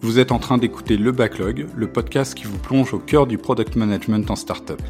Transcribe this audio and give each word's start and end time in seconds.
Vous 0.00 0.20
êtes 0.20 0.30
en 0.30 0.38
train 0.38 0.58
d'écouter 0.58 0.96
Le 0.96 1.10
Backlog, 1.10 1.66
le 1.74 1.88
podcast 1.88 2.34
qui 2.34 2.44
vous 2.44 2.58
plonge 2.58 2.94
au 2.94 3.00
cœur 3.00 3.26
du 3.26 3.36
product 3.36 3.74
management 3.74 4.30
en 4.30 4.36
startup. 4.36 4.80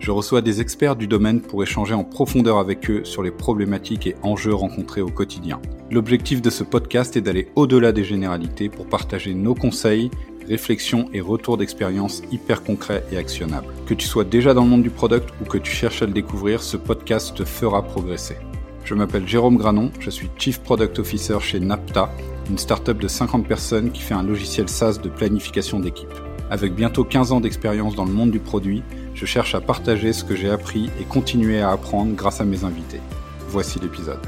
Je 0.00 0.10
reçois 0.10 0.42
des 0.42 0.60
experts 0.60 0.96
du 0.96 1.06
domaine 1.06 1.40
pour 1.40 1.62
échanger 1.62 1.94
en 1.94 2.02
profondeur 2.02 2.58
avec 2.58 2.90
eux 2.90 3.04
sur 3.04 3.22
les 3.22 3.30
problématiques 3.30 4.08
et 4.08 4.16
enjeux 4.24 4.54
rencontrés 4.54 5.02
au 5.02 5.08
quotidien. 5.08 5.60
L'objectif 5.92 6.42
de 6.42 6.50
ce 6.50 6.64
podcast 6.64 7.16
est 7.16 7.20
d'aller 7.20 7.48
au-delà 7.54 7.92
des 7.92 8.02
généralités 8.02 8.68
pour 8.68 8.88
partager 8.88 9.34
nos 9.34 9.54
conseils, 9.54 10.10
réflexions 10.48 11.08
et 11.12 11.20
retours 11.20 11.58
d'expérience 11.58 12.22
hyper 12.32 12.64
concrets 12.64 13.04
et 13.12 13.18
actionnables. 13.18 13.72
Que 13.86 13.94
tu 13.94 14.08
sois 14.08 14.24
déjà 14.24 14.52
dans 14.52 14.64
le 14.64 14.70
monde 14.70 14.82
du 14.82 14.90
product 14.90 15.28
ou 15.40 15.44
que 15.44 15.58
tu 15.58 15.70
cherches 15.70 16.02
à 16.02 16.06
le 16.06 16.12
découvrir, 16.12 16.60
ce 16.60 16.76
podcast 16.76 17.36
te 17.36 17.44
fera 17.44 17.84
progresser. 17.84 18.36
Je 18.84 18.94
m'appelle 18.94 19.28
Jérôme 19.28 19.58
Granon, 19.58 19.92
je 20.00 20.10
suis 20.10 20.28
Chief 20.36 20.58
Product 20.60 20.98
Officer 20.98 21.38
chez 21.40 21.60
Napta, 21.60 22.10
une 22.48 22.58
startup 22.58 22.98
de 22.98 23.08
50 23.08 23.46
personnes 23.46 23.90
qui 23.90 24.02
fait 24.02 24.14
un 24.14 24.22
logiciel 24.22 24.68
SaaS 24.68 24.98
de 25.02 25.08
planification 25.08 25.80
d'équipe. 25.80 26.12
Avec 26.50 26.74
bientôt 26.74 27.04
15 27.04 27.32
ans 27.32 27.40
d'expérience 27.40 27.94
dans 27.96 28.04
le 28.04 28.12
monde 28.12 28.30
du 28.30 28.38
produit, 28.38 28.82
je 29.14 29.26
cherche 29.26 29.54
à 29.54 29.60
partager 29.60 30.12
ce 30.12 30.24
que 30.24 30.36
j'ai 30.36 30.50
appris 30.50 30.90
et 31.00 31.04
continuer 31.04 31.60
à 31.60 31.70
apprendre 31.70 32.14
grâce 32.14 32.40
à 32.40 32.44
mes 32.44 32.64
invités. 32.64 33.00
Voici 33.48 33.80
l'épisode. 33.80 34.20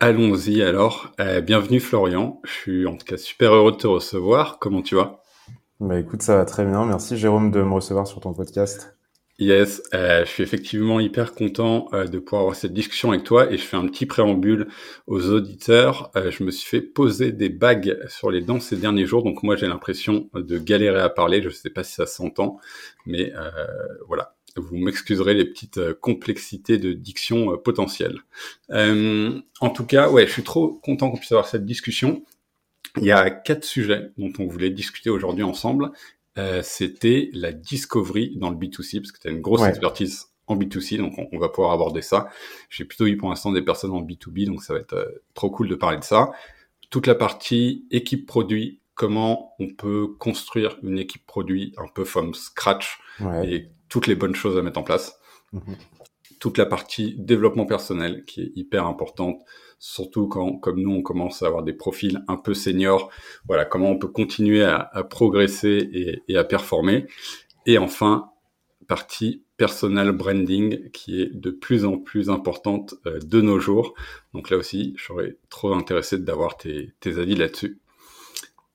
Allons-y 0.00 0.62
alors. 0.62 1.12
Euh, 1.20 1.40
bienvenue 1.40 1.80
Florian. 1.80 2.40
Je 2.44 2.52
suis 2.52 2.86
en 2.86 2.96
tout 2.96 3.06
cas 3.06 3.16
super 3.16 3.54
heureux 3.54 3.72
de 3.72 3.76
te 3.76 3.86
recevoir. 3.86 4.58
Comment 4.58 4.82
tu 4.82 4.94
vas? 4.94 5.22
Bah 5.80 5.98
écoute, 5.98 6.22
ça 6.22 6.36
va 6.36 6.44
très 6.44 6.64
bien. 6.64 6.84
Merci 6.86 7.16
Jérôme 7.16 7.50
de 7.50 7.62
me 7.62 7.72
recevoir 7.72 8.06
sur 8.06 8.20
ton 8.20 8.32
podcast. 8.32 8.95
Yes, 9.38 9.82
euh, 9.92 10.24
je 10.24 10.30
suis 10.30 10.42
effectivement 10.42 10.98
hyper 10.98 11.34
content 11.34 11.88
euh, 11.92 12.06
de 12.06 12.18
pouvoir 12.18 12.40
avoir 12.40 12.56
cette 12.56 12.72
discussion 12.72 13.10
avec 13.10 13.22
toi 13.22 13.52
et 13.52 13.58
je 13.58 13.62
fais 13.62 13.76
un 13.76 13.86
petit 13.86 14.06
préambule 14.06 14.66
aux 15.06 15.28
auditeurs. 15.28 16.10
Euh, 16.16 16.30
je 16.30 16.42
me 16.42 16.50
suis 16.50 16.66
fait 16.66 16.80
poser 16.80 17.32
des 17.32 17.50
bagues 17.50 17.98
sur 18.08 18.30
les 18.30 18.40
dents 18.40 18.60
ces 18.60 18.76
derniers 18.76 19.04
jours, 19.04 19.22
donc 19.22 19.42
moi 19.42 19.54
j'ai 19.56 19.66
l'impression 19.66 20.30
de 20.32 20.58
galérer 20.58 21.02
à 21.02 21.10
parler. 21.10 21.42
Je 21.42 21.48
ne 21.48 21.52
sais 21.52 21.68
pas 21.68 21.84
si 21.84 21.92
ça 21.92 22.06
s'entend, 22.06 22.58
mais 23.04 23.30
euh, 23.34 23.50
voilà. 24.08 24.34
Vous 24.56 24.78
m'excuserez 24.78 25.34
les 25.34 25.44
petites 25.44 25.92
complexités 26.00 26.78
de 26.78 26.94
diction 26.94 27.58
potentielle. 27.58 28.20
en 28.70 29.70
tout 29.74 29.84
cas, 29.84 30.08
ouais, 30.08 30.26
je 30.26 30.32
suis 30.32 30.44
trop 30.44 30.80
content 30.82 31.10
qu'on 31.10 31.18
puisse 31.18 31.32
avoir 31.32 31.46
cette 31.46 31.66
discussion. 31.66 32.24
Il 32.98 33.04
y 33.04 33.12
a 33.12 33.28
quatre 33.28 33.64
sujets 33.64 34.12
dont 34.16 34.32
on 34.38 34.46
voulait 34.46 34.70
discuter 34.70 35.10
aujourd'hui 35.10 35.44
ensemble 35.44 35.90
euh, 36.38 36.62
c'était 36.62 37.30
la 37.32 37.52
discovery 37.52 38.36
dans 38.36 38.50
le 38.50 38.56
B2C, 38.56 39.00
parce 39.00 39.12
que 39.12 39.20
tu 39.20 39.28
as 39.28 39.30
une 39.30 39.40
grosse 39.40 39.62
expertise 39.62 40.26
en 40.46 40.56
B2C, 40.56 40.98
donc 40.98 41.14
on, 41.32 41.38
va 41.38 41.48
pouvoir 41.48 41.72
aborder 41.72 42.02
ça. 42.02 42.28
J'ai 42.70 42.84
plutôt 42.84 43.06
eu 43.06 43.16
pour 43.16 43.30
l'instant 43.30 43.52
des 43.52 43.62
personnes 43.62 43.90
en 43.90 44.02
B2B, 44.02 44.46
donc 44.46 44.62
ça 44.62 44.74
va 44.74 44.80
être 44.80 44.94
euh, 44.94 45.22
trop 45.34 45.50
cool 45.50 45.68
de 45.68 45.74
parler 45.74 45.98
de 45.98 46.04
ça. 46.04 46.30
Toute 46.90 47.06
la 47.06 47.14
partie 47.14 47.86
équipe 47.90 48.26
produit, 48.26 48.80
comment 48.94 49.54
on 49.58 49.68
peut 49.68 50.08
construire 50.18 50.78
une 50.82 50.98
équipe 50.98 51.26
produit 51.26 51.74
un 51.78 51.88
peu 51.88 52.04
from 52.04 52.32
scratch 52.32 52.98
et 53.44 53.68
toutes 53.88 54.06
les 54.06 54.14
bonnes 54.14 54.34
choses 54.34 54.56
à 54.56 54.62
mettre 54.62 54.78
en 54.78 54.82
place. 54.82 55.18
Mhm. 55.52 55.76
Toute 56.38 56.58
la 56.58 56.66
partie 56.66 57.14
développement 57.18 57.66
personnel 57.66 58.24
qui 58.24 58.42
est 58.42 58.52
hyper 58.54 58.86
importante 58.86 59.42
surtout 59.78 60.28
quand, 60.28 60.56
comme 60.58 60.80
nous, 60.80 60.92
on 60.92 61.02
commence 61.02 61.42
à 61.42 61.46
avoir 61.46 61.62
des 61.62 61.72
profils 61.72 62.22
un 62.28 62.36
peu 62.36 62.54
seniors. 62.54 63.10
Voilà, 63.46 63.64
comment 63.64 63.90
on 63.90 63.98
peut 63.98 64.08
continuer 64.08 64.64
à, 64.64 64.90
progresser 65.08 66.22
et, 66.28 66.36
à 66.36 66.44
performer. 66.44 67.06
Et 67.66 67.78
enfin, 67.78 68.30
partie 68.86 69.42
personal 69.56 70.12
branding 70.12 70.90
qui 70.90 71.20
est 71.20 71.34
de 71.34 71.50
plus 71.50 71.84
en 71.84 71.98
plus 71.98 72.30
importante 72.30 72.94
euh, 73.06 73.18
de 73.18 73.40
nos 73.40 73.58
jours. 73.58 73.94
Donc 74.34 74.50
là 74.50 74.58
aussi, 74.58 74.94
je 74.96 75.04
serais 75.04 75.36
trop 75.48 75.72
intéressé 75.72 76.18
d'avoir 76.18 76.56
tes, 76.56 76.92
tes 77.00 77.18
avis 77.18 77.34
là-dessus. 77.34 77.80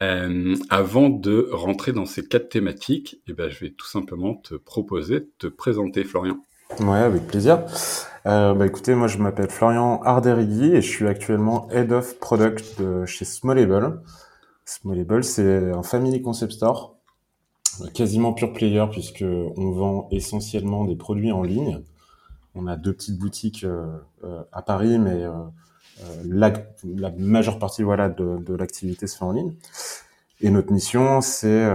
Euh, 0.01 0.55
avant 0.69 1.09
de 1.09 1.47
rentrer 1.51 1.93
dans 1.93 2.07
ces 2.07 2.27
quatre 2.27 2.49
thématiques, 2.49 3.21
eh 3.27 3.33
ben, 3.33 3.49
je 3.49 3.59
vais 3.59 3.69
tout 3.69 3.85
simplement 3.85 4.33
te 4.33 4.55
proposer 4.55 5.19
de 5.19 5.31
te 5.37 5.47
présenter, 5.47 6.03
Florian. 6.03 6.43
Ouais, 6.79 6.99
avec 6.99 7.27
plaisir. 7.27 7.65
Euh, 8.25 8.53
bah 8.53 8.65
écoutez, 8.65 8.95
moi 8.95 9.07
je 9.07 9.17
m'appelle 9.17 9.49
Florian 9.49 10.01
Arderigui 10.03 10.75
et 10.75 10.81
je 10.81 10.89
suis 10.89 11.07
actuellement 11.07 11.67
Head 11.71 11.91
of 11.91 12.19
Product 12.19 13.05
chez 13.05 13.25
Smallable. 13.25 14.01
Smallable, 14.65 15.23
c'est 15.23 15.71
un 15.71 15.83
family 15.83 16.21
concept 16.21 16.53
store, 16.53 16.95
quasiment 17.93 18.33
pure 18.33 18.53
player 18.53 18.85
puisque 18.91 19.23
on 19.23 19.71
vend 19.71 20.07
essentiellement 20.11 20.85
des 20.85 20.95
produits 20.95 21.31
en 21.31 21.43
ligne. 21.43 21.81
On 22.55 22.67
a 22.67 22.75
deux 22.75 22.93
petites 22.93 23.17
boutiques 23.17 23.63
euh, 23.63 23.85
euh 24.23 24.43
à 24.51 24.61
Paris, 24.61 24.99
mais 24.99 25.23
euh, 25.23 25.31
euh, 26.01 26.23
la, 26.25 26.53
la, 26.83 27.11
majeure 27.11 27.59
partie 27.59 27.83
voilà 27.83 28.09
de, 28.09 28.37
de 28.37 28.53
l'activité 28.53 29.07
se 29.07 29.17
fait 29.17 29.23
en 29.23 29.31
ligne. 29.31 29.53
Et 30.41 30.49
notre 30.49 30.71
mission, 30.71 31.21
c'est 31.21 31.69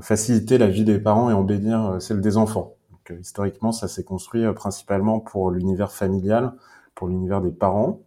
faciliter 0.00 0.58
la 0.58 0.66
vie 0.66 0.82
des 0.82 0.98
parents 0.98 1.30
et 1.30 1.32
embellir 1.32 1.98
celle 2.00 2.20
des 2.20 2.36
enfants. 2.36 2.74
Euh, 3.10 3.18
historiquement, 3.20 3.72
ça 3.72 3.88
s'est 3.88 4.04
construit 4.04 4.44
euh, 4.44 4.52
principalement 4.52 5.20
pour 5.20 5.50
l'univers 5.50 5.92
familial, 5.92 6.54
pour 6.94 7.08
l'univers 7.08 7.40
des 7.40 7.52
parents. 7.52 8.00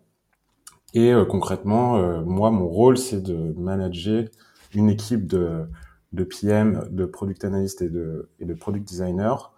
Et 0.94 1.14
euh, 1.14 1.26
concrètement, 1.26 1.98
moi, 2.24 2.50
mon 2.50 2.68
rôle, 2.68 2.98
c'est 2.98 3.22
de 3.22 3.54
manager 3.58 4.26
une 4.74 4.90
équipe 4.90 5.28
de, 5.28 5.68
de 6.14 6.24
PM, 6.24 6.88
de 6.92 7.06
product 7.06 7.44
analyst 7.44 7.82
et 7.82 7.90
de, 7.90 8.30
et 8.40 8.46
de 8.46 8.54
product 8.54 8.88
designer 8.88 9.54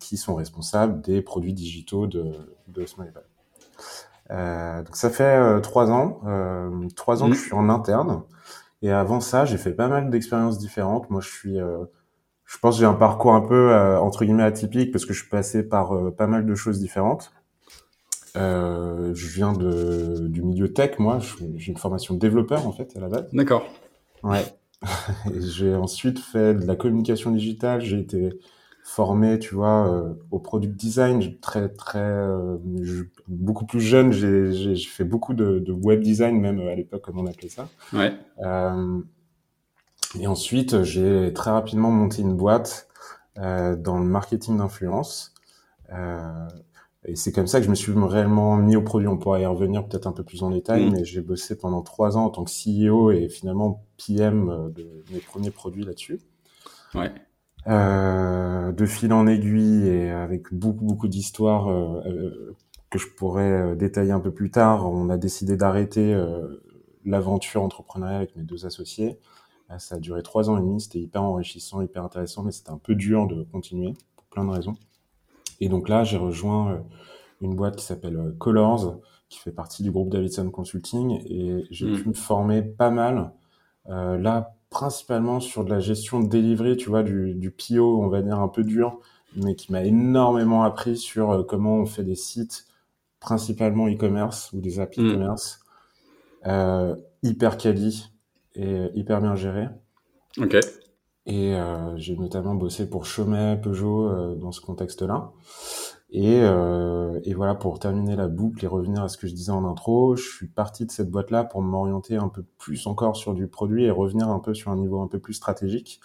qui 0.00 0.16
sont 0.16 0.34
responsables 0.34 1.02
des 1.02 1.20
produits 1.20 1.52
digitaux 1.52 2.06
de, 2.06 2.32
de 2.68 2.86
euh, 4.30 4.82
donc 4.82 4.96
ça 4.96 5.10
fait 5.10 5.60
trois 5.60 5.90
ans, 5.90 6.22
trois 6.96 7.22
ans 7.22 7.26
que 7.26 7.32
mmh. 7.32 7.34
je 7.34 7.40
suis 7.40 7.52
en 7.52 7.68
interne. 7.68 8.22
Et 8.80 8.90
avant 8.90 9.20
ça, 9.20 9.44
j'ai 9.44 9.58
fait 9.58 9.74
pas 9.74 9.88
mal 9.88 10.08
d'expériences 10.08 10.58
différentes. 10.58 11.10
Moi, 11.10 11.20
je 11.20 11.28
suis 11.28 11.58
je 12.46 12.58
pense 12.58 12.76
que 12.76 12.80
j'ai 12.80 12.86
un 12.86 12.94
parcours 12.94 13.34
un 13.34 13.40
peu 13.40 13.72
euh, 13.72 13.98
entre 13.98 14.24
guillemets 14.24 14.44
atypique 14.44 14.92
parce 14.92 15.04
que 15.04 15.12
je 15.12 15.20
suis 15.20 15.28
passé 15.28 15.68
par 15.68 15.92
euh, 15.92 16.10
pas 16.12 16.28
mal 16.28 16.46
de 16.46 16.54
choses 16.54 16.78
différentes. 16.78 17.32
Euh, 18.36 19.12
je 19.14 19.26
viens 19.28 19.52
de, 19.52 20.28
du 20.28 20.42
milieu 20.42 20.72
tech, 20.72 20.98
moi. 20.98 21.18
J'ai 21.56 21.72
une 21.72 21.78
formation 21.78 22.14
de 22.14 22.20
développeur 22.20 22.66
en 22.66 22.72
fait 22.72 22.96
à 22.96 23.00
la 23.00 23.08
base. 23.08 23.28
D'accord. 23.32 23.66
Ouais. 24.22 24.44
j'ai 25.38 25.74
ensuite 25.74 26.20
fait 26.20 26.54
de 26.54 26.64
la 26.66 26.76
communication 26.76 27.32
digitale. 27.32 27.80
J'ai 27.80 27.98
été 27.98 28.38
formé, 28.84 29.40
tu 29.40 29.56
vois, 29.56 30.06
au 30.30 30.38
product 30.38 30.76
design. 30.76 31.38
Très 31.40 31.68
très 31.70 32.14
beaucoup 33.26 33.66
plus 33.66 33.80
jeune. 33.80 34.12
J'ai 34.12 34.76
fait 34.76 35.04
beaucoup 35.04 35.34
de, 35.34 35.58
de, 35.58 35.72
web 35.72 36.00
design 36.00 36.38
même 36.38 36.60
à 36.60 36.74
l'époque 36.74 37.02
comme 37.02 37.18
on 37.18 37.26
appelait 37.26 37.48
ça. 37.48 37.68
Ouais. 37.92 38.12
Et 40.18 40.26
ensuite, 40.26 40.82
j'ai 40.82 41.32
très 41.34 41.50
rapidement 41.50 41.90
monté 41.90 42.22
une 42.22 42.36
boîte 42.36 42.88
euh, 43.38 43.76
dans 43.76 43.98
le 43.98 44.04
marketing 44.04 44.58
d'influence. 44.58 45.34
Euh, 45.92 46.48
et 47.06 47.14
c'est 47.14 47.32
comme 47.32 47.46
ça 47.46 47.60
que 47.60 47.64
je 47.64 47.70
me 47.70 47.76
suis 47.76 47.92
réellement 47.92 48.56
mis 48.56 48.74
au 48.76 48.82
produit. 48.82 49.06
On 49.06 49.16
pourra 49.16 49.40
y 49.40 49.46
revenir 49.46 49.86
peut-être 49.86 50.06
un 50.06 50.12
peu 50.12 50.24
plus 50.24 50.42
en 50.42 50.50
détail, 50.50 50.86
mm. 50.86 50.92
mais 50.92 51.04
j'ai 51.04 51.20
bossé 51.20 51.56
pendant 51.56 51.82
trois 51.82 52.16
ans 52.16 52.24
en 52.24 52.30
tant 52.30 52.44
que 52.44 52.50
CEO 52.50 53.12
et 53.12 53.28
finalement 53.28 53.84
PM 53.96 54.48
euh, 54.48 54.68
de 54.70 55.04
mes 55.12 55.20
premiers 55.20 55.52
produits 55.52 55.84
là-dessus. 55.84 56.20
Ouais. 56.94 57.12
Euh, 57.68 58.72
de 58.72 58.86
fil 58.86 59.12
en 59.12 59.26
aiguille 59.26 59.88
et 59.88 60.10
avec 60.10 60.54
beaucoup 60.54 60.84
beaucoup 60.84 61.08
d'histoires 61.08 61.68
euh, 61.68 62.00
euh 62.06 62.56
que 62.88 63.00
je 63.00 63.08
pourrais 63.08 63.74
détailler 63.74 64.12
un 64.12 64.20
peu 64.20 64.30
plus 64.30 64.52
tard, 64.52 64.88
on 64.88 65.10
a 65.10 65.16
décidé 65.16 65.56
d'arrêter 65.56 66.16
l'aventure 67.04 67.64
entrepreneuriale 67.64 68.18
avec 68.18 68.36
mes 68.36 68.44
deux 68.44 68.64
associés 68.64 69.18
ça 69.78 69.96
a 69.96 69.98
duré 69.98 70.22
trois 70.22 70.48
ans 70.48 70.58
et 70.58 70.60
demi, 70.60 70.80
c'était 70.80 71.00
hyper 71.00 71.22
enrichissant, 71.22 71.82
hyper 71.82 72.04
intéressant, 72.04 72.42
mais 72.42 72.52
c'était 72.52 72.70
un 72.70 72.78
peu 72.78 72.94
dur 72.94 73.26
de 73.26 73.42
continuer 73.44 73.94
pour 74.16 74.24
plein 74.26 74.44
de 74.44 74.50
raisons. 74.50 74.74
Et 75.60 75.68
donc 75.68 75.88
là, 75.88 76.04
j'ai 76.04 76.18
rejoint 76.18 76.72
euh, 76.72 76.78
une 77.40 77.56
boîte 77.56 77.76
qui 77.76 77.84
s'appelle 77.84 78.16
euh, 78.16 78.32
Colors, 78.38 79.00
qui 79.28 79.38
fait 79.38 79.52
partie 79.52 79.82
du 79.82 79.90
groupe 79.90 80.10
Davidson 80.10 80.50
Consulting, 80.50 81.20
et 81.26 81.64
j'ai 81.70 81.86
hmm. 81.86 81.96
pu 81.96 82.08
me 82.10 82.14
former 82.14 82.62
pas 82.62 82.90
mal. 82.90 83.32
Euh, 83.88 84.18
là, 84.18 84.54
principalement 84.70 85.40
sur 85.40 85.64
de 85.64 85.70
la 85.70 85.80
gestion 85.80 86.20
de 86.20 86.28
delivery, 86.28 86.76
tu 86.76 86.88
vois, 86.88 87.02
du, 87.02 87.34
du 87.34 87.50
PO, 87.50 88.02
on 88.02 88.08
va 88.08 88.22
dire 88.22 88.38
un 88.38 88.48
peu 88.48 88.62
dur, 88.62 89.00
mais 89.34 89.54
qui 89.54 89.72
m'a 89.72 89.82
énormément 89.82 90.62
appris 90.62 90.96
sur 90.96 91.44
comment 91.46 91.76
on 91.76 91.86
fait 91.86 92.04
des 92.04 92.14
sites, 92.14 92.66
principalement 93.20 93.88
e-commerce 93.88 94.52
ou 94.52 94.60
des 94.60 94.78
apps 94.78 94.96
hmm. 94.96 95.08
e-commerce, 95.08 95.60
euh, 96.46 96.94
hyper 97.22 97.56
quali, 97.56 98.12
et 98.56 98.90
hyper 98.94 99.20
bien 99.20 99.34
géré. 99.34 99.68
Ok. 100.38 100.56
Et 101.26 101.54
euh, 101.54 101.96
j'ai 101.96 102.16
notamment 102.16 102.54
bossé 102.54 102.88
pour 102.88 103.04
Chomet, 103.04 103.58
Peugeot 103.60 104.08
euh, 104.08 104.34
dans 104.36 104.52
ce 104.52 104.60
contexte-là. 104.60 105.32
Et, 106.10 106.40
euh, 106.42 107.18
et, 107.24 107.34
voilà, 107.34 107.56
pour 107.56 107.80
terminer 107.80 108.14
la 108.14 108.28
boucle 108.28 108.64
et 108.64 108.68
revenir 108.68 109.02
à 109.02 109.08
ce 109.08 109.18
que 109.18 109.26
je 109.26 109.34
disais 109.34 109.50
en 109.50 109.64
intro, 109.64 110.14
je 110.14 110.22
suis 110.22 110.46
parti 110.46 110.86
de 110.86 110.92
cette 110.92 111.10
boîte-là 111.10 111.42
pour 111.42 111.62
m'orienter 111.62 112.16
un 112.16 112.28
peu 112.28 112.44
plus 112.58 112.86
encore 112.86 113.16
sur 113.16 113.34
du 113.34 113.48
produit 113.48 113.84
et 113.84 113.90
revenir 113.90 114.28
un 114.28 114.38
peu 114.38 114.54
sur 114.54 114.70
un 114.70 114.76
niveau 114.76 115.00
un 115.00 115.08
peu 115.08 115.18
plus 115.18 115.34
stratégique. 115.34 116.00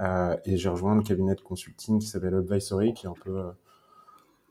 Euh, 0.00 0.36
et 0.44 0.56
j'ai 0.56 0.68
rejoint 0.68 0.94
le 0.94 1.02
cabinet 1.02 1.34
de 1.34 1.40
consulting 1.40 1.98
qui 1.98 2.06
s'appelle 2.06 2.34
Advisory, 2.34 2.92
qui 2.94 3.06
est 3.06 3.08
un 3.08 3.14
peu 3.24 3.38
euh, 3.38 3.50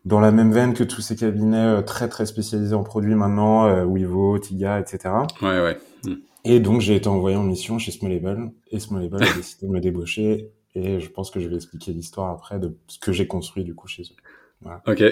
dans 0.06 0.20
la 0.20 0.32
même 0.32 0.52
veine 0.52 0.74
que 0.74 0.84
tous 0.84 1.02
ces 1.02 1.16
cabinets 1.16 1.58
euh, 1.58 1.82
très 1.82 2.10
très 2.10 2.26
spécialisés 2.26 2.76
en 2.76 2.84
produits 2.84 3.16
maintenant, 3.16 3.84
Wivo, 3.84 4.40
Tiga, 4.40 4.80
etc. 4.80 5.14
Ouais, 5.42 5.62
ouais. 5.62 5.78
Hmm. 6.04 6.16
Et 6.46 6.60
donc, 6.60 6.82
j'ai 6.82 6.96
été 6.96 7.08
envoyé 7.08 7.36
en 7.36 7.44
mission 7.44 7.80
chez 7.80 7.92
Smallable. 7.92 8.52
Et 8.72 8.80
Smallable 8.80 9.24
a 9.24 9.34
décidé 9.34 9.68
de 9.68 9.72
me 9.72 9.80
débaucher. 9.80 10.52
Et 10.76 11.00
je 11.00 11.10
pense 11.10 11.32
que 11.32 11.40
je 11.40 11.48
vais 11.48 11.56
expliquer 11.56 11.92
l'histoire 11.92 12.30
après 12.30 12.60
de 12.60 12.78
ce 12.88 13.00
que 13.00 13.12
j'ai 13.12 13.28
construit 13.28 13.64
du 13.64 13.76
coup 13.76 13.88
chez 13.88 14.04
eux. 14.04 14.16
Voilà. 14.62 14.82
Ok. 14.88 15.04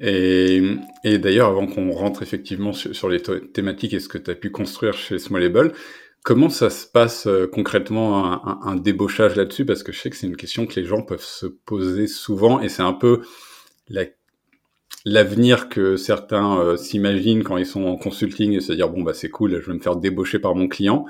Et, 0.00 0.62
et 1.04 1.18
d'ailleurs, 1.18 1.48
avant 1.50 1.66
qu'on 1.66 1.90
rentre 1.92 2.22
effectivement 2.22 2.72
sur, 2.72 3.08
les 3.08 3.22
thématiques 3.52 3.94
et 3.94 4.00
ce 4.00 4.08
que 4.08 4.18
tu 4.18 4.30
as 4.30 4.34
pu 4.34 4.50
construire 4.50 4.94
chez 4.94 5.18
Smallable, 5.18 5.72
comment 6.24 6.48
ça 6.48 6.70
se 6.70 6.86
passe 6.86 7.26
euh, 7.26 7.46
concrètement 7.46 8.46
un, 8.46 8.60
un, 8.62 8.76
débauchage 8.76 9.36
là-dessus? 9.36 9.64
Parce 9.64 9.82
que 9.82 9.92
je 9.92 10.00
sais 10.00 10.10
que 10.10 10.16
c'est 10.16 10.26
une 10.26 10.36
question 10.36 10.66
que 10.66 10.78
les 10.80 10.86
gens 10.86 11.02
peuvent 11.02 11.22
se 11.22 11.46
poser 11.46 12.06
souvent 12.08 12.60
et 12.60 12.68
c'est 12.68 12.82
un 12.82 12.92
peu 12.92 13.22
la 13.88 14.06
l'avenir 15.04 15.68
que 15.68 15.96
certains 15.96 16.58
euh, 16.58 16.76
s'imaginent 16.76 17.42
quand 17.42 17.56
ils 17.56 17.66
sont 17.66 17.84
en 17.84 17.96
consulting 17.96 18.52
et 18.52 18.60
se 18.60 18.72
dire 18.72 18.88
bon 18.88 19.02
bah 19.02 19.14
c'est 19.14 19.28
cool, 19.28 19.60
je 19.60 19.66
vais 19.66 19.74
me 19.74 19.82
faire 19.82 19.96
débaucher 19.96 20.38
par 20.38 20.54
mon 20.54 20.68
client. 20.68 21.04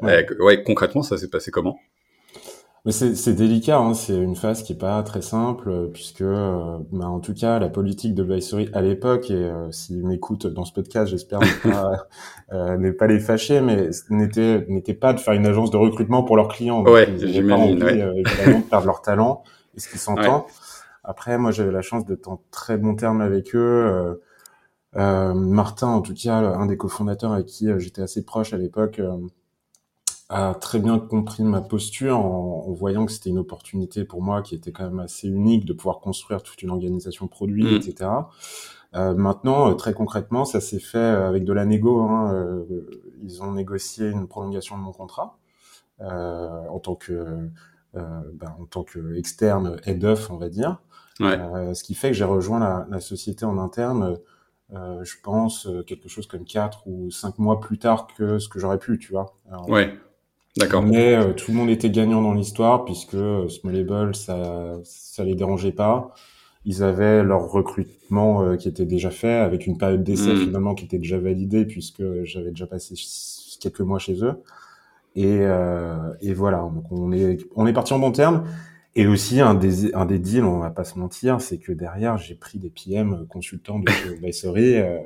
Ouais, 0.00 0.26
euh, 0.30 0.44
ouais 0.44 0.62
concrètement, 0.62 1.02
ça 1.02 1.16
s'est 1.18 1.30
passé 1.30 1.50
comment? 1.50 1.78
Mais 2.84 2.90
c'est 2.90 3.34
délicat, 3.34 3.78
hein. 3.78 3.94
c'est 3.94 4.16
une 4.16 4.34
phase 4.34 4.64
qui 4.64 4.72
est 4.72 4.78
pas 4.78 5.00
très 5.04 5.22
simple 5.22 5.70
euh, 5.70 5.86
puisque, 5.86 6.24
bah, 6.24 7.06
en 7.06 7.20
tout 7.20 7.32
cas, 7.32 7.60
la 7.60 7.68
politique 7.68 8.12
de 8.12 8.24
Vicery 8.24 8.70
à 8.72 8.82
l'époque 8.82 9.30
et 9.30 9.34
euh, 9.34 9.70
s'ils 9.70 10.04
m'écoutent 10.04 10.48
dans 10.48 10.64
ce 10.64 10.72
podcast, 10.72 11.08
j'espère 11.08 11.38
ne 11.38 11.70
pas, 11.70 12.08
euh, 12.52 12.92
pas 12.92 13.06
les 13.06 13.20
fâcher, 13.20 13.60
mais 13.60 13.90
n'était 14.10 14.66
n'était 14.68 14.94
pas 14.94 15.12
de 15.12 15.20
faire 15.20 15.34
une 15.34 15.46
agence 15.46 15.70
de 15.70 15.76
recrutement 15.76 16.24
pour 16.24 16.36
leurs 16.36 16.48
clients. 16.48 16.82
ouais, 16.82 17.08
j'imagine. 17.18 17.48
Pas 17.48 17.54
envie, 17.54 17.82
ouais. 17.84 17.94
de 17.94 18.68
perdre 18.68 18.86
leur 18.86 19.00
talent 19.00 19.44
et 19.76 19.80
ce 19.80 19.88
qui 19.88 19.98
s'entend. 19.98 20.48
Après, 21.04 21.36
moi, 21.38 21.50
j'avais 21.50 21.72
la 21.72 21.82
chance 21.82 22.04
d'être 22.04 22.28
en 22.28 22.42
très 22.50 22.78
bon 22.78 22.94
terme 22.94 23.20
avec 23.20 23.54
eux. 23.54 23.58
Euh, 23.58 24.14
euh, 24.96 25.34
Martin, 25.34 25.88
en 25.88 26.02
tout 26.02 26.14
cas, 26.14 26.36
un 26.36 26.66
des 26.66 26.76
cofondateurs 26.76 27.32
avec 27.32 27.46
qui 27.46 27.68
euh, 27.68 27.78
j'étais 27.78 28.02
assez 28.02 28.24
proche 28.24 28.52
à 28.52 28.58
l'époque, 28.58 29.00
a 30.28 30.54
très 30.54 30.78
bien 30.78 30.98
compris 30.98 31.42
ma 31.42 31.60
posture 31.60 32.18
en, 32.18 32.72
voyant 32.72 33.04
que 33.04 33.12
c'était 33.12 33.30
une 33.30 33.38
opportunité 33.38 34.04
pour 34.04 34.22
moi 34.22 34.40
qui 34.42 34.54
était 34.54 34.72
quand 34.72 34.84
même 34.84 35.00
assez 35.00 35.28
unique 35.28 35.64
de 35.66 35.72
pouvoir 35.72 36.00
construire 36.00 36.42
toute 36.42 36.62
une 36.62 36.70
organisation 36.70 37.26
produit, 37.26 37.64
mmh. 37.64 37.76
etc. 37.76 38.10
Euh, 38.94 39.14
maintenant, 39.14 39.74
très 39.74 39.92
concrètement, 39.92 40.44
ça 40.44 40.60
s'est 40.60 40.78
fait 40.78 40.98
avec 40.98 41.44
de 41.44 41.52
la 41.52 41.64
négo. 41.64 42.00
Hein, 42.00 42.64
ils 43.22 43.42
ont 43.42 43.52
négocié 43.52 44.08
une 44.08 44.26
prolongation 44.26 44.76
de 44.78 44.82
mon 44.82 44.92
contrat 44.92 45.38
en 46.00 46.78
tant 46.80 46.94
que 46.94 47.50
ben, 47.94 48.54
en 48.58 48.64
tant 48.64 48.84
que 48.84 49.16
externe 49.16 49.80
head 49.84 50.04
of, 50.04 50.30
on 50.30 50.36
va 50.36 50.48
dire. 50.48 50.78
Euh, 51.20 51.74
ce 51.74 51.84
qui 51.84 51.94
fait 51.94 52.08
que 52.08 52.14
j'ai 52.14 52.24
rejoint 52.24 52.58
la, 52.58 52.86
la, 52.90 53.00
société 53.00 53.44
en 53.44 53.58
interne, 53.58 54.16
euh, 54.74 55.04
je 55.04 55.16
pense, 55.22 55.66
euh, 55.66 55.82
quelque 55.82 56.08
chose 56.08 56.26
comme 56.26 56.44
4 56.44 56.86
ou 56.86 57.10
5 57.10 57.38
mois 57.38 57.60
plus 57.60 57.78
tard 57.78 58.06
que 58.16 58.38
ce 58.38 58.48
que 58.48 58.58
j'aurais 58.58 58.78
pu, 58.78 58.98
tu 58.98 59.12
vois. 59.12 59.34
Alors, 59.50 59.68
ouais, 59.68 59.94
d'accord. 60.56 60.82
Mais 60.82 61.14
euh, 61.14 61.32
tout 61.32 61.50
le 61.50 61.56
monde 61.58 61.68
était 61.68 61.90
gagnant 61.90 62.22
dans 62.22 62.32
l'histoire 62.32 62.84
puisque 62.84 63.16
Smallable, 63.50 64.14
ça 64.14 64.80
ça 64.84 65.24
les 65.24 65.34
dérangeait 65.34 65.72
pas. 65.72 66.14
Ils 66.64 66.82
avaient 66.84 67.22
leur 67.22 67.50
recrutement 67.50 68.56
qui 68.56 68.68
était 68.68 68.86
déjà 68.86 69.10
fait 69.10 69.32
avec 69.32 69.66
une 69.66 69.76
période 69.76 70.04
d'essai 70.04 70.32
hmm. 70.32 70.44
finalement 70.44 70.74
qui 70.76 70.84
était 70.84 70.98
déjà 70.98 71.18
validée 71.18 71.64
puisque 71.64 72.04
j'avais 72.22 72.50
déjà 72.50 72.68
passé 72.68 72.94
quelques 73.60 73.80
mois 73.80 73.98
chez 73.98 74.22
eux. 74.24 74.34
Et, 75.14 75.40
et 76.20 76.32
voilà, 76.32 76.58
donc 76.58 76.90
on 76.90 77.12
est 77.12 77.38
on 77.54 77.66
est 77.66 77.72
parti 77.72 77.92
en 77.92 77.98
bon 77.98 78.12
terme. 78.12 78.44
Et 78.94 79.06
aussi, 79.06 79.40
un 79.40 79.54
des, 79.54 79.94
un 79.94 80.04
des 80.04 80.18
deals, 80.18 80.44
on 80.44 80.58
va 80.58 80.70
pas 80.70 80.84
se 80.84 80.98
mentir, 80.98 81.40
c'est 81.40 81.58
que 81.58 81.72
derrière, 81.72 82.18
j'ai 82.18 82.34
pris 82.34 82.58
des 82.58 82.68
PM 82.68 83.26
consultants 83.26 83.78
de 83.78 83.90
Vicery 84.22 84.76
euh, 84.76 84.98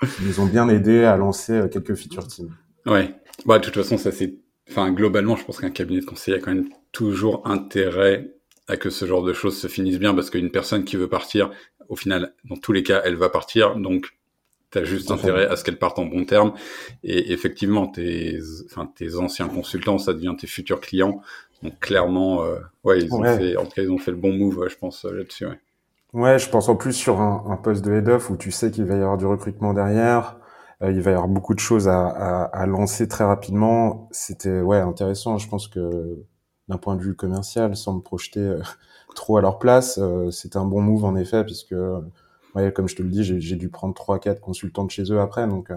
qui 0.00 0.24
nous 0.24 0.40
ont 0.40 0.46
bien 0.46 0.68
aidé 0.68 1.04
à 1.04 1.16
lancer 1.16 1.52
euh, 1.52 1.68
quelques 1.68 1.94
feature 1.94 2.26
teams. 2.26 2.54
Ouais. 2.84 3.14
Bah, 3.46 3.58
de 3.58 3.64
toute 3.64 3.74
façon, 3.74 3.96
ça 3.96 4.12
c'est, 4.12 4.34
enfin, 4.70 4.92
globalement, 4.92 5.36
je 5.36 5.44
pense 5.44 5.58
qu'un 5.58 5.70
cabinet 5.70 6.00
de 6.00 6.04
conseil 6.04 6.34
a 6.34 6.38
quand 6.38 6.54
même 6.54 6.68
toujours 6.92 7.46
intérêt 7.46 8.30
à 8.68 8.76
que 8.76 8.90
ce 8.90 9.06
genre 9.06 9.22
de 9.22 9.32
choses 9.32 9.58
se 9.58 9.68
finissent 9.68 9.98
bien 9.98 10.14
parce 10.14 10.28
qu'une 10.28 10.50
personne 10.50 10.84
qui 10.84 10.96
veut 10.96 11.08
partir, 11.08 11.50
au 11.88 11.96
final, 11.96 12.34
dans 12.44 12.56
tous 12.56 12.72
les 12.72 12.82
cas, 12.82 13.00
elle 13.06 13.16
va 13.16 13.30
partir. 13.30 13.76
Donc, 13.76 14.10
tu 14.74 14.80
as 14.80 14.84
juste 14.84 15.10
intérêt 15.10 15.46
à 15.46 15.56
ce 15.56 15.64
qu'elle 15.64 15.78
parte 15.78 15.98
en 15.98 16.04
bon 16.04 16.24
terme. 16.24 16.52
Et 17.04 17.32
effectivement, 17.32 17.86
tes, 17.86 18.38
enfin, 18.66 18.90
tes 18.94 19.16
anciens 19.16 19.48
consultants, 19.48 19.98
ça 19.98 20.12
devient 20.12 20.34
tes 20.38 20.46
futurs 20.46 20.80
clients. 20.80 21.20
Donc 21.62 21.78
clairement, 21.80 22.42
euh, 22.42 22.58
ouais, 22.82 23.00
ils 23.00 23.14
ont 23.14 23.22
fait, 23.22 23.56
en 23.56 23.64
tout 23.64 23.70
cas, 23.70 23.82
ils 23.82 23.90
ont 23.90 23.98
fait 23.98 24.10
le 24.10 24.16
bon 24.16 24.32
move, 24.32 24.66
je 24.68 24.76
pense, 24.76 25.04
euh, 25.04 25.12
là-dessus. 25.12 25.46
Ouais. 25.46 25.58
ouais, 26.12 26.38
je 26.38 26.50
pense 26.50 26.68
en 26.68 26.76
plus 26.76 26.92
sur 26.92 27.20
un, 27.20 27.44
un 27.48 27.56
poste 27.56 27.84
de 27.84 27.92
head-off 27.92 28.30
où 28.30 28.36
tu 28.36 28.50
sais 28.50 28.70
qu'il 28.70 28.84
va 28.84 28.94
y 28.94 28.98
avoir 28.98 29.16
du 29.16 29.26
recrutement 29.26 29.72
derrière, 29.72 30.36
euh, 30.82 30.90
il 30.90 31.00
va 31.00 31.12
y 31.12 31.14
avoir 31.14 31.28
beaucoup 31.28 31.54
de 31.54 31.60
choses 31.60 31.88
à, 31.88 32.06
à, 32.06 32.42
à 32.44 32.66
lancer 32.66 33.08
très 33.08 33.24
rapidement. 33.24 34.08
C'était 34.10 34.60
ouais 34.60 34.78
intéressant. 34.78 35.38
Je 35.38 35.48
pense 35.48 35.68
que 35.68 36.18
d'un 36.68 36.78
point 36.78 36.96
de 36.96 37.02
vue 37.02 37.14
commercial, 37.14 37.76
sans 37.76 37.94
me 37.94 38.00
projeter 38.00 38.40
euh, 38.40 38.60
trop 39.14 39.36
à 39.36 39.40
leur 39.40 39.58
place, 39.58 40.00
c'était 40.32 40.56
un 40.56 40.64
bon 40.66 40.82
move 40.82 41.04
en 41.04 41.14
effet, 41.14 41.44
puisque 41.44 41.74
ouais, 42.54 42.72
comme 42.72 42.88
je 42.88 42.96
te 42.96 43.02
le 43.02 43.08
dis, 43.08 43.24
j'ai 43.24 43.56
dû 43.56 43.68
prendre 43.68 43.94
trois, 43.94 44.18
quatre 44.18 44.40
consultants 44.40 44.84
de 44.84 44.90
chez 44.90 45.10
eux 45.12 45.20
après, 45.20 45.46
donc 45.46 45.70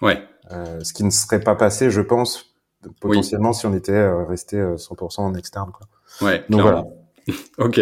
ouais. 0.00 0.22
ce 0.50 0.92
qui 0.92 1.04
ne 1.04 1.10
serait 1.10 1.40
pas 1.40 1.54
passé, 1.54 1.90
je 1.90 2.00
pense, 2.00 2.52
potentiellement 3.00 3.52
si 3.52 3.66
on 3.66 3.74
était 3.74 3.92
euh, 3.92 4.24
resté 4.24 4.56
100% 4.56 5.20
euh, 5.20 5.22
en 5.22 5.34
externe. 5.34 5.70
Quoi. 5.72 5.86
Ouais. 6.26 6.44
Donc 6.48 6.62
voilà. 6.62 6.84
ok. 7.58 7.80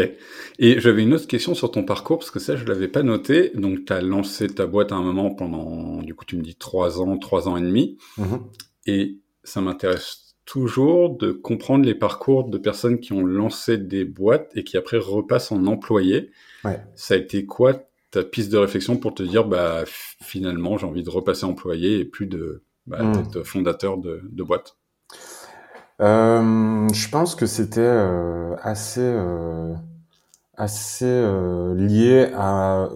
Et 0.59 0.81
j'avais 0.81 1.03
une 1.03 1.15
autre 1.15 1.27
question 1.27 1.55
sur 1.55 1.71
ton 1.71 1.85
parcours 1.85 2.19
parce 2.19 2.31
que 2.31 2.39
ça 2.39 2.57
je 2.57 2.65
l'avais 2.65 2.89
pas 2.89 3.03
noté. 3.03 3.53
Donc 3.55 3.85
tu 3.87 3.93
as 3.93 4.03
lancé 4.03 4.49
ta 4.49 4.67
boîte 4.67 4.93
à 4.93 4.97
un 4.97 5.03
moment 5.03 5.35
pendant, 5.35 6.03
du 6.03 6.15
coup 6.15 6.25
tu 6.25 6.37
me 6.37 6.43
dis 6.43 6.57
trois 6.57 7.01
ans, 7.01 7.17
trois 7.19 7.49
ans 7.49 7.57
et 7.57 7.63
demi. 7.63 7.99
Mm-hmm. 8.19 8.41
Et 8.87 9.19
ça 9.45 9.61
m'intéresse 9.61 10.37
toujours 10.45 11.17
de 11.17 11.33
comprendre 11.33 11.85
les 11.85 11.95
parcours 11.95 12.49
de 12.49 12.59
personnes 12.59 12.99
qui 12.99 13.13
ont 13.13 13.25
lancé 13.25 13.79
des 13.79 14.05
boîtes 14.05 14.51
et 14.55 14.65
qui 14.65 14.77
après 14.77 14.99
repassent 14.99 15.53
en 15.53 15.67
employé. 15.67 16.31
Ouais. 16.65 16.81
Ça 16.95 17.15
a 17.15 17.17
été 17.17 17.47
quoi 17.47 17.75
ta 18.11 18.25
piste 18.25 18.51
de 18.51 18.59
réflexion 18.59 18.97
pour 18.97 19.15
te 19.15 19.23
dire 19.23 19.45
bah 19.45 19.85
finalement 19.87 20.79
j'ai 20.79 20.87
envie 20.87 21.03
de 21.03 21.11
repasser 21.11 21.45
employé 21.45 22.01
et 22.01 22.05
plus 22.05 22.27
de 22.27 22.63
bah, 22.87 23.03
mm. 23.03 23.13
d'être 23.13 23.43
fondateur 23.43 23.99
de, 23.99 24.23
de 24.31 24.43
boîte? 24.43 24.77
Euh, 26.01 26.89
je 26.93 27.09
pense 27.11 27.35
que 27.35 27.47
c'était 27.47 27.81
euh, 27.81 28.57
assez 28.63 29.03
euh, 29.03 29.75
assez 30.57 31.05
euh, 31.05 31.75
lié 31.75 32.31
à, 32.35 32.89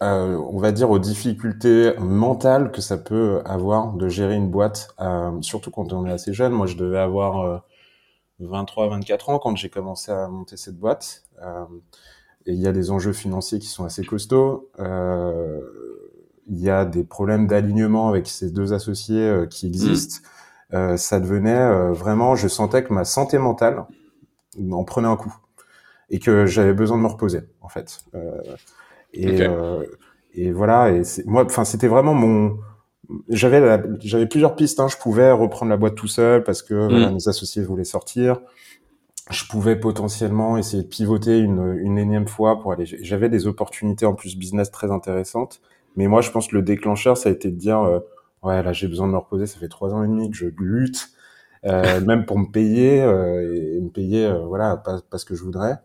on 0.00 0.58
va 0.58 0.70
dire 0.70 0.90
aux 0.90 0.98
difficultés 0.98 1.94
mentales 1.98 2.70
que 2.70 2.80
ça 2.80 2.98
peut 2.98 3.40
avoir 3.44 3.94
de 3.94 4.08
gérer 4.08 4.34
une 4.34 4.50
boîte, 4.50 4.94
surtout 5.40 5.70
quand 5.70 5.94
on 5.94 6.04
est 6.06 6.12
assez 6.12 6.34
jeune. 6.34 6.52
Moi, 6.52 6.66
je 6.66 6.76
devais 6.76 6.98
avoir 6.98 7.62
23, 8.40 8.88
24 8.88 9.30
ans 9.30 9.38
quand 9.38 9.56
j'ai 9.56 9.70
commencé 9.70 10.12
à 10.12 10.28
monter 10.28 10.58
cette 10.58 10.76
boîte. 10.76 11.24
Et 12.46 12.52
il 12.52 12.60
y 12.60 12.66
a 12.66 12.72
des 12.72 12.90
enjeux 12.90 13.12
financiers 13.12 13.58
qui 13.58 13.68
sont 13.68 13.84
assez 13.84 14.04
costauds. 14.04 14.70
il 14.78 16.60
y 16.60 16.70
a 16.70 16.84
des 16.84 17.04
problèmes 17.04 17.46
d'alignement 17.46 18.08
avec 18.08 18.26
ces 18.26 18.50
deux 18.50 18.72
associés 18.72 19.44
qui 19.50 19.66
existent. 19.66 20.20
Euh, 20.74 20.96
ça 20.96 21.20
devenait 21.20 21.54
euh, 21.54 21.92
vraiment, 21.92 22.34
je 22.34 22.48
sentais 22.48 22.82
que 22.82 22.92
ma 22.92 23.04
santé 23.04 23.38
mentale 23.38 23.84
en 24.72 24.84
prenait 24.84 25.08
un 25.08 25.16
coup 25.16 25.34
et 26.10 26.18
que 26.18 26.46
j'avais 26.46 26.74
besoin 26.74 26.96
de 26.96 27.02
me 27.02 27.08
reposer 27.08 27.40
en 27.60 27.68
fait. 27.68 28.00
Euh, 28.14 28.40
et, 29.12 29.46
et 30.34 30.52
voilà. 30.52 30.90
Et 30.90 31.02
moi, 31.26 31.44
enfin, 31.44 31.64
c'était 31.64 31.88
vraiment 31.88 32.14
mon 32.14 32.58
j'avais 33.28 33.82
j'avais 34.00 34.26
plusieurs 34.26 34.56
pistes. 34.56 34.80
Hein. 34.80 34.88
Je 34.88 34.96
pouvais 34.96 35.30
reprendre 35.30 35.70
la 35.70 35.76
boîte 35.76 35.94
tout 35.94 36.08
seul 36.08 36.42
parce 36.42 36.62
que 36.62 36.74
mm. 36.74 37.14
mes 37.14 37.28
associés 37.28 37.62
voulaient 37.62 37.84
sortir. 37.84 38.40
Je 39.30 39.44
pouvais 39.46 39.76
potentiellement 39.76 40.58
essayer 40.58 40.82
de 40.82 40.88
pivoter 40.88 41.38
une, 41.38 41.78
une 41.80 41.98
énième 41.98 42.28
fois 42.28 42.60
pour 42.60 42.72
aller. 42.72 42.84
J'avais 42.84 43.28
des 43.28 43.46
opportunités 43.46 44.06
en 44.06 44.14
plus 44.14 44.36
business 44.36 44.70
très 44.70 44.90
intéressantes. 44.90 45.60
Mais 45.96 46.08
moi, 46.08 46.20
je 46.20 46.30
pense 46.30 46.48
que 46.48 46.56
le 46.56 46.62
déclencheur, 46.62 47.16
ça 47.16 47.28
a 47.28 47.32
été 47.32 47.50
de 47.50 47.56
dire 47.56 48.02
ouais, 48.44 48.62
là 48.62 48.72
j'ai 48.72 48.86
besoin 48.86 49.06
de 49.08 49.12
me 49.12 49.18
reposer, 49.18 49.46
ça 49.46 49.58
fait 49.58 49.68
trois 49.68 49.92
ans 49.94 50.04
et 50.04 50.08
demi 50.08 50.30
que 50.30 50.36
je 50.36 50.46
lutte, 50.46 51.08
euh, 51.64 52.00
même 52.06 52.26
pour 52.26 52.38
me 52.38 52.46
payer 52.46 53.02
euh, 53.02 53.76
et 53.76 53.80
me 53.80 53.88
payer, 53.88 54.26
euh, 54.26 54.44
voilà, 54.46 54.76
pas, 54.76 55.00
pas, 55.10 55.18
ce 55.18 55.24
que 55.24 55.34
je 55.34 55.42
voudrais. 55.42 55.78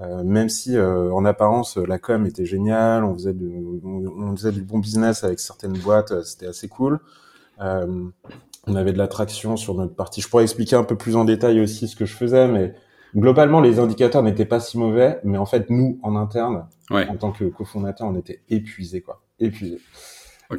Euh, 0.00 0.24
même 0.24 0.48
si 0.48 0.76
euh, 0.76 1.12
en 1.12 1.24
apparence 1.24 1.76
la 1.76 1.98
com 1.98 2.26
était 2.26 2.46
géniale, 2.46 3.04
on 3.04 3.14
faisait 3.14 3.34
du, 3.34 3.80
on, 3.84 4.34
faisait 4.34 4.52
du 4.52 4.62
bon 4.62 4.78
business 4.78 5.22
avec 5.22 5.38
certaines 5.38 5.78
boîtes, 5.78 6.24
c'était 6.24 6.46
assez 6.46 6.68
cool. 6.68 6.98
On 7.62 8.76
avait 8.76 8.92
de 8.92 8.98
l'attraction 8.98 9.56
sur 9.56 9.74
notre 9.74 9.94
partie. 9.94 10.20
Je 10.20 10.28
pourrais 10.28 10.44
expliquer 10.44 10.76
un 10.76 10.84
peu 10.84 10.96
plus 10.96 11.16
en 11.16 11.24
détail 11.24 11.60
aussi 11.60 11.88
ce 11.88 11.96
que 11.96 12.04
je 12.04 12.14
faisais, 12.14 12.48
mais 12.48 12.74
globalement 13.16 13.60
les 13.60 13.78
indicateurs 13.78 14.22
n'étaient 14.22 14.44
pas 14.44 14.60
si 14.60 14.78
mauvais, 14.78 15.18
mais 15.24 15.38
en 15.38 15.46
fait 15.46 15.70
nous 15.70 15.98
en 16.02 16.16
interne, 16.16 16.66
en 16.90 17.16
tant 17.16 17.32
que 17.32 17.44
cofondateur, 17.44 18.08
on 18.08 18.16
était 18.16 18.40
épuisés 18.48 19.00
quoi, 19.00 19.22
épuisés. 19.38 19.80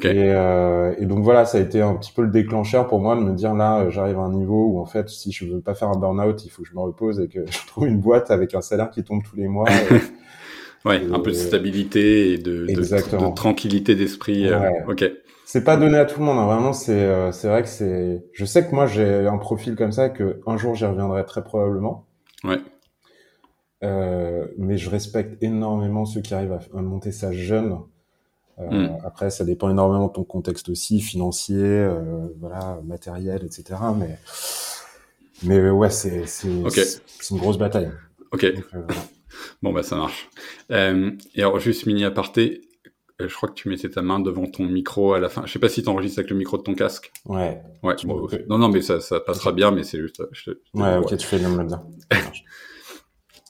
Et, 0.02 0.32
euh, 0.34 0.92
et, 0.98 1.06
donc 1.06 1.22
voilà, 1.22 1.44
ça 1.44 1.58
a 1.58 1.60
été 1.60 1.80
un 1.80 1.94
petit 1.94 2.10
peu 2.10 2.22
le 2.22 2.30
déclencheur 2.30 2.88
pour 2.88 3.00
moi 3.00 3.14
de 3.14 3.20
me 3.20 3.32
dire 3.32 3.54
là, 3.54 3.88
j'arrive 3.90 4.18
à 4.18 4.22
un 4.22 4.32
niveau 4.32 4.66
où 4.66 4.80
en 4.80 4.86
fait, 4.86 5.08
si 5.08 5.30
je 5.30 5.44
veux 5.44 5.60
pas 5.60 5.74
faire 5.74 5.88
un 5.88 5.96
burn-out, 5.96 6.44
il 6.44 6.48
faut 6.48 6.62
que 6.62 6.68
je 6.68 6.74
me 6.74 6.80
repose 6.80 7.20
et 7.20 7.28
que 7.28 7.46
je 7.48 7.66
trouve 7.68 7.86
une 7.86 8.00
boîte 8.00 8.32
avec 8.32 8.54
un 8.54 8.60
salaire 8.60 8.90
qui 8.90 9.04
tombe 9.04 9.22
tous 9.22 9.36
les 9.36 9.46
mois. 9.46 9.68
ouais, 10.84 11.00
un 11.12 11.20
peu 11.20 11.30
de 11.30 11.36
stabilité 11.36 12.32
et 12.32 12.38
de, 12.38 12.66
de, 12.66 12.74
de 12.74 13.34
tranquillité 13.34 13.94
d'esprit. 13.94 14.48
Euh, 14.48 14.68
ok. 14.88 15.08
C'est 15.44 15.64
pas 15.64 15.76
donné 15.76 15.98
à 15.98 16.04
tout 16.04 16.20
le 16.20 16.26
monde. 16.26 16.38
Hein. 16.38 16.46
Vraiment, 16.46 16.72
c'est 16.72 17.32
c'est 17.32 17.48
vrai 17.48 17.62
que 17.62 17.68
c'est. 17.68 18.24
Je 18.32 18.44
sais 18.44 18.66
que 18.66 18.74
moi 18.74 18.86
j'ai 18.86 19.26
un 19.26 19.38
profil 19.38 19.76
comme 19.76 19.92
ça 19.92 20.08
que 20.08 20.40
un 20.46 20.56
jour 20.56 20.74
j'y 20.74 20.84
reviendrai 20.84 21.24
très 21.24 21.42
probablement. 21.44 22.06
Ouais. 22.44 22.58
Euh, 23.84 24.46
mais 24.56 24.78
je 24.78 24.88
respecte 24.88 25.42
énormément 25.42 26.06
ceux 26.06 26.22
qui 26.22 26.34
arrivent 26.34 26.58
à, 26.74 26.82
monter 26.82 27.12
ça 27.12 27.32
jeune. 27.32 27.78
Euh, 28.58 28.70
hmm. 28.70 28.98
Après, 29.04 29.30
ça 29.30 29.44
dépend 29.44 29.68
énormément 29.68 30.06
de 30.06 30.12
ton 30.12 30.24
contexte 30.24 30.68
aussi, 30.68 31.00
financier, 31.00 31.56
euh, 31.58 32.28
voilà, 32.38 32.80
matériel, 32.84 33.44
etc. 33.44 33.80
Mais, 33.98 34.18
mais 35.42 35.70
ouais, 35.70 35.90
c'est 35.90 36.26
c'est 36.26 36.48
une 36.48 37.38
grosse 37.38 37.58
bataille. 37.58 37.90
Ok. 38.32 38.46
Bon 39.62 39.72
bah 39.72 39.82
ça 39.82 39.96
marche. 39.96 40.30
et 40.70 41.42
alors 41.42 41.58
juste 41.58 41.86
mini 41.86 42.04
aparté, 42.04 42.60
je 43.28 43.34
crois 43.34 43.48
que 43.48 43.54
tu 43.54 43.68
mettais 43.68 43.88
ta 43.88 44.02
main 44.02 44.20
devant 44.20 44.46
ton 44.46 44.64
micro 44.64 45.14
à 45.14 45.20
la 45.20 45.28
fin. 45.28 45.42
Je 45.46 45.52
sais 45.52 45.58
pas 45.58 45.68
si 45.68 45.82
tu 45.82 45.88
enregistres 45.88 46.18
avec 46.18 46.30
le 46.30 46.36
micro 46.36 46.56
de 46.58 46.62
ton 46.62 46.74
casque. 46.74 47.12
Ouais. 47.26 47.60
Ouais. 47.82 47.94
non, 48.48 48.58
non, 48.58 48.68
mais 48.68 48.82
ça, 48.82 49.00
ça 49.00 49.20
passera 49.20 49.52
bien, 49.52 49.70
mais 49.70 49.84
c'est 49.84 49.98
juste. 49.98 50.22
Je 50.32 50.52
ouais, 50.74 50.96
ok, 50.96 51.16
tu 51.16 51.26
fais 51.26 51.38
le 51.38 51.48
même 51.48 51.66
bien. 51.66 51.82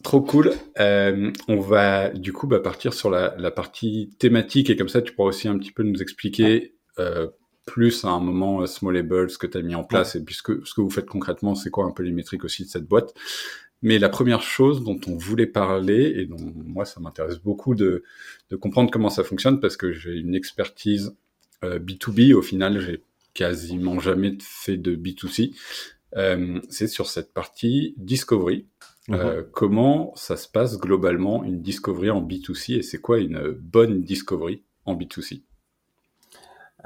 Trop 0.02 0.20
cool. 0.20 0.52
Euh, 0.78 1.30
on 1.48 1.60
va 1.60 2.10
du 2.10 2.32
coup 2.32 2.46
bah, 2.46 2.60
partir 2.60 2.92
sur 2.92 3.08
la, 3.08 3.34
la, 3.38 3.50
partie 3.50 4.10
thématique 4.18 4.68
et 4.68 4.76
comme 4.76 4.90
ça 4.90 5.00
tu 5.00 5.14
pourras 5.14 5.30
aussi 5.30 5.48
un 5.48 5.56
petit 5.56 5.72
peu 5.72 5.82
nous 5.82 6.02
expliquer 6.02 6.74
euh, 6.98 7.28
plus 7.66 8.04
à 8.04 8.08
un 8.08 8.20
moment 8.20 8.60
euh, 8.60 8.66
Smallable, 8.66 9.30
ce 9.30 9.38
que 9.38 9.46
tu 9.46 9.56
as 9.56 9.62
mis 9.62 9.74
en 9.74 9.84
place 9.84 10.16
et 10.16 10.22
puis 10.22 10.34
ce 10.34 10.42
que, 10.42 10.60
ce 10.64 10.74
que 10.74 10.80
vous 10.80 10.90
faites 10.90 11.06
concrètement, 11.06 11.54
c'est 11.54 11.70
quoi 11.70 11.86
un 11.86 11.90
peu 11.90 12.02
les 12.02 12.12
métriques 12.12 12.44
aussi 12.44 12.64
de 12.64 12.68
cette 12.68 12.84
boîte. 12.84 13.14
Mais 13.84 13.98
la 13.98 14.08
première 14.08 14.40
chose 14.40 14.82
dont 14.82 14.98
on 15.06 15.14
voulait 15.14 15.46
parler 15.46 16.14
et 16.16 16.24
dont 16.24 16.40
moi 16.54 16.86
ça 16.86 17.00
m'intéresse 17.00 17.38
beaucoup 17.38 17.74
de, 17.74 18.02
de, 18.50 18.56
comprendre 18.56 18.90
comment 18.90 19.10
ça 19.10 19.22
fonctionne 19.22 19.60
parce 19.60 19.76
que 19.76 19.92
j'ai 19.92 20.14
une 20.14 20.34
expertise 20.34 21.14
euh, 21.62 21.78
B2B, 21.78 22.32
au 22.32 22.40
final 22.40 22.80
j'ai 22.80 23.04
quasiment 23.34 24.00
jamais 24.00 24.38
fait 24.40 24.78
de 24.78 24.96
B2C, 24.96 25.54
euh, 26.16 26.60
c'est 26.70 26.86
sur 26.86 27.06
cette 27.08 27.34
partie 27.34 27.94
discovery. 27.98 28.66
Euh, 29.10 29.42
mhm. 29.42 29.46
comment 29.52 30.12
ça 30.16 30.38
se 30.38 30.48
passe 30.48 30.78
globalement 30.78 31.44
une 31.44 31.60
discovery 31.60 32.08
en 32.08 32.22
B2C 32.22 32.78
et 32.78 32.82
c'est 32.82 32.96
quoi 32.96 33.18
une 33.18 33.50
bonne 33.50 34.00
discovery 34.00 34.62
en 34.86 34.94
B2C 34.94 35.42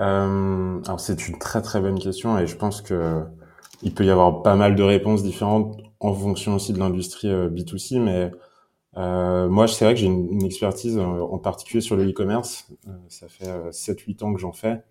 euh, 0.01 0.83
Alors 0.85 0.99
c'est 0.99 1.29
une 1.29 1.39
très 1.39 1.63
très 1.63 1.81
bonne 1.81 2.01
question 2.01 2.37
et 2.37 2.49
je 2.49 2.57
pense 2.57 2.83
que 2.83 3.23
il 3.85 3.95
peut 3.95 4.05
y 4.05 4.11
avoir 4.11 4.43
pas 4.43 4.57
mal 4.57 4.75
de 4.75 4.83
réponses 4.83 5.23
différentes 5.23 5.81
en 6.01 6.15
fonction 6.15 6.55
aussi 6.55 6.73
de 6.73 6.79
l'industrie 6.79 7.29
euh, 7.29 7.51
B2C, 7.51 7.99
mais 8.01 8.31
euh, 8.97 9.49
moi 9.49 9.69
c'est 9.69 9.85
vrai 9.85 9.95
que 9.95 10.01
j'ai 10.01 10.07
une, 10.07 10.45
expertise 10.45 10.99
en 10.99 11.39
particulier 11.39 11.81
sur 11.81 11.97
le 11.97 12.09
e-commerce. 12.09 12.69
ça 13.09 13.29
fait 13.29 13.51
7-8 13.71 14.25
ans 14.25 14.35
que 14.35 14.41
j'en 14.41 14.53
fais. 14.53 14.83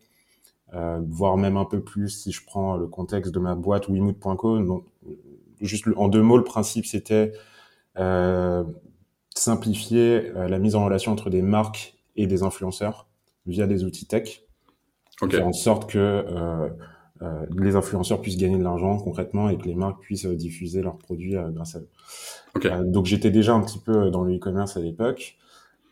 voire 0.71 1.37
même 1.37 1.57
un 1.57 1.65
peu 1.65 1.81
plus 1.81 2.09
si 2.09 2.31
je 2.31 2.45
prends 2.45 2.77
le 2.77 2.87
contexte 2.87 3.33
de 3.33 3.39
ma 3.39 3.55
boîte 3.55 3.87
Wimood.co. 3.87 4.59
Donc, 4.59 4.85
juste 5.61 5.87
en 5.95 6.07
deux 6.07 6.21
mots, 6.21 6.37
le 6.37 6.43
principe 6.43 6.85
c'était 6.85 7.33
euh, 7.99 8.63
simplifier 9.35 10.31
euh, 10.35 10.47
la 10.47 10.59
mise 10.59 10.75
en 10.75 10.85
relation 10.85 11.11
entre 11.11 11.29
des 11.29 11.41
marques 11.41 11.95
et 12.15 12.27
des 12.27 12.43
influenceurs 12.43 13.07
via 13.45 13.67
des 13.67 13.83
outils 13.83 14.07
tech, 14.07 14.43
okay. 15.21 15.37
faire 15.37 15.47
en 15.47 15.53
sorte 15.53 15.89
que 15.89 16.25
euh, 17.21 17.25
euh, 17.25 17.45
les 17.57 17.75
influenceurs 17.75 18.21
puissent 18.21 18.37
gagner 18.37 18.57
de 18.57 18.63
l'argent 18.63 18.97
concrètement 18.97 19.49
et 19.49 19.57
que 19.57 19.65
les 19.65 19.75
marques 19.75 19.99
puissent 20.01 20.25
euh, 20.25 20.35
diffuser 20.35 20.81
leurs 20.81 20.97
produits 20.97 21.35
grâce 21.53 21.75
à 21.75 21.79
eux. 21.79 21.89
Okay. 22.55 22.71
donc 22.85 23.05
j'étais 23.05 23.29
déjà 23.29 23.53
un 23.53 23.61
petit 23.61 23.77
peu 23.77 24.09
dans 24.09 24.23
le 24.23 24.35
e-commerce 24.35 24.77
à 24.77 24.79
l'époque 24.79 25.35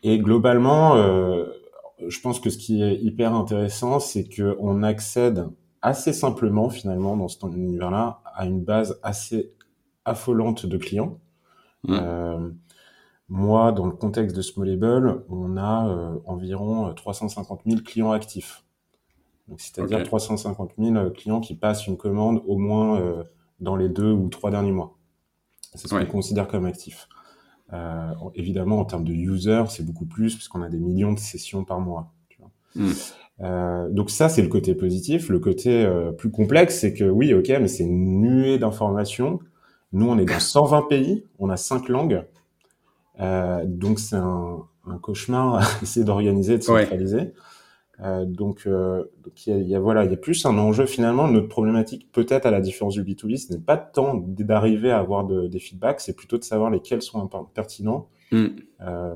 et 0.02 0.18
globalement, 0.18 0.96
je 0.96 2.20
pense 2.20 2.40
que 2.40 2.50
ce 2.50 2.58
qui 2.58 2.82
est 2.82 2.96
hyper 2.96 3.34
intéressant, 3.34 3.98
c'est 3.98 4.24
que 4.24 4.56
on 4.58 4.82
accède 4.82 5.46
assez 5.82 6.12
simplement 6.12 6.68
finalement 6.68 7.16
dans 7.16 7.28
cet 7.28 7.42
univers-là 7.44 8.20
à 8.34 8.46
une 8.46 8.62
base 8.62 8.98
assez 9.02 9.52
affolante 10.04 10.66
de 10.66 10.76
clients. 10.76 11.18
Mmh. 11.84 11.98
Euh, 12.00 12.50
moi, 13.28 13.72
dans 13.72 13.86
le 13.86 13.92
contexte 13.92 14.36
de 14.36 14.42
Smallable, 14.42 15.24
on 15.28 15.56
a 15.56 15.88
euh, 15.88 16.18
environ 16.26 16.92
350 16.94 17.62
000 17.66 17.80
clients 17.82 18.12
actifs. 18.12 18.64
C'est-à-dire 19.56 20.02
350 20.02 20.72
000 20.78 21.10
clients 21.10 21.40
qui 21.40 21.54
passent 21.54 21.86
une 21.86 21.96
commande 21.96 22.42
au 22.46 22.56
moins 22.56 23.00
euh, 23.00 23.22
dans 23.60 23.76
les 23.76 23.88
deux 23.88 24.10
ou 24.10 24.28
trois 24.28 24.50
derniers 24.50 24.72
mois. 24.72 24.96
C'est 25.74 25.88
ce 25.88 25.94
qu'on 25.94 26.06
considère 26.06 26.48
comme 26.48 26.64
actif. 26.64 27.08
Euh, 27.72 28.12
évidemment, 28.34 28.80
en 28.80 28.84
termes 28.84 29.04
de 29.04 29.12
users, 29.12 29.64
c'est 29.68 29.84
beaucoup 29.84 30.06
plus 30.06 30.34
puisqu'on 30.34 30.62
a 30.62 30.68
des 30.68 30.78
millions 30.78 31.12
de 31.12 31.18
sessions 31.18 31.64
par 31.64 31.80
mois. 31.80 32.12
Tu 32.28 32.38
vois. 32.40 32.50
Euh, 33.40 33.88
donc 33.90 34.10
ça, 34.10 34.28
c'est 34.28 34.42
le 34.42 34.48
côté 34.48 34.74
positif. 34.74 35.28
Le 35.28 35.38
côté 35.38 35.84
euh, 35.84 36.12
plus 36.12 36.30
complexe, 36.30 36.80
c'est 36.80 36.94
que 36.94 37.04
oui, 37.04 37.34
ok, 37.34 37.48
mais 37.48 37.68
c'est 37.68 37.84
une 37.84 38.20
nuée 38.20 38.58
d'informations 38.58 39.40
nous, 39.92 40.10
on 40.10 40.18
est 40.18 40.24
dans 40.24 40.40
120 40.40 40.82
pays, 40.88 41.24
on 41.38 41.48
a 41.48 41.56
cinq 41.56 41.88
langues. 41.88 42.22
Euh, 43.20 43.62
donc, 43.64 43.98
c'est 43.98 44.16
un, 44.16 44.58
un, 44.86 44.98
cauchemar 44.98 45.54
à 45.56 45.62
essayer 45.82 46.04
d'organiser, 46.04 46.58
de 46.58 46.62
centraliser. 46.62 47.20
Euh, 47.20 47.30
donc, 47.98 48.64
euh, 48.66 49.04
il 49.46 49.68
y, 49.68 49.74
a, 49.74 49.80
voilà, 49.80 50.04
il 50.04 50.10
y 50.10 50.14
a 50.14 50.18
plus 50.18 50.44
un 50.44 50.58
enjeu 50.58 50.86
finalement. 50.86 51.28
Notre 51.28 51.48
problématique, 51.48 52.10
peut-être 52.12 52.46
à 52.46 52.50
la 52.50 52.60
différence 52.60 52.94
du 52.94 53.02
B2B, 53.02 53.36
ce 53.36 53.52
n'est 53.52 53.60
pas 53.60 53.76
tant 53.76 54.14
d'arriver 54.14 54.90
à 54.90 54.98
avoir 54.98 55.24
de, 55.24 55.46
des 55.46 55.58
feedbacks, 55.58 56.00
c'est 56.00 56.14
plutôt 56.14 56.36
de 56.36 56.44
savoir 56.44 56.70
lesquels 56.70 57.02
sont 57.02 57.26
pertinents. 57.54 58.08
Mm. 58.32 58.46
Euh, 58.82 59.14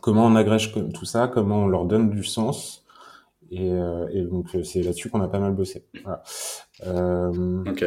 comment 0.00 0.26
on 0.26 0.36
agrège 0.36 0.72
tout 0.72 1.04
ça, 1.04 1.28
comment 1.28 1.64
on 1.64 1.68
leur 1.68 1.86
donne 1.86 2.10
du 2.10 2.24
sens. 2.24 2.84
Et, 3.50 3.70
euh, 3.72 4.08
et 4.12 4.22
donc, 4.22 4.48
c'est 4.64 4.82
là-dessus 4.82 5.08
qu'on 5.08 5.20
a 5.22 5.28
pas 5.28 5.38
mal 5.38 5.52
bossé. 5.52 5.84
Voilà. 6.02 6.22
ok. 7.66 7.82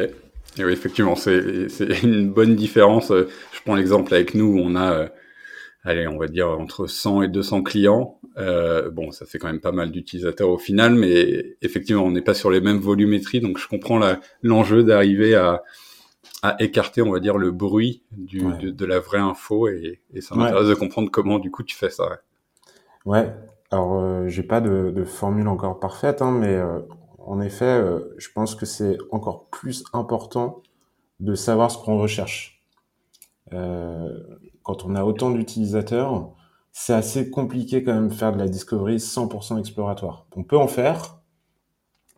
Et 0.56 0.64
oui, 0.64 0.72
effectivement, 0.72 1.14
c'est 1.14 2.02
une 2.02 2.30
bonne 2.32 2.56
différence. 2.56 3.12
Je 3.12 3.62
prends 3.64 3.76
l'exemple 3.76 4.12
avec 4.14 4.34
nous, 4.34 4.58
on 4.60 4.74
a, 4.74 4.92
euh, 4.92 5.08
allez, 5.88 6.06
on 6.06 6.18
va 6.18 6.28
dire 6.28 6.48
entre 6.48 6.86
100 6.86 7.22
et 7.22 7.28
200 7.28 7.62
clients. 7.62 8.18
Euh, 8.36 8.90
bon, 8.90 9.10
ça 9.10 9.26
fait 9.26 9.38
quand 9.38 9.48
même 9.48 9.60
pas 9.60 9.72
mal 9.72 9.90
d'utilisateurs 9.90 10.50
au 10.50 10.58
final, 10.58 10.94
mais 10.94 11.56
effectivement, 11.62 12.04
on 12.04 12.10
n'est 12.10 12.22
pas 12.22 12.34
sur 12.34 12.50
les 12.50 12.60
mêmes 12.60 12.78
volumétries, 12.78 13.40
donc 13.40 13.58
je 13.58 13.66
comprends 13.68 14.00
l'enjeu 14.42 14.84
d'arriver 14.84 15.34
à, 15.34 15.62
à 16.42 16.62
écarter, 16.62 17.02
on 17.02 17.10
va 17.10 17.20
dire, 17.20 17.36
le 17.36 17.50
bruit 17.50 18.02
du, 18.12 18.40
de, 18.60 18.84
la 18.84 19.00
vraie 19.00 19.18
info, 19.18 19.68
et, 19.68 20.00
et 20.14 20.20
ça 20.20 20.34
m'intéresse 20.36 20.68
de 20.68 20.74
comprendre 20.74 21.10
comment, 21.10 21.38
du 21.38 21.50
coup, 21.50 21.62
tu 21.62 21.76
fais 21.76 21.90
ça. 21.90 22.20
Ouais. 23.04 23.34
Alors, 23.70 23.98
euh, 24.00 24.28
j'ai 24.28 24.42
pas 24.42 24.60
de, 24.60 24.90
de, 24.90 25.04
formule 25.04 25.48
encore 25.48 25.78
parfaite, 25.78 26.22
hein, 26.22 26.30
mais 26.30 26.54
euh, 26.54 26.80
en 27.18 27.40
effet, 27.40 27.64
euh, 27.66 28.14
je 28.16 28.28
pense 28.34 28.54
que 28.54 28.64
c'est 28.64 28.96
encore 29.10 29.48
plus 29.50 29.84
important 29.92 30.62
de 31.20 31.34
savoir 31.34 31.70
ce 31.70 31.76
qu'on 31.76 31.98
recherche. 31.98 32.57
Euh, 33.52 34.18
quand 34.62 34.84
on 34.84 34.94
a 34.94 35.04
autant 35.04 35.30
d'utilisateurs, 35.30 36.30
c'est 36.72 36.92
assez 36.92 37.30
compliqué 37.30 37.82
quand 37.82 37.94
même 37.94 38.08
de 38.08 38.14
faire 38.14 38.32
de 38.32 38.38
la 38.38 38.48
discovery 38.48 38.96
100% 38.96 39.58
exploratoire. 39.58 40.26
On 40.36 40.44
peut 40.44 40.58
en 40.58 40.68
faire, 40.68 41.20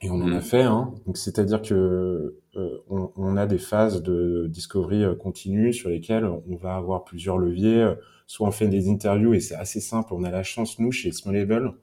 et 0.03 0.11
on 0.11 0.17
en 0.17 0.33
a 0.33 0.39
mm. 0.39 0.43
fait. 0.43 0.63
Hein. 0.63 0.95
Donc 1.07 1.17
c'est-à-dire 1.17 1.63
que 1.63 2.37
euh, 2.57 2.79
on, 2.89 3.13
on, 3.17 3.37
a 3.37 3.47
des 3.47 3.59
phases 3.59 4.03
de 4.03 4.47
discovery 4.49 5.05
continue 5.19 5.73
sur 5.73 5.89
lesquelles 5.89 6.25
on 6.25 6.57
va 6.57 6.75
avoir 6.77 7.05
plusieurs 7.05 7.39
leviers. 7.39 7.95
Soit 8.27 8.49
on 8.49 8.53
fait 8.53 8.69
des 8.69 8.89
interviews 8.89 9.35
et 9.35 9.41
c'est 9.41 9.55
assez 9.55 9.81
simple. 9.81 10.15
On 10.15 10.25
a 10.25 10.31
la 10.31 10.43
chance 10.43 10.79
nous 10.79 10.93
chez 10.93 11.13
Smallable 11.13 11.75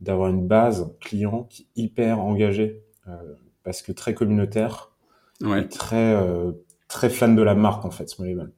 d'avoir 0.00 0.28
une 0.30 0.46
base 0.46 0.94
client 1.00 1.44
qui 1.50 1.62
est 1.62 1.82
hyper 1.82 2.20
engagée 2.20 2.82
euh, 3.08 3.34
parce 3.64 3.82
que 3.82 3.92
très 3.92 4.14
communautaire, 4.14 4.90
ouais. 5.42 5.66
très 5.68 6.14
euh, 6.14 6.52
très 6.88 7.10
fan 7.10 7.34
de 7.34 7.42
la 7.42 7.54
marque 7.54 7.84
en 7.84 7.90
fait, 7.90 8.08
Small 8.08 8.52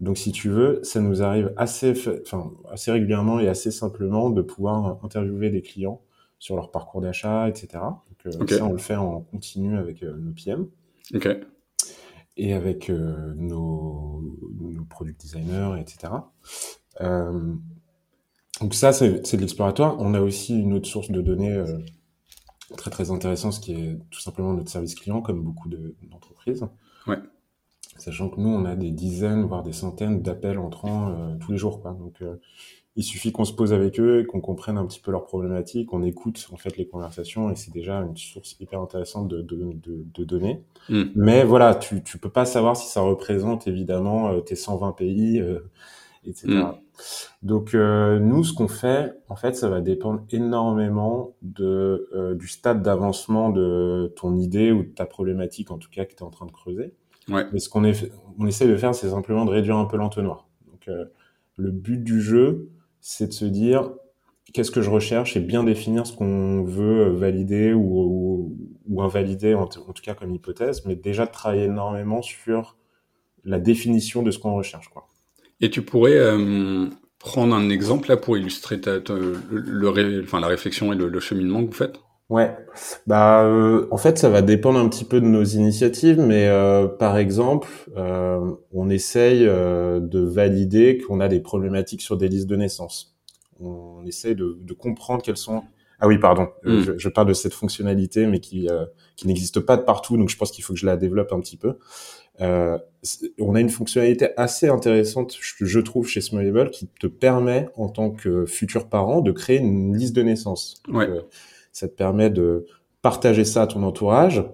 Donc 0.00 0.18
si 0.18 0.32
tu 0.32 0.50
veux, 0.50 0.80
ça 0.82 1.00
nous 1.00 1.22
arrive 1.22 1.52
assez 1.56 1.94
enfin 2.22 2.52
assez 2.70 2.92
régulièrement 2.92 3.40
et 3.40 3.48
assez 3.48 3.70
simplement 3.70 4.30
de 4.30 4.42
pouvoir 4.42 4.98
interviewer 5.02 5.50
des 5.50 5.62
clients 5.62 6.02
sur 6.38 6.54
leur 6.54 6.70
parcours 6.70 7.00
d'achat, 7.00 7.48
etc. 7.48 7.68
Donc 8.08 8.26
euh, 8.26 8.46
ça 8.56 8.64
on 8.64 8.72
le 8.72 8.78
fait 8.78 8.96
en 8.96 9.22
continu 9.22 9.78
avec 9.78 10.02
nos 10.02 10.32
PM. 10.32 10.66
Okay. 11.14 11.40
Et 12.36 12.52
avec 12.52 12.90
nos, 12.90 14.22
nos 14.60 14.84
product 14.84 15.18
designers, 15.18 15.80
etc. 15.80 16.12
Euh, 17.00 17.54
donc 18.60 18.74
ça, 18.74 18.92
c'est 18.92 19.10
de 19.10 19.40
l'exploratoire. 19.40 19.96
On 19.98 20.14
a 20.14 20.20
aussi 20.20 20.58
une 20.58 20.72
autre 20.72 20.88
source 20.88 21.10
de 21.10 21.20
données 21.20 21.52
euh, 21.52 21.78
très 22.76 22.90
très 22.90 23.10
intéressante, 23.10 23.52
ce 23.52 23.60
qui 23.60 23.72
est 23.72 23.98
tout 24.10 24.20
simplement 24.20 24.54
notre 24.54 24.70
service 24.70 24.94
client, 24.94 25.20
comme 25.20 25.42
beaucoup 25.42 25.68
d'entreprises. 25.68 26.66
ouais. 27.06 27.18
Sachant 27.98 28.28
que 28.28 28.40
nous, 28.40 28.48
on 28.48 28.64
a 28.64 28.76
des 28.76 28.90
dizaines, 28.90 29.44
voire 29.44 29.62
des 29.62 29.72
centaines 29.72 30.22
d'appels 30.22 30.58
entrants 30.58 31.08
euh, 31.08 31.36
tous 31.40 31.52
les 31.52 31.58
jours. 31.58 31.80
Quoi. 31.80 31.92
Donc, 31.92 32.22
euh, 32.22 32.36
il 32.96 33.04
suffit 33.04 33.30
qu'on 33.32 33.44
se 33.44 33.52
pose 33.52 33.72
avec 33.72 34.00
eux 34.00 34.20
et 34.20 34.24
qu'on 34.26 34.40
comprenne 34.40 34.78
un 34.78 34.86
petit 34.86 35.00
peu 35.00 35.10
leurs 35.10 35.26
problématiques, 35.26 35.88
qu'on 35.88 36.02
écoute 36.02 36.48
en 36.50 36.56
fait 36.56 36.78
les 36.78 36.86
conversations, 36.86 37.50
et 37.50 37.56
c'est 37.56 37.70
déjà 37.72 38.00
une 38.00 38.16
source 38.16 38.56
hyper 38.58 38.80
intéressante 38.80 39.28
de, 39.28 39.42
de, 39.42 39.72
de, 39.74 40.06
de 40.14 40.24
données. 40.24 40.62
Mm. 40.88 41.02
Mais 41.14 41.44
voilà, 41.44 41.74
tu 41.74 42.02
tu 42.02 42.16
peux 42.16 42.30
pas 42.30 42.46
savoir 42.46 42.74
si 42.74 42.88
ça 42.88 43.02
représente 43.02 43.66
évidemment 43.66 44.40
tes 44.40 44.56
120 44.56 44.92
pays 44.92 45.42
etc. 46.26 46.48
Mm. 46.48 46.72
Donc 47.42 47.74
euh, 47.74 48.18
nous, 48.18 48.44
ce 48.44 48.52
qu'on 48.52 48.68
fait, 48.68 49.14
en 49.28 49.36
fait, 49.36 49.54
ça 49.54 49.68
va 49.68 49.80
dépendre 49.80 50.22
énormément 50.30 51.34
de 51.42 52.08
euh, 52.14 52.34
du 52.34 52.48
stade 52.48 52.82
d'avancement 52.82 53.50
de 53.50 54.12
ton 54.16 54.34
idée 54.36 54.72
ou 54.72 54.82
de 54.82 54.88
ta 54.88 55.06
problématique, 55.06 55.70
en 55.70 55.78
tout 55.78 55.90
cas, 55.90 56.04
que 56.04 56.14
tu 56.14 56.18
es 56.18 56.22
en 56.22 56.30
train 56.30 56.46
de 56.46 56.52
creuser. 56.52 56.94
Ouais. 57.28 57.44
Mais 57.52 57.58
ce 57.58 57.68
qu'on 57.68 57.84
on 58.38 58.46
essaie 58.46 58.68
de 58.68 58.76
faire, 58.76 58.94
c'est 58.94 59.10
simplement 59.10 59.44
de 59.44 59.50
réduire 59.50 59.76
un 59.76 59.86
peu 59.86 59.96
l'entonnoir. 59.96 60.46
Donc 60.70 60.88
euh, 60.88 61.06
le 61.56 61.70
but 61.70 62.02
du 62.02 62.20
jeu, 62.20 62.70
c'est 63.00 63.28
de 63.28 63.32
se 63.32 63.44
dire 63.44 63.90
qu'est-ce 64.52 64.70
que 64.70 64.82
je 64.82 64.90
recherche 64.90 65.36
et 65.36 65.40
bien 65.40 65.64
définir 65.64 66.06
ce 66.06 66.12
qu'on 66.12 66.62
veut 66.62 67.10
valider 67.10 67.72
ou, 67.72 68.56
ou, 68.88 69.02
invalider, 69.02 69.54
en, 69.54 69.62
en, 69.62 69.66
tout 69.66 70.02
cas 70.02 70.14
comme 70.14 70.34
hypothèse, 70.34 70.84
mais 70.86 70.94
déjà 70.96 71.26
de 71.26 71.32
travailler 71.32 71.64
énormément 71.64 72.22
sur 72.22 72.76
la 73.44 73.58
définition 73.58 74.22
de 74.22 74.30
ce 74.30 74.38
qu'on 74.38 74.54
recherche. 74.54 74.88
Quoi. 74.88 75.08
Et 75.60 75.70
tu 75.70 75.82
pourrais 75.82 76.16
euh, 76.16 76.88
prendre 77.18 77.54
un 77.54 77.70
exemple 77.70 78.08
là 78.08 78.16
pour 78.16 78.36
illustrer 78.36 78.80
ta, 78.80 78.98
le, 78.98 80.22
enfin, 80.22 80.40
la 80.40 80.48
réflexion 80.48 80.92
et 80.92 80.96
le, 80.96 81.20
cheminement 81.20 81.62
que 81.62 81.66
vous 81.66 81.72
faites? 81.72 82.00
Ouais, 82.28 82.56
bah 83.06 83.44
euh, 83.44 83.86
en 83.92 83.98
fait 83.98 84.18
ça 84.18 84.28
va 84.28 84.42
dépendre 84.42 84.80
un 84.80 84.88
petit 84.88 85.04
peu 85.04 85.20
de 85.20 85.26
nos 85.26 85.44
initiatives, 85.44 86.20
mais 86.20 86.48
euh, 86.48 86.88
par 86.88 87.18
exemple 87.18 87.68
euh, 87.96 88.52
on 88.72 88.90
essaye 88.90 89.46
euh, 89.46 90.00
de 90.00 90.18
valider 90.18 90.98
qu'on 90.98 91.20
a 91.20 91.28
des 91.28 91.38
problématiques 91.38 92.02
sur 92.02 92.16
des 92.16 92.26
listes 92.26 92.48
de 92.48 92.56
naissance. 92.56 93.16
On 93.60 94.04
essaye 94.06 94.34
de, 94.34 94.58
de 94.60 94.72
comprendre 94.72 95.22
quelles 95.22 95.36
sont 95.36 95.62
ah 95.98 96.08
oui, 96.08 96.18
pardon. 96.18 96.48
Euh, 96.66 96.80
hmm. 96.80 96.84
Je, 96.84 96.98
je, 96.98 97.08
parle 97.08 97.28
de 97.28 97.32
cette 97.32 97.54
fonctionnalité, 97.54 98.26
mais 98.26 98.40
qui, 98.40 98.68
euh, 98.68 98.84
qui 99.16 99.26
n'existe 99.26 99.60
pas 99.60 99.76
de 99.76 99.82
partout, 99.82 100.16
donc 100.16 100.28
je 100.28 100.36
pense 100.36 100.50
qu'il 100.50 100.62
faut 100.62 100.74
que 100.74 100.78
je 100.78 100.86
la 100.86 100.96
développe 100.96 101.32
un 101.32 101.40
petit 101.40 101.56
peu. 101.56 101.78
Euh, 102.42 102.76
on 103.40 103.54
a 103.54 103.60
une 103.60 103.70
fonctionnalité 103.70 104.28
assez 104.36 104.68
intéressante, 104.68 105.36
je, 105.40 105.78
trouve, 105.80 106.06
chez 106.06 106.20
Smallable, 106.20 106.70
qui 106.70 106.86
te 107.00 107.06
permet, 107.06 107.68
en 107.76 107.88
tant 107.88 108.10
que 108.10 108.44
futur 108.44 108.88
parent, 108.88 109.22
de 109.22 109.32
créer 109.32 109.58
une 109.58 109.96
liste 109.96 110.14
de 110.14 110.22
naissance. 110.22 110.82
Ouais. 110.88 111.08
Ça 111.76 111.88
te 111.88 111.94
permet 111.94 112.30
de 112.30 112.66
partager 113.02 113.44
ça 113.44 113.62
à 113.62 113.66
ton 113.66 113.82
entourage 113.82 114.44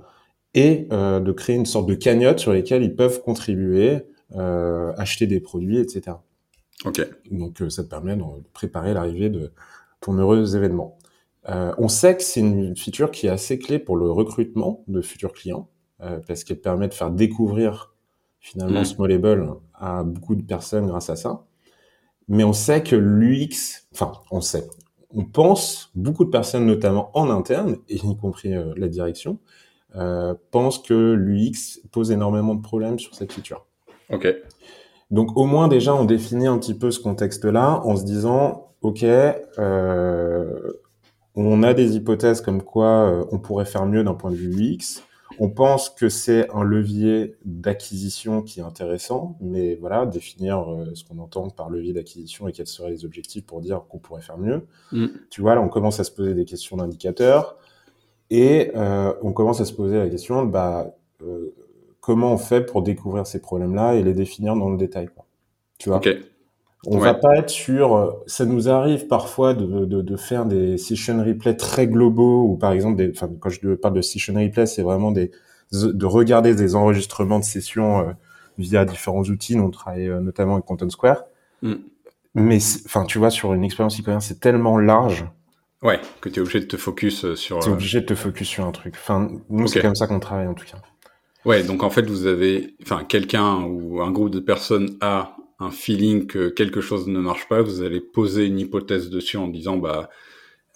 et 0.54 0.88
de 0.90 1.32
créer 1.32 1.56
une 1.56 1.64
sorte 1.64 1.86
de 1.86 1.94
cagnotte 1.94 2.38
sur 2.38 2.52
lesquelles 2.52 2.82
ils 2.82 2.94
peuvent 2.94 3.22
contribuer, 3.22 4.02
acheter 4.34 5.26
des 5.26 5.40
produits, 5.40 5.78
etc. 5.78 6.16
Ok. 6.84 7.00
Donc 7.30 7.62
ça 7.70 7.84
te 7.84 7.88
permet 7.88 8.16
de 8.16 8.22
préparer 8.52 8.92
l'arrivée 8.92 9.30
de 9.30 9.52
ton 10.00 10.14
heureux 10.14 10.56
événement. 10.56 10.98
Euh, 11.48 11.74
on 11.78 11.88
sait 11.88 12.16
que 12.16 12.22
c'est 12.22 12.40
une 12.40 12.76
feature 12.76 13.10
qui 13.10 13.26
est 13.26 13.30
assez 13.30 13.58
clé 13.58 13.78
pour 13.78 13.96
le 13.96 14.10
recrutement 14.10 14.84
de 14.86 15.00
futurs 15.00 15.32
clients, 15.32 15.68
euh, 16.00 16.20
parce 16.26 16.44
qu'elle 16.44 16.60
permet 16.60 16.88
de 16.88 16.94
faire 16.94 17.10
découvrir 17.10 17.94
finalement 18.38 18.82
mmh. 18.82 18.86
Smallable 18.86 19.54
à 19.74 20.02
beaucoup 20.02 20.34
de 20.34 20.42
personnes 20.42 20.86
grâce 20.86 21.10
à 21.10 21.16
ça. 21.16 21.44
Mais 22.28 22.44
on 22.44 22.52
sait 22.52 22.82
que 22.82 22.96
l'UX, 22.96 23.86
enfin, 23.92 24.12
on 24.30 24.40
sait, 24.40 24.68
on 25.14 25.24
pense, 25.24 25.90
beaucoup 25.94 26.24
de 26.24 26.30
personnes, 26.30 26.66
notamment 26.66 27.10
en 27.14 27.30
interne, 27.30 27.76
et 27.88 27.96
y 27.96 28.16
compris 28.16 28.54
euh, 28.54 28.72
la 28.76 28.88
direction, 28.88 29.38
euh, 29.96 30.34
pensent 30.50 30.78
que 30.78 31.12
l'UX 31.12 31.80
pose 31.90 32.10
énormément 32.10 32.54
de 32.54 32.62
problèmes 32.62 32.98
sur 32.98 33.14
cette 33.14 33.32
feature. 33.32 33.66
Ok. 34.10 34.26
Donc 35.10 35.36
au 35.36 35.44
moins 35.44 35.68
déjà, 35.68 35.94
on 35.94 36.04
définit 36.04 36.46
un 36.46 36.58
petit 36.58 36.74
peu 36.74 36.90
ce 36.90 37.00
contexte-là 37.00 37.82
en 37.84 37.96
se 37.96 38.04
disant, 38.04 38.72
ok, 38.80 39.04
euh, 39.04 40.72
on 41.34 41.62
a 41.62 41.74
des 41.74 41.96
hypothèses 41.96 42.40
comme 42.40 42.62
quoi 42.62 43.26
on 43.30 43.38
pourrait 43.38 43.66
faire 43.66 43.86
mieux 43.86 44.04
d'un 44.04 44.14
point 44.14 44.30
de 44.30 44.36
vue 44.36 44.76
UX. 44.76 45.02
On 45.38 45.48
pense 45.48 45.90
que 45.90 46.08
c'est 46.08 46.50
un 46.50 46.62
levier 46.62 47.36
d'acquisition 47.44 48.42
qui 48.42 48.60
est 48.60 48.62
intéressant, 48.62 49.36
mais 49.40 49.74
voilà, 49.76 50.06
définir 50.06 50.70
euh, 50.70 50.94
ce 50.94 51.04
qu'on 51.04 51.18
entend 51.18 51.48
par 51.50 51.70
levier 51.70 51.92
d'acquisition 51.92 52.48
et 52.48 52.52
quels 52.52 52.66
seraient 52.66 52.90
les 52.90 53.04
objectifs 53.04 53.44
pour 53.44 53.60
dire 53.60 53.82
qu'on 53.88 53.98
pourrait 53.98 54.22
faire 54.22 54.38
mieux. 54.38 54.66
Mm. 54.92 55.06
Tu 55.30 55.40
vois, 55.40 55.54
là, 55.54 55.60
on 55.60 55.68
commence 55.68 56.00
à 56.00 56.04
se 56.04 56.10
poser 56.10 56.34
des 56.34 56.44
questions 56.44 56.76
d'indicateurs 56.76 57.56
et 58.30 58.70
euh, 58.76 59.12
on 59.22 59.32
commence 59.32 59.60
à 59.60 59.64
se 59.64 59.72
poser 59.72 59.98
la 59.98 60.08
question, 60.08 60.44
bah, 60.44 60.94
comment 62.00 62.32
on 62.32 62.38
fait 62.38 62.62
pour 62.62 62.82
découvrir 62.82 63.26
ces 63.26 63.40
problèmes-là 63.40 63.94
et 63.94 64.02
les 64.02 64.14
définir 64.14 64.56
dans 64.56 64.70
le 64.70 64.76
détail, 64.76 65.08
quoi. 65.14 65.24
Tu 65.78 65.88
vois? 65.88 66.00
On 66.86 66.98
va 66.98 67.14
pas 67.14 67.36
être 67.36 67.50
sur. 67.50 67.94
Euh, 67.94 68.10
ça 68.26 68.44
nous 68.44 68.68
arrive 68.68 69.06
parfois 69.06 69.54
de, 69.54 69.84
de, 69.84 70.02
de, 70.02 70.16
faire 70.16 70.46
des 70.46 70.78
session 70.78 71.22
replay 71.24 71.56
très 71.56 71.86
globaux 71.86 72.44
ou 72.44 72.56
par 72.56 72.72
exemple, 72.72 72.96
des, 72.96 73.12
enfin, 73.14 73.30
quand 73.38 73.50
je 73.50 73.74
parle 73.74 73.94
de 73.94 74.02
session 74.02 74.34
replay, 74.34 74.66
c'est 74.66 74.82
vraiment 74.82 75.12
des 75.12 75.30
de 75.72 76.04
regarder 76.06 76.54
des 76.54 76.74
enregistrements 76.74 77.38
de 77.38 77.44
sessions 77.44 78.00
euh, 78.00 78.12
via 78.58 78.84
différents 78.84 79.22
outils. 79.22 79.56
Nous, 79.56 79.62
on 79.62 79.70
travaille 79.70 80.08
euh, 80.08 80.20
notamment 80.20 80.54
avec 80.54 80.66
Content 80.66 80.90
Square. 80.90 81.24
Mm. 81.62 81.74
Mais 82.34 82.58
enfin, 82.86 83.04
tu 83.04 83.18
vois, 83.18 83.30
sur 83.30 83.54
une 83.54 83.64
expérience 83.64 83.98
e-commerce, 84.00 84.26
c'est 84.26 84.40
tellement 84.40 84.76
large. 84.76 85.24
Ouais, 85.82 86.00
que 86.20 86.28
tu 86.28 86.40
es 86.40 86.42
obligé 86.42 86.60
de 86.60 86.66
te 86.66 86.76
focus 86.76 87.34
sur. 87.34 87.60
Tu 87.60 87.68
es 87.68 87.72
obligé 87.72 88.00
de 88.00 88.06
te 88.06 88.14
focus 88.14 88.48
sur 88.48 88.64
un 88.64 88.72
truc. 88.72 88.94
Enfin, 88.96 89.30
nous, 89.50 89.66
c'est 89.66 89.80
comme 89.80 89.94
ça 89.94 90.06
qu'on 90.06 90.20
travaille 90.20 90.46
en 90.46 90.54
tout 90.54 90.66
cas. 90.66 90.78
Ouais, 91.44 91.62
donc 91.62 91.82
en 91.82 91.90
fait, 91.90 92.02
vous 92.02 92.26
avez, 92.26 92.76
enfin, 92.82 93.04
quelqu'un 93.04 93.62
ou 93.62 94.00
un 94.00 94.10
groupe 94.10 94.30
de 94.30 94.40
personnes 94.40 94.96
a 95.00 95.36
un 95.62 95.70
feeling 95.70 96.26
que 96.26 96.48
quelque 96.48 96.80
chose 96.80 97.06
ne 97.06 97.18
marche 97.18 97.48
pas, 97.48 97.62
vous 97.62 97.82
allez 97.82 98.00
poser 98.00 98.46
une 98.46 98.58
hypothèse 98.58 99.10
dessus 99.10 99.36
en 99.36 99.48
disant 99.48 99.76
bah 99.76 100.10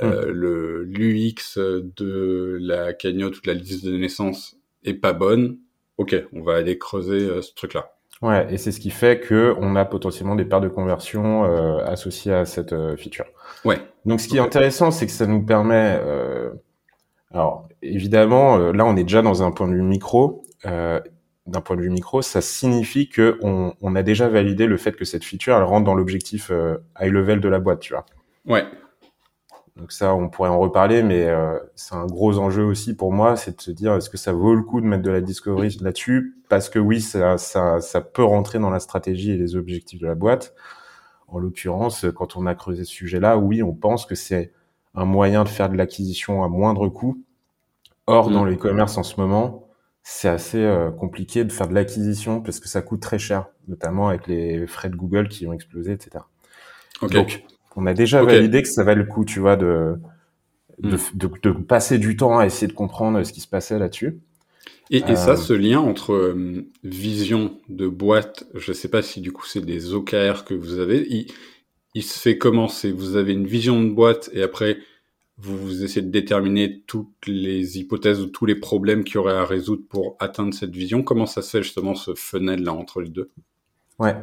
euh, 0.03 0.27
mm. 0.27 0.31
le 0.31 0.85
l'UX 0.85 1.59
de 1.59 2.59
la 2.61 2.93
cagnotte 2.93 3.39
ou 3.39 3.41
de 3.43 3.49
la 3.49 3.55
liste 3.55 3.85
de 3.85 3.97
naissance 3.97 4.57
est 4.85 4.95
pas 4.95 5.13
bonne. 5.13 5.59
Ok, 5.99 6.15
on 6.33 6.43
va 6.43 6.57
aller 6.57 6.79
creuser 6.79 7.27
euh, 7.27 7.43
ce 7.43 7.55
truc-là. 7.55 7.93
Ouais, 8.23 8.47
et 8.51 8.57
c'est 8.57 8.73
ce 8.73 8.81
qui 8.81 8.91
fait 8.91 9.21
que 9.21 9.55
on 9.59 9.77
a 9.77 9.85
potentiellement 9.85 10.37
des 10.37 10.45
paires 10.45 10.61
de 10.61 10.69
conversion 10.69 11.45
euh, 11.45 11.85
associées 11.85 12.33
à 12.33 12.47
cette 12.47 12.75
feature. 12.97 13.27
Ouais. 13.65 13.79
Donc 14.07 14.21
ce 14.21 14.29
qui 14.29 14.37
est 14.37 14.41
intéressant, 14.41 14.91
c'est 14.91 15.07
que 15.07 15.13
ça 15.13 15.27
nous 15.27 15.43
permet. 15.45 16.01
alors 17.31 17.69
évidemment, 17.83 18.57
là 18.73 18.87
on 18.87 18.97
est 18.97 19.03
déjà 19.03 19.21
dans 19.21 19.43
un 19.43 19.51
point 19.51 19.69
de 19.69 19.75
vue 19.75 19.83
micro 19.83 20.43
d'un 21.47 21.61
point 21.61 21.77
de 21.77 21.83
vue 21.83 21.91
micro, 21.91 22.23
ça 22.23 22.41
signifie 22.41 23.09
que 23.09 23.39
on, 23.43 23.75
on, 23.81 23.95
a 23.95 24.03
déjà 24.03 24.29
validé 24.29 24.67
le 24.67 24.77
fait 24.77 24.93
que 24.93 25.05
cette 25.05 25.25
feature 25.25 25.57
elle 25.57 25.63
rentre 25.63 25.85
dans 25.85 25.95
l'objectif 25.95 26.51
euh, 26.51 26.79
high 27.01 27.13
level 27.13 27.41
de 27.41 27.49
la 27.49 27.59
boîte, 27.59 27.81
tu 27.81 27.93
vois. 27.93 28.05
Ouais. 28.47 28.65
Donc 29.77 29.93
ça, 29.93 30.15
on 30.15 30.29
pourrait 30.29 30.49
en 30.49 30.59
reparler, 30.59 31.03
mais 31.03 31.27
euh, 31.27 31.59
c'est 31.75 31.95
un 31.95 32.07
gros 32.07 32.39
enjeu 32.39 32.65
aussi 32.65 32.97
pour 32.97 33.13
moi, 33.13 33.37
c'est 33.37 33.59
de 33.59 33.61
se 33.61 33.71
dire 33.71 33.95
est-ce 33.95 34.09
que 34.09 34.17
ça 34.17 34.33
vaut 34.33 34.55
le 34.55 34.63
coup 34.63 34.81
de 34.81 34.87
mettre 34.87 35.03
de 35.03 35.11
la 35.11 35.21
discovery 35.21 35.77
là-dessus? 35.81 36.37
Parce 36.49 36.71
que 36.71 36.79
oui, 36.79 37.01
ça, 37.01 37.37
ça, 37.37 37.81
ça 37.81 38.01
peut 38.01 38.25
rentrer 38.25 38.59
dans 38.59 38.71
la 38.71 38.81
stratégie 38.81 39.33
et 39.33 39.37
les 39.37 39.55
objectifs 39.55 40.01
de 40.01 40.07
la 40.07 40.15
boîte. 40.15 40.55
En 41.29 41.39
l'occurrence, 41.39 42.07
quand 42.15 42.37
on 42.37 42.47
a 42.47 42.55
creusé 42.55 42.85
ce 42.85 42.93
sujet-là, 42.93 43.37
oui, 43.37 43.63
on 43.63 43.75
pense 43.75 44.07
que 44.07 44.15
c'est 44.15 44.53
un 44.95 45.05
moyen 45.05 45.45
de 45.45 45.49
faire 45.49 45.69
de 45.69 45.77
l'acquisition 45.77 46.43
à 46.43 46.49
moindre 46.49 46.89
coût. 46.89 47.23
Or, 48.07 48.31
dans 48.31 48.45
mm. 48.45 48.49
le 48.49 48.57
commerce 48.57 48.97
en 48.97 49.03
ce 49.03 49.21
moment, 49.21 49.66
c'est 50.09 50.29
assez 50.29 50.63
euh, 50.63 50.93
compliqué 50.93 51.43
de 51.43 51.51
faire 51.51 51.67
de 51.67 51.75
l'acquisition 51.75 52.41
parce 52.41 52.61
que 52.61 52.69
ça 52.69 52.81
coûte 52.81 53.01
très 53.01 53.19
cher, 53.19 53.49
notamment 53.67 54.09
avec 54.09 54.29
les 54.29 54.65
frais 54.69 54.89
de 54.89 54.95
Google 54.95 55.27
qui 55.27 55.49
ont 55.49 55.53
explosé, 55.53 55.91
etc. 55.91 56.25
Donc, 57.11 57.43
on 57.75 57.87
a 57.87 57.93
déjà 57.93 58.23
validé 58.23 58.63
que 58.63 58.69
ça 58.69 58.85
valait 58.85 59.03
le 59.03 59.09
coup, 59.09 59.25
tu 59.25 59.41
vois, 59.41 59.57
de, 59.57 59.97
de, 60.79 60.95
hmm. 60.95 61.01
de, 61.15 61.31
de, 61.43 61.51
passer 61.51 61.99
du 61.99 62.17
temps 62.17 62.39
à 62.39 62.47
essayer 62.47 62.69
de 62.69 62.73
comprendre 62.73 63.21
ce 63.25 63.33
qui 63.33 63.41
se 63.41 63.49
passait 63.49 63.81
là-dessus. 63.81 64.21
Et, 64.91 64.99
et 64.99 65.17
ça, 65.17 65.33
euh, 65.33 65.37
ce 65.37 65.53
lien 65.53 65.81
entre 65.81 66.13
euh, 66.13 66.71
vision 66.85 67.59
de 67.69 67.89
boîte, 67.89 68.45
je 68.55 68.73
sais 68.73 68.89
pas 68.89 69.03
si 69.03 69.21
du 69.21 69.33
coup 69.33 69.45
c'est 69.45 69.65
des 69.65 69.93
OKR 69.93 70.45
que 70.45 70.55
vous 70.55 70.79
avez, 70.79 71.05
il, 71.11 71.27
il 71.95 72.05
se 72.05 72.21
fait 72.21 72.39
comment 72.39 72.69
C'est 72.69 72.93
vous 72.93 73.17
avez 73.17 73.33
une 73.33 73.49
vision 73.49 73.83
de 73.83 73.91
boîte 73.91 74.31
et 74.33 74.45
après 74.45 74.79
vous, 75.39 75.57
vous 75.57 75.85
essayez 75.85 76.03
de 76.03 76.11
déterminer 76.11 76.83
toutes 76.87 77.27
les 77.27 77.79
hypothèses 77.79 78.21
ou 78.21 78.27
tous 78.27 78.47
les 78.47 78.55
problèmes 78.55 79.05
qu'il 79.05 79.17
y 79.17 79.19
aurait 79.19 79.37
à 79.37 79.45
résoudre 79.45 79.83
pour 79.89 80.17
atteindre 80.19 80.55
cette 80.55 80.75
vision. 80.75 81.03
Comment 81.03 81.27
ça 81.27 81.43
se 81.43 81.51
fait 81.51 81.63
justement 81.63 81.95
ce 81.95 82.15
funnel 82.15 82.63
là 82.63 82.73
entre 82.73 83.01
les 83.03 83.11
deux? 83.11 83.31
Ouais. 83.99 84.15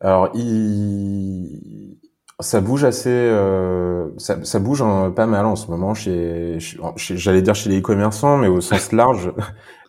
Alors, 0.00 0.30
il... 0.34 1.98
ça 2.40 2.60
bouge 2.60 2.84
assez, 2.84 3.10
euh... 3.10 4.08
ça, 4.18 4.44
ça, 4.44 4.58
bouge 4.58 4.82
pas 5.14 5.26
mal 5.26 5.46
en 5.46 5.56
ce 5.56 5.70
moment 5.70 5.94
chez, 5.94 6.58
chez 6.58 7.16
j'allais 7.16 7.42
dire 7.42 7.54
chez 7.54 7.70
les 7.70 7.78
e-commerçants, 7.78 8.38
mais 8.38 8.48
au 8.48 8.60
sens 8.60 8.90
large. 8.92 9.32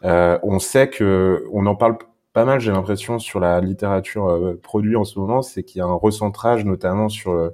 euh, 0.03 0.37
on 0.43 0.59
sait 0.59 0.89
que, 0.89 1.43
on 1.51 1.65
en 1.65 1.75
parle 1.75 1.97
pas 2.33 2.45
mal, 2.45 2.59
j'ai 2.59 2.71
l'impression, 2.71 3.17
sur 3.17 3.39
la 3.39 3.61
littérature 3.61 4.27
euh, 4.27 4.59
produit 4.61 4.95
en 4.95 5.05
ce 5.05 5.17
moment, 5.17 5.41
c'est 5.41 5.63
qu'il 5.63 5.79
y 5.79 5.81
a 5.81 5.85
un 5.85 5.93
recentrage, 5.93 6.65
notamment 6.65 7.09
sur 7.09 7.51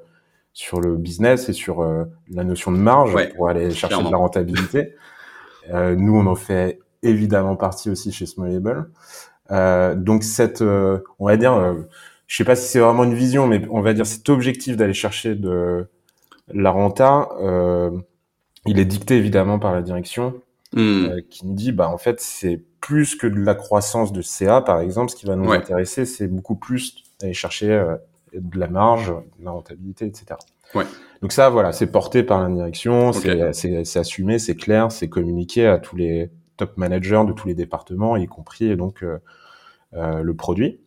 sur 0.54 0.82
le 0.82 0.98
business 0.98 1.50
et 1.50 1.54
sur 1.54 1.82
euh, 1.82 2.06
la 2.30 2.44
notion 2.44 2.72
de 2.72 2.78
marge 2.78 3.16
pour 3.36 3.50
aller 3.50 3.72
chercher 3.72 4.04
de 4.04 4.12
la 4.12 4.18
rentabilité. 4.18 4.96
Euh, 5.72 5.96
nous, 5.96 6.18
on 6.18 6.26
en 6.26 6.36
fait 6.36 6.80
évidemment 7.04 7.56
partie 7.56 7.90
aussi 7.90 8.12
chez 8.12 8.26
Smallable. 8.26 8.90
Euh, 9.52 9.96
donc 9.96 10.24
cette, 10.24 10.62
euh, 10.62 11.00
on 11.20 11.28
va 11.28 11.38
dire, 11.38 11.54
euh, 11.54 11.74
je 12.28 12.38
sais 12.38 12.44
pas 12.44 12.56
si 12.56 12.68
c'est 12.68 12.80
vraiment 12.80 13.04
une 13.04 13.14
vision, 13.14 13.48
mais 13.48 13.62
on 13.70 13.82
va 13.82 13.94
dire 13.94 14.06
cet 14.06 14.30
objectif 14.30 14.78
d'aller 14.78 14.94
chercher 14.94 15.36
de 15.36 15.88
la 16.54 16.72
renta, 16.72 17.30
il 18.66 18.80
est 18.80 18.86
dicté 18.86 19.18
évidemment 19.18 19.58
par 19.58 19.74
la 19.74 19.82
direction 19.82 20.36
hmm. 20.74 21.22
qui 21.30 21.48
nous 21.48 21.56
dit, 21.56 21.72
bah 21.72 21.90
en 21.90 21.98
fait, 21.98 22.22
c'est 22.22 22.62
plus 22.80 23.16
que 23.16 23.28
de 23.28 23.40
la 23.40 23.56
croissance 23.56 24.14
de 24.14 24.22
CA 24.22 24.62
par 24.62 24.80
exemple. 24.80 25.12
Ce 25.12 25.16
qui 25.16 25.26
va 25.26 25.36
nous 25.36 25.52
intéresser, 25.52 26.06
c'est 26.06 26.28
beaucoup 26.28 26.56
plus 26.56 27.04
d'aller 27.20 27.34
chercher 27.34 27.84
de 28.34 28.60
la 28.60 28.68
marge, 28.68 29.14
de 29.40 29.46
la 29.46 29.52
rentabilité, 29.52 30.06
etc. 30.06 30.36
Ouais. 30.74 30.86
Donc 31.22 31.32
ça, 31.32 31.50
voilà, 31.50 31.72
c'est 31.72 31.88
porté 31.88 32.24
par 32.24 32.42
la 32.42 32.50
direction, 32.50 33.12
c'est 33.14 33.54
c'est 33.54 34.00
assumé, 34.00 34.40
c'est 34.40 34.56
clair, 34.56 34.92
c'est 34.92 35.10
communiqué 35.10 35.68
à 35.68 35.78
tous 35.78 35.96
les 35.96 36.32
top 36.58 36.78
managers 36.78 37.24
de 37.28 37.34
tous 37.34 37.48
les 37.48 37.56
départements, 37.56 38.16
y 38.18 38.28
compris 38.28 38.76
donc 38.76 39.04
euh, 39.04 39.18
euh, 39.94 40.22
le 40.22 40.36
produit. 40.36 40.80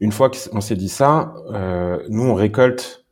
Une 0.00 0.12
fois 0.12 0.30
qu'on 0.30 0.60
s'est 0.60 0.76
dit 0.76 0.90
ça, 0.90 1.34
euh, 1.52 2.02
nous 2.10 2.24
on 2.24 2.34
récolte 2.34 3.06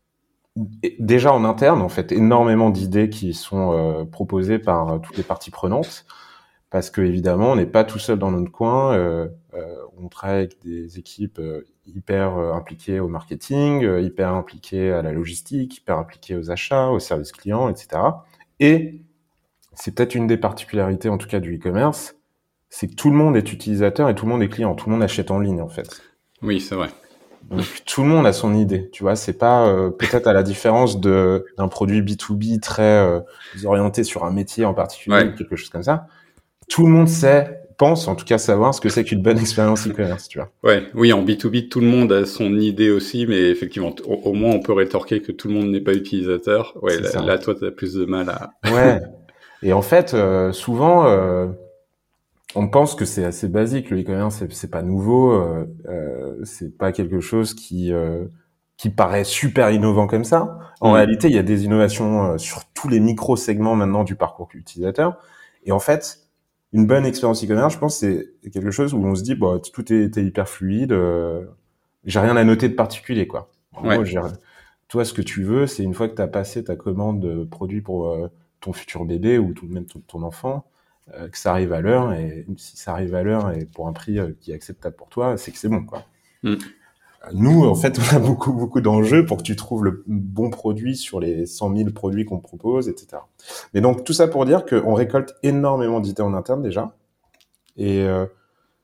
déjà 0.99 1.33
en 1.33 1.45
interne 1.45 1.81
en 1.81 1.89
fait 1.89 2.13
énormément 2.13 2.71
d'idées 2.71 3.09
qui 3.09 3.33
sont 3.33 4.07
proposées 4.11 4.59
par 4.59 5.01
toutes 5.01 5.17
les 5.17 5.23
parties 5.23 5.53
prenantes 5.53 6.05
parce 6.71 6.91
que 6.91 7.01
évidemment 7.01 7.53
on 7.53 7.57
n'est 7.57 7.67
pas 7.67 7.85
tout 7.85 8.01
seul 8.01 8.19
dans 8.19 8.33
notre 8.33 8.51
coin 8.51 9.29
on 9.97 10.09
travaille 10.09 10.39
avec 10.39 10.61
des 10.61 10.99
équipes 10.99 11.41
hyper 11.95 12.37
impliquées 12.37 13.01
au 13.01 13.09
marketing 13.09 13.83
hyper 14.01 14.31
impliquées 14.31 14.93
à 14.93 15.03
la 15.03 15.13
logistique 15.13 15.79
hyper 15.79 15.99
impliquées 15.99 16.37
aux 16.37 16.51
achats 16.51 16.89
aux 16.89 17.01
services 17.01 17.33
clients 17.33 17.69
etc 17.69 18.03
et 18.59 19.01
c'est 19.75 19.95
peut-être 19.95 20.15
une 20.15 20.27
des 20.27 20.37
particularités 20.37 21.09
en 21.09 21.19
tout 21.19 21.29
cas 21.29 21.41
du 21.41 21.57
e-commerce 21.57 22.15
c'est 22.71 22.87
que 22.87 22.95
tout 22.95 23.11
le 23.11 23.17
monde 23.17 23.37
est 23.37 23.53
utilisateur 23.53 24.09
et 24.09 24.15
tout 24.15 24.25
le 24.25 24.31
monde 24.31 24.43
est 24.43 24.49
client. 24.49 24.75
Tout 24.75 24.89
le 24.89 24.95
monde 24.95 25.03
achète 25.03 25.31
en 25.31 25.41
ligne 25.41 25.61
en 25.61 25.69
fait. 25.69 26.01
Oui 26.41 26.61
c'est 26.61 26.77
vrai. 26.77 26.89
Donc 27.51 27.65
tout 27.85 28.03
le 28.03 28.09
monde 28.09 28.27
a 28.27 28.33
son 28.33 28.55
idée, 28.55 28.91
tu 28.93 29.03
vois. 29.03 29.17
C'est 29.17 29.33
pas 29.37 29.67
euh, 29.67 29.91
peut-être 29.91 30.29
à 30.29 30.33
la 30.33 30.45
différence 30.45 31.01
de 31.01 31.45
d'un 31.59 31.67
produit 31.67 32.01
B2B 32.01 32.61
très 32.61 32.83
euh, 32.83 33.21
orienté 33.65 34.05
sur 34.05 34.25
un 34.25 34.31
métier 34.31 34.65
en 34.65 34.73
particulier, 34.73 35.35
quelque 35.37 35.57
chose 35.57 35.69
comme 35.69 35.83
ça. 35.83 36.07
Tout 36.69 36.87
le 36.87 36.93
monde 36.93 37.09
sait, 37.09 37.60
pense 37.81 38.07
en 38.07 38.15
tout 38.15 38.25
cas 38.25 38.39
savoir 38.39 38.75
ce 38.75 38.81
que 38.81 38.89
c'est 38.89 39.03
qu'une 39.03 39.23
bonne 39.23 39.39
expérience 39.47 39.89
e-commerce, 39.89 40.29
tu 40.29 40.39
vois. 40.39 40.51
Ouais, 40.63 40.85
oui, 40.95 41.13
en 41.13 41.25
B2B, 41.25 41.69
tout 41.69 41.81
le 41.81 41.87
monde 41.87 42.13
a 42.13 42.27
son 42.27 42.57
idée 42.59 42.91
aussi, 42.91 43.27
mais 43.27 43.51
effectivement, 43.51 43.95
au, 44.05 44.33
moins 44.35 44.55
on 44.55 44.61
peut 44.61 44.73
rétorquer 44.73 45.23
que 45.23 45.33
tout 45.33 45.49
le 45.49 45.55
monde 45.55 45.71
n'est 45.71 45.81
pas 45.81 45.95
utilisateur. 45.95 46.77
Ouais, 46.83 47.01
là, 47.01 47.23
là, 47.23 47.39
toi, 47.39 47.55
tu 47.55 47.67
as 47.67 47.71
plus 47.71 47.95
de 47.95 48.05
mal 48.05 48.29
à. 48.29 48.53
ouais. 48.73 49.01
Et 49.63 49.73
en 49.73 49.83
fait, 49.83 50.15
euh, 50.15 50.53
souvent 50.53 51.07
on 52.55 52.69
pense 52.69 52.95
que 52.95 53.05
c'est 53.05 53.25
assez 53.25 53.49
basique. 53.49 53.91
Le 53.91 54.01
e-commerce, 54.01 54.43
c'est 54.51 54.71
pas 54.71 54.83
nouveau. 54.83 55.33
Euh, 55.33 55.67
euh, 55.89 56.37
c'est 56.45 56.77
pas 56.77 56.93
quelque 56.93 57.21
chose 57.21 57.55
qui 57.55 57.93
euh, 57.93 58.25
qui 58.77 58.91
paraît 58.91 59.25
super 59.25 59.71
innovant 59.71 60.07
comme 60.07 60.25
ça. 60.25 60.59
En 60.81 60.91
mm. 60.91 60.95
réalité, 60.95 61.29
il 61.29 61.35
y 61.35 61.39
a 61.39 61.43
des 61.43 61.65
innovations 61.65 62.33
euh, 62.33 62.39
sur 62.39 62.65
tous 62.73 62.89
les 62.89 63.01
micro 63.01 63.37
segments 63.37 63.77
maintenant 63.77 64.05
du 64.05 64.17
parcours 64.17 64.49
utilisateur. 64.55 65.17
Et 65.65 65.73
en 65.73 65.79
fait, 65.79 66.30
une 66.73 66.87
bonne 66.87 67.05
expérience 67.05 67.45
e-commerce, 67.45 67.75
je 67.75 67.79
pense, 67.79 67.99
c'est 67.99 68.33
quelque 68.53 68.71
chose 68.71 68.95
où 68.95 68.99
on 68.99 69.15
se 69.15 69.23
dit, 69.23 69.35
bon, 69.35 69.59
tout 69.59 69.93
est, 69.93 70.17
hyper 70.17 70.49
fluide. 70.49 70.97
J'ai 72.05 72.21
rien 72.21 72.37
à 72.37 72.45
noter 72.45 72.69
de 72.69 72.75
particulier, 72.75 73.27
quoi. 73.27 73.51
toi, 74.89 75.05
ce 75.05 75.13
que 75.13 75.23
tu 75.23 75.43
veux, 75.43 75.67
c'est 75.67 75.83
une 75.83 75.95
fois 75.95 76.09
que 76.09 76.15
tu 76.15 76.23
as 76.23 76.29
passé 76.29 76.65
ta 76.65 76.77
commande 76.77 77.21
de 77.21 77.45
produit 77.45 77.81
pour 77.81 78.31
ton 78.61 78.73
futur 78.73 79.05
bébé 79.05 79.39
ou 79.39 79.53
tout 79.53 79.67
même 79.67 79.87
ton 79.87 80.23
enfant, 80.23 80.65
euh, 81.15 81.29
que 81.29 81.39
ça 81.39 81.51
arrive 81.53 81.73
à 81.73 81.81
l'heure 81.81 82.13
et 82.13 82.47
si 82.57 82.77
ça 82.77 82.93
arrive 82.93 83.15
à 83.15 83.23
l'heure 83.23 83.51
et 83.51 83.65
pour 83.65 83.89
un 83.89 83.93
prix 83.93 84.19
euh, 84.19 84.33
qui 84.41 84.53
est 84.53 84.55
acceptable 84.55 84.97
pour 84.97 85.09
toi, 85.09 85.37
c'est 85.37 85.51
que 85.51 85.59
c'est 85.59 85.69
bon 85.69 85.85
quoi. 85.85 86.05
Mm. 86.43 86.55
Nous, 87.33 87.65
en 87.65 87.75
fait, 87.75 87.99
on 87.99 88.17
a 88.17 88.19
beaucoup 88.27 88.53
beaucoup 88.53 88.81
d'enjeux 88.81 89.27
pour 89.27 89.39
que 89.39 89.43
tu 89.43 89.57
trouves 89.57 89.85
le 89.85 90.03
bon 90.07 90.51
produit 90.51 90.97
sur 90.97 91.21
les 91.21 91.47
100 91.47 91.77
000 91.77 91.91
produits 91.91 92.25
qu'on 92.25 92.39
propose, 92.39 92.89
etc. 92.89 93.23
Mais 93.75 93.81
donc 93.81 94.05
tout 94.05 94.13
ça 94.13 94.27
pour 94.27 94.47
dire 94.47 94.65
qu'on 94.65 94.95
récolte 94.95 95.35
énormément 95.43 96.01
d'idées 96.01 96.23
en 96.23 96.35
interne 96.35 96.63
déjà. 96.63 96.95
Et 97.77 98.01
euh, 98.03 98.27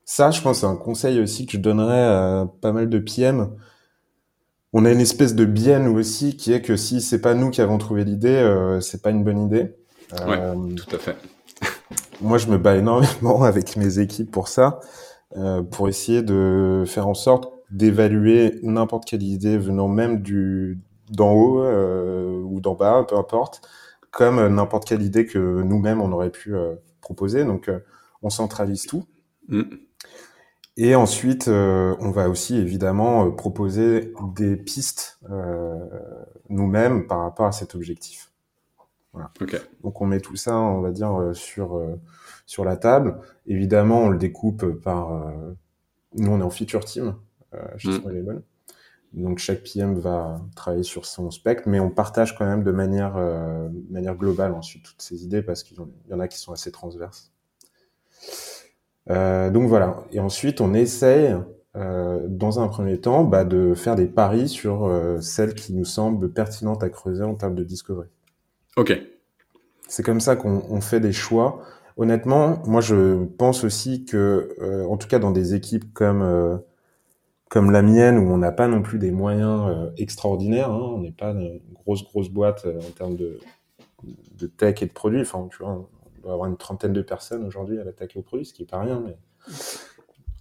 ça, 0.05 0.31
je 0.31 0.41
pense, 0.41 0.59
c'est 0.59 0.65
un 0.65 0.75
conseil 0.75 1.19
aussi 1.19 1.45
que 1.45 1.53
je 1.53 1.57
donnerais 1.57 2.03
à 2.03 2.47
pas 2.61 2.71
mal 2.71 2.89
de 2.89 2.99
PM. 2.99 3.49
On 4.73 4.85
a 4.85 4.91
une 4.91 4.99
espèce 4.99 5.33
de 5.33 5.45
biais 5.45 5.79
nous 5.79 5.97
aussi, 5.97 6.37
qui 6.37 6.53
est 6.53 6.61
que 6.61 6.75
si 6.75 7.01
c'est 7.01 7.21
pas 7.21 7.33
nous 7.33 7.49
qui 7.49 7.61
avons 7.61 7.77
trouvé 7.77 8.03
l'idée, 8.03 8.29
euh, 8.29 8.79
c'est 8.81 9.01
pas 9.01 9.09
une 9.09 9.23
bonne 9.23 9.45
idée. 9.45 9.75
Ouais, 10.25 10.39
tout 10.75 10.95
à 10.95 10.99
fait 10.99 11.17
moi, 12.21 12.37
je 12.37 12.47
me 12.47 12.57
bats 12.57 12.75
énormément 12.75 13.43
avec 13.43 13.75
mes 13.75 13.99
équipes 13.99 14.29
pour 14.29 14.47
ça, 14.47 14.79
euh, 15.35 15.63
pour 15.63 15.89
essayer 15.89 16.21
de 16.21 16.83
faire 16.85 17.07
en 17.07 17.15
sorte 17.15 17.56
d'évaluer 17.71 18.59
n'importe 18.63 19.05
quelle 19.05 19.23
idée 19.23 19.57
venant 19.57 19.87
même 19.87 20.21
du 20.21 20.79
d'en 21.09 21.31
haut 21.31 21.63
euh, 21.63 22.41
ou 22.41 22.59
d'en 22.59 22.75
bas, 22.75 23.05
peu 23.07 23.17
importe, 23.17 23.61
comme 24.11 24.45
n'importe 24.53 24.85
quelle 24.85 25.01
idée 25.01 25.25
que 25.25 25.61
nous-mêmes 25.61 26.01
on 26.01 26.11
aurait 26.11 26.31
pu 26.31 26.55
euh, 26.55 26.75
proposer. 27.01 27.45
Donc, 27.45 27.69
euh, 27.69 27.79
on 28.21 28.29
centralise 28.29 28.85
tout. 28.87 29.05
Mm. 29.47 29.61
Et 30.75 30.95
ensuite, 30.95 31.47
euh, 31.47 31.95
on 31.99 32.11
va 32.11 32.29
aussi 32.29 32.57
évidemment 32.57 33.31
proposer 33.31 34.13
des 34.35 34.55
pistes 34.55 35.19
nous-mêmes 36.49 37.07
par 37.07 37.21
rapport 37.21 37.47
à 37.47 37.51
cet 37.51 37.73
objectif. 37.73 38.27
Donc 39.83 40.01
on 40.01 40.05
met 40.05 40.19
tout 40.19 40.35
ça, 40.35 40.57
on 40.57 40.81
va 40.81 40.91
dire, 40.91 41.13
euh, 41.19 41.33
sur 41.33 41.77
euh, 41.77 41.99
sur 42.45 42.63
la 42.65 42.77
table. 42.77 43.19
Évidemment, 43.45 44.03
on 44.03 44.09
le 44.09 44.17
découpe 44.17 44.65
par. 44.81 45.13
Euh, 45.13 45.53
nous, 46.15 46.31
on 46.31 46.39
est 46.39 46.43
en 46.43 46.49
feature 46.49 46.85
team 46.85 47.15
chez 47.77 47.89
mm. 47.89 48.41
Donc 49.13 49.39
chaque 49.39 49.63
PM 49.63 49.97
va 49.97 50.41
travailler 50.55 50.83
sur 50.83 51.05
son 51.05 51.31
spectre, 51.31 51.63
mais 51.67 51.79
on 51.79 51.89
partage 51.89 52.37
quand 52.37 52.45
même 52.45 52.63
de 52.63 52.71
manière 52.71 53.15
manière 53.89 54.15
globale 54.15 54.53
ensuite 54.53 54.83
toutes 54.83 55.01
ces 55.01 55.23
idées 55.23 55.41
parce 55.41 55.63
qu'il 55.63 55.77
y 56.09 56.13
en 56.13 56.19
a 56.19 56.27
qui 56.27 56.37
sont 56.37 56.51
assez 56.51 56.71
transverses. 56.71 57.31
donc 59.07 59.67
voilà. 59.67 60.03
Et 60.11 60.19
ensuite, 60.19 60.59
on 60.59 60.73
essaye 60.73 61.35
dans 61.73 62.59
un 62.59 62.67
premier 62.67 62.99
temps 62.99 63.23
bah, 63.23 63.45
de 63.45 63.73
faire 63.75 63.95
des 63.95 64.07
paris 64.07 64.49
sur 64.49 64.91
celles 65.21 65.53
qui 65.53 65.73
nous 65.73 65.85
semblent 65.85 66.31
pertinentes 66.31 66.83
à 66.83 66.89
creuser 66.89 67.23
en 67.23 67.35
termes 67.35 67.55
de 67.55 67.63
discovery. 67.63 68.09
Ok. 68.75 68.93
C'est 69.87 70.03
comme 70.03 70.19
ça 70.19 70.35
qu'on 70.35 70.81
fait 70.81 70.99
des 70.99 71.13
choix. 71.13 71.61
Honnêtement, 71.97 72.61
moi 72.65 72.81
je 72.81 73.23
pense 73.25 73.63
aussi 73.63 74.05
que, 74.05 74.55
euh, 74.61 74.85
en 74.85 74.97
tout 74.97 75.07
cas 75.07 75.17
dans 75.17 75.31
des 75.31 75.55
équipes 75.55 75.93
comme 75.93 76.21
euh, 76.21 76.57
comme 77.49 77.71
la 77.71 77.81
mienne 77.81 78.17
où 78.17 78.31
on 78.31 78.37
n'a 78.37 78.51
pas 78.51 78.67
non 78.67 78.81
plus 78.81 78.99
des 78.99 79.11
moyens 79.11 79.69
euh, 79.69 79.89
extraordinaires, 79.97 80.71
hein, 80.71 80.93
on 80.95 80.99
n'est 80.99 81.11
pas 81.11 81.31
une 81.31 81.59
grosse 81.73 82.03
grosse 82.03 82.29
boîte 82.29 82.65
en 82.65 82.91
termes 82.91 83.15
de, 83.15 83.39
de 84.37 84.47
tech 84.47 84.81
et 84.81 84.85
de 84.85 84.91
produits. 84.91 85.21
Enfin, 85.21 85.47
tu 85.51 85.57
vois, 85.59 85.71
on 85.71 86.21
doit 86.21 86.33
avoir 86.33 86.49
une 86.49 86.57
trentaine 86.57 86.93
de 86.93 87.01
personnes 87.01 87.45
aujourd'hui 87.45 87.79
à 87.79 87.83
la 87.83 87.93
tech 87.93 88.15
et 88.15 88.19
au 88.19 88.21
produit, 88.21 88.45
ce 88.45 88.53
qui 88.53 88.63
est 88.63 88.69
pas 88.69 88.81
rien, 88.81 89.01
mais 89.05 89.17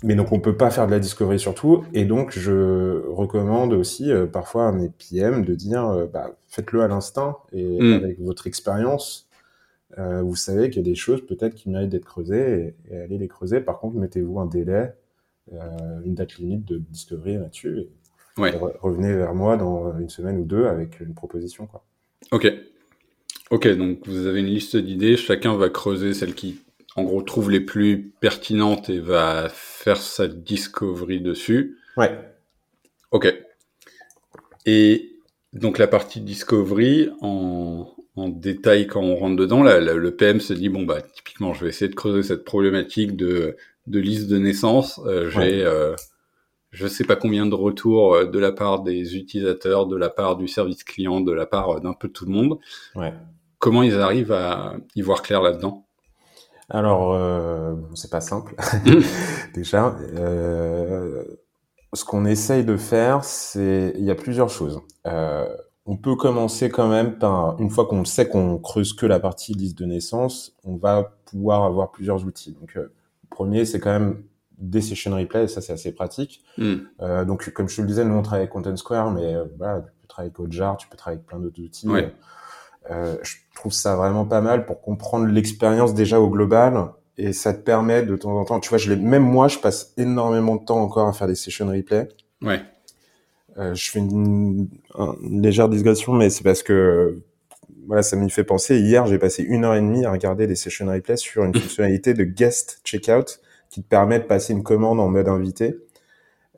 mais 0.03 0.15
donc 0.15 0.31
on 0.33 0.41
peut 0.41 0.57
pas 0.57 0.71
faire 0.71 0.87
de 0.87 0.93
la 0.93 0.99
discovery 0.99 1.39
sur 1.39 1.55
tout, 1.55 1.85
et 1.95 2.05
donc 2.05 2.33
je 2.33 3.07
recommande 3.09 3.73
aussi 3.73 4.13
euh, 4.13 4.27
parfois 4.27 4.69
à 4.69 4.73
mes 4.73 4.91
PM 4.91 5.45
de 5.45 5.55
dire 5.55 5.87
euh, 5.87 6.07
bah, 6.07 6.37
faites-le 6.49 6.83
à 6.83 6.89
l'instinct 6.89 7.39
et 7.53 7.81
mm. 7.81 8.05
avec 8.05 8.21
votre 8.21 8.47
expérience, 8.47 9.29
euh, 9.99 10.21
vous 10.21 10.37
savez 10.37 10.69
qu'il 10.69 10.83
y 10.83 10.85
a 10.85 10.91
des 10.91 10.95
choses 10.95 11.25
peut-être 11.25 11.55
qui 11.55 11.71
méritent 11.71 11.91
d'être 11.91 12.05
creusées 12.05 12.75
et, 12.91 12.97
allez 12.99 13.17
les 13.17 13.29
creuser. 13.29 13.61
Par 13.61 13.79
contre, 13.79 13.97
mettez-vous 13.97 14.39
un 14.39 14.47
délai, 14.47 14.93
une 16.05 16.15
date 16.15 16.37
limite 16.39 16.65
de 16.65 16.79
discovery 16.79 17.37
là-dessus. 17.37 17.79
Et, 17.79 17.89
revenez 18.81 19.15
vers 19.15 19.35
moi 19.35 19.57
dans 19.57 19.99
une 19.99 20.11
semaine 20.11 20.39
ou 20.39 20.45
deux 20.45 20.67
avec 20.67 21.01
une 21.01 21.15
proposition. 21.15 21.67
Quoi. 21.67 21.85
Ok. 22.33 22.53
Ok, 23.51 23.69
donc 23.77 24.07
vous 24.07 24.27
avez 24.27 24.41
une 24.41 24.47
liste 24.47 24.77
d'idées, 24.77 25.17
chacun 25.17 25.57
va 25.57 25.71
creuser 25.71 26.15
celle 26.15 26.35
qui 26.35 26.61
en 26.97 27.05
gros, 27.05 27.23
trouve 27.23 27.51
les 27.51 27.61
plus 27.61 28.11
pertinentes 28.21 28.89
et 28.89 28.99
va 28.99 29.49
faire 29.51 29.99
sa 29.99 30.27
discovery 30.27 31.21
dessus. 31.21 31.77
Ouais. 31.97 32.19
Ok. 33.11 33.33
Et 34.65 35.21
donc 35.53 35.79
la 35.79 35.87
partie 35.87 36.23
discovery, 36.23 37.11
en, 37.21 37.95
en 38.17 38.29
détail 38.29 38.87
quand 38.87 39.03
on 39.03 39.15
rentre 39.15 39.37
dedans, 39.37 39.63
là, 39.63 39.79
le 39.79 40.17
PM 40.17 40.41
se 40.41 40.55
dit 40.55 40.71
bon 40.71 40.85
bah 40.85 41.03
typiquement, 41.03 41.53
je 41.53 41.65
vais 41.65 41.69
essayer 41.69 41.91
de 41.91 41.95
creuser 41.95 42.23
cette 42.23 42.45
problématique 42.45 43.15
de, 43.15 43.57
de 43.87 43.99
liste 43.99 44.29
de 44.29 44.39
naissance. 44.39 45.01
Euh, 45.07 45.31
J'ai 45.31 45.65
euh, 45.65 45.95
je 46.71 46.87
sais 46.87 47.05
pas 47.05 47.17
combien 47.17 47.47
de 47.47 47.55
retours 47.55 48.15
euh, 48.15 48.25
de 48.27 48.39
la 48.39 48.53
part 48.53 48.83
des 48.83 49.17
utilisateurs, 49.17 49.87
de 49.87 49.97
la 49.97 50.11
part 50.11 50.37
du 50.37 50.47
service 50.49 50.85
client, 50.85 51.21
de 51.21 51.33
la 51.33 51.47
part 51.47 51.81
d'un 51.81 51.95
peu 51.95 52.09
tout 52.09 52.27
le 52.27 52.33
monde. 52.33 52.59
Ouais. 52.95 53.15
Comment 53.59 53.83
ils 53.83 53.95
arrivent 53.95 54.33
à 54.33 54.75
y 54.95 55.03
voir 55.03 55.23
clair 55.23 55.41
là-dedans? 55.41 55.87
Alors, 56.69 57.15
euh, 57.15 57.75
c'est 57.95 58.11
pas 58.11 58.21
simple 58.21 58.55
déjà. 59.55 59.97
Euh, 60.17 61.25
ce 61.93 62.05
qu'on 62.05 62.27
essaye 62.27 62.65
de 62.65 62.77
faire, 62.77 63.25
c'est 63.25 63.95
il 63.97 64.05
y 64.05 64.11
a 64.11 64.15
plusieurs 64.15 64.51
choses. 64.51 64.81
Euh, 65.07 65.47
on 65.87 65.97
peut 65.97 66.17
commencer 66.17 66.69
quand 66.69 66.89
même 66.89 67.17
par 67.17 67.59
une 67.61 67.71
fois 67.71 67.87
qu'on 67.87 68.05
sait 68.05 68.29
qu'on 68.29 68.59
creuse 68.59 68.93
que 68.93 69.07
la 69.07 69.21
partie 69.21 69.55
liste 69.55 69.79
de 69.79 69.87
naissance, 69.87 70.55
on 70.65 70.77
va 70.77 71.15
pouvoir 71.27 71.63
avoir 71.63 71.93
plusieurs 71.93 72.25
outils. 72.25 72.53
Donc, 72.53 72.77
euh, 72.77 72.93
premier, 73.37 73.65
c'est 73.65 73.81
quand 73.81 73.93
même 73.93 74.23
des 74.59 74.81
session 74.81 75.15
replay, 75.15 75.45
et 75.45 75.49
ça 75.49 75.61
c'est 75.61 75.73
assez 75.73 75.93
pratique. 75.93 76.43
Hmm. 76.57 76.77
Euh, 77.03 77.25
donc, 77.25 77.51
comme 77.51 77.69
je 77.69 77.77
te 77.77 77.81
le 77.83 77.87
disais, 77.87 78.05
nous 78.05 78.15
on 78.15 78.23
travaille 78.23 78.43
avec 78.43 78.51
Content 78.51 78.77
Square, 78.77 79.11
mais 79.11 79.35
voilà, 79.59 79.81
tu 79.81 79.93
peux 80.01 80.09
travailler 80.09 80.31
avec 80.31 80.41
Hotjar, 80.41 80.77
tu 80.77 80.89
peux 80.89 80.97
travailler 80.97 81.19
avec 81.19 81.27
plein 81.27 81.39
d'autres 81.39 81.61
outils. 81.63 81.89
Ouais. 81.89 82.15
Euh, 82.91 83.17
je 83.23 83.35
trouve 83.55 83.73
ça 83.73 83.97
vraiment 83.97 84.25
pas 84.25 84.41
mal 84.41 84.65
pour 84.65 84.81
comprendre 84.81 85.27
l'expérience 85.27 85.95
déjà 85.95 86.21
au 86.21 86.29
global 86.31 86.91
et 87.19 87.33
ça 87.33 87.53
te 87.53 87.61
permet 87.61 88.03
de 88.03 88.15
temps 88.17 88.39
en 88.39 88.45
temps, 88.45 88.61
tu 88.61 88.69
vois, 88.69 88.79
je 88.79 88.93
même 88.93 89.23
moi, 89.23 89.49
je 89.49 89.59
passe 89.59 89.93
énormément 89.97 90.57
de 90.57 90.65
temps 90.65 90.81
encore 90.81 91.09
à 91.09 91.13
faire 91.13 91.27
des 91.27 91.35
session 91.35 91.69
replay. 91.69 92.09
Ouais. 92.43 92.61
Euh, 93.59 93.75
je 93.75 93.91
fais 93.91 94.01
une, 94.01 94.69
légère 95.23 95.69
digression, 95.69 96.13
mais 96.13 96.29
c'est 96.29 96.45
parce 96.45 96.63
que 96.63 97.23
voilà, 97.87 98.03
ça 98.03 98.17
m'y 98.17 98.31
fait 98.31 98.45
penser. 98.45 98.79
Hier, 98.81 99.07
j'ai 99.07 99.19
passé 99.19 99.43
une 99.43 99.65
heure 99.65 99.75
et 99.75 99.81
demie 99.81 100.05
à 100.05 100.11
regarder 100.11 100.47
des 100.47 100.57
session 100.57 100.87
replays 100.87 101.17
sur 101.17 101.45
une 101.45 101.55
fonctionnalité 101.59 102.15
de 102.15 102.25
guest 102.25 102.81
checkout 102.85 103.41
qui 103.71 103.83
te 103.83 103.89
permet 103.89 104.19
de 104.19 104.25
passer 104.25 104.53
une 104.53 104.63
commande 104.63 105.01
en 105.01 105.09
mode 105.09 105.29
invité. 105.29 105.77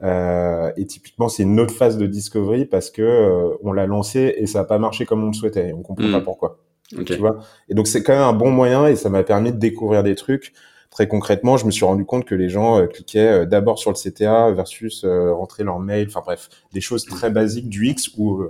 Euh, 0.03 0.71
et 0.77 0.87
typiquement, 0.87 1.29
c'est 1.29 1.43
une 1.43 1.59
autre 1.61 1.75
phase 1.75 1.99
de 1.99 2.07
discovery 2.07 2.67
parce 2.67 2.91
que 2.91 3.03
euh, 3.03 3.57
on 3.63 3.73
l'a 3.73 3.87
lancé 3.87 4.35
et 4.37 4.47
ça 4.47 4.61
n'a 4.61 4.65
pas 4.65 4.79
marché 4.79 5.05
comme 5.07 5.25
on 5.25 5.29
le 5.29 5.33
souhaitait. 5.33 5.73
On 5.73 5.83
comprend 5.83 6.11
pas 6.11 6.21
hmm. 6.21 6.25
pourquoi. 6.25 6.59
Tu 7.05 7.17
vois? 7.17 7.41
Et 7.69 7.75
donc 7.75 7.87
c'est 7.87 8.03
quand 8.03 8.15
même 8.15 8.23
un 8.23 8.33
bon 8.33 8.51
moyen 8.51 8.87
et 8.87 8.97
ça 8.97 9.11
m'a 9.11 9.23
permis 9.23 9.53
de 9.53 9.59
découvrir 9.59 10.03
des 10.03 10.15
trucs. 10.15 10.55
Très 10.91 11.07
concrètement, 11.07 11.59
je 11.59 11.67
me 11.67 11.71
suis 11.71 11.85
rendu 11.85 12.07
compte 12.07 12.25
que 12.25 12.35
les 12.35 12.49
gens 12.49 12.79
euh, 12.79 12.87
cliquaient 12.87 13.43
euh, 13.43 13.45
d'abord 13.45 13.79
sur 13.79 13.91
le 13.91 13.97
CTA 13.97 14.53
versus 14.53 15.05
rentrer 15.05 15.65
leur 15.65 15.81
mail. 15.81 16.07
Enfin 16.09 16.23
bref, 16.25 16.49
des 16.73 16.81
choses 16.81 17.05
très 17.05 17.31
basiques 17.31 17.69
du 17.69 17.89
X 17.89 18.11
où 18.17 18.43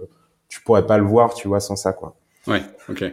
tu 0.49 0.63
pourrais 0.63 0.87
pas 0.87 0.99
le 0.99 1.05
voir, 1.05 1.35
tu 1.35 1.49
vois, 1.49 1.61
sans 1.61 1.77
ça 1.77 1.93
quoi. 1.93 2.15
Ouais. 2.49 2.63
Ok. 2.89 3.05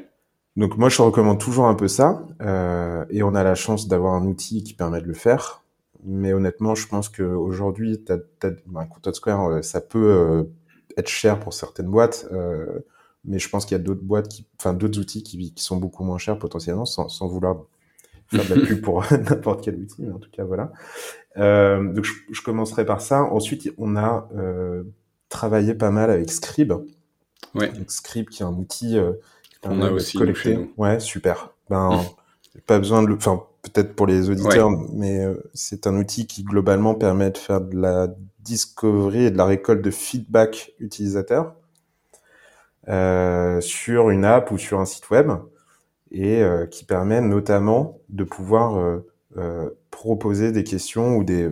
Donc 0.55 0.77
moi, 0.77 0.89
je 0.89 1.01
recommande 1.01 1.39
toujours 1.39 1.67
un 1.67 1.75
peu 1.75 1.87
ça. 1.87 2.25
et 3.09 3.23
on 3.23 3.35
a 3.35 3.43
la 3.43 3.55
chance 3.55 3.87
d'avoir 3.87 4.13
un 4.13 4.25
outil 4.25 4.63
qui 4.63 4.73
permet 4.73 5.01
de 5.01 5.07
le 5.07 5.13
faire 5.13 5.65
mais 6.05 6.33
honnêtement, 6.33 6.75
je 6.75 6.87
pense 6.87 7.09
qu'aujourd'hui, 7.09 7.99
bah, 8.67 8.85
Content 8.85 9.13
Square, 9.13 9.49
euh, 9.49 9.61
ça 9.63 9.81
peut 9.81 10.11
euh, 10.11 10.43
être 10.97 11.09
cher 11.09 11.39
pour 11.39 11.53
certaines 11.53 11.87
boîtes, 11.87 12.27
euh, 12.31 12.79
mais 13.25 13.39
je 13.39 13.49
pense 13.49 13.65
qu'il 13.65 13.75
y 13.75 13.79
a 13.79 13.83
d'autres 13.83 14.03
boîtes, 14.03 14.29
enfin 14.59 14.73
d'autres 14.73 14.99
outils 14.99 15.23
qui, 15.23 15.53
sont 15.57 15.77
beaucoup 15.77 16.03
moins 16.03 16.19
chers 16.19 16.37
potentiellement, 16.37 16.85
sans, 16.85 17.27
vouloir 17.27 17.63
faire 18.27 18.45
de 18.47 18.53
la 18.53 18.67
pub 18.67 18.81
pour 18.81 19.03
n'importe 19.11 19.63
quel 19.63 19.75
outil, 19.75 20.03
mais 20.03 20.11
en 20.11 20.19
tout 20.19 20.29
cas 20.31 20.43
voilà. 20.43 20.71
Euh, 21.37 21.91
donc 21.91 22.05
je, 22.05 22.41
commencerai 22.41 22.85
par 22.85 23.01
ça. 23.01 23.23
Ensuite, 23.23 23.73
on 23.77 23.95
a 23.95 24.29
euh, 24.35 24.83
travaillé 25.29 25.73
pas 25.73 25.91
mal 25.91 26.11
avec 26.11 26.31
Scribe. 26.31 26.73
Ouais. 27.53 27.71
Scribe 27.88 28.29
qui 28.29 28.43
est 28.43 28.45
un 28.45 28.53
outil 28.53 28.97
euh, 28.97 29.13
qui 29.43 29.60
permet 29.60 29.89
de 29.89 30.17
collecter. 30.17 30.69
Ouais, 30.77 30.99
super. 30.99 31.51
Ben 31.69 32.03
pas 32.67 32.79
besoin 32.79 33.03
de 33.03 33.08
le, 33.08 33.15
enfin 33.15 33.43
peut-être 33.62 33.95
pour 33.95 34.08
les 34.08 34.29
auditeurs, 34.29 34.69
mais 34.93 35.25
euh, 35.25 35.36
c'est 35.53 35.88
un 35.88 35.97
outil 35.97 36.27
qui 36.27 36.43
globalement 36.43 36.95
permet 36.95 37.31
de 37.31 37.38
faire 37.38 37.62
de 37.62 37.77
la 37.77 38.08
discovery 38.39 39.25
et 39.25 39.31
de 39.31 39.38
la 39.38 39.45
récolte 39.45 39.81
de 39.81 39.91
feedback 39.91 40.73
utilisateur 40.79 41.55
euh, 42.88 43.62
sur 43.62 44.12
une 44.12 44.25
app 44.25 44.51
ou 44.51 44.58
sur 44.58 44.79
un 44.79 44.86
site 44.86 45.10
web 45.10 45.31
et 46.12 46.43
euh, 46.43 46.67
qui 46.67 46.86
permet 46.86 47.19
notamment 47.19 47.97
de 48.10 48.23
pouvoir 48.23 48.77
euh, 49.38 49.69
proposer 49.89 50.51
des 50.51 50.63
questions 50.63 51.17
ou 51.17 51.23
des 51.23 51.49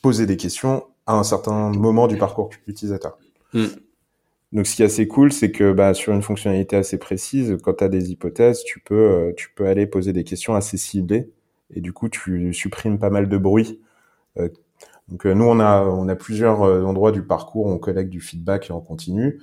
poser 0.00 0.24
des 0.24 0.38
questions 0.38 0.84
à 1.06 1.14
un 1.18 1.24
certain 1.24 1.70
moment 1.70 2.06
du 2.06 2.16
parcours 2.16 2.50
utilisateur. 2.66 3.18
Hmm. 3.52 3.66
Donc, 4.52 4.66
ce 4.66 4.76
qui 4.76 4.82
est 4.82 4.86
assez 4.86 5.08
cool, 5.08 5.32
c'est 5.32 5.50
que 5.50 5.72
bah, 5.72 5.94
sur 5.94 6.12
une 6.12 6.22
fonctionnalité 6.22 6.76
assez 6.76 6.98
précise, 6.98 7.56
quand 7.62 7.74
tu 7.74 7.84
as 7.84 7.88
des 7.88 8.10
hypothèses, 8.10 8.62
tu 8.64 8.80
peux, 8.80 9.32
tu 9.36 9.50
peux 9.54 9.66
aller 9.66 9.86
poser 9.86 10.12
des 10.12 10.24
questions 10.24 10.54
assez 10.54 10.76
ciblées 10.76 11.30
et 11.74 11.80
du 11.80 11.92
coup 11.92 12.08
tu 12.08 12.52
supprimes 12.52 12.98
pas 12.98 13.10
mal 13.10 13.28
de 13.28 13.38
bruit. 13.38 13.80
Euh, 14.38 14.48
donc 15.08 15.26
euh, 15.26 15.34
nous 15.34 15.44
on 15.44 15.60
a 15.60 15.82
on 15.84 16.08
a 16.08 16.14
plusieurs 16.14 16.62
euh, 16.62 16.84
endroits 16.84 17.12
du 17.12 17.22
parcours 17.22 17.66
où 17.66 17.70
on 17.70 17.78
collecte 17.78 18.10
du 18.10 18.20
feedback 18.20 18.70
et 18.70 18.72
on 18.72 18.80
continue. 18.80 19.40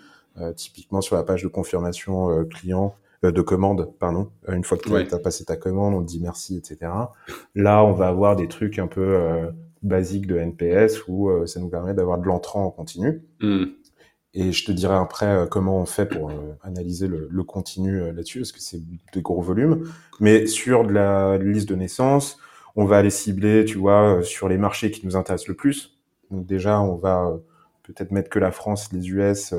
typiquement 0.55 1.01
sur 1.01 1.17
la 1.17 1.23
page 1.23 1.43
de 1.43 1.49
confirmation 1.49 2.45
client 2.45 2.95
de 3.23 3.41
commande, 3.41 3.91
pardon. 3.99 4.29
une 4.47 4.63
fois 4.63 4.77
que 4.77 4.87
tu 4.87 5.13
as 5.13 5.19
passé 5.19 5.43
ta 5.43 5.57
commande, 5.57 5.93
on 5.93 6.01
te 6.01 6.07
dit 6.07 6.21
merci, 6.21 6.55
etc. 6.55 6.89
Là, 7.55 7.83
on 7.83 7.91
va 7.91 8.07
avoir 8.07 8.37
des 8.37 8.47
trucs 8.47 8.79
un 8.79 8.87
peu 8.87 9.19
basiques 9.83 10.27
de 10.27 10.37
NPS 10.37 11.09
où 11.09 11.29
ça 11.45 11.59
nous 11.59 11.67
permet 11.67 11.93
d'avoir 11.93 12.19
de 12.19 12.25
l'entrant 12.25 12.63
en 12.63 12.71
continu. 12.71 13.21
Hmm. 13.41 13.65
Et 14.33 14.51
je 14.51 14.63
te 14.65 14.71
dirai 14.71 14.95
après 14.95 15.25
euh, 15.25 15.45
comment 15.47 15.77
on 15.77 15.85
fait 15.85 16.05
pour 16.05 16.29
euh, 16.29 16.55
analyser 16.61 17.07
le, 17.07 17.27
le 17.31 17.43
continu 17.43 17.99
euh, 17.99 18.11
là-dessus, 18.11 18.39
parce 18.39 18.51
que 18.51 18.59
c'est 18.59 18.81
des 19.13 19.21
gros 19.21 19.41
volumes. 19.41 19.91
Mais 20.19 20.45
sur 20.45 20.85
de 20.85 20.93
la 20.93 21.37
liste 21.37 21.69
de 21.69 21.75
naissance, 21.75 22.37
on 22.75 22.85
va 22.85 22.97
aller 22.97 23.09
cibler, 23.09 23.65
tu 23.65 23.77
vois, 23.77 24.19
sur 24.23 24.47
les 24.47 24.57
marchés 24.57 24.91
qui 24.91 25.05
nous 25.05 25.15
intéressent 25.15 25.47
le 25.47 25.55
plus. 25.55 25.97
Donc 26.29 26.45
déjà, 26.45 26.79
on 26.79 26.95
va 26.95 27.39
peut-être 27.83 28.11
mettre 28.11 28.29
que 28.29 28.39
la 28.39 28.51
France, 28.51 28.93
les 28.93 29.09
US 29.09 29.53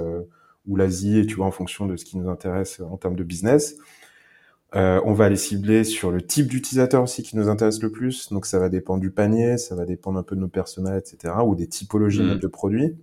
ou 0.66 0.76
l'Asie, 0.76 1.26
tu 1.26 1.34
vois, 1.34 1.46
en 1.46 1.50
fonction 1.50 1.86
de 1.86 1.96
ce 1.96 2.04
qui 2.04 2.16
nous 2.16 2.30
intéresse 2.30 2.80
en 2.80 2.96
termes 2.96 3.16
de 3.16 3.24
business. 3.24 3.76
Euh, 4.76 5.00
on 5.04 5.12
va 5.14 5.24
aller 5.24 5.36
cibler 5.36 5.82
sur 5.82 6.12
le 6.12 6.22
type 6.22 6.46
d'utilisateur 6.46 7.02
aussi 7.02 7.22
qui 7.22 7.36
nous 7.36 7.48
intéresse 7.48 7.82
le 7.82 7.90
plus. 7.90 8.32
Donc 8.32 8.46
ça 8.46 8.58
va 8.58 8.68
dépendre 8.68 9.00
du 9.00 9.10
panier, 9.10 9.58
ça 9.58 9.74
va 9.74 9.84
dépendre 9.84 10.18
un 10.18 10.22
peu 10.22 10.36
de 10.36 10.40
nos 10.40 10.48
personas, 10.48 10.96
etc. 10.96 11.34
ou 11.44 11.54
des 11.56 11.66
typologies 11.66 12.22
mmh. 12.22 12.38
de 12.38 12.46
produits. 12.46 12.96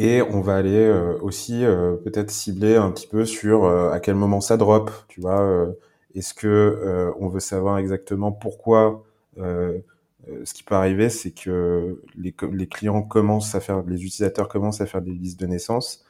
Et 0.00 0.22
on 0.22 0.40
va 0.40 0.54
aller 0.54 0.76
euh, 0.76 1.18
aussi 1.20 1.64
euh, 1.64 1.96
peut-être 1.96 2.30
cibler 2.30 2.76
un 2.76 2.92
petit 2.92 3.08
peu 3.08 3.24
sur 3.24 3.64
euh, 3.64 3.90
à 3.90 3.98
quel 3.98 4.14
moment 4.14 4.40
ça 4.40 4.56
drop, 4.56 4.92
tu 5.08 5.20
vois. 5.20 5.66
Est-ce 6.14 6.34
que 6.34 7.12
on 7.18 7.28
veut 7.28 7.40
savoir 7.40 7.78
exactement 7.78 8.32
pourquoi 8.32 9.04
ce 9.36 10.54
qui 10.54 10.62
peut 10.62 10.74
arriver, 10.74 11.10
c'est 11.10 11.30
que 11.30 12.00
les, 12.16 12.34
les, 12.52 12.66
clients 12.66 13.02
commencent 13.02 13.54
à 13.54 13.60
faire, 13.60 13.82
les 13.86 14.04
utilisateurs 14.04 14.48
commencent 14.48 14.80
à 14.80 14.86
faire 14.86 15.00
des 15.00 15.12
listes 15.12 15.40
de 15.40 15.46
naissance, 15.46 16.04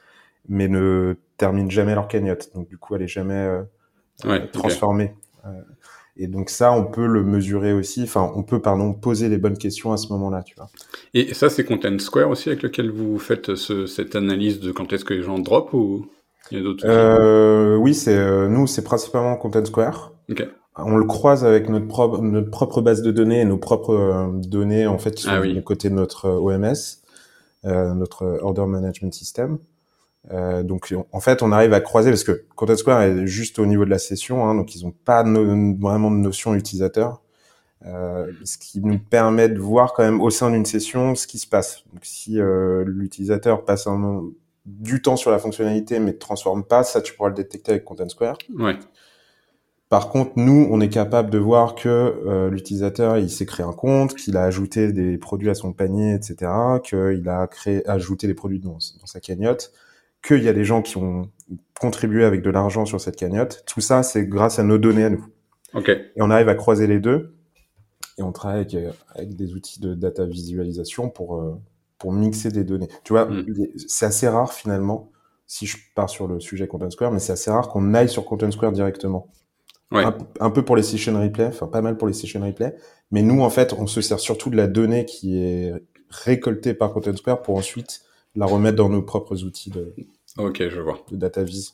mais 0.49 0.67
ne 0.69 1.17
terminent 1.37 1.71
jamais 1.71 1.95
leur 1.95 2.09
cagnotte. 2.09 2.51
Donc 2.55 2.69
du 2.69 2.79
coup, 2.79 2.95
elle 2.95 3.03
est 3.03 3.09
jamais 3.09 3.49
transformée. 4.53 5.15
Et 6.19 6.27
donc 6.27 6.51
ça, 6.51 6.73
on 6.73 6.85
peut 6.85 7.07
le 7.07 7.23
mesurer 7.23 7.73
aussi. 7.73 8.03
Enfin, 8.03 8.33
on 8.35 8.43
peut, 8.43 8.61
pardon, 8.61 8.93
poser 8.93 9.29
les 9.29 9.39
bonnes 9.39 9.57
questions 9.57 9.93
à 9.93 9.97
ce 9.97 10.13
moment-là, 10.13 10.43
tu 10.43 10.55
vois. 10.57 10.69
Et 11.15 11.33
ça, 11.33 11.49
c'est 11.49 11.65
Content 11.65 11.99
Square 11.99 12.29
aussi 12.29 12.49
avec 12.49 12.63
lequel 12.63 12.91
vous 12.91 13.19
faites 13.19 13.55
ce, 13.55 13.87
cette 13.87 14.17
analyse 14.17 14.61
de 14.61 14.73
quand 14.73 14.93
est-ce 14.93 15.05
que 15.05 15.15
les 15.15 15.23
gens 15.23 15.39
drop 15.39 15.73
ou 15.73 16.07
il 16.51 16.59
y 16.59 16.61
a 16.61 16.65
d'autres 16.65 16.85
euh, 16.87 17.77
Oui, 17.77 17.95
c'est 17.95 18.17
euh, 18.17 18.49
nous, 18.49 18.67
c'est 18.67 18.83
principalement 18.83 19.37
Content 19.37 19.65
Square. 19.65 20.13
Okay. 20.31 20.49
On 20.79 20.97
le 20.97 21.05
croise 21.05 21.45
avec 21.45 21.69
notre 21.69 21.89
propre 21.89 22.23
notre 22.23 22.51
propre 22.51 22.81
base 22.81 23.03
de 23.03 23.11
données 23.11 23.41
et 23.41 23.45
nos 23.45 23.59
propres 23.59 23.95
euh, 23.95 24.29
données 24.33 24.87
en 24.87 24.99
fait 24.99 25.13
qui 25.13 25.25
sont 25.25 25.31
ah, 25.33 25.41
oui. 25.41 25.61
côté 25.65 25.91
de 25.91 25.95
notre 25.95 26.27
euh, 26.27 26.57
OMS, 26.57 26.75
euh, 27.65 27.95
notre 27.95 28.39
Order 28.43 28.67
Management 28.67 29.13
System. 29.13 29.59
Euh, 30.31 30.63
donc 30.63 30.95
en 31.13 31.21
fait, 31.21 31.43
on 31.43 31.53
arrive 31.53 31.73
à 31.73 31.81
croiser 31.81 32.11
parce 32.11 32.25
que 32.25 32.45
Content 32.55 32.77
Square 32.77 33.03
est 33.03 33.27
juste 33.27 33.59
au 33.59 33.67
niveau 33.67 33.85
de 33.85 33.91
la 33.91 33.99
session, 33.99 34.47
hein, 34.47 34.55
donc 34.55 34.75
ils 34.75 34.85
n'ont 34.85 34.93
pas 34.93 35.23
vraiment 35.23 36.11
de 36.11 36.17
notion 36.17 36.55
utilisateur, 36.55 37.23
euh, 37.87 38.31
ce 38.45 38.59
qui 38.59 38.81
nous 38.81 38.99
permet 38.99 39.49
de 39.49 39.59
voir 39.59 39.93
quand 39.93 40.03
même 40.03 40.21
au 40.21 40.31
sein 40.31 40.51
d'une 40.51 40.67
session 40.67 41.15
ce 41.15 41.27
qui 41.27 41.39
se 41.39 41.47
passe. 41.47 41.85
Donc 41.93 42.05
si 42.05 42.41
euh, 42.41 42.85
l'utilisateur 42.87 43.65
passe 43.65 43.87
un, 43.87 44.25
du 44.67 45.01
temps 45.01 45.17
sur 45.17 45.31
la 45.31 45.39
fonctionnalité 45.39 45.99
mais 45.99 46.13
ne 46.13 46.19
transforme 46.19 46.65
pas, 46.65 46.83
ça 46.83 47.01
tu 47.01 47.15
pourras 47.15 47.31
le 47.31 47.35
détecter 47.35 47.73
avec 47.73 47.85
Content 47.85 48.09
Square. 48.09 48.37
Ouais. 48.59 48.77
Par 49.89 50.11
contre, 50.11 50.33
nous, 50.37 50.69
on 50.71 50.83
est 50.83 50.91
capable 50.91 51.31
de 51.31 51.39
voir 51.39 51.75
que 51.75 51.89
euh, 51.89 52.51
l'utilisateur, 52.51 53.17
il 53.17 53.31
s'est 53.31 53.47
créé 53.47 53.65
un 53.65 53.73
compte, 53.73 54.15
qu'il 54.15 54.37
a 54.37 54.45
ajouté 54.45 54.93
des 54.93 55.17
produits 55.17 55.49
à 55.49 55.55
son 55.55 55.73
panier, 55.73 56.13
etc., 56.13 56.53
qu'il 56.85 57.27
a 57.27 57.47
créé, 57.47 57.89
ajouté 57.89 58.27
des 58.27 58.35
produits 58.35 58.61
dans, 58.61 58.73
dans 58.73 59.07
sa 59.07 59.21
cagnotte, 59.21 59.73
qu'il 60.23 60.43
y 60.43 60.49
a 60.49 60.53
des 60.53 60.65
gens 60.65 60.83
qui 60.83 60.97
ont 60.97 61.31
contribué 61.81 62.25
avec 62.25 62.43
de 62.43 62.51
l'argent 62.51 62.85
sur 62.85 63.01
cette 63.01 63.17
cagnotte. 63.17 63.63
Tout 63.67 63.81
ça, 63.81 64.03
c'est 64.03 64.27
grâce 64.27 64.59
à 64.59 64.63
nos 64.63 64.79
données 64.79 65.05
à 65.05 65.11
nous. 65.11 65.27
Ok. 65.75 65.89
Et 65.89 66.21
on 66.21 66.31
arrive 66.31 66.49
à 66.49 66.55
croiser 66.55 66.87
les 66.87 67.01
deux. 67.01 67.35
Et 68.19 68.23
on 68.23 68.33
travaille 68.33 68.61
avec, 68.61 68.75
euh, 68.75 68.91
avec 69.15 69.37
des 69.37 69.55
outils 69.55 69.81
de 69.81 69.95
data 69.95 70.25
visualisation 70.25 71.09
pour, 71.09 71.41
euh, 71.41 71.55
pour 71.99 72.13
mixer 72.13 72.51
des 72.51 72.65
données. 72.65 72.89
Tu 73.05 73.13
vois, 73.13 73.27
mm. 73.27 73.47
c'est 73.87 74.07
assez 74.07 74.29
rare 74.29 74.53
finalement, 74.53 75.11
si 75.47 75.67
je 75.67 75.77
pars 75.95 76.11
sur 76.11 76.27
le 76.27 76.41
sujet 76.41 76.67
Content 76.67 76.91
Square, 76.91 77.13
mais 77.13 77.21
c'est 77.21 77.33
assez 77.33 77.51
rare 77.51 77.69
qu'on 77.69 77.95
aille 77.95 78.09
sur 78.09 78.25
Content 78.25 78.51
Square 78.51 78.73
directement. 78.73 79.29
Ouais. 79.93 80.05
Un, 80.05 80.17
un, 80.41 80.51
peu 80.51 80.65
pour 80.65 80.77
les 80.77 80.83
session 80.83 81.19
replay, 81.19 81.47
enfin 81.47 81.67
pas 81.67 81.81
mal 81.81 81.97
pour 81.97 82.09
les 82.09 82.13
session 82.13 82.43
replay, 82.43 82.75
mais 83.11 83.23
nous 83.23 83.41
en 83.41 83.49
fait 83.49 83.73
on 83.73 83.87
se 83.87 84.03
sert 84.03 84.21
surtout 84.21 84.51
de 84.51 84.57
la 84.57 84.67
donnée 84.67 85.07
qui 85.07 85.39
est 85.39 85.73
récoltée 86.11 86.75
par 86.75 86.93
Content 86.93 87.17
Square 87.17 87.41
pour 87.41 87.57
ensuite 87.57 88.03
la 88.39 88.47
remettre 88.47 88.77
dans 88.77 88.89
nos 88.89 89.03
propres 89.03 89.43
outils 89.43 89.71
de, 89.71 89.95
ok, 90.39 90.69
je 90.69 90.81
vois. 90.81 91.05
de 91.11 91.17
data 91.17 91.43
vis. 91.43 91.73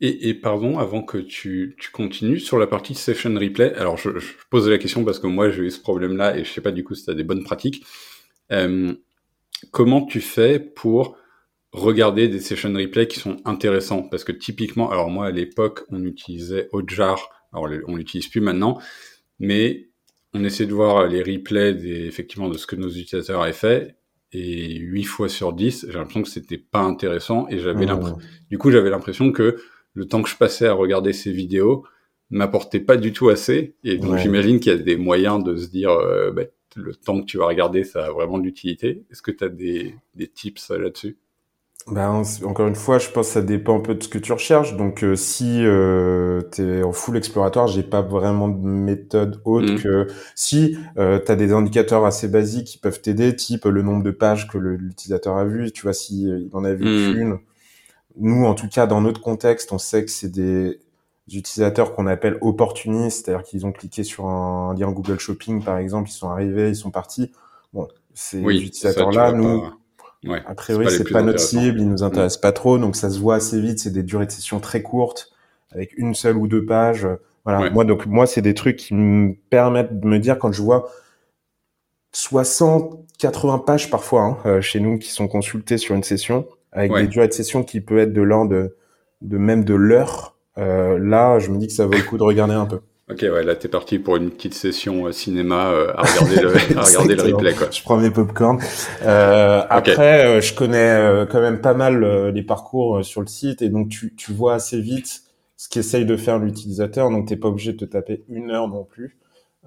Et, 0.00 0.30
et, 0.30 0.34
pardon, 0.34 0.78
avant 0.78 1.02
que 1.02 1.18
tu, 1.18 1.76
tu, 1.78 1.90
continues 1.90 2.40
sur 2.40 2.58
la 2.58 2.66
partie 2.66 2.94
session 2.94 3.34
replay, 3.34 3.74
alors 3.74 3.98
je, 3.98 4.18
je 4.18 4.32
pose 4.48 4.66
la 4.70 4.78
question 4.78 5.04
parce 5.04 5.18
que 5.18 5.26
moi 5.26 5.50
j'ai 5.50 5.64
eu 5.64 5.70
ce 5.70 5.80
problème-là 5.80 6.38
et 6.38 6.44
je 6.44 6.50
sais 6.50 6.62
pas 6.62 6.72
du 6.72 6.82
coup 6.82 6.94
si 6.94 7.04
tu 7.04 7.10
as 7.10 7.14
des 7.14 7.24
bonnes 7.24 7.44
pratiques. 7.44 7.84
Euh, 8.52 8.94
comment 9.70 10.06
tu 10.06 10.22
fais 10.22 10.58
pour 10.58 11.18
regarder 11.72 12.28
des 12.28 12.40
session 12.40 12.72
replay 12.72 13.06
qui 13.06 13.20
sont 13.20 13.36
intéressants 13.44 14.02
Parce 14.02 14.24
que 14.24 14.32
typiquement, 14.32 14.90
alors 14.90 15.10
moi 15.10 15.26
à 15.26 15.30
l'époque 15.30 15.82
on 15.90 16.02
utilisait 16.04 16.70
Hotjar, 16.72 17.28
alors 17.52 17.68
on 17.86 17.96
l'utilise 17.96 18.28
plus 18.28 18.40
maintenant, 18.40 18.80
mais 19.40 19.90
on 20.32 20.42
essaie 20.42 20.64
de 20.64 20.72
voir 20.72 21.06
les 21.06 21.22
replays 21.22 21.74
des, 21.74 22.06
effectivement 22.06 22.48
de 22.48 22.56
ce 22.56 22.66
que 22.66 22.76
nos 22.76 22.88
utilisateurs 22.88 23.42
avaient 23.42 23.52
fait 23.52 23.95
et 24.32 24.76
8 24.76 25.04
fois 25.04 25.28
sur 25.28 25.52
10, 25.52 25.86
j'ai 25.88 25.92
l'impression 25.98 26.22
que 26.22 26.28
c'était 26.28 26.58
pas 26.58 26.80
intéressant 26.80 27.46
et 27.48 27.58
j'avais 27.58 27.86
l'impression, 27.86 28.18
du 28.50 28.58
coup, 28.58 28.70
j'avais 28.70 28.90
l'impression 28.90 29.32
que 29.32 29.56
le 29.94 30.06
temps 30.06 30.22
que 30.22 30.28
je 30.28 30.36
passais 30.36 30.66
à 30.66 30.72
regarder 30.72 31.12
ces 31.12 31.32
vidéos 31.32 31.84
m'apportait 32.30 32.80
pas 32.80 32.96
du 32.96 33.12
tout 33.12 33.28
assez 33.28 33.76
et 33.84 33.98
donc 33.98 34.18
j'imagine 34.18 34.60
qu'il 34.60 34.72
y 34.72 34.74
a 34.74 34.78
des 34.78 34.96
moyens 34.96 35.42
de 35.42 35.56
se 35.56 35.68
dire, 35.68 35.90
euh, 35.90 36.32
bah, 36.32 36.42
le 36.74 36.94
temps 36.94 37.20
que 37.20 37.26
tu 37.26 37.38
vas 37.38 37.46
regarder, 37.46 37.84
ça 37.84 38.06
a 38.06 38.10
vraiment 38.10 38.38
de 38.38 38.44
l'utilité. 38.44 39.04
Est-ce 39.10 39.22
que 39.22 39.30
tu 39.30 39.44
as 39.44 39.48
des, 39.48 39.94
des 40.14 40.28
tips 40.28 40.70
là-dessus? 40.70 41.16
Ben, 41.88 42.24
encore 42.42 42.66
une 42.66 42.74
fois, 42.74 42.98
je 42.98 43.08
pense 43.10 43.28
que 43.28 43.32
ça 43.34 43.42
dépend 43.42 43.76
un 43.76 43.80
peu 43.80 43.94
de 43.94 44.02
ce 44.02 44.08
que 44.08 44.18
tu 44.18 44.32
recherches. 44.32 44.76
Donc, 44.76 45.04
euh, 45.04 45.14
si 45.14 45.64
euh, 45.64 46.42
tu 46.52 46.62
es 46.62 46.82
en 46.82 46.90
full 46.90 47.16
exploratoire, 47.16 47.68
j'ai 47.68 47.84
pas 47.84 48.02
vraiment 48.02 48.48
de 48.48 48.66
méthode 48.66 49.40
autre 49.44 49.74
mm. 49.74 49.82
que 49.82 50.06
si 50.34 50.76
euh, 50.98 51.20
tu 51.24 51.30
as 51.30 51.36
des 51.36 51.52
indicateurs 51.52 52.04
assez 52.04 52.26
basiques 52.26 52.66
qui 52.66 52.78
peuvent 52.78 53.00
t'aider, 53.00 53.36
type 53.36 53.66
le 53.66 53.82
nombre 53.82 54.02
de 54.02 54.10
pages 54.10 54.48
que 54.48 54.58
l'utilisateur 54.58 55.36
a 55.36 55.44
vu. 55.44 55.70
Tu 55.70 55.82
vois, 55.82 55.92
si 55.92 56.28
euh, 56.28 56.40
il 56.40 56.50
en 56.54 56.64
a 56.64 56.72
vu 56.72 56.84
mm. 56.84 57.12
qu'une. 57.12 57.38
Nous, 58.18 58.44
en 58.46 58.54
tout 58.54 58.68
cas, 58.68 58.88
dans 58.88 59.00
notre 59.00 59.20
contexte, 59.20 59.70
on 59.70 59.78
sait 59.78 60.04
que 60.04 60.10
c'est 60.10 60.30
des 60.30 60.80
utilisateurs 61.28 61.94
qu'on 61.94 62.08
appelle 62.08 62.36
opportunistes, 62.40 63.26
c'est-à-dire 63.26 63.44
qu'ils 63.44 63.64
ont 63.64 63.72
cliqué 63.72 64.02
sur 64.02 64.26
un 64.26 64.74
lien 64.74 64.90
Google 64.90 65.20
Shopping, 65.20 65.62
par 65.62 65.78
exemple, 65.78 66.08
ils 66.08 66.14
sont 66.14 66.30
arrivés, 66.30 66.70
ils 66.70 66.76
sont 66.76 66.90
partis. 66.90 67.30
Bon, 67.72 67.86
ces 68.12 68.40
utilisateurs-là, 68.40 69.30
nous. 69.30 69.62
Ouais, 70.26 70.42
a 70.46 70.54
priori, 70.54 70.90
c'est 70.90 71.08
pas, 71.10 71.22
notre 71.22 71.40
cible, 71.40 71.80
ils 71.80 71.88
nous 71.88 71.98
mm. 71.98 72.04
intéressent 72.04 72.40
pas 72.40 72.52
trop, 72.52 72.78
donc 72.78 72.96
ça 72.96 73.10
se 73.10 73.18
voit 73.18 73.36
assez 73.36 73.60
vite. 73.60 73.78
C'est 73.78 73.92
des 73.92 74.02
durées 74.02 74.26
de 74.26 74.30
session 74.30 74.60
très 74.60 74.82
courtes, 74.82 75.32
avec 75.72 75.96
une 75.96 76.14
seule 76.14 76.36
ou 76.36 76.48
deux 76.48 76.64
pages. 76.64 77.06
Voilà. 77.44 77.70
Moi, 77.70 77.84
donc 77.84 78.06
moi, 78.06 78.26
c'est 78.26 78.42
des 78.42 78.54
trucs 78.54 78.76
qui 78.76 78.94
me 78.94 79.34
permettent 79.50 80.00
de 80.00 80.06
me 80.06 80.18
dire 80.18 80.38
quand 80.38 80.50
je 80.50 80.62
vois 80.62 80.90
60, 82.12 82.98
80 83.18 83.58
pages 83.58 83.90
parfois 83.90 84.22
hein, 84.22 84.38
euh, 84.46 84.60
chez 84.60 84.80
nous 84.80 84.98
qui 84.98 85.10
sont 85.10 85.28
consultées 85.28 85.78
sur 85.78 85.94
une 85.94 86.02
session, 86.02 86.46
avec 86.72 86.92
des 86.92 87.06
durées 87.06 87.28
de 87.28 87.32
session 87.32 87.62
qui 87.62 87.80
peuvent 87.80 87.98
être 87.98 88.12
de 88.12 88.22
l'ordre 88.22 88.50
de, 88.50 88.76
de 89.22 89.38
même 89.38 89.64
de 89.64 89.74
l'heure. 89.74 90.36
Euh, 90.58 90.98
là, 90.98 91.38
je 91.38 91.50
me 91.50 91.58
dis 91.58 91.66
que 91.66 91.72
ça 91.72 91.86
vaut 91.86 91.92
le 91.92 92.02
coup 92.02 92.16
de 92.16 92.22
regarder 92.22 92.54
un 92.54 92.66
peu. 92.66 92.80
Ok, 93.08 93.20
ouais, 93.22 93.44
là 93.44 93.54
t'es 93.54 93.68
parti 93.68 94.00
pour 94.00 94.16
une 94.16 94.32
petite 94.32 94.54
session 94.54 95.06
euh, 95.06 95.12
cinéma 95.12 95.70
euh, 95.70 95.92
à 95.96 96.02
regarder 96.02 96.42
le, 96.42 96.48
à 96.76 96.82
regarder 96.82 97.14
le 97.14 97.22
replay 97.22 97.54
quoi. 97.54 97.70
Je 97.70 97.80
prends 97.82 97.98
mes 97.98 98.10
popcorn. 98.10 98.58
Euh, 99.02 99.62
après, 99.70 100.26
euh, 100.26 100.40
je 100.40 100.52
connais 100.52 101.24
quand 101.30 101.40
même 101.40 101.60
pas 101.60 101.74
mal 101.74 102.30
les 102.30 102.42
parcours 102.42 103.04
sur 103.04 103.20
le 103.20 103.28
site 103.28 103.62
et 103.62 103.68
donc 103.68 103.90
tu, 103.90 104.16
tu 104.16 104.32
vois 104.32 104.54
assez 104.54 104.80
vite 104.80 105.22
ce 105.56 105.68
qu'essaye 105.68 106.04
de 106.04 106.16
faire 106.16 106.40
l'utilisateur. 106.40 107.10
Donc 107.10 107.28
t'es 107.28 107.36
pas 107.36 107.46
obligé 107.46 107.72
de 107.72 107.78
te 107.78 107.84
taper 107.84 108.24
une 108.28 108.50
heure 108.50 108.66
non 108.66 108.82
plus. 108.82 109.18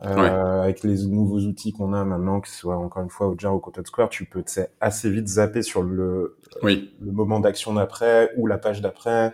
Avec 0.02 0.84
les 0.84 1.06
nouveaux 1.08 1.40
outils 1.40 1.72
qu'on 1.72 1.94
a 1.94 2.04
maintenant, 2.04 2.42
que 2.42 2.50
ce 2.50 2.56
soit 2.56 2.78
encore 2.78 3.04
une 3.04 3.10
fois 3.10 3.28
au 3.28 3.36
Jar 3.38 3.56
ou 3.56 3.60
Content 3.60 3.84
Square, 3.86 4.10
tu 4.10 4.26
peux 4.26 4.44
assez 4.82 5.10
vite 5.10 5.28
zapper 5.28 5.62
sur 5.62 5.82
le, 5.82 6.38
oui. 6.62 6.94
le 7.02 7.12
moment 7.12 7.40
d'action 7.40 7.74
d'après 7.74 8.32
ou 8.38 8.48
la 8.48 8.58
page 8.58 8.82
d'après. 8.82 9.34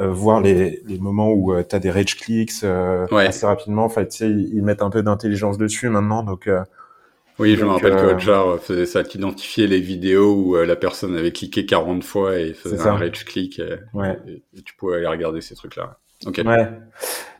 Euh, 0.00 0.12
voir 0.12 0.40
les, 0.40 0.80
les, 0.86 0.98
moments 0.98 1.32
où 1.32 1.52
euh, 1.52 1.64
tu 1.68 1.74
as 1.74 1.80
des 1.80 1.90
rage 1.90 2.16
clicks 2.16 2.62
euh, 2.62 3.06
assez 3.10 3.44
rapidement. 3.44 3.84
Enfin, 3.84 4.04
tu 4.04 4.18
sais, 4.18 4.30
ils, 4.30 4.62
mettent 4.62 4.82
un 4.82 4.90
peu 4.90 5.02
d'intelligence 5.02 5.58
dessus 5.58 5.88
maintenant, 5.88 6.22
donc. 6.22 6.48
oui, 7.40 7.56
je 7.56 7.64
me 7.64 7.70
rappelle 7.70 7.96
que 7.96 8.14
Hotjar 8.14 8.60
faisait 8.60 8.86
ça, 8.86 9.02
d'identifier 9.02 9.66
les 9.66 9.80
vidéos 9.80 10.34
où 10.34 10.54
la 10.54 10.76
personne 10.76 11.16
avait 11.16 11.32
cliqué 11.32 11.66
40 11.66 12.04
fois 12.04 12.38
et 12.38 12.54
faisait 12.54 12.86
un 12.86 12.96
rage 12.96 13.24
click. 13.24 13.60
ouais. 13.92 14.18
Et, 14.28 14.62
tu 14.62 14.74
pouvais 14.76 14.98
aller 14.98 15.08
regarder 15.08 15.40
ces 15.40 15.56
trucs-là. 15.56 15.98
Ok. 16.26 16.42
Ouais. 16.44 16.68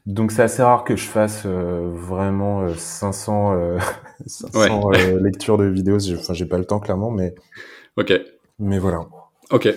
Donc 0.07 0.33
c'est 0.33 0.43
assez 0.43 0.63
rare 0.63 0.85
que 0.85 0.97
je 0.97 1.07
fasse 1.07 1.47
vraiment 1.47 2.67
500, 2.75 3.79
500 4.27 4.91
lectures 5.21 5.59
de 5.59 5.67
vidéos. 5.67 5.99
Enfin, 6.13 6.35
j'ai 6.35 6.47
pas 6.47 6.59
le 6.59 6.65
temps 6.65 6.81
clairement, 6.81 7.13
mais. 7.13 7.37
Ok. 7.97 8.13
Mais 8.59 8.81
voilà. 8.81 9.07
Ok. 9.51 9.69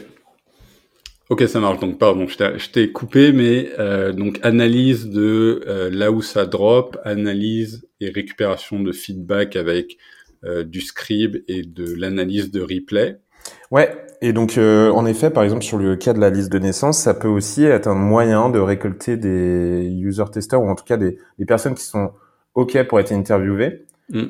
Ok, 1.31 1.47
ça 1.47 1.61
marche. 1.61 1.79
Donc, 1.79 1.97
pardon, 1.97 2.27
je 2.27 2.69
t'ai 2.71 2.91
coupé, 2.91 3.31
mais 3.31 3.69
euh, 3.79 4.11
donc 4.11 4.37
analyse 4.43 5.07
de 5.07 5.63
euh, 5.65 5.89
là 5.89 6.11
où 6.11 6.21
ça 6.21 6.45
drop, 6.45 6.97
analyse 7.05 7.87
et 8.01 8.09
récupération 8.09 8.81
de 8.81 8.91
feedback 8.91 9.55
avec 9.55 9.95
euh, 10.43 10.65
du 10.65 10.81
scribe 10.81 11.37
et 11.47 11.61
de 11.61 11.85
l'analyse 11.95 12.51
de 12.51 12.59
replay. 12.59 13.17
Ouais, 13.71 13.95
et 14.21 14.33
donc 14.33 14.57
en 14.57 15.05
effet, 15.05 15.29
par 15.29 15.43
exemple 15.43 15.63
sur 15.63 15.77
le 15.77 15.95
cas 15.95 16.11
de 16.11 16.19
la 16.19 16.29
liste 16.29 16.51
de 16.51 16.59
naissance, 16.59 16.99
ça 16.99 17.13
peut 17.13 17.29
aussi 17.29 17.63
être 17.63 17.87
un 17.87 17.95
moyen 17.95 18.49
de 18.49 18.59
récolter 18.59 19.15
des 19.15 19.89
user 19.89 20.25
testers 20.33 20.61
ou 20.61 20.69
en 20.69 20.75
tout 20.75 20.83
cas 20.83 20.97
des, 20.97 21.17
des 21.39 21.45
personnes 21.45 21.75
qui 21.75 21.85
sont 21.85 22.11
ok 22.55 22.83
pour 22.87 22.99
être 22.99 23.13
interviewées. 23.13 23.85
Mm. 24.09 24.25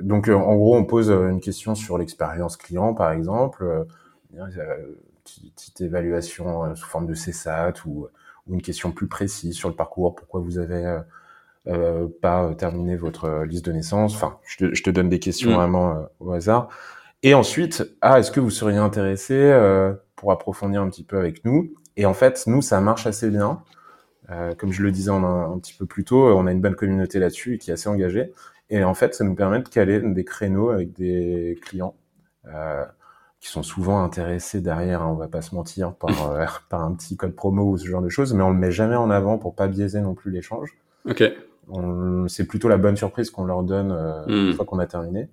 donc 0.00 0.28
en 0.28 0.56
gros, 0.56 0.74
on 0.74 0.84
pose 0.84 1.10
une 1.10 1.40
question 1.40 1.74
sur 1.74 1.98
l'expérience 1.98 2.56
client, 2.56 2.94
par 2.94 3.12
exemple 3.12 3.86
petite 5.24 5.80
évaluation 5.80 6.64
euh, 6.64 6.74
sous 6.74 6.88
forme 6.88 7.06
de 7.06 7.14
CSAT 7.14 7.74
ou, 7.86 8.08
ou, 8.46 8.54
une 8.54 8.62
question 8.62 8.92
plus 8.92 9.06
précise 9.06 9.54
sur 9.54 9.68
le 9.68 9.74
parcours, 9.74 10.14
pourquoi 10.14 10.40
vous 10.40 10.58
avez 10.58 10.84
euh, 10.84 11.00
euh 11.68 12.08
pas 12.20 12.52
terminé 12.54 12.96
votre 12.96 13.44
liste 13.44 13.64
de 13.64 13.72
naissance. 13.72 14.14
Enfin, 14.14 14.38
je 14.44 14.56
te, 14.58 14.74
je 14.74 14.82
te 14.82 14.90
donne 14.90 15.08
des 15.08 15.20
questions 15.20 15.50
mm. 15.50 15.54
vraiment 15.54 15.96
euh, 15.96 16.02
au 16.20 16.32
hasard. 16.32 16.68
Et 17.22 17.34
ensuite, 17.34 17.84
ah, 18.00 18.18
est-ce 18.18 18.32
que 18.32 18.40
vous 18.40 18.50
seriez 18.50 18.78
intéressé 18.78 19.34
euh, 19.34 19.94
pour 20.16 20.32
approfondir 20.32 20.82
un 20.82 20.88
petit 20.88 21.04
peu 21.04 21.18
avec 21.18 21.44
nous? 21.44 21.72
Et 21.96 22.04
en 22.04 22.14
fait, 22.14 22.44
nous, 22.46 22.62
ça 22.62 22.80
marche 22.80 23.06
assez 23.06 23.30
bien. 23.30 23.62
Euh, 24.30 24.54
comme 24.54 24.72
je 24.72 24.82
le 24.82 24.90
disais 24.90 25.10
un, 25.10 25.22
un, 25.22 25.58
petit 25.58 25.74
peu 25.74 25.86
plus 25.86 26.04
tôt, 26.04 26.26
on 26.36 26.46
a 26.46 26.52
une 26.52 26.60
bonne 26.60 26.74
communauté 26.74 27.18
là-dessus 27.20 27.58
qui 27.58 27.70
est 27.70 27.74
assez 27.74 27.88
engagée. 27.88 28.32
Et 28.70 28.82
en 28.82 28.94
fait, 28.94 29.14
ça 29.14 29.24
nous 29.24 29.34
permet 29.34 29.60
de 29.60 29.68
caler 29.68 30.00
des 30.00 30.24
créneaux 30.24 30.70
avec 30.70 30.92
des 30.94 31.58
clients. 31.62 31.94
Euh, 32.46 32.84
qui 33.42 33.48
sont 33.48 33.64
souvent 33.64 34.02
intéressés 34.02 34.60
derrière, 34.60 35.02
hein, 35.02 35.10
on 35.10 35.16
va 35.16 35.26
pas 35.26 35.42
se 35.42 35.54
mentir, 35.54 35.92
par, 35.94 36.30
euh, 36.30 36.46
par 36.70 36.82
un 36.82 36.94
petit 36.94 37.16
code 37.16 37.34
promo 37.34 37.64
ou 37.64 37.76
ce 37.76 37.84
genre 37.86 38.00
de 38.00 38.08
choses, 38.08 38.32
mais 38.32 38.42
on 38.42 38.50
le 38.50 38.58
met 38.58 38.72
jamais 38.72 38.96
en 38.96 39.10
avant 39.10 39.36
pour 39.36 39.54
pas 39.54 39.68
biaiser 39.68 40.00
non 40.00 40.14
plus 40.14 40.30
l'échange. 40.30 40.70
Ok. 41.04 41.24
C'est 42.28 42.46
plutôt 42.46 42.68
la 42.68 42.76
bonne 42.76 42.96
surprise 42.96 43.30
qu'on 43.30 43.44
leur 43.44 43.62
donne 43.62 43.92
euh, 43.92 44.24
une 44.26 44.50
hmm. 44.50 44.52
fois 44.54 44.64
qu'on 44.64 44.78
a 44.78 44.86
terminé. 44.86 45.28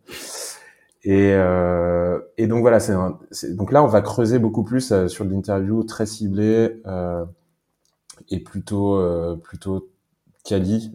Et, 1.03 1.33
euh, 1.33 2.19
et 2.37 2.47
donc 2.47 2.61
voilà, 2.61 2.79
c'est 2.79 2.93
donc 3.55 3.71
là 3.71 3.83
on 3.83 3.87
va 3.87 4.01
creuser 4.01 4.37
beaucoup 4.37 4.63
plus 4.63 4.91
euh, 4.91 5.07
sur 5.07 5.23
l'interview 5.23 5.83
très 5.83 6.05
ciblée 6.05 6.81
et 8.29 8.39
plutôt 8.39 9.01
plutôt 9.43 9.89
quali, 10.43 10.91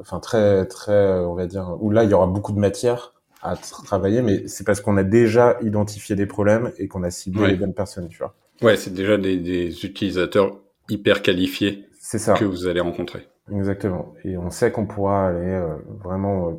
enfin 0.00 0.20
très 0.20 0.66
très 0.66 1.18
on 1.18 1.34
va 1.34 1.46
dire 1.46 1.76
où 1.80 1.90
là 1.90 2.04
il 2.04 2.10
y 2.10 2.14
aura 2.14 2.28
beaucoup 2.28 2.52
de 2.52 2.60
matière 2.60 3.12
à 3.42 3.56
travailler, 3.56 4.22
mais 4.22 4.48
c'est 4.48 4.64
parce 4.64 4.80
qu'on 4.80 4.96
a 4.96 5.04
déjà 5.04 5.56
identifié 5.62 6.16
des 6.16 6.26
problèmes 6.26 6.72
et 6.78 6.88
qu'on 6.88 7.02
a 7.02 7.10
ciblé 7.10 7.48
les 7.48 7.56
bonnes 7.56 7.74
personnes, 7.74 8.08
tu 8.08 8.18
vois. 8.18 8.34
Ouais, 8.62 8.76
c'est 8.76 8.92
déjà 8.92 9.16
des, 9.16 9.36
des, 9.36 9.84
utilisateurs 9.84 10.58
hyper 10.88 11.22
qualifiés 11.22 11.86
ça. 12.00 12.34
que 12.34 12.44
vous 12.44 12.66
allez 12.66 12.80
rencontrer. 12.80 13.28
Exactement. 13.52 14.14
Et 14.24 14.36
on 14.36 14.50
sait 14.50 14.72
qu'on 14.72 14.86
pourra 14.86 15.28
aller 15.28 15.52
euh, 15.52 15.74
vraiment 16.02 16.48
euh, 16.48 16.52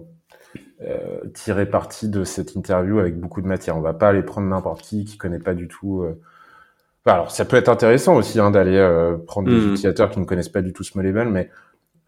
euh, 0.81 1.27
tirer 1.33 1.65
parti 1.65 2.07
de 2.07 2.23
cette 2.23 2.55
interview 2.55 2.99
avec 2.99 3.19
beaucoup 3.19 3.41
de 3.41 3.47
matière. 3.47 3.77
On 3.77 3.81
va 3.81 3.93
pas 3.93 4.09
aller 4.09 4.23
prendre 4.23 4.47
n'importe 4.47 4.81
qui 4.81 5.05
qui 5.05 5.17
connaît 5.17 5.39
pas 5.39 5.53
du 5.53 5.67
tout. 5.67 6.03
Euh, 6.03 6.19
alors, 7.05 7.31
ça 7.31 7.43
peut 7.43 7.57
être 7.57 7.69
intéressant 7.69 8.15
aussi 8.15 8.39
hein, 8.39 8.51
d'aller 8.51 8.77
prendre 9.25 9.49
des 9.49 9.55
hmm. 9.55 9.71
utilisateurs 9.71 10.11
qui 10.11 10.19
ne 10.19 10.25
connaissent 10.25 10.49
pas 10.49 10.61
du 10.61 10.73
tout 10.73 10.83
ce 10.83 10.97
mais 10.97 11.49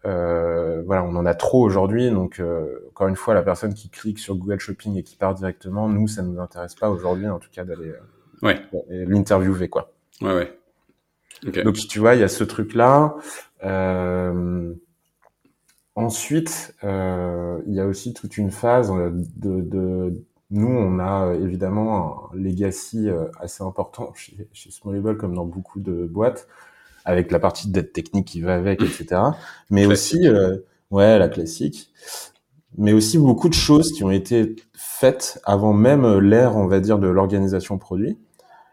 euh, 0.04 0.82
voilà, 0.84 1.04
on 1.04 1.14
en 1.14 1.26
a 1.26 1.34
trop 1.34 1.62
aujourd'hui, 1.64 2.10
donc 2.10 2.40
euh, 2.40 2.88
encore 2.88 3.08
une 3.08 3.16
fois, 3.16 3.34
la 3.34 3.42
personne 3.42 3.74
qui 3.74 3.88
clique 3.88 4.18
sur 4.18 4.34
Google 4.34 4.58
Shopping 4.58 4.96
et 4.96 5.02
qui 5.02 5.16
part 5.16 5.34
directement, 5.34 5.88
nous, 5.88 6.08
ça 6.08 6.22
nous 6.22 6.40
intéresse 6.40 6.74
pas 6.74 6.90
aujourd'hui, 6.90 7.28
en 7.28 7.38
tout 7.38 7.50
cas, 7.52 7.64
d'aller 7.64 7.90
euh, 7.90 8.00
ouais. 8.42 8.60
l'interviewer, 8.90 9.68
quoi. 9.68 9.92
Ouais, 10.20 10.34
ouais. 10.34 10.58
Okay. 11.46 11.62
Donc 11.62 11.74
tu 11.74 11.98
vois, 11.98 12.14
il 12.14 12.20
y 12.20 12.24
a 12.24 12.28
ce 12.28 12.44
truc-là. 12.44 13.16
Euh, 13.64 14.74
ensuite, 15.94 16.74
euh, 16.84 17.60
il 17.66 17.74
y 17.74 17.80
a 17.80 17.86
aussi 17.86 18.12
toute 18.12 18.36
une 18.38 18.50
phase 18.50 18.92
de, 18.92 19.60
de, 19.60 20.20
nous, 20.50 20.68
on 20.68 20.98
a 20.98 21.34
évidemment 21.34 22.30
un 22.32 22.36
legacy 22.36 23.08
assez 23.40 23.64
important 23.64 24.12
chez, 24.14 24.48
chez 24.52 24.70
Smallable, 24.70 25.16
comme 25.16 25.34
dans 25.34 25.46
beaucoup 25.46 25.80
de 25.80 26.06
boîtes 26.06 26.46
avec 27.04 27.30
la 27.30 27.38
partie 27.38 27.68
de 27.68 27.72
dette 27.72 27.92
technique 27.92 28.26
qui 28.26 28.40
va 28.40 28.54
avec, 28.54 28.80
etc. 28.82 29.20
Mais 29.70 29.86
aussi, 29.86 30.26
euh, 30.26 30.58
ouais, 30.90 31.18
la 31.18 31.28
classique. 31.28 31.90
Mais 32.78 32.92
aussi 32.92 33.18
beaucoup 33.18 33.48
de 33.48 33.54
choses 33.54 33.92
qui 33.92 34.02
ont 34.02 34.10
été 34.10 34.56
faites 34.72 35.40
avant 35.44 35.72
même 35.72 36.18
l'ère, 36.18 36.56
on 36.56 36.66
va 36.66 36.80
dire, 36.80 36.98
de 36.98 37.08
l'organisation 37.08 37.76
produit. 37.78 38.18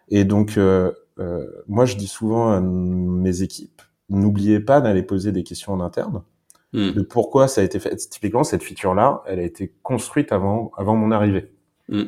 Et 0.09 0.23
donc, 0.23 0.57
euh, 0.57 0.91
euh, 1.19 1.45
moi, 1.67 1.85
je 1.85 1.95
dis 1.95 2.07
souvent 2.07 2.51
à 2.51 2.61
mes 2.61 3.41
équipes, 3.41 3.81
n'oubliez 4.09 4.59
pas 4.59 4.81
d'aller 4.81 5.03
poser 5.03 5.31
des 5.31 5.43
questions 5.43 5.73
en 5.73 5.81
interne 5.81 6.23
hmm. 6.73 6.91
de 6.91 7.01
pourquoi 7.01 7.47
ça 7.47 7.61
a 7.61 7.63
été 7.63 7.79
fait. 7.79 7.95
Typiquement, 7.95 8.43
cette 8.43 8.63
feature-là, 8.63 9.23
elle 9.27 9.39
a 9.39 9.43
été 9.43 9.73
construite 9.83 10.31
avant, 10.31 10.71
avant 10.77 10.95
mon 10.95 11.11
arrivée. 11.11 11.51
Hmm. 11.89 12.05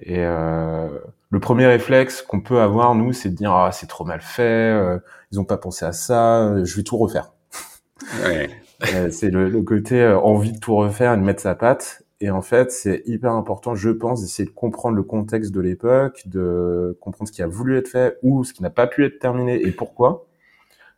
Et 0.00 0.18
euh, 0.18 0.88
le 1.30 1.40
premier 1.40 1.66
réflexe 1.66 2.22
qu'on 2.22 2.40
peut 2.40 2.60
avoir 2.60 2.94
nous, 2.94 3.12
c'est 3.12 3.28
de 3.30 3.34
dire 3.34 3.52
ah 3.52 3.70
c'est 3.72 3.86
trop 3.86 4.04
mal 4.04 4.20
fait, 4.20 4.42
euh, 4.42 4.98
ils 5.30 5.40
ont 5.40 5.44
pas 5.44 5.58
pensé 5.58 5.84
à 5.84 5.92
ça, 5.92 6.64
je 6.64 6.76
vais 6.76 6.82
tout 6.82 6.96
refaire. 6.96 7.32
Ouais. 8.24 8.48
Euh, 8.94 9.10
c'est 9.10 9.28
le, 9.28 9.48
le, 9.48 9.62
côté 9.62 10.00
euh, 10.00 10.18
envie 10.20 10.52
de 10.52 10.58
tout 10.58 10.76
refaire 10.76 11.14
et 11.14 11.16
de 11.16 11.22
mettre 11.22 11.42
sa 11.42 11.56
patte. 11.56 12.02
Et 12.20 12.30
en 12.30 12.42
fait, 12.42 12.70
c'est 12.70 13.02
hyper 13.06 13.32
important, 13.32 13.74
je 13.74 13.90
pense, 13.90 14.20
d'essayer 14.20 14.48
de 14.48 14.54
comprendre 14.54 14.96
le 14.96 15.02
contexte 15.02 15.52
de 15.52 15.60
l'époque, 15.60 16.22
de 16.26 16.96
comprendre 17.00 17.28
ce 17.28 17.32
qui 17.32 17.42
a 17.42 17.46
voulu 17.46 17.76
être 17.76 17.88
fait 17.88 18.18
ou 18.22 18.44
ce 18.44 18.52
qui 18.52 18.62
n'a 18.62 18.70
pas 18.70 18.86
pu 18.86 19.04
être 19.04 19.18
terminé 19.18 19.60
et 19.66 19.72
pourquoi. 19.72 20.26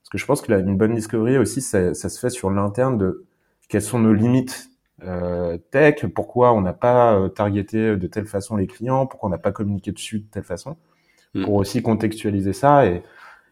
Parce 0.03 0.11
que 0.11 0.19
je 0.19 0.27
pense 0.27 0.41
que 0.43 0.53
là, 0.53 0.59
une 0.59 0.77
bonne 0.77 0.95
discovery 0.95 1.39
aussi, 1.39 1.61
ça, 1.63 1.95
ça 1.95 2.09
se 2.09 2.19
fait 2.19 2.31
sur 2.31 2.51
l'interne 2.51 2.97
de 2.99 3.25
quelles 3.69 3.83
sont 3.83 3.99
nos 3.99 4.15
limites 4.15 4.70
euh, 4.70 4.70
tech, 5.71 6.05
pourquoi 6.15 6.53
on 6.53 6.61
n'a 6.61 6.73
pas 6.73 7.15
euh, 7.15 7.29
targeté 7.29 7.97
de 7.97 8.07
telle 8.07 8.27
façon 8.27 8.57
les 8.57 8.67
clients, 8.67 9.07
pourquoi 9.07 9.29
on 9.29 9.31
n'a 9.31 9.39
pas 9.39 9.53
communiqué 9.53 9.93
dessus 9.93 10.21
de 10.21 10.27
telle 10.31 10.45
façon, 10.45 10.77
Mm. 11.35 11.45
pour 11.45 11.55
aussi 11.55 11.81
contextualiser 11.81 12.53
ça 12.53 12.87
et, 12.87 13.03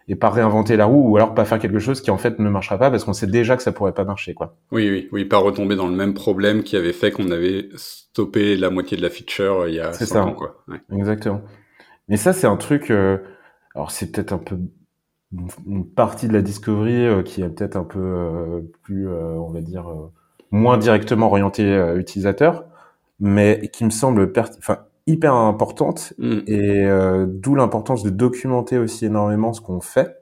et 0.09 0.17
pas 0.17 0.31
réinventer 0.31 0.77
la 0.77 0.87
roue 0.87 1.11
ou 1.11 1.17
alors 1.17 1.33
pas 1.35 1.45
faire 1.45 1.61
quelque 1.61 1.79
chose 1.79 2.01
qui 2.01 2.11
en 2.11 2.19
fait 2.19 2.39
ne 2.41 2.49
marchera 2.51 2.77
pas 2.77 2.91
parce 2.91 3.05
qu'on 3.05 3.13
sait 3.13 3.29
déjà 3.29 3.57
que 3.57 3.63
ça 3.63 3.71
pourrait 3.71 3.93
pas 3.95 4.05
marcher 4.05 4.35
quoi. 4.35 4.57
Oui, 4.73 4.91
oui, 4.91 5.09
oui, 5.13 5.25
pas 5.25 5.37
retomber 5.39 5.77
dans 5.77 5.87
le 5.87 5.95
même 5.95 6.13
problème 6.15 6.65
qui 6.65 6.77
avait 6.77 6.93
fait 6.93 7.13
qu'on 7.13 7.31
avait 7.31 7.69
stoppé 7.77 8.57
la 8.57 8.71
moitié 8.71 8.97
de 8.97 9.03
la 9.03 9.11
feature 9.11 9.61
euh, 9.61 9.69
il 9.69 9.77
y 9.77 9.81
a 9.81 9.93
C'est 9.93 10.07
5 10.07 10.15
ça. 10.15 10.25
ans, 10.25 10.33
quoi. 10.33 10.65
Ouais. 10.67 10.81
Exactement. 10.97 11.41
Mais 12.09 12.17
ça 12.17 12.33
c'est 12.33 12.47
un 12.49 12.57
truc, 12.57 12.91
euh, 12.91 13.19
alors 13.77 13.91
c'est 13.93 14.11
peut-être 14.11 14.33
un 14.33 14.39
peu 14.39 14.57
une- 15.67 15.85
partie 15.95 16.27
de 16.27 16.33
la 16.33 16.43
discovery 16.43 17.07
euh, 17.07 17.23
qui 17.23 17.43
est 17.43 17.49
peut-être 17.49 17.77
un 17.77 17.85
peu 17.85 18.01
euh, 18.01 18.61
plus, 18.83 19.09
euh, 19.09 19.35
on 19.35 19.51
va 19.51 19.61
dire, 19.61 19.89
euh, 19.89 20.11
moins 20.51 20.79
directement 20.79 21.27
orientée 21.27 21.65
euh, 21.75 21.99
utilisateur, 21.99 22.65
mais 23.21 23.69
qui 23.73 23.85
me 23.85 23.91
semble 23.91 24.33
enfin, 24.59 24.79
hyper 25.07 25.35
importante 25.35 26.13
Mm. 26.19 26.39
et 26.47 26.85
euh, 26.87 27.27
d'où 27.29 27.55
l'importance 27.55 28.03
de 28.03 28.11
documenter 28.11 28.79
aussi 28.79 29.07
énormément 29.07 29.53
ce 29.53 29.61
qu'on 29.61 29.81
fait. 29.81 30.17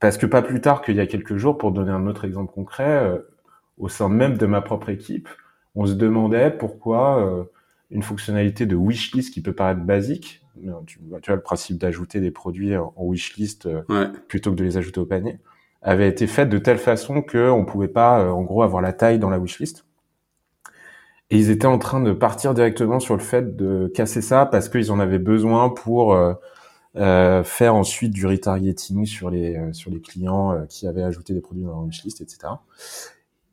Parce 0.00 0.18
que 0.18 0.26
pas 0.26 0.42
plus 0.42 0.60
tard 0.60 0.82
qu'il 0.82 0.96
y 0.96 1.00
a 1.00 1.06
quelques 1.06 1.36
jours, 1.36 1.56
pour 1.56 1.72
donner 1.72 1.90
un 1.92 2.06
autre 2.06 2.24
exemple 2.24 2.52
concret, 2.52 3.02
euh, 3.04 3.18
au 3.78 3.88
sein 3.88 4.08
même 4.08 4.36
de 4.36 4.46
ma 4.46 4.60
propre 4.60 4.88
équipe, 4.90 5.28
on 5.74 5.86
se 5.86 5.94
demandait 5.94 6.50
pourquoi 6.50 7.24
euh, 7.24 7.44
une 7.90 8.02
fonctionnalité 8.02 8.66
de 8.66 8.76
wishlist 8.76 9.32
qui 9.32 9.40
peut 9.42 9.52
paraître 9.52 9.80
basique, 9.80 10.42
tu, 10.86 10.98
tu 11.22 11.30
vois 11.30 11.36
le 11.36 11.40
principe 11.42 11.78
d'ajouter 11.78 12.20
des 12.20 12.30
produits 12.30 12.76
en 12.76 12.92
en 12.96 13.04
wishlist 13.04 13.66
euh, 13.66 13.82
Ouais. 13.88 14.06
plutôt 14.28 14.50
que 14.50 14.56
de 14.56 14.64
les 14.64 14.76
ajouter 14.76 15.00
au 15.00 15.06
panier, 15.06 15.38
avait 15.84 16.08
été 16.08 16.26
faite 16.26 16.48
de 16.48 16.58
telle 16.58 16.78
façon 16.78 17.22
que 17.22 17.50
on 17.50 17.64
pouvait 17.64 17.88
pas, 17.88 18.20
euh, 18.20 18.30
en 18.30 18.42
gros, 18.42 18.62
avoir 18.62 18.82
la 18.82 18.92
taille 18.92 19.18
dans 19.20 19.30
la 19.30 19.38
wishlist. 19.38 19.84
Et 21.30 21.38
ils 21.38 21.50
étaient 21.50 21.66
en 21.66 21.78
train 21.78 22.00
de 22.00 22.12
partir 22.12 22.54
directement 22.54 23.00
sur 23.00 23.14
le 23.16 23.22
fait 23.22 23.56
de 23.56 23.90
casser 23.94 24.20
ça 24.20 24.46
parce 24.46 24.68
qu'ils 24.68 24.92
en 24.92 25.00
avaient 25.00 25.18
besoin 25.18 25.70
pour 25.70 26.14
euh, 26.14 26.34
euh, 26.96 27.42
faire 27.44 27.74
ensuite 27.74 28.12
du 28.12 28.26
retargeting 28.26 29.06
sur 29.06 29.30
les 29.30 29.56
euh, 29.56 29.72
sur 29.72 29.90
les 29.90 30.00
clients 30.00 30.52
euh, 30.52 30.64
qui 30.68 30.86
avaient 30.86 31.02
ajouté 31.02 31.34
des 31.34 31.40
produits 31.40 31.64
dans 31.64 31.70
leur 31.70 31.82
wishlist, 31.84 32.20
etc. 32.20 32.62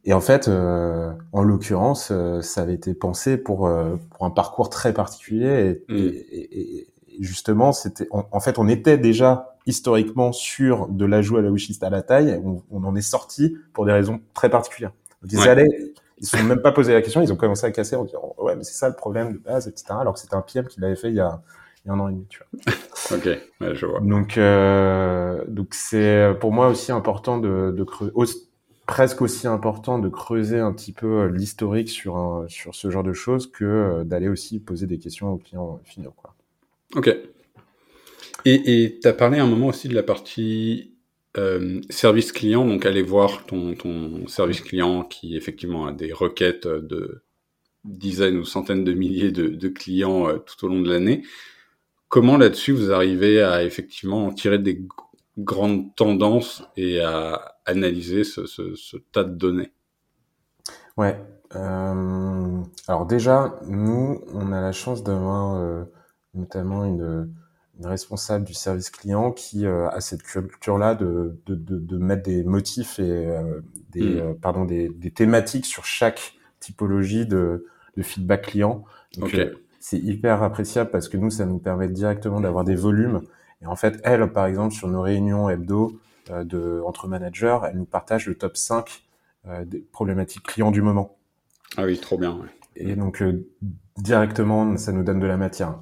Et 0.04 0.14
en 0.14 0.22
fait, 0.22 0.48
euh, 0.48 1.12
en 1.32 1.44
l'occurrence, 1.44 2.10
euh, 2.12 2.42
ça 2.42 2.62
avait 2.62 2.74
été 2.74 2.94
pensé 2.94 3.38
pour 3.38 3.68
euh, 3.68 3.96
pour 4.12 4.26
un 4.26 4.32
parcours 4.32 4.70
très 4.70 4.94
particulier 4.94 5.82
et, 5.90 5.94
Mm. 5.94 5.98
et, 5.98 6.60
et- 6.62 6.80
et 6.82 7.24
justement, 7.24 7.72
c'était 7.74 8.08
en, 8.12 8.26
en 8.32 8.40
fait, 8.40 8.58
on 8.60 8.68
était 8.68 8.98
déjà 8.98 9.51
historiquement 9.66 10.32
sur 10.32 10.88
de 10.88 11.06
l'ajout 11.06 11.38
à 11.38 11.42
la 11.42 11.50
wishlist 11.52 11.84
à 11.84 11.90
la 11.90 12.02
taille. 12.02 12.42
On, 12.44 12.62
on 12.72 12.84
en 12.84 12.96
est 12.96 13.02
sorti 13.02 13.58
pour 13.74 13.86
des 13.86 13.92
raisons 13.92 14.22
très 14.34 14.50
particulières. 14.50 14.94
Donc, 15.22 15.32
ils 15.32 15.40
Ouais. 15.40 15.48
allaient, 15.48 15.94
ils 16.20 16.26
se 16.28 16.38
sont 16.38 16.44
même 16.44 16.62
pas 16.62 16.72
posé 16.72 16.94
la 16.94 17.02
question, 17.02 17.22
ils 17.22 17.32
ont 17.34 17.36
commencé 17.36 17.66
à 17.66 17.72
casser 17.72 17.96
en 17.96 18.04
disant 18.06 18.36
ouais, 18.38 18.56
mais 18.56 18.64
c'est 18.64 18.74
ça 18.74 18.90
le 18.90 18.96
problème 18.96 19.34
de 19.34 19.38
base, 19.38 19.68
etc. 19.68 20.00
Alors 20.02 20.14
que 20.14 20.20
c'était 20.20 20.36
un 20.36 20.42
PM 20.42 20.68
qui 20.68 20.80
l'avait 20.80 20.96
fait 20.96 21.10
il 21.10 21.16
y 21.16 21.20
a 21.20 21.42
il 21.84 21.88
y 21.88 21.92
a 21.92 21.94
un 21.94 22.00
an 22.00 22.10
et 22.10 22.12
demi, 22.14 22.26
tu 22.30 22.40
vois. 22.40 22.74
Ok, 23.18 23.26
ouais, 23.26 23.76
je 23.76 23.86
vois. 23.88 24.00
Donc, 24.02 24.38
euh, 24.38 25.44
donc 25.48 25.74
c'est 25.74 26.30
pour 26.40 26.52
moi 26.54 26.68
aussi 26.70 26.92
important 26.92 27.40
de, 27.40 27.74
de 27.76 27.84
creuser, 27.84 28.12
aussi- 28.16 28.48
presque 28.86 29.22
aussi 29.24 29.48
important 29.48 29.98
de 30.00 30.08
creuser 30.08 30.60
un 30.60 30.72
petit 30.74 30.92
peu 30.94 31.22
euh, 31.22 31.28
l'historique 31.30 31.90
sur 31.90 32.18
un, 32.18 32.46
sur 32.48 32.76
ce 32.76 32.90
genre 32.92 33.04
de 33.04 33.14
choses 33.14 33.50
que 33.52 33.66
euh, 33.66 34.04
d'aller 34.04 34.30
aussi 34.30 34.60
poser 34.60 34.86
des 34.86 35.00
questions 35.00 35.32
aux 35.34 35.38
clients 35.38 35.80
finaux, 35.84 36.14
quoi. 36.16 36.36
Ok. 36.96 37.10
Et 38.46 39.00
tu 39.02 39.08
as 39.08 39.14
parlé 39.14 39.40
à 39.40 39.44
un 39.44 39.48
moment 39.48 39.68
aussi 39.68 39.88
de 39.88 39.96
la 39.96 40.04
partie 40.04 40.92
euh, 41.38 41.80
service 41.90 42.34
client, 42.34 42.66
donc 42.66 42.86
aller 42.86 43.04
voir 43.04 43.46
ton, 43.46 43.76
service 44.28 44.60
client 44.62 45.04
qui 45.04 45.38
effectivement 45.38 45.86
a 45.86 45.94
des 45.94 46.12
requêtes 46.12 46.68
de 46.68 47.24
dizaines 47.86 48.38
ou 48.38 48.44
centaines 48.44 48.84
de 48.84 48.94
milliers 48.94 49.32
de, 49.32 49.68
clients 49.70 50.28
euh, 50.28 50.40
tout 50.40 50.66
au 50.66 50.68
long 50.68 50.82
de 50.82 50.90
l'année. 50.90 51.24
Comment 52.10 52.38
là-dessus 52.38 52.74
vous 52.74 52.92
arrivez 52.92 53.42
à 53.42 53.64
effectivement 53.64 54.26
en 54.26 54.32
tirer 54.34 54.60
des 54.60 54.86
grandes 55.38 55.96
tendances 55.96 56.64
et 56.76 57.00
à 57.00 57.56
analyser 57.66 58.26
ce, 58.26 58.98
tas 59.14 59.24
de 59.24 59.34
données? 59.34 59.72
Ouais. 60.98 61.18
Euh, 61.56 62.62
alors 62.88 63.06
déjà, 63.06 63.58
nous, 63.68 64.22
on 64.34 64.52
a 64.52 64.60
la 64.60 64.74
chance 64.74 65.02
d'avoir 65.04 65.86
notamment 66.34 66.84
une, 66.84 67.34
une 67.82 67.88
responsable 67.88 68.46
du 68.46 68.54
service 68.54 68.92
client 68.92 69.32
qui 69.32 69.66
euh, 69.66 69.90
a 69.90 70.02
cette 70.02 70.22
culture-là 70.22 70.94
de, 70.94 71.40
de, 71.48 71.56
de, 71.56 71.80
de 71.80 71.98
mettre 71.98 72.22
des 72.24 72.44
motifs 72.44 73.00
et 73.00 73.26
euh, 73.28 73.62
des, 73.90 74.02
Mm. 74.04 74.18
euh, 74.20 74.34
pardon, 74.40 74.66
des, 74.66 74.90
des 74.90 75.10
thématiques 75.10 75.66
sur 75.66 75.84
chaque 75.84 76.34
typologie 76.60 77.26
de, 77.26 77.66
de 77.98 78.04
feedback 78.04 78.44
client. 78.44 78.84
Donc, 79.18 79.36
c'est 79.80 79.98
hyper 79.98 80.44
appréciable 80.44 80.92
parce 80.92 81.10
que 81.10 81.18
nous, 81.18 81.32
ça 81.32 81.46
nous 81.48 81.58
permet 81.58 81.88
directement 81.88 82.40
d'avoir 82.40 82.64
des 82.64 82.76
volumes. 82.76 83.22
Et 83.64 83.66
en 83.66 83.76
fait, 83.76 84.00
elle, 84.04 84.32
par 84.32 84.46
exemple, 84.46 84.76
sur 84.76 84.88
nos 84.88 85.02
réunions 85.02 85.50
hebdo 85.50 86.00
de, 86.30 86.82
entre 86.86 87.08
managers, 87.08 87.58
elle 87.68 87.78
nous 87.78 87.86
partage 87.86 88.28
le 88.28 88.36
top 88.36 88.58
5 88.58 89.04
euh, 89.48 89.66
des 89.66 89.80
problématiques 89.80 90.44
clients 90.44 90.70
du 90.70 90.84
moment. 90.84 91.18
Ah 91.78 91.86
oui, 91.86 91.98
trop 92.00 92.18
bien. 92.20 92.34
ouais. 92.34 92.48
Et 92.76 92.96
donc 92.96 93.24
directement, 93.98 94.78
ça 94.78 94.92
nous 94.92 95.04
donne 95.04 95.20
de 95.20 95.28
la 95.28 95.38
matière. 95.38 95.80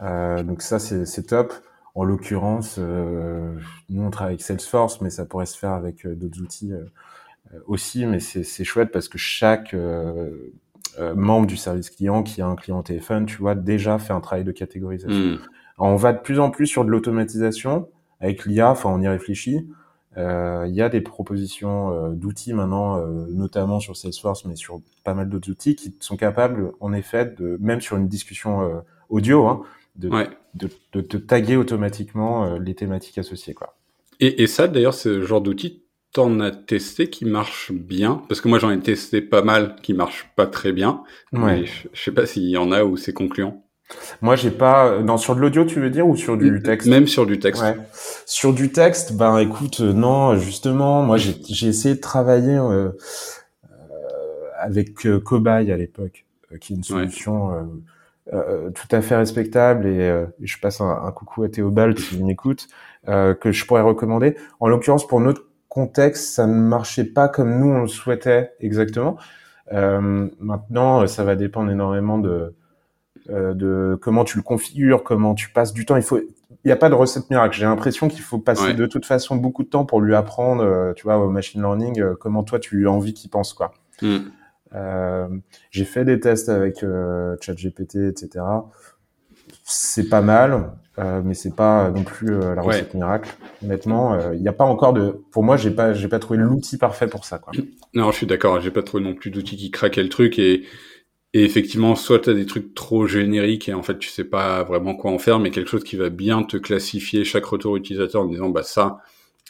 Euh, 0.00 0.42
donc 0.42 0.62
ça, 0.62 0.78
c'est 0.78 1.06
c'est 1.06 1.24
top. 1.24 1.52
En 1.94 2.04
l'occurrence, 2.04 2.76
euh, 2.78 3.54
nous 3.88 4.02
on 4.02 4.10
travaille 4.10 4.34
avec 4.34 4.42
Salesforce, 4.42 5.00
mais 5.00 5.08
ça 5.10 5.24
pourrait 5.24 5.46
se 5.46 5.56
faire 5.56 5.72
avec 5.72 6.04
euh, 6.04 6.14
d'autres 6.14 6.40
outils 6.42 6.72
aussi. 7.66 8.06
Mais 8.06 8.20
c'est 8.20 8.44
c'est 8.44 8.64
chouette 8.64 8.90
parce 8.92 9.08
que 9.08 9.18
chaque 9.18 9.74
membre 11.14 11.46
du 11.46 11.56
service 11.56 11.90
client 11.90 12.22
qui 12.22 12.40
a 12.42 12.46
un 12.46 12.56
client 12.56 12.82
téléphone, 12.82 13.26
tu 13.26 13.38
vois, 13.38 13.54
déjà 13.54 13.98
fait 13.98 14.12
un 14.12 14.20
travail 14.20 14.44
de 14.44 14.52
catégorisation. 14.52 15.34
Hmm. 15.34 15.38
Alors, 15.78 15.92
on 15.92 15.96
va 15.96 16.12
de 16.12 16.20
plus 16.20 16.40
en 16.40 16.50
plus 16.50 16.66
sur 16.66 16.84
de 16.84 16.90
l'automatisation 16.90 17.88
avec 18.20 18.46
l'IA. 18.46 18.70
Enfin, 18.70 18.90
on 18.90 19.00
y 19.00 19.08
réfléchit. 19.08 19.68
Euh, 20.16 20.64
Il 20.68 20.74
y 20.74 20.82
a 20.82 20.88
des 20.88 21.00
propositions 21.00 21.92
euh, 21.92 22.10
d'outils 22.10 22.54
maintenant, 22.54 22.96
euh, 22.96 23.26
notamment 23.30 23.80
sur 23.80 23.96
Salesforce, 23.96 24.44
mais 24.46 24.56
sur 24.56 24.80
pas 25.04 25.14
mal 25.14 25.28
d'autres 25.28 25.50
outils 25.50 25.76
qui 25.76 25.94
sont 26.00 26.16
capables, 26.16 26.72
en 26.80 26.92
effet, 26.92 27.26
de 27.26 27.58
même 27.60 27.80
sur 27.80 27.96
une 27.96 28.08
discussion 28.08 28.82
audio, 29.08 29.46
hein, 29.46 29.62
de, 29.98 30.08
Ouais. 30.08 30.28
de, 30.54 30.68
de 30.92 31.00
te 31.00 31.16
taguer 31.16 31.56
automatiquement 31.56 32.44
euh, 32.44 32.58
les 32.58 32.74
thématiques 32.74 33.18
associées, 33.18 33.54
quoi. 33.54 33.76
Et, 34.20 34.42
et 34.42 34.46
ça, 34.46 34.68
d'ailleurs, 34.68 34.94
ce 34.94 35.22
genre 35.22 35.40
d'outil, 35.40 35.82
t'en 36.12 36.40
as 36.40 36.50
testé 36.50 37.10
qui 37.10 37.24
marche 37.26 37.72
bien? 37.72 38.22
Parce 38.28 38.40
que 38.40 38.48
moi, 38.48 38.58
j'en 38.58 38.70
ai 38.70 38.80
testé 38.80 39.20
pas 39.20 39.42
mal 39.42 39.76
qui 39.82 39.92
marchent 39.92 40.30
pas 40.36 40.46
très 40.46 40.72
bien. 40.72 41.02
Ouais. 41.32 41.40
Mais 41.60 41.66
je, 41.66 41.88
je 41.92 42.02
sais 42.02 42.12
pas 42.12 42.24
s'il 42.24 42.44
y 42.48 42.56
en 42.56 42.72
a 42.72 42.84
où 42.84 42.96
c'est 42.96 43.12
concluant. 43.12 43.62
Moi, 44.20 44.34
j'ai 44.34 44.50
pas. 44.50 45.00
Non, 45.00 45.16
sur 45.16 45.36
de 45.36 45.40
l'audio, 45.40 45.64
tu 45.64 45.78
veux 45.78 45.90
dire, 45.90 46.08
ou 46.08 46.16
sur 46.16 46.36
du 46.36 46.60
texte? 46.62 46.88
Même 46.88 47.06
sur 47.06 47.24
du 47.26 47.38
texte. 47.38 47.62
Ouais. 47.62 47.76
Sur 48.24 48.52
du 48.52 48.72
texte, 48.72 49.12
ben 49.12 49.38
écoute, 49.38 49.80
euh, 49.80 49.92
non, 49.92 50.34
justement, 50.36 51.02
moi 51.02 51.18
j'ai 51.18 51.68
essayé 51.68 51.94
de 51.94 52.00
travailler 52.00 52.56
euh, 52.56 52.90
euh, 53.64 53.68
avec 54.58 55.06
euh, 55.06 55.20
Cobaye 55.20 55.70
à 55.70 55.76
l'époque, 55.76 56.24
euh, 56.52 56.58
qui 56.58 56.72
est 56.72 56.76
une 56.76 56.82
solution 56.82 57.52
euh, 57.52 57.62
euh, 58.32 58.70
tout 58.70 58.88
à 58.90 59.00
fait 59.02 59.16
respectable 59.16 59.86
et, 59.86 60.00
euh, 60.00 60.26
je 60.40 60.56
passe 60.58 60.80
un, 60.80 60.88
un 61.04 61.12
coucou 61.12 61.44
à 61.44 61.48
Théobald 61.48 61.96
qui 61.96 62.22
m'écoute, 62.22 62.68
euh, 63.08 63.34
que 63.34 63.52
je 63.52 63.64
pourrais 63.66 63.82
recommander. 63.82 64.36
En 64.60 64.68
l'occurrence, 64.68 65.06
pour 65.06 65.20
notre 65.20 65.42
contexte, 65.68 66.34
ça 66.34 66.46
ne 66.46 66.54
marchait 66.54 67.04
pas 67.04 67.28
comme 67.28 67.58
nous 67.58 67.68
on 67.68 67.82
le 67.82 67.88
souhaitait 67.88 68.52
exactement. 68.60 69.16
Euh, 69.72 70.28
maintenant, 70.40 71.06
ça 71.06 71.24
va 71.24 71.36
dépendre 71.36 71.70
énormément 71.70 72.18
de 72.18 72.54
euh, 73.28 73.54
de 73.54 73.98
comment 74.00 74.22
tu 74.24 74.36
le 74.36 74.44
configures, 74.44 75.02
comment 75.02 75.34
tu 75.34 75.50
passes 75.50 75.72
du 75.72 75.84
temps. 75.84 75.96
Il 75.96 76.02
faut, 76.02 76.18
il 76.18 76.26
n'y 76.66 76.70
a 76.70 76.76
pas 76.76 76.88
de 76.88 76.94
recette 76.94 77.28
miracle. 77.28 77.56
J'ai 77.56 77.64
l'impression 77.64 78.06
qu'il 78.06 78.20
faut 78.20 78.38
passer 78.38 78.66
Ouais. 78.66 78.74
de 78.74 78.86
toute 78.86 79.04
façon 79.04 79.34
beaucoup 79.34 79.64
de 79.64 79.68
temps 79.68 79.84
pour 79.84 80.00
lui 80.00 80.14
apprendre, 80.14 80.62
euh, 80.62 80.92
tu 80.92 81.02
vois, 81.02 81.18
au 81.18 81.28
machine 81.28 81.60
learning, 81.60 82.00
euh, 82.00 82.14
comment 82.18 82.44
toi 82.44 82.60
tu 82.60 82.86
as 82.86 82.90
envie 82.92 83.14
qu'il 83.14 83.28
pense, 83.28 83.52
quoi. 83.52 83.72
Hmm. 84.00 84.18
Euh, 84.76 85.28
j'ai 85.70 85.84
fait 85.84 86.04
des 86.04 86.20
tests 86.20 86.48
avec 86.48 86.82
euh, 86.82 87.36
ChatGPT, 87.40 87.96
etc. 87.96 88.44
C'est 89.64 90.08
pas 90.08 90.20
mal, 90.20 90.72
euh, 90.98 91.22
mais 91.24 91.34
c'est 91.34 91.54
pas 91.54 91.90
non 91.90 92.04
plus 92.04 92.38
la 92.38 92.62
recette 92.62 92.94
miracle. 92.94 93.34
Honnêtement, 93.64 94.32
il 94.32 94.40
n'y 94.40 94.48
a 94.48 94.52
pas 94.52 94.64
encore 94.64 94.92
de. 94.92 95.22
Pour 95.32 95.42
moi, 95.42 95.56
j'ai 95.56 95.70
pas, 95.70 95.92
j'ai 95.92 96.08
pas 96.08 96.18
trouvé 96.18 96.38
l'outil 96.38 96.78
parfait 96.78 97.08
pour 97.08 97.24
ça, 97.24 97.38
quoi. 97.38 97.52
Non, 97.94 98.10
je 98.12 98.16
suis 98.16 98.26
d'accord. 98.26 98.60
J'ai 98.60 98.70
pas 98.70 98.82
trouvé 98.82 99.02
non 99.02 99.14
plus 99.14 99.30
d'outil 99.30 99.56
qui 99.56 99.70
craquait 99.70 100.02
le 100.02 100.08
truc 100.08 100.38
et, 100.38 100.64
et 101.36 101.44
effectivement, 101.44 101.96
soit 101.96 102.20
t'as 102.20 102.32
des 102.32 102.46
trucs 102.46 102.74
trop 102.74 103.06
génériques 103.06 103.68
et 103.68 103.74
en 103.74 103.82
fait 103.82 103.98
tu 103.98 104.08
sais 104.08 104.24
pas 104.24 104.62
vraiment 104.62 104.94
quoi 104.94 105.10
en 105.10 105.18
faire, 105.18 105.38
mais 105.38 105.50
quelque 105.50 105.68
chose 105.68 105.84
qui 105.84 105.96
va 105.96 106.08
bien 106.08 106.42
te 106.42 106.56
classifier 106.56 107.24
chaque 107.24 107.44
retour 107.44 107.76
utilisateur 107.76 108.22
en 108.22 108.26
disant 108.26 108.48
bah 108.48 108.62
ça, 108.62 109.00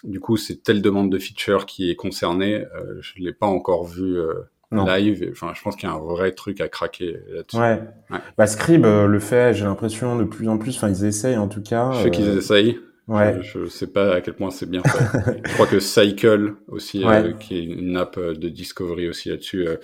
du 0.03 0.19
coup 0.19 0.37
c'est 0.37 0.65
telle 0.65 0.83
demande 0.83 1.13
de 1.13 1.19
feature 1.21 1.65
qui 1.65 1.89
est 1.89 1.95
concernée. 1.95 2.65
Euh, 2.75 2.99
je 3.01 3.23
l'ai 3.23 3.33
pas 3.33 3.47
encore 3.47 3.87
vu 3.87 4.19
euh, 4.19 4.35
Non. 4.73 4.85
live. 4.85 5.29
Enfin, 5.31 5.53
je 5.55 5.63
pense 5.63 5.77
qu'il 5.77 5.89
y 5.89 5.93
a 5.93 5.95
un 5.95 6.01
vrai 6.01 6.33
truc 6.33 6.61
à 6.61 6.69
craquer 6.69 7.17
là-dessus. 7.33 7.57
Ouais. 7.57 7.81
Ouais. 8.11 8.19
Bah, 8.37 8.47
Scribe 8.47 8.85
euh, 8.85 9.07
le 9.07 9.21
fait, 9.21 9.55
j'ai 9.55 9.65
l'impression 9.65 10.17
de 10.17 10.25
plus 10.25 10.49
en 10.49 10.59
plus. 10.59 10.77
Enfin, 10.77 10.89
ils 10.89 11.05
essayent 11.05 11.37
en 11.37 11.49
tout 11.49 11.63
cas. 11.63 11.93
Je 11.93 12.03
sais 12.03 12.11
qu'ils 12.11 12.29
euh, 12.29 12.39
essayent. 12.39 12.79
Ouais. 13.09 13.39
Je, 13.41 13.61
ne 13.61 13.67
sais 13.67 13.87
pas 13.87 14.15
à 14.15 14.21
quel 14.21 14.35
point 14.35 14.51
c'est 14.51 14.69
bien 14.69 14.83
fait. 14.83 15.41
je 15.45 15.55
crois 15.55 15.67
que 15.67 15.79
Cycle 15.79 16.55
aussi, 16.67 17.05
euh, 17.05 17.33
qui 17.35 17.59
est 17.59 17.65
une 17.65 17.97
app 17.97 18.19
euh, 18.19 18.35
de 18.35 18.49
discovery 18.49 19.09
aussi 19.09 19.29
là-dessus, 19.29 19.67
euh, 19.67 19.77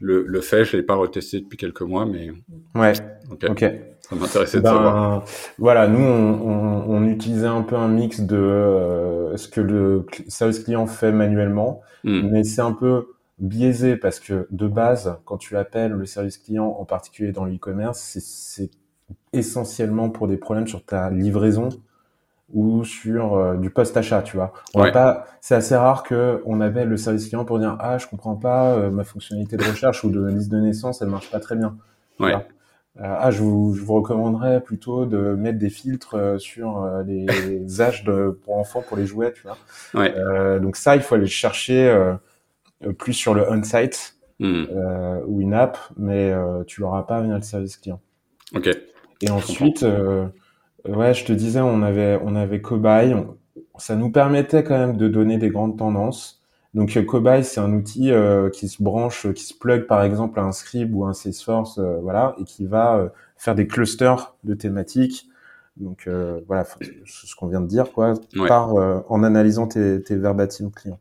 le, 0.00 0.24
le 0.26 0.40
fait. 0.40 0.64
Je 0.64 0.78
l'ai 0.78 0.82
pas 0.82 0.94
retesté 0.94 1.40
depuis 1.40 1.58
quelques 1.58 1.82
mois, 1.82 2.06
mais 2.06 2.30
ouais. 2.74 2.92
Ok. 3.30 3.64
Ça 4.00 4.16
m'intéressait 4.16 4.58
de 4.58 4.62
ben, 4.62 4.70
savoir. 4.70 5.24
Voilà, 5.58 5.86
nous 5.86 6.02
on, 6.02 6.40
on, 6.48 6.84
on, 6.88 7.06
utilisait 7.06 7.46
un 7.46 7.62
peu 7.62 7.76
un 7.76 7.88
mix 7.88 8.20
de 8.20 9.32
ce 9.36 9.48
que 9.48 9.60
le 9.60 10.06
service 10.28 10.60
client 10.60 10.86
fait 10.86 11.12
manuellement, 11.12 11.82
hmm. 12.04 12.30
mais 12.30 12.42
c'est 12.42 12.62
un 12.62 12.72
peu 12.72 13.06
biaisé 13.42 13.96
parce 13.96 14.20
que 14.20 14.46
de 14.50 14.68
base, 14.68 15.18
quand 15.24 15.36
tu 15.36 15.56
appelles 15.56 15.92
le 15.92 16.06
service 16.06 16.38
client, 16.38 16.76
en 16.78 16.84
particulier 16.84 17.32
dans 17.32 17.44
l'e-commerce, 17.44 18.18
c'est 18.20 18.70
essentiellement 19.32 20.08
pour 20.10 20.28
des 20.28 20.36
problèmes 20.36 20.68
sur 20.68 20.84
ta 20.84 21.10
livraison 21.10 21.68
ou 22.54 22.84
sur 22.84 23.34
euh, 23.34 23.56
du 23.56 23.70
post-achat, 23.70 24.22
tu 24.22 24.36
vois. 24.36 24.52
On 24.74 24.90
pas, 24.92 25.26
c'est 25.40 25.54
assez 25.54 25.74
rare 25.74 26.02
que 26.02 26.40
on 26.44 26.60
appelle 26.60 26.88
le 26.88 26.96
service 26.96 27.28
client 27.28 27.44
pour 27.44 27.58
dire 27.58 27.76
ah 27.80 27.98
je 27.98 28.06
comprends 28.06 28.36
pas 28.36 28.74
euh, 28.74 28.90
ma 28.90 29.04
fonctionnalité 29.04 29.56
de 29.56 29.64
recherche 29.64 30.04
ou 30.04 30.10
de 30.10 30.24
liste 30.26 30.50
de 30.50 30.60
naissance, 30.60 31.02
elle 31.02 31.08
marche 31.08 31.30
pas 31.30 31.40
très 31.40 31.56
bien. 31.56 31.76
Ouais. 32.20 32.34
Euh, 33.00 33.16
ah 33.18 33.30
je 33.30 33.42
vous, 33.42 33.74
je 33.74 33.80
vous 33.80 33.94
recommanderais 33.94 34.60
plutôt 34.60 35.06
de 35.06 35.34
mettre 35.34 35.58
des 35.58 35.70
filtres 35.70 36.38
sur 36.38 36.86
les 37.06 37.26
âges 37.80 38.04
de 38.04 38.38
pour 38.44 38.58
enfants 38.58 38.84
pour 38.86 38.98
les 38.98 39.06
jouets, 39.06 39.32
tu 39.32 39.42
vois. 39.42 39.56
Ouais. 39.94 40.14
donc 40.60 40.76
ça 40.76 40.94
il 40.94 41.02
faut 41.02 41.14
aller 41.14 41.26
chercher 41.26 41.90
plus 42.98 43.12
sur 43.12 43.34
le 43.34 43.50
on-site 43.50 44.16
hmm. 44.38 44.64
ou 45.26 45.40
une 45.40 45.54
app, 45.54 45.78
mais 45.96 46.32
tu 46.66 46.80
l'auras 46.80 47.02
pas 47.02 47.20
via 47.20 47.36
le 47.36 47.42
service 47.42 47.76
client. 47.76 48.00
Ok. 48.54 48.68
Et 49.20 49.30
ensuite 49.30 49.84
Ouais, 50.88 51.14
je 51.14 51.24
te 51.24 51.32
disais, 51.32 51.60
on 51.60 51.82
avait, 51.82 52.18
on 52.22 52.34
avait 52.34 52.60
Cobaye. 52.60 53.14
ça 53.78 53.94
nous 53.94 54.10
permettait 54.10 54.64
quand 54.64 54.76
même 54.76 54.96
de 54.96 55.08
donner 55.08 55.38
des 55.38 55.50
grandes 55.50 55.78
tendances. 55.78 56.42
Donc 56.74 56.96
euh, 56.96 57.02
Cobaye, 57.02 57.44
c'est 57.44 57.60
un 57.60 57.72
outil 57.72 58.10
euh, 58.10 58.50
qui 58.50 58.68
se 58.68 58.82
branche, 58.82 59.30
qui 59.32 59.44
se 59.44 59.54
plug 59.54 59.86
par 59.86 60.02
exemple 60.02 60.40
à 60.40 60.42
un 60.42 60.52
Scribe 60.52 60.94
ou 60.94 61.04
un 61.04 61.12
Salesforce, 61.12 61.78
euh, 61.78 61.98
voilà, 62.02 62.34
et 62.40 62.44
qui 62.44 62.66
va 62.66 63.12
faire 63.36 63.54
des 63.54 63.66
clusters 63.66 64.34
de 64.44 64.54
thématiques. 64.54 65.28
Donc 65.76 66.08
voilà, 66.46 66.66
ce 67.06 67.34
qu'on 67.34 67.46
vient 67.46 67.62
de 67.62 67.66
dire, 67.66 67.92
quoi, 67.92 68.14
par 68.46 68.74
en 68.74 69.22
analysant 69.22 69.66
tes, 69.66 70.02
tes 70.02 70.16
verbatim 70.16 70.70
clients. 70.70 71.00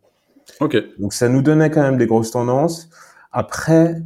Ok. 0.59 0.77
Donc 0.99 1.13
ça 1.13 1.29
nous 1.29 1.41
donnait 1.41 1.71
quand 1.71 1.81
même 1.81 1.97
des 1.97 2.07
grosses 2.07 2.31
tendances. 2.31 2.89
Après, 3.31 4.01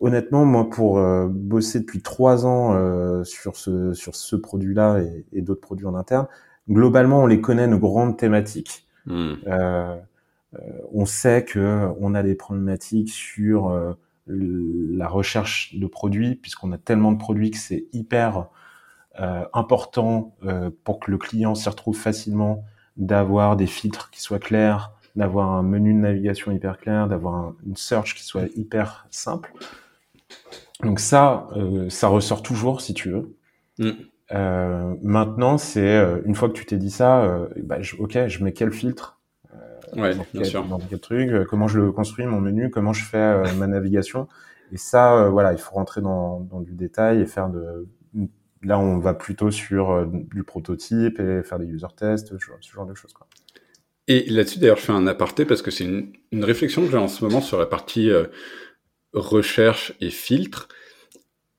honnêtement, 0.00 0.44
moi, 0.44 0.68
pour 0.70 0.98
euh, 0.98 1.28
bosser 1.28 1.80
depuis 1.80 2.02
trois 2.02 2.46
ans 2.46 2.74
euh, 2.74 3.24
sur 3.24 3.56
ce 3.56 3.92
sur 3.92 4.14
ce 4.14 4.36
produit-là 4.36 5.00
et, 5.00 5.26
et 5.32 5.42
d'autres 5.42 5.60
produits 5.60 5.86
en 5.86 5.94
interne, 5.94 6.26
globalement, 6.68 7.22
on 7.22 7.26
les 7.26 7.40
connaît 7.40 7.66
nos 7.66 7.78
grandes 7.78 8.16
thématiques. 8.16 8.86
Hmm. 9.06 9.34
Euh, 9.46 9.96
euh 10.54 10.58
on 10.92 11.04
sait 11.04 11.44
que 11.44 11.88
on 12.00 12.14
a 12.14 12.22
des 12.22 12.34
problématiques 12.34 13.10
sur 13.10 13.70
la 14.26 15.08
recherche 15.08 15.74
de 15.76 15.86
produits, 15.86 16.36
puisqu'on 16.36 16.72
a 16.72 16.78
tellement 16.78 17.12
de 17.12 17.18
produits 17.18 17.50
que 17.50 17.58
c'est 17.58 17.86
hyper 17.92 18.46
important 19.52 20.34
pour 20.84 21.00
que 21.00 21.10
le 21.10 21.18
client 21.18 21.54
s'y 21.54 21.68
retrouve 21.68 21.98
facilement, 21.98 22.64
d'avoir 22.96 23.56
des 23.56 23.66
filtres 23.66 24.10
qui 24.10 24.22
soient 24.22 24.38
clairs, 24.38 24.92
d'avoir 25.16 25.50
un 25.50 25.62
menu 25.62 25.92
de 25.92 25.98
navigation 25.98 26.52
hyper 26.52 26.78
clair, 26.78 27.08
d'avoir 27.08 27.54
une 27.66 27.76
search 27.76 28.14
qui 28.14 28.24
soit 28.24 28.46
hyper 28.56 29.06
simple. 29.10 29.52
Donc 30.82 31.00
ça, 31.00 31.48
euh, 31.56 31.90
ça 31.90 32.08
ressort 32.08 32.42
toujours 32.42 32.80
si 32.80 32.94
tu 32.94 33.10
veux. 33.10 33.36
Mm. 33.78 33.90
Euh, 34.32 34.94
maintenant, 35.02 35.58
c'est 35.58 35.96
euh, 35.96 36.20
une 36.24 36.34
fois 36.34 36.48
que 36.48 36.54
tu 36.54 36.66
t'es 36.66 36.76
dit 36.76 36.90
ça, 36.90 37.48
bah, 37.62 37.80
je, 37.80 37.96
ok, 37.96 38.26
je 38.26 38.44
mets 38.44 38.52
quel 38.52 38.72
filtre 38.72 39.16
Ouais, 39.96 40.14
bien 40.34 40.44
sûr. 40.44 40.66
Dans 40.66 40.78
quel 40.78 41.00
truc 41.00 41.46
Comment 41.48 41.66
je 41.66 41.80
le 41.80 41.92
construis 41.92 42.26
mon 42.26 42.42
menu 42.42 42.70
Comment 42.70 42.92
je 42.92 43.04
fais 43.04 43.54
ma 43.54 43.66
navigation 43.66 44.28
Et 44.70 44.76
ça, 44.76 45.30
voilà, 45.30 45.52
il 45.52 45.58
faut 45.58 45.74
rentrer 45.74 46.02
dans, 46.02 46.40
dans, 46.40 46.60
du 46.60 46.74
détail 46.74 47.22
et 47.22 47.26
faire 47.26 47.48
de. 47.48 47.88
Là, 48.62 48.78
on 48.78 48.98
va 48.98 49.14
plutôt 49.14 49.50
sur 49.50 50.06
du 50.06 50.42
prototype 50.42 51.20
et 51.20 51.42
faire 51.42 51.58
des 51.58 51.66
user 51.66 51.86
tests, 51.96 52.36
ce 52.38 52.70
genre 52.70 52.84
de 52.84 52.92
choses. 52.92 53.14
Quoi. 53.14 53.27
Et 54.08 54.24
là-dessus, 54.28 54.58
d'ailleurs, 54.58 54.78
je 54.78 54.82
fais 54.82 54.92
un 54.92 55.06
aparté 55.06 55.44
parce 55.44 55.62
que 55.62 55.70
c'est 55.70 55.84
une, 55.84 56.12
une, 56.32 56.44
réflexion 56.44 56.84
que 56.84 56.90
j'ai 56.90 56.96
en 56.96 57.08
ce 57.08 57.22
moment 57.22 57.40
sur 57.40 57.58
la 57.58 57.66
partie 57.66 58.10
recherche 59.12 59.92
et 60.00 60.10
filtre. 60.10 60.68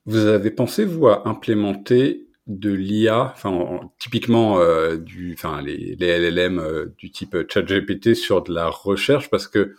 Vous 0.06 0.26
avez 0.26 0.52
pensé, 0.52 0.86
vous, 0.86 1.08
à 1.08 1.28
implémenter 1.28 2.28
de 2.48 2.72
l'IA, 2.72 3.32
enfin 3.36 3.92
typiquement 4.00 4.60
euh, 4.60 4.98
du, 4.98 5.34
enfin 5.38 5.62
les, 5.62 5.96
les 6.00 6.18
LLM 6.18 6.60
euh, 6.60 6.88
du 6.98 7.12
type 7.12 7.38
ChatGPT 7.48 8.16
sur 8.16 8.42
de 8.42 8.52
la 8.52 8.68
recherche, 8.68 9.30
parce 9.30 9.48
que 9.48 9.76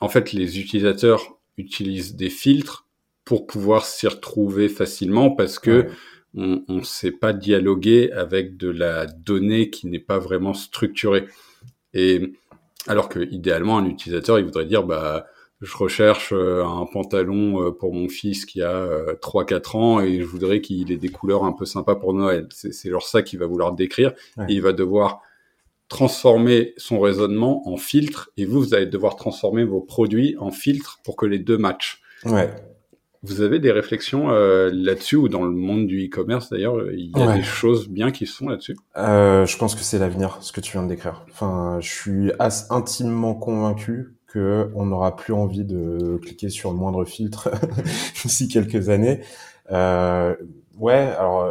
en 0.00 0.08
fait 0.08 0.32
les 0.32 0.58
utilisateurs 0.58 1.38
utilisent 1.58 2.16
des 2.16 2.30
filtres 2.30 2.88
pour 3.26 3.46
pouvoir 3.46 3.84
s'y 3.84 4.08
retrouver 4.08 4.70
facilement, 4.70 5.30
parce 5.30 5.58
que 5.58 5.88
on 6.36 6.64
ne 6.68 6.82
sait 6.82 7.12
pas 7.12 7.32
dialoguer 7.32 8.10
avec 8.10 8.56
de 8.56 8.68
la 8.68 9.06
donnée 9.06 9.70
qui 9.70 9.86
n'est 9.86 10.00
pas 10.00 10.18
vraiment 10.18 10.52
structurée. 10.52 11.26
Et 11.94 12.34
alors 12.86 13.08
que 13.08 13.20
idéalement 13.32 13.78
un 13.78 13.86
utilisateur 13.86 14.38
il 14.38 14.44
voudrait 14.44 14.66
dire 14.66 14.82
bah 14.84 15.26
je 15.60 15.76
recherche 15.76 16.32
euh, 16.32 16.64
un 16.64 16.86
pantalon 16.86 17.62
euh, 17.62 17.70
pour 17.70 17.94
mon 17.94 18.08
fils 18.08 18.44
qui 18.44 18.62
a 18.62 18.86
3-4 19.22 19.54
euh, 19.54 19.78
ans 19.78 20.00
et 20.00 20.20
je 20.20 20.26
voudrais 20.26 20.60
qu'il 20.60 20.92
ait 20.92 20.96
des 20.96 21.08
couleurs 21.08 21.44
un 21.44 21.52
peu 21.52 21.64
sympas 21.64 21.94
pour 21.94 22.12
Noël. 22.12 22.48
C'est 22.50 22.90
genre 22.90 23.06
ça 23.06 23.22
qu'il 23.22 23.38
va 23.38 23.46
vouloir 23.46 23.72
décrire 23.72 24.12
et 24.48 24.52
il 24.52 24.62
va 24.62 24.72
devoir 24.72 25.22
transformer 25.88 26.74
son 26.76 27.00
raisonnement 27.00 27.68
en 27.68 27.76
filtre 27.76 28.30
et 28.36 28.44
vous, 28.44 28.60
vous 28.60 28.74
allez 28.74 28.86
devoir 28.86 29.16
transformer 29.16 29.64
vos 29.64 29.80
produits 29.80 30.36
en 30.38 30.50
filtre 30.50 30.98
pour 31.04 31.16
que 31.16 31.26
les 31.26 31.38
deux 31.38 31.58
matchent. 31.58 32.02
Ouais. 32.24 32.50
Vous 33.24 33.40
avez 33.40 33.58
des 33.58 33.72
réflexions 33.72 34.28
là-dessus 34.28 35.16
ou 35.16 35.28
dans 35.28 35.44
le 35.44 35.50
monde 35.50 35.86
du 35.86 36.06
e-commerce 36.06 36.50
d'ailleurs, 36.50 36.76
il 36.92 37.10
y 37.16 37.22
a 37.22 37.36
des 37.36 37.42
choses 37.42 37.88
bien 37.88 38.10
qui 38.10 38.26
se 38.26 38.36
font 38.36 38.48
là-dessus? 38.48 38.76
Euh, 38.96 39.46
Je 39.46 39.56
pense 39.56 39.74
que 39.74 39.80
c'est 39.80 39.98
l'avenir, 39.98 40.38
ce 40.40 40.52
que 40.52 40.60
tu 40.60 40.72
viens 40.72 40.82
de 40.82 40.88
décrire. 40.88 41.24
Enfin, 41.30 41.78
je 41.80 41.88
suis 41.90 42.32
intimement 42.70 43.34
convaincu 43.34 44.14
on 44.74 44.86
n'aura 44.86 45.16
plus 45.16 45.32
envie 45.32 45.64
de 45.64 46.18
cliquer 46.22 46.48
sur 46.48 46.70
le 46.70 46.76
moindre 46.76 47.04
filtre 47.04 47.50
d'ici 48.22 48.48
quelques 48.48 48.88
années. 48.88 49.20
Euh, 49.70 50.34
ouais, 50.78 51.12
alors 51.18 51.44
euh, 51.44 51.50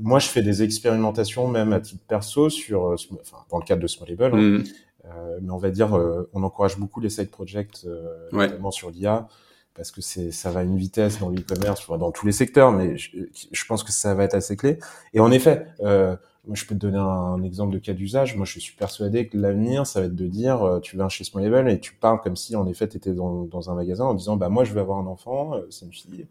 moi 0.00 0.18
je 0.18 0.28
fais 0.28 0.42
des 0.42 0.62
expérimentations 0.62 1.48
même 1.48 1.72
à 1.72 1.80
titre 1.80 2.02
perso 2.06 2.50
sur, 2.50 2.88
euh, 2.88 2.96
enfin, 3.20 3.38
dans 3.50 3.58
le 3.58 3.64
cadre 3.64 3.82
de 3.82 3.86
Smallable, 3.86 4.36
hein. 4.36 4.62
euh, 5.06 5.38
mais 5.40 5.50
on 5.50 5.58
va 5.58 5.70
dire, 5.70 5.96
euh, 5.96 6.28
on 6.34 6.42
encourage 6.42 6.78
beaucoup 6.78 7.00
les 7.00 7.10
side 7.10 7.30
projects, 7.30 7.86
notamment 8.32 8.70
sur 8.70 8.90
l'IA, 8.90 9.28
parce 9.74 9.90
que 9.90 10.00
c'est 10.00 10.30
ça 10.32 10.50
va 10.50 10.60
à 10.60 10.62
une 10.62 10.76
vitesse 10.76 11.18
dans 11.18 11.30
l'e-commerce, 11.30 11.88
dans 11.88 12.10
tous 12.12 12.26
les 12.26 12.32
secteurs, 12.32 12.72
mais 12.72 12.96
je, 12.96 13.10
je, 13.50 13.64
pense 13.66 13.84
que 13.84 13.92
ça 13.92 14.14
va 14.14 14.24
être 14.24 14.34
assez 14.34 14.56
clé. 14.56 14.78
Et 15.14 15.20
en 15.20 15.30
effet. 15.30 15.66
Euh, 15.80 16.16
moi, 16.46 16.56
je 16.56 16.64
peux 16.64 16.74
te 16.74 16.80
donner 16.80 16.98
un, 16.98 17.42
exemple 17.42 17.74
de 17.74 17.78
cas 17.78 17.92
d'usage. 17.92 18.34
Moi, 18.34 18.46
je 18.46 18.58
suis 18.58 18.74
persuadé 18.74 19.28
que 19.28 19.36
l'avenir, 19.36 19.86
ça 19.86 20.00
va 20.00 20.06
être 20.06 20.14
de 20.14 20.26
dire, 20.26 20.62
euh, 20.62 20.80
tu 20.80 20.96
viens 20.96 21.10
chez 21.10 21.22
Small 21.22 21.44
Level 21.44 21.68
et 21.68 21.78
tu 21.78 21.92
parles 21.92 22.18
comme 22.22 22.34
si, 22.34 22.56
en 22.56 22.66
effet, 22.66 22.88
tu 22.88 22.96
étais 22.96 23.12
dans, 23.12 23.44
dans, 23.44 23.70
un 23.70 23.74
magasin 23.74 24.06
en 24.06 24.14
disant, 24.14 24.36
bah 24.36 24.48
moi, 24.48 24.64
je 24.64 24.72
vais 24.72 24.80
avoir 24.80 24.98
un 24.98 25.06
enfant, 25.06 25.54
euh, 25.54 25.66
c'est 25.68 25.84
une 25.84 25.92
fille. 25.92 26.26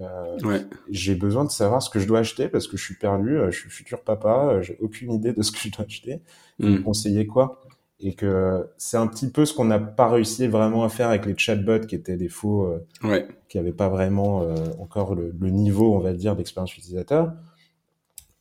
Euh, 0.00 0.38
ouais. 0.44 0.64
J'ai 0.90 1.14
besoin 1.14 1.44
de 1.44 1.50
savoir 1.50 1.82
ce 1.82 1.90
que 1.90 1.98
je 1.98 2.06
dois 2.06 2.20
acheter 2.20 2.48
parce 2.48 2.68
que 2.68 2.76
je 2.76 2.84
suis 2.84 2.94
perdu, 2.94 3.36
euh, 3.36 3.50
je 3.50 3.58
suis 3.58 3.70
futur 3.70 4.02
papa, 4.02 4.60
j'ai 4.60 4.76
aucune 4.80 5.12
idée 5.12 5.32
de 5.32 5.42
ce 5.42 5.50
que 5.50 5.58
je 5.58 5.70
dois 5.70 5.84
acheter. 5.84 6.20
Vous 6.58 6.68
mm. 6.68 6.82
conseiller 6.82 7.26
quoi? 7.26 7.62
Et 8.00 8.14
que 8.14 8.68
c'est 8.76 8.96
un 8.96 9.08
petit 9.08 9.28
peu 9.28 9.44
ce 9.44 9.52
qu'on 9.52 9.64
n'a 9.64 9.80
pas 9.80 10.08
réussi 10.08 10.46
vraiment 10.46 10.84
à 10.84 10.88
faire 10.88 11.08
avec 11.08 11.26
les 11.26 11.36
chatbots 11.36 11.86
qui 11.86 11.96
étaient 11.96 12.16
des 12.16 12.28
faux, 12.28 12.72
ouais. 13.02 13.26
qui 13.48 13.56
n'avaient 13.56 13.72
pas 13.72 13.88
vraiment 13.88 14.46
encore 14.78 15.16
le, 15.16 15.34
le, 15.38 15.50
niveau, 15.50 15.94
on 15.96 15.98
va 15.98 16.12
dire, 16.12 16.36
d'expérience 16.36 16.76
utilisateur 16.76 17.32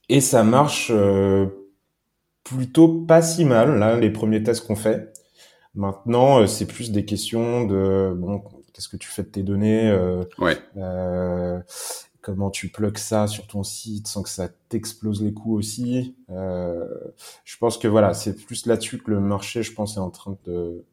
et 0.10 0.22
ça 0.22 0.44
marche 0.44 0.90
euh, 0.92 1.48
plutôt 2.44 2.88
pas 2.88 3.22
si 3.22 3.46
mal, 3.46 3.78
là, 3.78 3.98
les 3.98 4.10
premiers 4.10 4.44
tests 4.44 4.66
qu'on 4.66 4.76
fait. 4.76 5.14
Maintenant, 5.76 6.42
euh, 6.42 6.48
c'est 6.48 6.66
plus 6.66 6.92
des 6.92 7.06
questions 7.06 7.66
de, 7.66 8.14
bon, 8.16 8.42
qu'est-ce 8.74 8.90
que 8.90 8.98
tu 8.98 9.10
fais 9.10 9.24
de 9.24 9.28
tes 9.28 9.44
données 9.44 9.90
euh, 9.90 10.24
ouais. 10.40 10.58
Euh, 12.28 12.34
Comment 12.34 12.50
tu 12.50 12.70
plugs 12.70 12.98
ça 12.98 13.28
sur 13.28 13.48
ton 13.48 13.64
site 13.64 14.08
sans 14.08 14.24
que 14.24 14.30
ça 14.30 14.50
t'explose 14.70 15.24
les 15.24 15.34
coûts 15.34 15.56
aussi 15.56 16.16
euh, 16.30 16.88
Je 17.46 17.58
pense 17.58 17.78
que 17.78 17.88
voilà, 17.88 18.14
c'est 18.14 18.36
plus 18.36 18.66
là-dessus 18.66 18.98
que 19.00 19.12
le 19.12 19.20
marché, 19.20 19.64
je 19.64 19.74
pense, 19.74 19.98
est 19.98 20.02
en 20.02 20.10
train 20.10 20.38
de, 20.46 20.84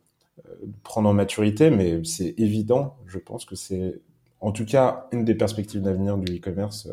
de 0.62 0.72
prendre 0.82 1.08
en 1.08 1.14
maturité, 1.14 1.70
mais 1.70 2.02
c'est 2.04 2.34
évident. 2.38 2.96
Je 3.06 3.18
pense 3.18 3.44
que 3.44 3.56
c'est, 3.56 4.00
en 4.40 4.52
tout 4.52 4.64
cas, 4.64 5.08
une 5.12 5.24
des 5.24 5.34
perspectives 5.34 5.82
d'avenir 5.82 6.16
du 6.18 6.36
e-commerce. 6.36 6.88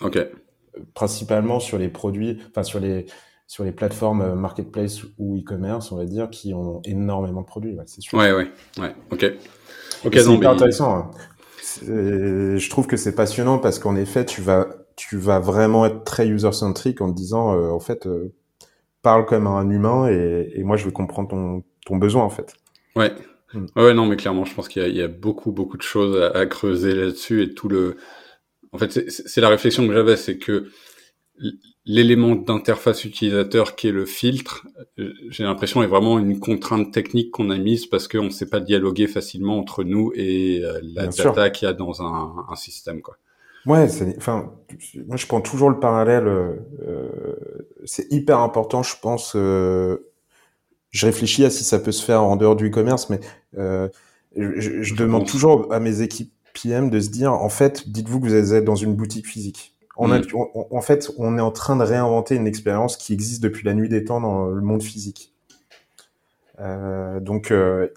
Ok 0.00 0.18
principalement 0.94 1.60
sur 1.60 1.78
les 1.78 1.88
produits, 1.88 2.40
enfin 2.50 2.62
sur 2.62 2.80
les 2.80 3.06
sur 3.46 3.62
les 3.62 3.72
plateformes 3.72 4.22
euh, 4.22 4.34
marketplace 4.34 5.02
ou 5.18 5.36
e-commerce, 5.36 5.92
on 5.92 5.96
va 5.96 6.06
dire, 6.06 6.30
qui 6.30 6.54
ont 6.54 6.80
énormément 6.84 7.42
de 7.42 7.46
produits. 7.46 7.74
Ouais, 7.74 7.84
c'est 7.86 8.00
sûr. 8.00 8.18
Ouais, 8.18 8.32
ouais, 8.32 8.50
ouais. 8.78 8.94
Ok. 9.10 9.26
Ok. 10.04 10.14
C'est 10.14 10.32
hyper 10.32 10.50
intéressant. 10.50 10.96
Hein. 10.96 11.10
Je 11.82 12.70
trouve 12.70 12.86
que 12.86 12.96
c'est 12.96 13.14
passionnant 13.14 13.58
parce 13.58 13.78
qu'en 13.78 13.96
effet, 13.96 14.24
tu 14.24 14.40
vas 14.40 14.68
tu 14.96 15.16
vas 15.16 15.40
vraiment 15.40 15.86
être 15.86 16.04
très 16.04 16.28
user 16.28 16.52
centric 16.52 17.00
en 17.00 17.10
te 17.10 17.16
disant, 17.16 17.54
euh, 17.54 17.70
en 17.70 17.80
fait, 17.80 18.06
euh, 18.06 18.32
parle 19.02 19.26
comme 19.26 19.46
un 19.46 19.68
humain 19.68 20.08
et, 20.08 20.52
et 20.54 20.62
moi 20.62 20.76
je 20.76 20.84
veux 20.84 20.90
comprendre 20.92 21.28
ton, 21.28 21.64
ton 21.84 21.96
besoin 21.96 22.22
en 22.22 22.30
fait. 22.30 22.54
Ouais. 22.96 23.12
Mm. 23.52 23.66
Ouais, 23.76 23.94
non, 23.94 24.06
mais 24.06 24.16
clairement, 24.16 24.44
je 24.44 24.54
pense 24.54 24.68
qu'il 24.68 24.86
y, 24.86 24.96
y, 24.96 25.02
a 25.02 25.08
beaucoup, 25.08 25.52
beaucoup 25.52 25.76
de 25.76 25.82
choses 25.82 26.20
à, 26.20 26.38
à 26.38 26.46
creuser 26.46 26.94
là-dessus 26.94 27.42
et 27.42 27.54
tout 27.54 27.68
le. 27.68 27.96
En 28.72 28.78
fait, 28.78 29.08
c'est 29.08 29.40
la 29.40 29.48
réflexion 29.48 29.86
que 29.86 29.92
j'avais, 29.92 30.16
c'est 30.16 30.38
que 30.38 30.68
l'élément 31.86 32.34
d'interface 32.34 33.04
utilisateur 33.04 33.76
qui 33.76 33.88
est 33.88 33.92
le 33.92 34.06
filtre, 34.06 34.66
j'ai 35.28 35.44
l'impression 35.44 35.82
est 35.82 35.86
vraiment 35.86 36.18
une 36.18 36.38
contrainte 36.40 36.92
technique 36.92 37.30
qu'on 37.30 37.50
a 37.50 37.58
mise 37.58 37.86
parce 37.86 38.08
qu'on 38.08 38.24
ne 38.24 38.30
sait 38.30 38.48
pas 38.48 38.60
dialoguer 38.60 39.06
facilement 39.06 39.58
entre 39.58 39.84
nous 39.84 40.12
et 40.14 40.62
euh, 40.64 40.80
la 40.82 41.08
Bien 41.08 41.24
data 41.24 41.50
qu'il 41.50 41.66
y 41.66 41.68
a 41.68 41.74
dans 41.74 42.02
un, 42.02 42.46
un 42.48 42.56
système, 42.56 43.02
quoi. 43.02 43.16
Ouais, 43.66 43.86
enfin, 44.18 44.52
moi 45.06 45.16
je 45.16 45.26
prends 45.26 45.40
toujours 45.40 45.70
le 45.70 45.80
parallèle. 45.80 46.26
Euh, 46.26 47.08
c'est 47.84 48.10
hyper 48.12 48.40
important, 48.40 48.82
je 48.82 48.94
pense. 49.00 49.32
Euh, 49.36 50.10
je 50.90 51.06
réfléchis 51.06 51.44
à 51.44 51.50
si 51.50 51.64
ça 51.64 51.78
peut 51.78 51.92
se 51.92 52.04
faire 52.04 52.22
en 52.22 52.36
dehors 52.36 52.56
du 52.56 52.68
e-commerce, 52.68 53.08
mais 53.08 53.20
euh, 53.56 53.88
je, 54.36 54.82
je 54.82 54.94
demande 54.94 55.26
toujours 55.26 55.72
à 55.72 55.80
mes 55.80 56.02
équipes 56.02 56.32
PM 56.52 56.88
de 56.88 57.00
se 57.00 57.08
dire, 57.08 57.32
en 57.32 57.48
fait, 57.48 57.88
dites-vous 57.88 58.20
que 58.20 58.26
vous 58.26 58.54
êtes 58.54 58.64
dans 58.64 58.76
une 58.76 58.94
boutique 58.94 59.26
physique. 59.26 59.73
On 59.96 60.10
a, 60.10 60.18
mm. 60.18 60.24
en 60.70 60.80
fait, 60.80 61.10
on 61.18 61.38
est 61.38 61.40
en 61.40 61.50
train 61.50 61.76
de 61.76 61.82
réinventer 61.82 62.34
une 62.34 62.46
expérience 62.46 62.96
qui 62.96 63.12
existe 63.12 63.42
depuis 63.42 63.64
la 63.64 63.74
nuit 63.74 63.88
des 63.88 64.04
temps 64.04 64.20
dans 64.20 64.46
le 64.46 64.60
monde 64.60 64.82
physique. 64.82 65.32
Euh, 66.60 67.20
donc, 67.20 67.50
euh, 67.50 67.88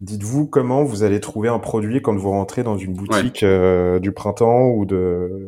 dites-vous 0.00 0.46
comment 0.46 0.84
vous 0.84 1.02
allez 1.02 1.20
trouver 1.20 1.48
un 1.48 1.58
produit 1.58 2.02
quand 2.02 2.16
vous 2.16 2.30
rentrez 2.30 2.62
dans 2.62 2.76
une 2.76 2.94
boutique 2.94 3.42
euh, 3.42 3.98
du 3.98 4.12
printemps 4.12 4.68
ou 4.70 4.84
de, 4.84 5.46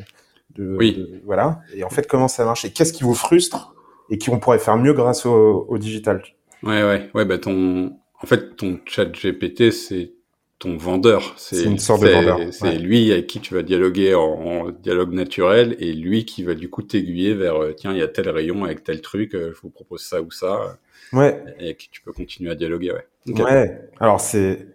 de, 0.55 0.77
oui. 0.79 0.97
de, 0.97 1.23
voilà. 1.25 1.61
Et 1.75 1.85
en 1.85 1.91
fait, 1.91 2.07
comment 2.07 2.29
ça 2.29 2.45
marche 2.45 2.65
et 2.65 2.71
qu'est-ce 2.71 2.93
qui 2.93 3.05
vous 3.05 3.15
frustre 3.15 3.75
et 4.11 4.19
qui 4.19 4.31
on 4.31 4.39
pourrait 4.39 4.59
faire 4.59 4.77
mieux 4.77 4.93
grâce 4.93 5.27
au, 5.27 5.67
au 5.69 5.79
digital? 5.79 6.23
Ouais, 6.63 6.83
ouais, 6.83 7.11
ouais. 7.15 7.25
Bah 7.25 7.39
ton, 7.39 7.93
en 8.21 8.27
fait, 8.27 8.57
ton 8.57 8.81
chat 8.85 9.07
GPT, 9.07 9.71
c'est 9.71 10.13
ton 10.59 10.77
vendeur. 10.77 11.35
C'est 11.37 11.65
une 11.65 11.79
sorte 11.79 12.03
de 12.03 12.09
vendeur. 12.09 12.41
C'est 12.51 12.65
ouais. 12.65 12.79
lui 12.79 13.13
avec 13.13 13.27
qui 13.27 13.41
tu 13.41 13.55
vas 13.55 13.63
dialoguer 13.63 14.15
en, 14.15 14.23
en, 14.23 14.71
dialogue 14.71 15.13
naturel 15.13 15.77
et 15.79 15.93
lui 15.93 16.25
qui 16.25 16.43
va 16.43 16.55
du 16.55 16.69
coup 16.69 16.83
t'aiguiller 16.83 17.35
vers 17.35 17.63
euh, 17.63 17.73
tiens 17.73 17.93
il 17.93 17.99
y 17.99 18.03
a 18.03 18.09
tel 18.09 18.29
rayon 18.29 18.65
avec 18.65 18.83
tel 18.83 19.01
truc, 19.01 19.35
euh, 19.35 19.53
je 19.55 19.61
vous 19.61 19.71
propose 19.71 20.03
ça 20.03 20.21
ou 20.21 20.31
ça. 20.31 20.79
Ouais. 21.13 21.43
Et 21.61 21.77
qui 21.77 21.89
tu 21.91 22.03
peux 22.03 22.13
continuer 22.13 22.51
à 22.51 22.55
dialoguer. 22.55 22.93
Ouais. 22.93 23.07
Okay. 23.29 23.43
Ouais. 23.43 23.89
Alors 24.01 24.21
c'est 24.21 24.67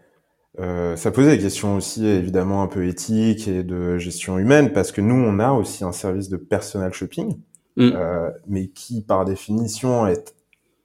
euh, 0.59 0.95
ça 0.95 1.09
posait 1.09 1.35
des 1.35 1.41
questions 1.41 1.75
aussi 1.75 2.05
évidemment 2.05 2.61
un 2.61 2.67
peu 2.67 2.85
éthiques 2.85 3.47
et 3.47 3.63
de 3.63 3.97
gestion 3.97 4.37
humaine 4.37 4.71
parce 4.71 4.91
que 4.91 5.01
nous 5.01 5.15
on 5.15 5.39
a 5.39 5.51
aussi 5.51 5.83
un 5.83 5.91
service 5.91 6.29
de 6.29 6.37
personal 6.37 6.93
shopping, 6.93 7.39
mm. 7.75 7.91
euh, 7.95 8.29
mais 8.47 8.67
qui 8.67 9.01
par 9.01 9.25
définition 9.25 10.05
est 10.05 10.35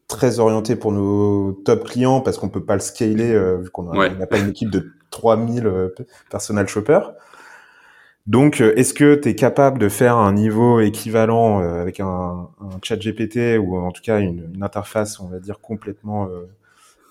très 0.09 0.41
orienté 0.41 0.75
pour 0.75 0.93
nos 0.93 1.53
top 1.53 1.85
clients 1.85 2.21
parce 2.21 2.39
qu'on 2.39 2.49
peut 2.49 2.65
pas 2.65 2.75
le 2.75 2.81
scaler 2.81 3.33
euh, 3.33 3.59
vu 3.59 3.71
qu'on 3.71 3.85
n'a 3.85 3.99
ouais. 3.99 4.27
pas 4.27 4.39
une 4.39 4.49
équipe 4.49 4.71
de 4.71 4.93
3000 5.11 5.67
euh, 5.67 5.95
personal 6.31 6.67
shoppers. 6.67 7.13
Donc, 8.29 8.61
euh, 8.61 8.75
est-ce 8.77 8.93
que 8.93 9.15
tu 9.15 9.31
es 9.31 9.35
capable 9.35 9.79
de 9.79 9.89
faire 9.89 10.19
un 10.19 10.35
niveau 10.35 10.81
équivalent 10.81 11.63
euh, 11.63 11.81
avec 11.81 11.99
un, 11.99 12.07
un, 12.61 12.79
chat 12.83 12.97
GPT 12.97 13.59
ou 13.59 13.79
en 13.79 13.91
tout 13.91 14.03
cas 14.03 14.21
une, 14.21 14.51
une 14.55 14.63
interface, 14.63 15.19
on 15.19 15.29
va 15.29 15.39
dire, 15.39 15.61
complètement 15.61 16.29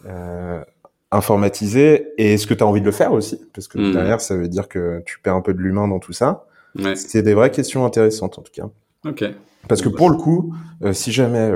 euh, 0.05 0.63
informatisée? 1.09 2.09
Et 2.19 2.35
est-ce 2.35 2.45
que 2.45 2.53
tu 2.53 2.63
as 2.63 2.67
envie 2.67 2.81
de 2.81 2.85
le 2.85 2.91
faire 2.91 3.13
aussi? 3.13 3.41
Parce 3.51 3.67
que 3.67 3.79
mmh. 3.79 3.93
derrière, 3.93 4.21
ça 4.21 4.37
veut 4.37 4.47
dire 4.47 4.67
que 4.67 5.01
tu 5.07 5.19
perds 5.19 5.33
un 5.33 5.41
peu 5.41 5.55
de 5.55 5.59
l'humain 5.59 5.87
dans 5.87 5.97
tout 5.97 6.13
ça. 6.13 6.45
Ouais. 6.77 6.95
C'est 6.95 7.23
des 7.23 7.33
vraies 7.33 7.49
questions 7.49 7.83
intéressantes 7.83 8.37
en 8.37 8.43
tout 8.43 8.53
cas. 8.53 8.69
Ok. 9.03 9.25
Parce 9.67 9.81
que 9.81 9.89
pour 9.89 10.11
le 10.11 10.17
coup, 10.17 10.53
si 10.91 11.11
jamais 11.11 11.51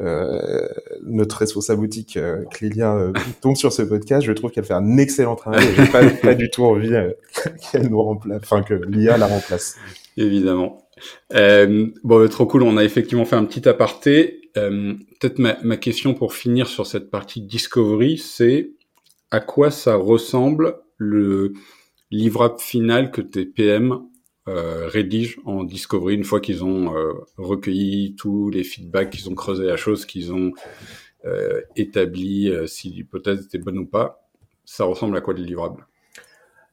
euh, 0.00 0.68
notre 1.02 1.36
responsable 1.36 1.82
boutique 1.82 2.16
euh, 2.16 2.44
Clélia 2.50 2.96
euh, 2.96 3.12
tombe 3.40 3.56
sur 3.56 3.72
ce 3.72 3.82
podcast, 3.82 4.26
je 4.26 4.32
trouve 4.32 4.50
qu'elle 4.50 4.64
fait 4.64 4.74
un 4.74 4.96
excellent 4.96 5.36
travail. 5.36 5.66
J'ai 5.76 5.86
pas, 5.86 6.08
pas 6.22 6.34
du 6.34 6.50
tout 6.50 6.64
envie 6.64 6.94
euh, 6.94 7.12
qu'elle 7.60 7.88
nous 7.88 8.02
remplace, 8.02 8.40
enfin 8.42 8.62
que 8.62 8.74
l'IA 8.74 9.18
la 9.18 9.26
remplace. 9.26 9.76
Évidemment. 10.16 10.86
Euh, 11.34 11.88
bon, 12.04 12.28
trop 12.28 12.46
cool. 12.46 12.62
On 12.62 12.76
a 12.76 12.84
effectivement 12.84 13.24
fait 13.24 13.36
un 13.36 13.44
petit 13.44 13.68
aparté. 13.68 14.38
Peut-être 14.54 15.38
ma, 15.38 15.56
ma, 15.62 15.78
question 15.78 16.12
pour 16.12 16.34
finir 16.34 16.68
sur 16.68 16.86
cette 16.86 17.10
partie 17.10 17.40
discovery, 17.40 18.18
c'est 18.18 18.72
à 19.30 19.40
quoi 19.40 19.70
ça 19.70 19.96
ressemble 19.96 20.76
le 20.98 21.54
livrable 22.10 22.58
final 22.58 23.10
que 23.10 23.22
tes 23.22 23.46
PM 23.46 24.02
euh, 24.48 24.88
rédigent 24.88 25.40
en 25.44 25.64
discovery 25.64 26.14
une 26.14 26.24
fois 26.24 26.40
qu'ils 26.40 26.64
ont 26.64 26.96
euh, 26.96 27.12
recueilli 27.36 28.16
tous 28.16 28.50
les 28.50 28.64
feedbacks, 28.64 29.10
qu'ils 29.10 29.30
ont 29.30 29.34
creusé 29.34 29.66
la 29.66 29.76
chose, 29.76 30.04
qu'ils 30.06 30.32
ont 30.32 30.52
euh, 31.24 31.60
établi 31.76 32.48
euh, 32.48 32.66
si 32.66 32.90
l'hypothèse 32.90 33.46
était 33.46 33.58
bonne 33.58 33.78
ou 33.78 33.86
pas. 33.86 34.28
Ça 34.64 34.84
ressemble 34.84 35.16
à 35.16 35.20
quoi 35.20 35.34
le 35.34 35.42
livrable 35.42 35.86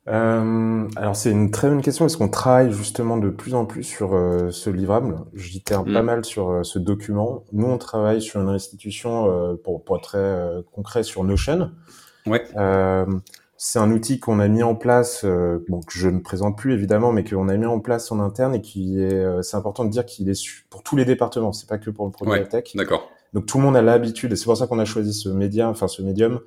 euh, 0.07 0.87
alors 0.95 1.15
c'est 1.15 1.29
une 1.29 1.51
très 1.51 1.69
bonne 1.69 1.83
question. 1.83 2.05
Est-ce 2.05 2.17
qu'on 2.17 2.29
travaille 2.29 2.71
justement 2.71 3.17
de 3.17 3.29
plus 3.29 3.53
en 3.53 3.65
plus 3.65 3.83
sur 3.83 4.15
euh, 4.15 4.49
ce 4.49 4.71
livrable? 4.71 5.19
J'itère 5.35 5.85
mm. 5.85 5.93
pas 5.93 6.01
mal 6.01 6.25
sur 6.25 6.49
euh, 6.49 6.63
ce 6.63 6.79
document. 6.79 7.43
Nous, 7.51 7.67
on 7.67 7.77
travaille 7.77 8.19
sur 8.19 8.41
une 8.41 8.49
restitution, 8.49 9.57
pour, 9.63 9.83
pour 9.83 9.97
être 9.97 10.03
très 10.03 10.63
concret, 10.71 11.03
sur 11.03 11.23
Notion. 11.23 11.69
Ouais. 12.25 12.43
C'est 13.61 13.77
un 13.77 13.91
outil 13.91 14.19
qu'on 14.19 14.39
a 14.39 14.47
mis 14.47 14.63
en 14.63 14.73
place, 14.73 15.25
bon, 15.25 15.81
que 15.81 15.93
je 15.93 16.07
ne 16.07 16.19
présente 16.19 16.57
plus 16.57 16.73
évidemment, 16.73 17.11
mais 17.11 17.25
qu'on 17.25 17.49
a 17.49 17.57
mis 17.57 17.65
en 17.65 17.81
place 17.81 18.09
en 18.11 18.19
interne 18.21 18.55
et 18.55 18.61
qui 18.61 19.01
est, 19.01 19.43
c'est 19.43 19.57
important 19.57 19.83
de 19.83 19.89
dire 19.89 20.05
qu'il 20.05 20.29
est 20.29 20.41
pour 20.69 20.81
tous 20.81 20.95
les 20.95 21.03
départements. 21.03 21.51
C'est 21.51 21.67
pas 21.67 21.77
que 21.77 21.89
pour 21.89 22.05
le 22.05 22.11
produit 22.11 22.33
ouais, 22.33 22.47
tech. 22.47 22.73
D'accord. 22.73 23.11
Donc 23.33 23.45
tout 23.45 23.57
le 23.57 23.63
monde 23.63 23.75
a 23.75 23.81
l'habitude, 23.81 24.31
et 24.31 24.35
c'est 24.35 24.45
pour 24.45 24.57
ça 24.57 24.67
qu'on 24.67 24.79
a 24.79 24.85
choisi 24.85 25.13
ce 25.13 25.29
média, 25.29 25.69
enfin 25.69 25.87
ce 25.87 26.01
médium, 26.01 26.39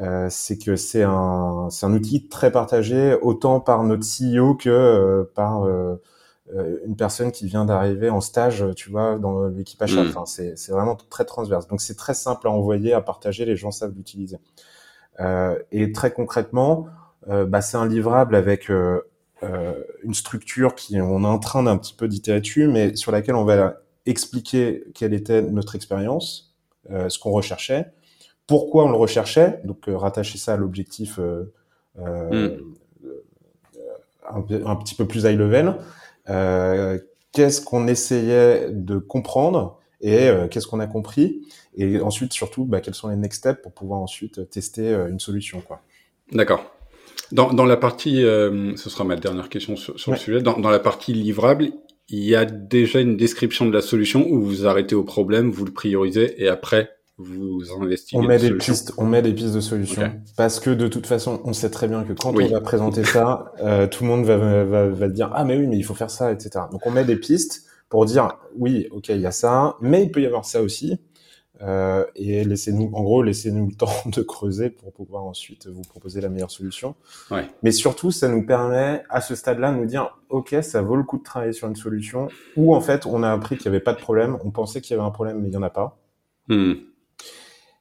euh, 0.00 0.26
c'est 0.30 0.58
que 0.58 0.74
c'est 0.74 1.04
un, 1.04 1.68
c'est 1.70 1.86
un 1.86 1.92
outil 1.92 2.26
très 2.28 2.50
partagé 2.50 3.16
autant 3.22 3.60
par 3.60 3.84
notre 3.84 4.02
CEO 4.02 4.54
que 4.56 4.68
euh, 4.68 5.24
par 5.34 5.64
euh, 5.64 5.94
euh, 6.54 6.78
une 6.84 6.96
personne 6.96 7.30
qui 7.30 7.46
vient 7.46 7.64
d'arriver 7.64 8.10
en 8.10 8.20
stage, 8.20 8.64
tu 8.74 8.90
vois, 8.90 9.18
dans 9.18 9.46
l'équipe 9.46 9.80
achat. 9.80 10.02
Mmh. 10.02 10.08
Enfin, 10.08 10.26
c'est, 10.26 10.58
c'est 10.58 10.72
vraiment 10.72 10.96
très 10.96 11.24
transverse. 11.24 11.68
Donc 11.68 11.80
c'est 11.80 11.94
très 11.94 12.14
simple 12.14 12.48
à 12.48 12.50
envoyer, 12.50 12.92
à 12.92 13.00
partager, 13.00 13.44
les 13.44 13.56
gens 13.56 13.70
savent 13.70 13.94
l'utiliser. 13.96 14.38
Euh, 15.20 15.58
et 15.72 15.92
très 15.92 16.12
concrètement, 16.12 16.86
bah, 17.26 17.62
c'est 17.62 17.78
un 17.78 17.86
livrable 17.86 18.36
avec 18.36 18.68
une 18.68 20.14
structure 20.14 20.74
qui 20.74 21.00
on 21.00 21.22
est 21.22 21.26
en 21.26 21.38
train 21.38 21.62
d'un 21.62 21.78
petit 21.78 21.94
peu 21.94 22.06
d'itérer 22.06 22.40
dessus, 22.40 22.68
mais 22.68 22.96
sur 22.96 23.12
laquelle 23.12 23.34
on 23.34 23.44
va 23.44 23.76
expliquer 24.04 24.84
quelle 24.94 25.14
était 25.14 25.40
notre 25.40 25.74
expérience, 25.74 26.54
ce 26.90 27.18
qu'on 27.18 27.30
recherchait 27.30 27.92
pourquoi 28.46 28.84
on 28.84 28.90
le 28.90 28.96
recherchait, 28.96 29.60
donc 29.64 29.88
euh, 29.88 29.96
rattacher 29.96 30.38
ça 30.38 30.54
à 30.54 30.56
l'objectif 30.56 31.18
euh, 31.18 31.52
euh, 31.98 32.58
mm. 32.58 33.08
un, 34.28 34.66
un, 34.66 34.76
petit 34.76 34.94
peu 34.94 35.06
plus 35.06 35.24
high 35.24 35.38
level. 35.38 35.76
qu'est-ce 37.32 37.60
qu'on 37.60 37.88
essayait 37.88 38.68
de 38.70 38.98
comprendre 38.98 39.78
et 40.00 40.28
qu'est-ce 40.50 40.66
qu'on 40.66 40.80
a 40.80 40.86
compris 40.86 41.46
et 41.76 42.00
ensuite 42.00 42.32
surtout 42.32 42.64
bah, 42.64 42.80
quels 42.80 42.94
sont 42.94 43.08
les 43.08 43.16
next 43.16 43.40
steps 43.40 43.62
pour 43.62 43.72
pouvoir 43.72 44.00
ensuite 44.00 44.48
tester 44.50 44.92
une 45.08 45.20
solution 45.20 45.60
quoi. 45.60 45.82
D'accord. 46.32 46.74
Dans, 47.32 47.52
dans, 47.52 47.64
la 47.64 47.76
partie, 47.76 48.22
euh, 48.22 48.76
ce 48.76 48.90
sera 48.90 49.04
ma 49.04 49.16
dernière 49.16 49.48
question 49.48 49.76
sur, 49.76 49.98
sur 49.98 50.10
ouais. 50.10 50.18
le 50.18 50.22
sujet, 50.22 50.42
dans, 50.42 50.58
dans, 50.58 50.70
la 50.70 50.78
partie 50.78 51.12
livrable, 51.12 51.70
il 52.08 52.24
y 52.24 52.34
a 52.34 52.44
déjà 52.44 53.00
une 53.00 53.16
description 53.16 53.66
de 53.66 53.72
la 53.72 53.80
solution 53.80 54.26
où 54.28 54.42
vous 54.42 54.66
arrêtez 54.66 54.94
au 54.94 55.04
problème, 55.04 55.50
vous 55.50 55.64
le 55.64 55.72
priorisez 55.72 56.42
et 56.42 56.48
après 56.48 56.90
vous 57.16 57.62
investiguez. 57.80 58.20
On 58.20 58.26
met 58.26 58.38
des 58.38 58.52
pistes, 58.52 58.92
on 58.98 59.06
met 59.06 59.22
des 59.22 59.32
pistes 59.32 59.54
de 59.54 59.60
solutions 59.60 60.02
okay. 60.02 60.12
parce 60.36 60.58
que 60.60 60.70
de 60.70 60.88
toute 60.88 61.06
façon, 61.06 61.40
on 61.44 61.52
sait 61.52 61.70
très 61.70 61.86
bien 61.88 62.02
que 62.02 62.12
quand 62.12 62.34
oui. 62.34 62.46
on 62.48 62.52
va 62.52 62.60
présenter 62.60 63.04
ça, 63.04 63.52
euh, 63.60 63.86
tout 63.86 64.02
le 64.02 64.10
monde 64.10 64.24
va, 64.24 64.36
va, 64.64 64.88
va 64.88 65.08
dire 65.08 65.30
ah 65.32 65.44
mais 65.44 65.56
oui 65.56 65.66
mais 65.68 65.76
il 65.76 65.84
faut 65.84 65.94
faire 65.94 66.10
ça 66.10 66.32
etc. 66.32 66.66
Donc 66.72 66.86
on 66.86 66.90
met 66.90 67.04
des 67.04 67.16
pistes 67.16 67.66
pour 67.88 68.04
dire 68.04 68.36
oui 68.58 68.88
ok 68.90 69.10
il 69.10 69.20
y 69.20 69.26
a 69.26 69.30
ça, 69.30 69.76
mais 69.80 70.02
il 70.02 70.10
peut 70.10 70.20
y 70.20 70.26
avoir 70.26 70.44
ça 70.44 70.60
aussi. 70.60 70.98
Euh, 71.62 72.04
et 72.16 72.44
laissez-nous, 72.44 72.90
en 72.92 73.02
gros, 73.02 73.22
laissez-nous 73.22 73.68
le 73.68 73.74
temps 73.76 73.92
de 74.06 74.22
creuser 74.22 74.70
pour 74.70 74.92
pouvoir 74.92 75.24
ensuite 75.24 75.66
vous 75.66 75.82
proposer 75.82 76.20
la 76.20 76.28
meilleure 76.28 76.50
solution. 76.50 76.94
Ouais. 77.30 77.48
Mais 77.62 77.70
surtout, 77.70 78.10
ça 78.10 78.28
nous 78.28 78.44
permet 78.44 79.02
à 79.08 79.20
ce 79.20 79.34
stade-là 79.34 79.72
de 79.72 79.78
nous 79.78 79.86
dire, 79.86 80.18
ok, 80.28 80.56
ça 80.62 80.82
vaut 80.82 80.96
le 80.96 81.04
coup 81.04 81.18
de 81.18 81.22
travailler 81.22 81.52
sur 81.52 81.68
une 81.68 81.76
solution. 81.76 82.28
Ou 82.56 82.74
en 82.74 82.80
fait, 82.80 83.06
on 83.06 83.22
a 83.22 83.30
appris 83.30 83.56
qu'il 83.56 83.70
n'y 83.70 83.76
avait 83.76 83.84
pas 83.84 83.94
de 83.94 84.00
problème, 84.00 84.38
on 84.44 84.50
pensait 84.50 84.80
qu'il 84.80 84.96
y 84.96 84.98
avait 84.98 85.06
un 85.06 85.12
problème, 85.12 85.40
mais 85.40 85.48
il 85.48 85.54
y 85.54 85.56
en 85.56 85.62
a 85.62 85.70
pas. 85.70 85.98
Hmm. 86.48 86.74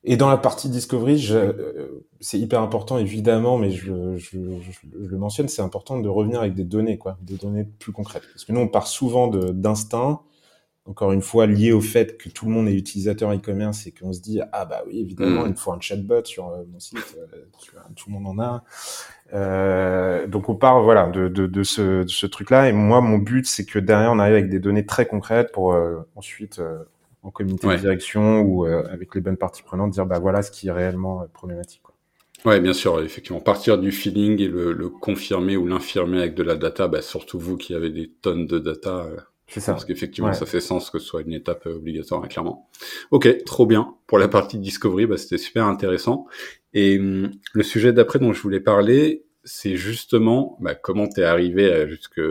Et 0.05 0.17
dans 0.17 0.29
la 0.29 0.37
partie 0.37 0.69
discovery, 0.69 1.29
euh, 1.31 2.03
c'est 2.19 2.37
hyper 2.37 2.61
important 2.61 2.97
évidemment, 2.97 3.57
mais 3.57 3.71
je, 3.71 4.17
je, 4.17 4.37
je, 4.59 4.71
je 5.01 5.09
le 5.09 5.17
mentionne, 5.17 5.47
c'est 5.47 5.61
important 5.61 5.97
de 5.97 6.09
revenir 6.09 6.41
avec 6.41 6.55
des 6.55 6.65
données, 6.65 6.97
quoi, 6.97 7.17
des 7.21 7.37
données 7.37 7.63
plus 7.63 7.93
concrètes. 7.93 8.23
Parce 8.33 8.43
que 8.43 8.51
nous, 8.51 8.59
on 8.59 8.67
part 8.67 8.87
souvent 8.87 9.27
d'instinct, 9.27 10.21
encore 10.85 11.13
une 11.13 11.21
fois 11.21 11.45
lié 11.45 11.71
au 11.71 11.79
fait 11.79 12.17
que 12.17 12.27
tout 12.29 12.45
le 12.45 12.51
monde 12.51 12.67
est 12.67 12.73
utilisateur 12.73 13.31
e-commerce 13.31 13.87
et 13.87 13.91
qu'on 13.91 14.11
se 14.11 14.19
dit 14.21 14.41
ah 14.51 14.65
bah 14.65 14.83
oui 14.85 14.99
évidemment 14.99 15.43
mmh. 15.43 15.47
il 15.47 15.51
me 15.51 15.55
faut 15.55 15.71
un 15.71 15.79
chatbot 15.79 16.25
sur 16.25 16.49
euh, 16.49 16.63
mon 16.71 16.79
site, 16.79 17.17
euh, 17.17 17.37
tout 17.95 18.09
le 18.09 18.13
monde 18.13 18.27
en 18.27 18.43
a. 18.43 18.63
Euh, 19.33 20.27
donc 20.27 20.49
on 20.49 20.55
part 20.55 20.83
voilà 20.83 21.07
de, 21.07 21.29
de, 21.29 21.47
de 21.47 21.63
ce, 21.63 22.03
de 22.03 22.09
ce 22.09 22.25
truc-là 22.25 22.67
et 22.67 22.73
moi 22.73 22.99
mon 22.99 23.17
but 23.17 23.47
c'est 23.47 23.65
que 23.65 23.79
derrière 23.79 24.11
on 24.11 24.19
arrive 24.19 24.33
avec 24.33 24.49
des 24.49 24.59
données 24.59 24.85
très 24.85 25.05
concrètes 25.05 25.51
pour 25.53 25.73
euh, 25.73 25.99
ensuite 26.15 26.61
en 27.23 27.31
comité 27.31 27.67
de 27.67 27.75
direction 27.77 28.41
ou 28.41 28.65
avec 28.65 29.15
les 29.15 29.21
bonnes 29.21 29.37
parties 29.37 29.63
prenantes, 29.63 29.91
dire 29.91 30.05
bah 30.05 30.19
voilà 30.19 30.41
ce 30.41 30.51
qui 30.51 30.67
est 30.67 30.71
réellement 30.71 31.25
problématique. 31.31 31.81
Quoi. 31.81 31.95
Ouais, 32.43 32.59
bien 32.59 32.73
sûr, 32.73 33.01
effectivement. 33.01 33.39
Partir 33.39 33.77
du 33.77 33.93
feeling 33.93 34.41
et 34.41 34.49
le, 34.49 34.73
le 34.73 34.89
confirmer 34.89 35.55
ou 35.55 35.65
l'infirmer 35.65 36.19
avec 36.19 36.35
de 36.35 36.43
la 36.43 36.55
data, 36.55 36.89
bah, 36.89 37.01
surtout 37.01 37.39
vous 37.39 37.55
qui 37.55 37.73
avez 37.73 37.89
des 37.89 38.09
tonnes 38.21 38.45
de 38.45 38.59
data. 38.59 39.07
C'est 39.47 39.59
ça. 39.59 39.73
Parce 39.73 39.85
qu'effectivement, 39.85 40.33
ça 40.33 40.45
fait 40.45 40.61
sens 40.61 40.89
que 40.89 40.99
ce 40.99 41.05
soit 41.05 41.21
une 41.21 41.33
étape 41.33 41.65
obligatoire, 41.65 42.23
hein, 42.23 42.27
clairement. 42.27 42.69
Ok, 43.11 43.43
trop 43.45 43.65
bien. 43.65 43.95
Pour 44.07 44.17
la 44.17 44.27
partie 44.27 44.57
discovery, 44.57 45.05
bah, 45.05 45.17
c'était 45.17 45.37
super 45.37 45.65
intéressant. 45.65 46.27
Et 46.73 46.97
hum, 46.99 47.31
le 47.53 47.63
sujet 47.63 47.93
d'après 47.93 48.19
dont 48.19 48.33
je 48.33 48.41
voulais 48.41 48.61
parler, 48.61 49.25
c'est 49.43 49.75
justement 49.75 50.57
bah, 50.61 50.75
comment 50.75 51.07
t'es 51.07 51.23
arrivé 51.23 51.71
à, 51.71 51.87
jusque 51.87 52.21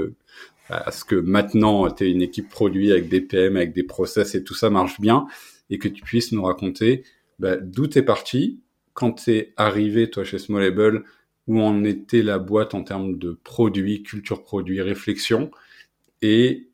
à 0.69 0.91
ce 0.91 1.05
que 1.05 1.17
maintenant 1.17 1.91
tu 1.91 2.05
es 2.05 2.11
une 2.11 2.23
équipe 2.23 2.49
produit 2.49 2.91
avec 2.91 3.09
des 3.09 3.21
PM, 3.21 3.57
avec 3.57 3.73
des 3.73 3.83
process 3.83 4.35
et 4.35 4.43
tout 4.43 4.55
ça 4.55 4.71
marche 4.71 5.01
bien, 5.01 5.27
et 5.71 5.79
que 5.79 5.89
tu 5.89 6.03
puisses 6.03 6.33
nous 6.33 6.43
raconter 6.43 7.05
bah, 7.39 7.57
d'où 7.57 7.87
t'es 7.87 8.03
parti, 8.03 8.61
quand 8.95 9.25
t'es 9.25 9.53
arrivé 9.57 10.11
toi 10.11 10.25
chez 10.25 10.39
Smallable, 10.39 11.05
où 11.47 11.61
en 11.61 11.85
était 11.85 12.23
la 12.23 12.39
boîte 12.39 12.75
en 12.75 12.85
termes 12.85 13.19
de 13.19 13.39
produits, 13.43 14.03
culture 14.03 14.43
produit, 14.43 14.81
réflexion, 14.81 15.51
et 16.21 16.69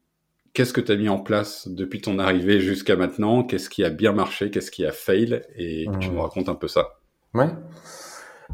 qu'est-ce 0.59 0.73
que 0.73 0.81
tu 0.81 0.91
as 0.91 0.97
mis 0.97 1.09
en 1.09 1.21
place 1.21 1.69
depuis 1.69 2.01
ton 2.01 2.19
arrivée 2.19 2.59
jusqu'à 2.59 2.97
maintenant? 2.97 3.45
Qu'est-ce 3.45 3.71
qui 3.71 3.85
a 3.85 3.91
bien 3.91 4.11
marché? 4.11 4.51
Qu'est-ce 4.51 4.73
qui 4.73 4.85
a 4.85 4.91
fail? 4.91 5.43
Et 5.55 5.87
tu 6.01 6.11
nous 6.11 6.21
racontes 6.21 6.49
un 6.49 6.57
peu 6.57 6.67
ça. 6.67 6.99
Ouais. 7.33 7.47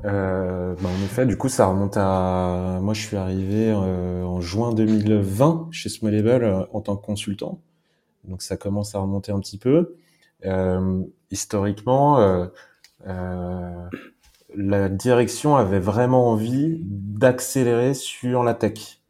Euh, 0.05 0.75
bah 0.83 0.89
en 0.91 1.05
effet, 1.05 1.25
du 1.25 1.39
coup, 1.39 1.49
ça 1.49 1.65
remonte 1.65 1.97
à. 1.97 2.79
Moi, 2.83 2.93
je 2.93 3.01
suis 3.01 3.17
arrivé 3.17 3.71
euh, 3.71 4.23
en 4.23 4.43
juin 4.43 4.75
2020 4.75 5.69
chez 5.71 5.89
Smallable 5.89 6.45
euh, 6.45 6.67
en 6.75 6.83
tant 6.83 6.95
que 6.95 7.07
consultant. 7.07 7.63
Donc, 8.25 8.43
ça 8.43 8.59
commence 8.59 8.95
à 8.95 8.99
remonter 8.99 9.33
un 9.33 9.41
petit 9.41 9.57
peu. 9.57 9.97
Historiquement, 11.31 12.49
la 14.55 14.89
direction 14.91 15.57
avait 15.57 15.81
vraiment 15.81 16.29
envie 16.29 16.83
d'accélérer 16.83 17.95
sur 17.95 18.43
la 18.43 18.53
tech. 18.53 19.01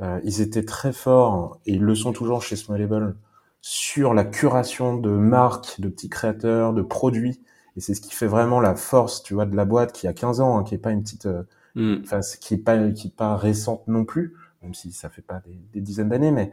Ils 0.00 0.40
étaient 0.40 0.64
très 0.64 0.92
forts, 0.92 1.60
et 1.66 1.74
ils 1.74 1.82
le 1.82 1.94
sont 1.94 2.12
toujours 2.12 2.42
chez 2.42 2.56
Smallable, 2.56 3.16
sur 3.60 4.12
la 4.12 4.24
curation 4.24 4.96
de 4.96 5.10
marques, 5.10 5.80
de 5.80 5.88
petits 5.88 6.08
créateurs, 6.08 6.72
de 6.72 6.82
produits 6.82 7.40
et 7.76 7.80
c'est 7.80 7.94
ce 7.94 8.00
qui 8.00 8.14
fait 8.14 8.26
vraiment 8.26 8.60
la 8.60 8.76
force, 8.76 9.22
tu 9.22 9.34
vois, 9.34 9.46
de 9.46 9.56
la 9.56 9.64
boîte 9.64 9.92
qui 9.92 10.06
a 10.06 10.12
15 10.12 10.40
ans, 10.40 10.58
hein, 10.58 10.64
qui 10.64 10.74
est 10.74 10.78
pas 10.78 10.92
une 10.92 11.02
petite, 11.02 11.26
euh, 11.26 11.42
mm. 11.74 12.02
enfin, 12.04 12.20
qui 12.40 12.54
est 12.54 12.58
pas, 12.58 12.90
qui 12.90 13.08
est 13.08 13.16
pas 13.16 13.36
récente 13.36 13.86
non 13.88 14.04
plus, 14.04 14.34
même 14.62 14.74
si 14.74 14.92
ça 14.92 15.10
fait 15.10 15.22
pas 15.22 15.40
des, 15.44 15.58
des 15.72 15.80
dizaines 15.80 16.08
d'années, 16.08 16.30
mais, 16.30 16.52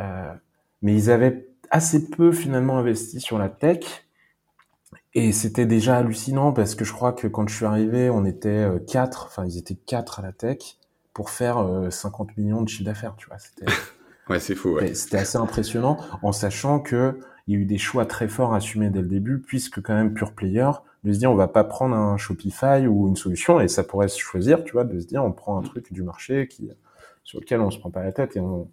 euh, 0.00 0.32
mais 0.82 0.94
ils 0.94 1.10
avaient 1.10 1.48
assez 1.70 2.08
peu 2.10 2.32
finalement 2.32 2.78
investi 2.78 3.20
sur 3.20 3.38
la 3.38 3.48
tech. 3.48 4.06
Et 5.14 5.32
c'était 5.32 5.66
déjà 5.66 5.96
hallucinant 5.98 6.52
parce 6.52 6.74
que 6.74 6.84
je 6.84 6.92
crois 6.92 7.12
que 7.12 7.26
quand 7.26 7.48
je 7.48 7.54
suis 7.54 7.64
arrivé, 7.64 8.10
on 8.10 8.24
était 8.24 8.48
euh, 8.48 8.78
quatre, 8.78 9.26
enfin 9.26 9.44
ils 9.46 9.58
étaient 9.58 9.74
quatre 9.74 10.20
à 10.20 10.22
la 10.22 10.32
tech 10.32 10.77
pour 11.18 11.30
faire 11.30 11.66
50 11.90 12.36
millions 12.36 12.62
de 12.62 12.68
chiffre 12.68 12.84
d'affaires, 12.84 13.16
tu 13.16 13.26
vois. 13.26 13.38
C'était 13.38 13.66
ouais, 14.30 14.38
c'est 14.38 14.54
fou. 14.54 14.76
Ouais. 14.76 14.94
C'était 14.94 15.16
assez 15.16 15.36
impressionnant 15.36 15.96
en 16.22 16.30
sachant 16.30 16.78
que 16.78 17.18
il 17.48 17.54
y 17.54 17.56
a 17.56 17.60
eu 17.60 17.64
des 17.64 17.76
choix 17.76 18.06
très 18.06 18.28
forts 18.28 18.54
assumés 18.54 18.88
dès 18.88 19.02
le 19.02 19.08
début, 19.08 19.40
puisque 19.40 19.82
quand 19.82 19.94
même 19.94 20.14
pure 20.14 20.32
player, 20.32 20.70
de 21.02 21.12
se 21.12 21.18
dire 21.18 21.32
on 21.32 21.34
va 21.34 21.48
pas 21.48 21.64
prendre 21.64 21.96
un 21.96 22.16
Shopify 22.16 22.86
ou 22.86 23.08
une 23.08 23.16
solution, 23.16 23.58
et 23.58 23.66
ça 23.66 23.82
pourrait 23.82 24.06
se 24.06 24.20
choisir, 24.20 24.62
tu 24.62 24.74
vois, 24.74 24.84
de 24.84 24.96
se 25.00 25.08
dire 25.08 25.24
on 25.24 25.32
prend 25.32 25.58
un 25.58 25.62
truc 25.62 25.92
du 25.92 26.04
marché 26.04 26.46
qui 26.46 26.70
sur 27.24 27.40
lequel 27.40 27.60
on 27.62 27.72
se 27.72 27.80
prend 27.80 27.90
pas 27.90 28.04
la 28.04 28.12
tête 28.12 28.36
et 28.36 28.40
on 28.40 28.70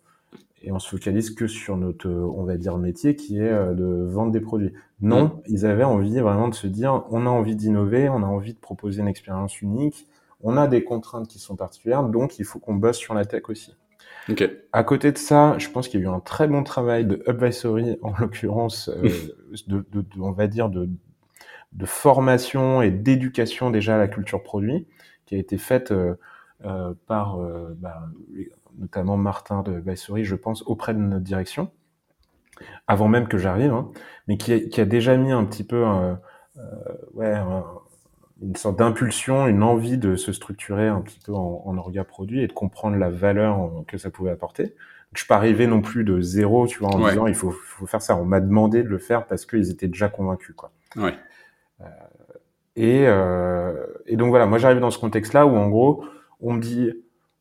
et 0.61 0.71
on 0.71 0.77
se 0.77 0.87
focalise 0.87 1.31
que 1.31 1.47
sur 1.47 1.77
notre, 1.77 2.09
on 2.09 2.43
va 2.43 2.57
dire, 2.57 2.77
métier 2.77 3.15
qui 3.15 3.39
est 3.39 3.51
euh, 3.51 3.73
de 3.73 3.85
vendre 3.85 4.31
des 4.31 4.39
produits. 4.39 4.73
Non, 5.01 5.25
mm. 5.25 5.41
ils 5.47 5.65
avaient 5.65 5.83
envie 5.83 6.19
vraiment 6.19 6.47
de 6.47 6.55
se 6.55 6.67
dire, 6.67 7.05
on 7.09 7.25
a 7.25 7.29
envie 7.29 7.55
d'innover, 7.55 8.07
on 8.09 8.23
a 8.23 8.27
envie 8.27 8.53
de 8.53 8.59
proposer 8.59 9.01
une 9.01 9.07
expérience 9.07 9.61
unique, 9.61 10.07
on 10.45 10.57
a 10.57 10.67
des 10.67 10.83
contraintes 10.83 11.27
qui 11.27 11.39
sont 11.39 11.55
particulières, 11.55 12.03
donc 12.03 12.37
il 12.39 12.45
faut 12.45 12.59
qu'on 12.59 12.75
bosse 12.75 12.97
sur 12.97 13.15
la 13.15 13.25
tech 13.25 13.49
aussi. 13.49 13.75
À 14.71 14.83
côté 14.83 15.11
de 15.11 15.17
ça, 15.17 15.57
je 15.57 15.69
pense 15.69 15.87
qu'il 15.87 15.99
y 15.99 16.03
a 16.03 16.05
eu 16.05 16.09
un 16.09 16.19
très 16.19 16.47
bon 16.47 16.63
travail 16.63 17.05
de 17.05 17.21
advisory, 17.27 17.97
en 18.01 18.13
l'occurrence, 18.19 18.89
euh, 18.89 19.09
de, 19.67 19.85
de, 19.91 20.05
on 20.19 20.31
va 20.31 20.47
dire, 20.47 20.69
de, 20.69 20.87
de 21.73 21.85
formation 21.85 22.81
et 22.81 22.91
d'éducation 22.91 23.71
déjà 23.71 23.95
à 23.95 23.97
la 23.97 24.07
culture 24.07 24.41
produit, 24.43 24.87
qui 25.25 25.35
a 25.35 25.37
été 25.39 25.57
faite 25.57 25.91
euh, 25.91 26.15
euh, 26.63 26.93
par 27.07 27.39
bah, 27.77 28.03
notamment 28.77 29.17
Martin 29.17 29.63
de 29.63 29.73
advisory, 29.77 30.25
je 30.25 30.35
pense, 30.35 30.63
auprès 30.67 30.93
de 30.93 30.99
notre 30.99 31.23
direction, 31.23 31.71
avant 32.87 33.07
même 33.07 33.27
que 33.27 33.39
j'arrive, 33.39 33.73
hein, 33.73 33.91
mais 34.27 34.37
qui 34.37 34.53
a, 34.53 34.59
qui 34.59 34.79
a, 34.79 34.85
déjà 34.85 35.17
mis 35.17 35.31
un 35.31 35.43
petit 35.43 35.63
peu 35.63 35.83
ouais, 37.13 37.33
un, 37.33 37.63
une 38.41 38.55
sorte 38.55 38.77
d'impulsion, 38.77 39.47
une 39.47 39.63
envie 39.63 39.97
de 39.97 40.15
se 40.15 40.31
structurer 40.33 40.88
un 40.88 41.01
petit 41.01 41.19
peu 41.25 41.33
en, 41.33 41.63
en 41.65 41.77
orga 41.77 42.03
produit 42.03 42.41
et 42.41 42.47
de 42.47 42.53
comprendre 42.53 42.97
la 42.97 43.09
valeur 43.09 43.71
que 43.88 43.97
ça 43.97 44.09
pouvait 44.09 44.31
apporter. 44.31 44.75
Je 45.13 45.19
suis 45.19 45.27
pas 45.27 45.38
arrivé 45.38 45.65
non 45.67 45.81
plus 45.81 46.03
de 46.03 46.19
zéro, 46.19 46.67
tu 46.67 46.79
vois, 46.79 46.89
en 46.89 47.07
disant 47.07 47.27
il 47.27 47.36
faut, 47.36 47.51
faut 47.51 47.86
faire 47.86 48.01
ça. 48.01 48.17
On 48.17 48.25
m'a 48.25 48.41
demandé 48.41 48.83
de 48.83 48.89
le 48.89 48.97
faire 48.97 49.25
parce 49.25 49.45
qu'ils 49.45 49.71
étaient 49.71 49.88
déjà 49.88 50.09
convaincus, 50.09 50.53
quoi. 50.55 50.71
Ouais. 50.97 51.13
Euh, 51.79 51.86
et, 52.75 53.07
euh, 53.07 53.86
et 54.07 54.17
donc 54.17 54.29
voilà, 54.29 54.45
moi 54.45 54.57
j'arrive 54.57 54.79
dans 54.79 54.91
ce 54.91 54.99
contexte-là 54.99 55.45
où 55.45 55.55
en 55.55 55.69
gros, 55.69 56.03
on 56.41 56.53
me 56.53 56.59
dit 56.59 56.91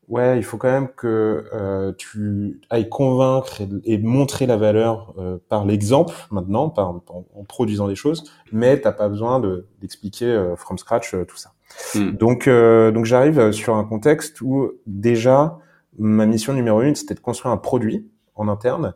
ouais, 0.07 0.37
il 0.37 0.43
faut 0.43 0.57
quand 0.57 0.71
même 0.71 0.89
que 0.95 1.45
euh, 1.53 1.93
tu 1.97 2.61
ailles 2.69 2.89
convaincre 2.89 3.61
et, 3.83 3.97
montrer 3.97 4.45
la 4.45 4.57
valeur 4.57 5.13
euh, 5.17 5.37
par 5.49 5.65
l'exemple 5.65 6.13
maintenant, 6.31 6.69
par, 6.69 6.89
en, 6.89 7.43
produisant 7.47 7.87
des 7.87 7.95
choses, 7.95 8.23
mais 8.51 8.79
t'as 8.79 8.91
pas 8.91 9.09
besoin 9.09 9.39
de 9.39 9.67
d'expliquer 9.81 10.25
euh, 10.25 10.55
from 10.55 10.77
scratch 10.77 11.13
euh, 11.13 11.25
tout 11.25 11.37
ça. 11.37 11.53
Hmm. 11.93 12.11
Donc 12.11 12.47
donc 12.47 13.05
j'arrive 13.05 13.51
sur 13.51 13.75
un 13.75 13.83
contexte 13.83 14.39
où 14.41 14.71
déjà 14.85 15.57
ma 15.97 16.25
mission 16.25 16.53
numéro 16.53 16.81
une 16.81 16.95
c'était 16.95 17.15
de 17.15 17.19
construire 17.19 17.51
un 17.51 17.57
produit 17.57 18.07
en 18.35 18.47
interne 18.47 18.93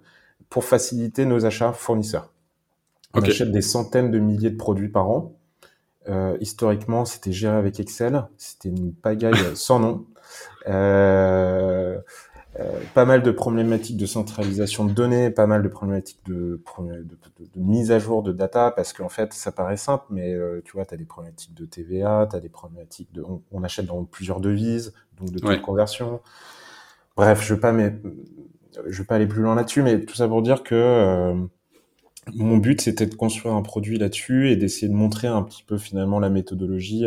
pour 0.49 0.63
faciliter 0.63 1.25
nos 1.25 1.45
achats 1.45 1.73
fournisseurs. 1.73 2.31
On 3.13 3.21
achète 3.21 3.51
des 3.51 3.61
centaines 3.61 4.11
de 4.11 4.19
milliers 4.19 4.51
de 4.51 4.57
produits 4.57 4.89
par 4.89 5.09
an. 5.09 5.35
historiquement, 6.39 7.05
c'était 7.05 7.31
géré 7.31 7.55
avec 7.55 7.79
Excel. 7.79 8.27
C'était 8.37 8.69
une 8.69 8.93
pagaille 8.93 9.55
sans 9.55 9.79
nom. 9.79 10.05
Euh, 10.67 11.99
euh, 12.59 12.79
pas 12.93 13.05
mal 13.05 13.21
de 13.21 13.31
problématiques 13.31 13.97
de 13.97 14.05
centralisation 14.05 14.83
de 14.83 14.91
données, 14.91 15.29
pas 15.29 15.45
mal 15.45 15.61
de 15.61 15.67
problématiques 15.67 16.19
de, 16.25 16.61
de, 16.79 17.47
mise 17.55 17.91
à 17.91 17.99
jour 17.99 18.23
de 18.23 18.31
data, 18.31 18.71
parce 18.71 18.91
qu'en 18.91 19.07
fait, 19.07 19.33
ça 19.33 19.51
paraît 19.51 19.77
simple, 19.77 20.05
mais 20.09 20.33
euh, 20.33 20.61
tu 20.65 20.73
vois, 20.73 20.85
tu 20.85 20.95
as 20.95 20.97
des 20.97 21.05
problématiques 21.05 21.53
de 21.53 21.65
TVA, 21.65 22.27
tu 22.29 22.35
as 22.35 22.39
des 22.39 22.49
problématiques 22.49 23.13
de... 23.13 23.23
On, 23.51 23.63
achète 23.63 23.85
dans 23.85 24.03
plusieurs 24.03 24.39
devises, 24.39 24.93
donc 25.17 25.31
de 25.31 25.39
toute 25.39 25.61
conversion. 25.61 26.21
Bref, 27.15 27.43
je 27.43 27.53
ne 27.53 27.59
vais, 27.59 27.61
pas, 27.61 27.73
je 28.87 28.97
vais 28.97 29.05
pas 29.05 29.15
aller 29.15 29.27
plus 29.27 29.43
loin 29.43 29.55
là-dessus, 29.55 29.83
mais 29.83 30.03
tout 30.03 30.15
ça 30.15 30.27
pour 30.27 30.41
dire 30.41 30.63
que 30.63 31.35
mon 32.33 32.57
but, 32.57 32.81
c'était 32.81 33.05
de 33.05 33.15
construire 33.15 33.53
un 33.53 33.61
produit 33.61 33.97
là-dessus 33.99 34.49
et 34.49 34.55
d'essayer 34.55 34.87
de 34.87 34.93
montrer 34.93 35.27
un 35.27 35.43
petit 35.43 35.63
peu 35.63 35.77
finalement 35.77 36.19
la 36.19 36.29
méthodologie 36.29 37.05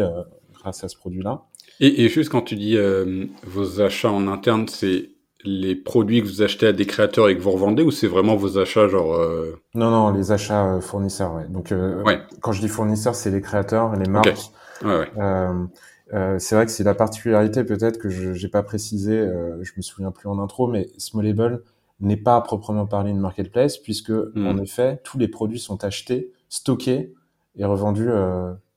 grâce 0.53 0.85
à 0.85 0.89
ce 0.89 0.97
produit-là. 0.97 1.43
Et, 1.83 2.05
et, 2.05 2.09
juste 2.09 2.30
quand 2.30 2.43
tu 2.43 2.55
dis 2.55 2.76
euh, 2.76 3.26
vos 3.45 3.80
achats 3.80 4.11
en 4.11 4.28
interne, 4.28 4.68
c'est 4.68 5.11
les 5.45 5.74
produits 5.74 6.22
que 6.22 6.26
vous 6.26 6.43
achetez 6.43 6.68
à 6.68 6.72
des 6.72 6.87
créateurs 6.87 7.28
et 7.28 7.37
que 7.37 7.43
vous 7.43 7.51
revendez 7.51 7.83
ou 7.83 7.91
c'est 7.91 8.07
vraiment 8.07 8.37
vos 8.37 8.59
achats 8.59 8.89
genre 8.89 9.14
euh... 9.14 9.61
Non 9.74 9.91
non, 9.91 10.11
les 10.11 10.33
achats 10.33 10.74
euh, 10.74 10.80
fournisseurs 10.80 11.35
ouais. 11.35 11.49
Donc 11.49 11.72
euh, 11.72 12.03
ouais. 12.05 12.20
quand 12.41 12.53
je 12.53 12.61
dis 12.61 12.68
fournisseurs, 12.68 13.14
c'est 13.14 13.30
les 13.30 13.41
créateurs, 13.41 13.97
les 13.97 14.09
marques. 14.09 14.53
Ouais. 14.85 15.11
Euh, 15.16 16.39
c'est 16.39 16.55
vrai 16.55 16.66
que 16.66 16.72
c'est 16.72 16.85
la 16.85 16.95
particularité 16.95 17.64
peut-être 17.64 17.99
que 17.99 18.11
je 18.11 18.35
j'ai 18.35 18.49
pas 18.49 18.62
précisé, 18.62 19.26
je 19.62 19.72
me 19.76 19.83
souviens 19.83 20.11
plus 20.11 20.28
en 20.28 20.39
intro, 20.39 20.66
mais 20.66 20.89
Smallable 20.99 21.62
n'est 22.01 22.16
pas 22.16 22.37
à 22.37 22.41
proprement 22.43 22.87
parler 22.87 23.11
une 23.11 23.20
marketplace 23.20 23.78
puisque 23.78 24.11
hmm. 24.11 24.47
en 24.47 24.59
effet 24.59 25.01
tous 25.05 25.18
les 25.18 25.28
produits 25.28 25.59
sont 25.59 25.83
achetés, 25.85 26.30
stockés 26.51 27.14
et 27.57 27.64
revendus 27.64 28.11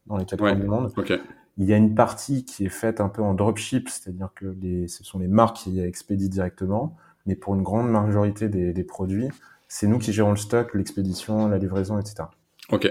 dans 0.05 0.17
les 0.17 0.25
quatre 0.25 0.39
coins 0.39 0.55
du 0.55 0.67
monde. 0.67 0.93
Okay. 0.95 1.19
Il 1.57 1.65
y 1.65 1.73
a 1.73 1.77
une 1.77 1.95
partie 1.95 2.43
qui 2.43 2.65
est 2.65 2.69
faite 2.69 2.99
un 2.99 3.09
peu 3.09 3.21
en 3.21 3.33
dropship, 3.33 3.89
c'est-à-dire 3.89 4.29
que 4.35 4.45
les, 4.45 4.87
ce 4.87 5.03
sont 5.03 5.19
les 5.19 5.27
marques 5.27 5.57
qui 5.57 5.79
expédient 5.79 6.27
directement, 6.27 6.97
mais 7.25 7.35
pour 7.35 7.55
une 7.55 7.63
grande 7.63 7.89
majorité 7.89 8.49
des, 8.49 8.73
des 8.73 8.83
produits, 8.83 9.29
c'est 9.67 9.87
nous 9.87 9.97
qui 9.97 10.13
gérons 10.13 10.31
le 10.31 10.37
stock, 10.37 10.73
l'expédition, 10.73 11.47
la 11.47 11.57
livraison, 11.57 11.97
etc. 11.97 12.25
Ok. 12.71 12.89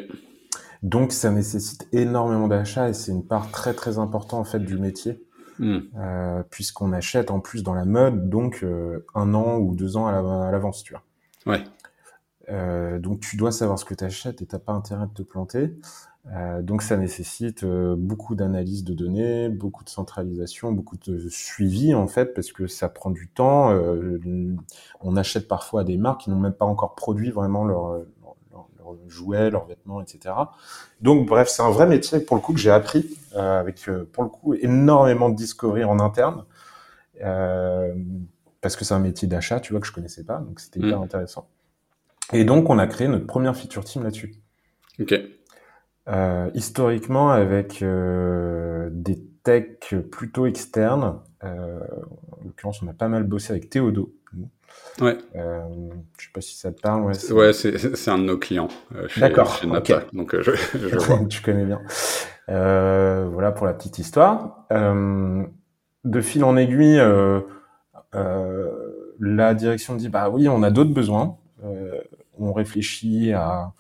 Donc 0.83 1.12
ça 1.12 1.31
nécessite 1.31 1.89
énormément 1.93 2.47
d'achats 2.47 2.91
et 2.91 2.93
c'est 2.93 3.11
une 3.11 3.27
part 3.27 3.51
très 3.51 3.73
très 3.73 3.99
importante 3.99 4.41
en 4.41 4.45
fait 4.45 4.61
du 4.61 4.77
métier, 4.77 5.25
hmm. 5.59 5.79
euh, 5.97 6.43
puisqu'on 6.51 6.93
achète 6.93 7.31
en 7.31 7.41
plus 7.41 7.62
dans 7.62 7.73
la 7.73 7.87
mode, 7.87 8.29
donc 8.29 8.62
euh, 8.62 9.07
un 9.15 9.33
an 9.33 9.57
ou 9.57 9.75
deux 9.75 9.97
ans 9.97 10.07
à 10.07 10.51
l'avance, 10.51 10.83
tu 10.83 10.93
vois. 10.93 11.03
Ouais. 11.47 11.65
Euh, 12.51 12.99
donc 12.99 13.21
tu 13.21 13.39
dois 13.39 13.51
savoir 13.51 13.79
ce 13.79 13.87
que 13.87 13.95
tu 13.95 14.05
achètes 14.05 14.43
et 14.43 14.47
t'as 14.47 14.59
pas 14.59 14.75
intérêt 14.75 15.07
de 15.07 15.15
te 15.15 15.23
planter. 15.23 15.75
Euh, 16.33 16.62
donc 16.62 16.83
ça 16.83 16.97
nécessite 16.97 17.64
euh, 17.64 17.97
beaucoup 17.99 18.35
d'analyse 18.35 18.83
de 18.83 18.95
données, 18.95 19.51
beaucoup 19.51 19.85
de 19.85 19.91
centralisation, 19.91 20.72
beaucoup 20.72 20.97
de 20.97 21.29
suivi 21.29 21.95
en 21.95 22.07
fait, 22.07 22.33
parce 22.35 22.51
que 22.51 22.66
ça 22.66 22.89
prend 22.89 23.11
du 23.11 23.29
temps. 23.29 23.72
Euh, 23.72 24.18
on 25.01 25.16
achète 25.16 25.49
parfois 25.49 25.85
des 25.85 25.99
marques 25.99 26.22
qui 26.22 26.31
n'ont 26.31 26.41
même 26.41 26.55
pas 26.55 26.64
encore 26.64 26.95
produit 26.95 27.31
vraiment 27.31 27.64
leur, 27.64 27.93
leur, 27.93 28.37
leur 28.53 28.66
leurs 28.79 28.97
jouets, 29.09 29.51
leurs 29.51 29.66
vêtements, 29.66 30.01
etc. 30.01 30.35
Donc 31.03 31.27
bref, 31.29 31.49
c'est 31.49 31.62
un 31.62 31.70
vrai 31.70 31.87
métier 31.87 32.20
pour 32.20 32.37
le 32.37 32.43
coup 32.43 32.55
que 32.55 32.61
j'ai 32.61 32.70
appris 32.70 33.18
avec 33.35 33.91
pour 34.12 34.22
le 34.22 34.31
coup 34.31 34.55
énormément 34.55 35.29
de 35.29 35.37
discovery 35.37 35.85
en 35.85 35.99
interne 36.01 36.45
parce 38.64 38.77
que 38.77 38.85
c'est 38.87 38.95
un 38.95 38.99
métier 38.99 39.29
d'achat, 39.29 39.61
tu 39.61 39.75
vois, 39.75 39.81
que 39.81 39.87
je 39.87 39.93
connaissais 39.93 40.25
pas, 40.25 40.39
donc 40.39 40.59
c'était 40.59 40.81
hyper 40.81 41.01
mm. 41.01 41.03
intéressant. 41.03 41.47
Et 42.33 42.47
donc, 42.47 42.70
on 42.70 42.79
a 42.79 42.87
créé 42.87 43.09
notre 43.09 43.27
première 43.27 43.55
feature 43.55 43.85
team 43.85 44.03
là-dessus. 44.03 44.35
Ok. 44.99 45.14
Euh, 46.09 46.51
historiquement, 46.55 47.31
avec 47.31 47.83
euh, 47.83 48.89
des 48.93 49.19
techs 49.43 49.95
plutôt 50.11 50.47
externes, 50.47 51.21
euh, 51.45 51.79
en 52.33 52.45
l'occurrence, 52.45 52.83
on 52.83 52.89
a 52.89 52.93
pas 52.93 53.09
mal 53.09 53.25
bossé 53.25 53.53
avec 53.53 53.71
Théodo. 53.71 54.13
Ouais. 55.01 55.17
Euh, 55.37 55.61
je 56.19 56.25
sais 56.25 56.31
pas 56.33 56.41
si 56.41 56.57
ça 56.57 56.73
te 56.73 56.81
parle. 56.81 57.05
Ouais, 57.05 57.53
c'est 57.53 58.09
un 58.09 58.19
de 58.19 58.25
nos 58.25 58.39
clients. 58.39 58.69
Euh, 58.95 59.09
D'accord. 59.17 59.61
Okay. 59.65 59.99
Donc, 60.13 60.39
je, 60.41 60.51
je 60.75 60.97
vois. 60.97 61.25
tu 61.29 61.43
connais 61.43 61.65
bien. 61.65 61.81
voilà 62.49 63.53
pour 63.53 63.67
la 63.67 63.73
petite 63.73 63.99
histoire. 63.99 64.67
de 64.71 66.21
fil 66.21 66.45
en 66.45 66.57
aiguille, 66.57 67.01
la 68.13 69.55
direction 69.55 69.95
dit 69.95 70.09
bah 70.09 70.29
oui, 70.29 70.49
on 70.49 70.63
a 70.63 70.71
d'autres 70.71 70.93
besoins. 70.93 71.39
on 72.39 72.53
réfléchit 72.53 73.33
à 73.33 73.73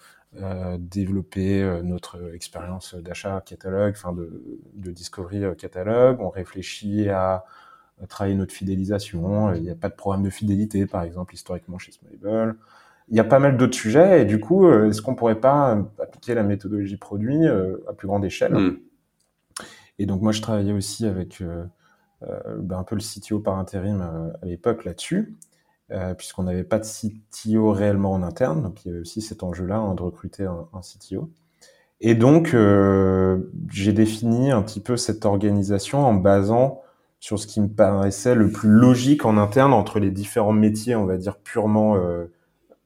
développer 0.78 1.62
euh, 1.62 1.82
notre 1.82 2.34
expérience 2.34 2.94
d'achat 2.94 3.40
catalogue, 3.44 3.94
enfin 3.96 4.12
de, 4.12 4.58
de 4.74 4.90
discovery 4.90 5.44
euh, 5.44 5.54
catalogue. 5.54 6.20
On 6.20 6.30
réfléchit 6.30 7.08
à, 7.08 7.44
travailler 8.08 8.34
notre 8.34 8.52
fidélisation. 8.52 9.54
Il 9.54 9.62
n'y 9.62 9.70
a 9.70 9.76
pas 9.76 9.88
de 9.88 9.94
programme 9.94 10.24
de 10.24 10.30
fidélité, 10.30 10.86
par 10.86 11.02
exemple, 11.02 11.34
historiquement 11.34 11.78
chez 11.78 11.92
Smallable. 11.92 12.56
Il 13.08 13.16
y 13.16 13.20
a 13.20 13.24
pas 13.24 13.38
mal 13.38 13.56
d'autres 13.56 13.76
sujets 13.76 14.22
et 14.22 14.24
du 14.24 14.40
coup, 14.40 14.68
est-ce 14.68 15.00
qu'on 15.00 15.14
pourrait 15.14 15.38
pas 15.38 15.78
appliquer 16.02 16.34
la 16.34 16.42
méthodologie 16.42 16.96
produit 16.96 17.46
à 17.46 17.92
plus 17.92 18.08
grande 18.08 18.24
échelle? 18.24 18.54
Hmm. 18.54 18.78
Et 19.98 20.06
donc 20.06 20.22
moi, 20.22 20.32
je 20.32 20.42
travaillais 20.42 20.72
aussi 20.72 21.06
avec 21.06 21.40
euh, 21.40 22.56
ben, 22.58 22.78
un 22.78 22.82
peu 22.82 22.94
le 22.96 23.00
CTO 23.00 23.40
par 23.40 23.58
intérim 23.58 24.00
à 24.00 24.46
l'époque 24.46 24.84
là-dessus. 24.84 25.36
Euh, 25.90 26.14
puisqu'on 26.14 26.44
n'avait 26.44 26.64
pas 26.64 26.78
de 26.78 26.86
CTO 26.86 27.70
réellement 27.70 28.12
en 28.12 28.22
interne. 28.22 28.62
Donc 28.62 28.84
il 28.84 28.88
y 28.88 28.90
avait 28.90 29.00
aussi 29.00 29.20
cet 29.20 29.42
enjeu-là 29.42 29.76
hein, 29.76 29.94
de 29.94 30.02
recruter 30.02 30.44
un, 30.44 30.66
un, 30.72 30.80
CTO. 30.80 31.30
Et 32.00 32.14
donc 32.14 32.54
euh, 32.54 33.52
j'ai 33.70 33.92
défini 33.92 34.50
un 34.50 34.62
petit 34.62 34.80
peu 34.80 34.96
cette 34.96 35.26
organisation 35.26 36.06
en 36.06 36.14
basant 36.14 36.80
sur 37.20 37.38
ce 37.38 37.46
qui 37.46 37.60
me 37.60 37.68
paraissait 37.68 38.34
le 38.34 38.50
plus 38.50 38.70
logique 38.70 39.26
en 39.26 39.36
interne 39.36 39.74
entre 39.74 39.98
les 39.98 40.10
différents 40.10 40.52
métiers, 40.52 40.94
on 40.94 41.04
va 41.04 41.18
dire 41.18 41.36
purement 41.36 41.96
euh, 41.96 42.32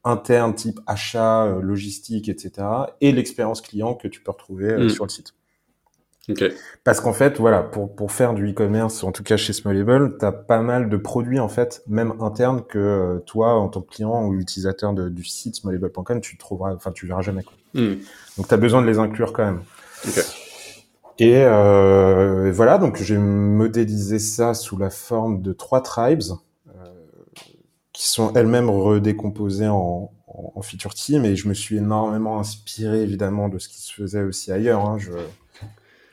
internes, 0.05 0.55
type 0.55 0.81
achat, 0.87 1.45
euh, 1.45 1.61
logistique, 1.61 2.29
etc., 2.29 2.67
et 3.01 3.13
l'expérience 3.13 3.61
client 3.61 3.95
que 3.95 4.09
tu 4.09 4.21
peux 4.21 4.31
retrouver 4.33 4.77
mm. 4.77 4.89
sur 4.91 5.05
le 5.05 5.11
site. 5.11 5.35
Parce 6.85 7.01
qu'en 7.01 7.13
fait, 7.13 7.39
voilà, 7.39 7.63
pour, 7.63 7.95
pour 7.95 8.13
faire 8.13 8.35
du 8.35 8.51
e-commerce, 8.51 9.03
en 9.03 9.13
tout 9.13 9.23
cas 9.23 9.37
chez 9.37 9.53
Smallable, 9.53 10.19
tu 10.19 10.25
as 10.25 10.33
pas 10.33 10.61
mal 10.61 10.89
de 10.89 10.97
produits, 10.97 11.41
en 11.41 11.49
fait, 11.49 11.83
même 11.87 12.15
internes, 12.21 12.63
que 12.69 12.79
euh, 12.79 13.19
toi, 13.21 13.55
en 13.55 13.69
tant 13.69 13.81
que 13.81 13.91
client 13.91 14.27
ou 14.27 14.35
utilisateur 14.35 14.93
de, 14.93 15.09
du 15.09 15.25
site 15.25 15.57
smallable.com, 15.57 16.21
tu 16.21 16.37
trouveras, 16.37 16.75
enfin, 16.75 16.93
tu 16.93 17.07
verras 17.07 17.23
jamais. 17.23 17.43
Quoi. 17.43 17.55
Hmm. 17.75 17.97
Donc, 18.37 18.49
tu 18.49 18.55
as 18.55 18.59
besoin 18.59 18.83
de 18.83 18.87
les 18.87 18.99
inclure 18.99 19.33
quand 19.33 19.45
même. 19.45 19.63
Et 21.19 21.35
euh, 21.37 22.53
voilà, 22.53 22.79
donc 22.79 23.03
j'ai 23.03 23.19
modélisé 23.19 24.21
ça 24.21 24.55
sous 24.55 24.77
la 24.77 24.89
forme 24.89 25.43
de 25.43 25.53
trois 25.53 25.83
tribes 25.83 26.23
euh, 26.69 26.73
qui 27.93 28.07
sont 28.07 28.33
elles-mêmes 28.35 28.71
redécomposées 28.71 29.67
en, 29.67 30.13
en, 30.29 30.53
en, 30.55 30.63
feature 30.63 30.95
team 30.95 31.25
et 31.25 31.35
je 31.35 31.49
me 31.49 31.55
suis 31.55 31.79
énormément 31.79 32.39
inspiré 32.39 33.03
évidemment 33.03 33.49
de 33.49 33.59
ce 33.59 33.69
qui 33.69 33.83
se 33.83 33.93
faisait 33.93 34.23
aussi 34.23 34.53
ailleurs. 34.53 34.87
Hein. 34.87 34.99
Je, 34.99 35.11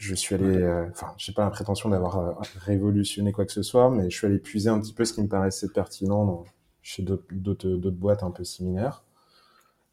je 0.05 0.15
suis 0.15 0.35
allé, 0.35 0.45
euh, 0.45 0.87
enfin, 0.91 1.13
j'ai 1.17 1.33
pas 1.33 1.43
la 1.43 1.49
prétention 1.49 1.89
d'avoir 1.89 2.19
euh, 2.19 2.31
révolutionné 2.59 3.31
quoi 3.31 3.45
que 3.45 3.51
ce 3.51 3.63
soit, 3.63 3.89
mais 3.89 4.09
je 4.09 4.17
suis 4.17 4.27
allé 4.27 4.37
puiser 4.37 4.69
un 4.69 4.79
petit 4.79 4.93
peu 4.93 5.05
ce 5.05 5.13
qui 5.13 5.21
me 5.21 5.27
paraissait 5.27 5.67
pertinent 5.69 6.25
dans, 6.25 6.45
chez 6.81 7.03
d'autres 7.03 7.89
boîtes 7.91 8.23
un 8.23 8.31
peu 8.31 8.43
similaires 8.43 9.03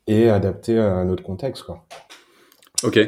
et 0.07 0.29
adapter 0.29 0.79
à 0.79 1.05
notre 1.05 1.23
contexte, 1.23 1.63
quoi. 1.63 1.87
Ok. 2.83 2.99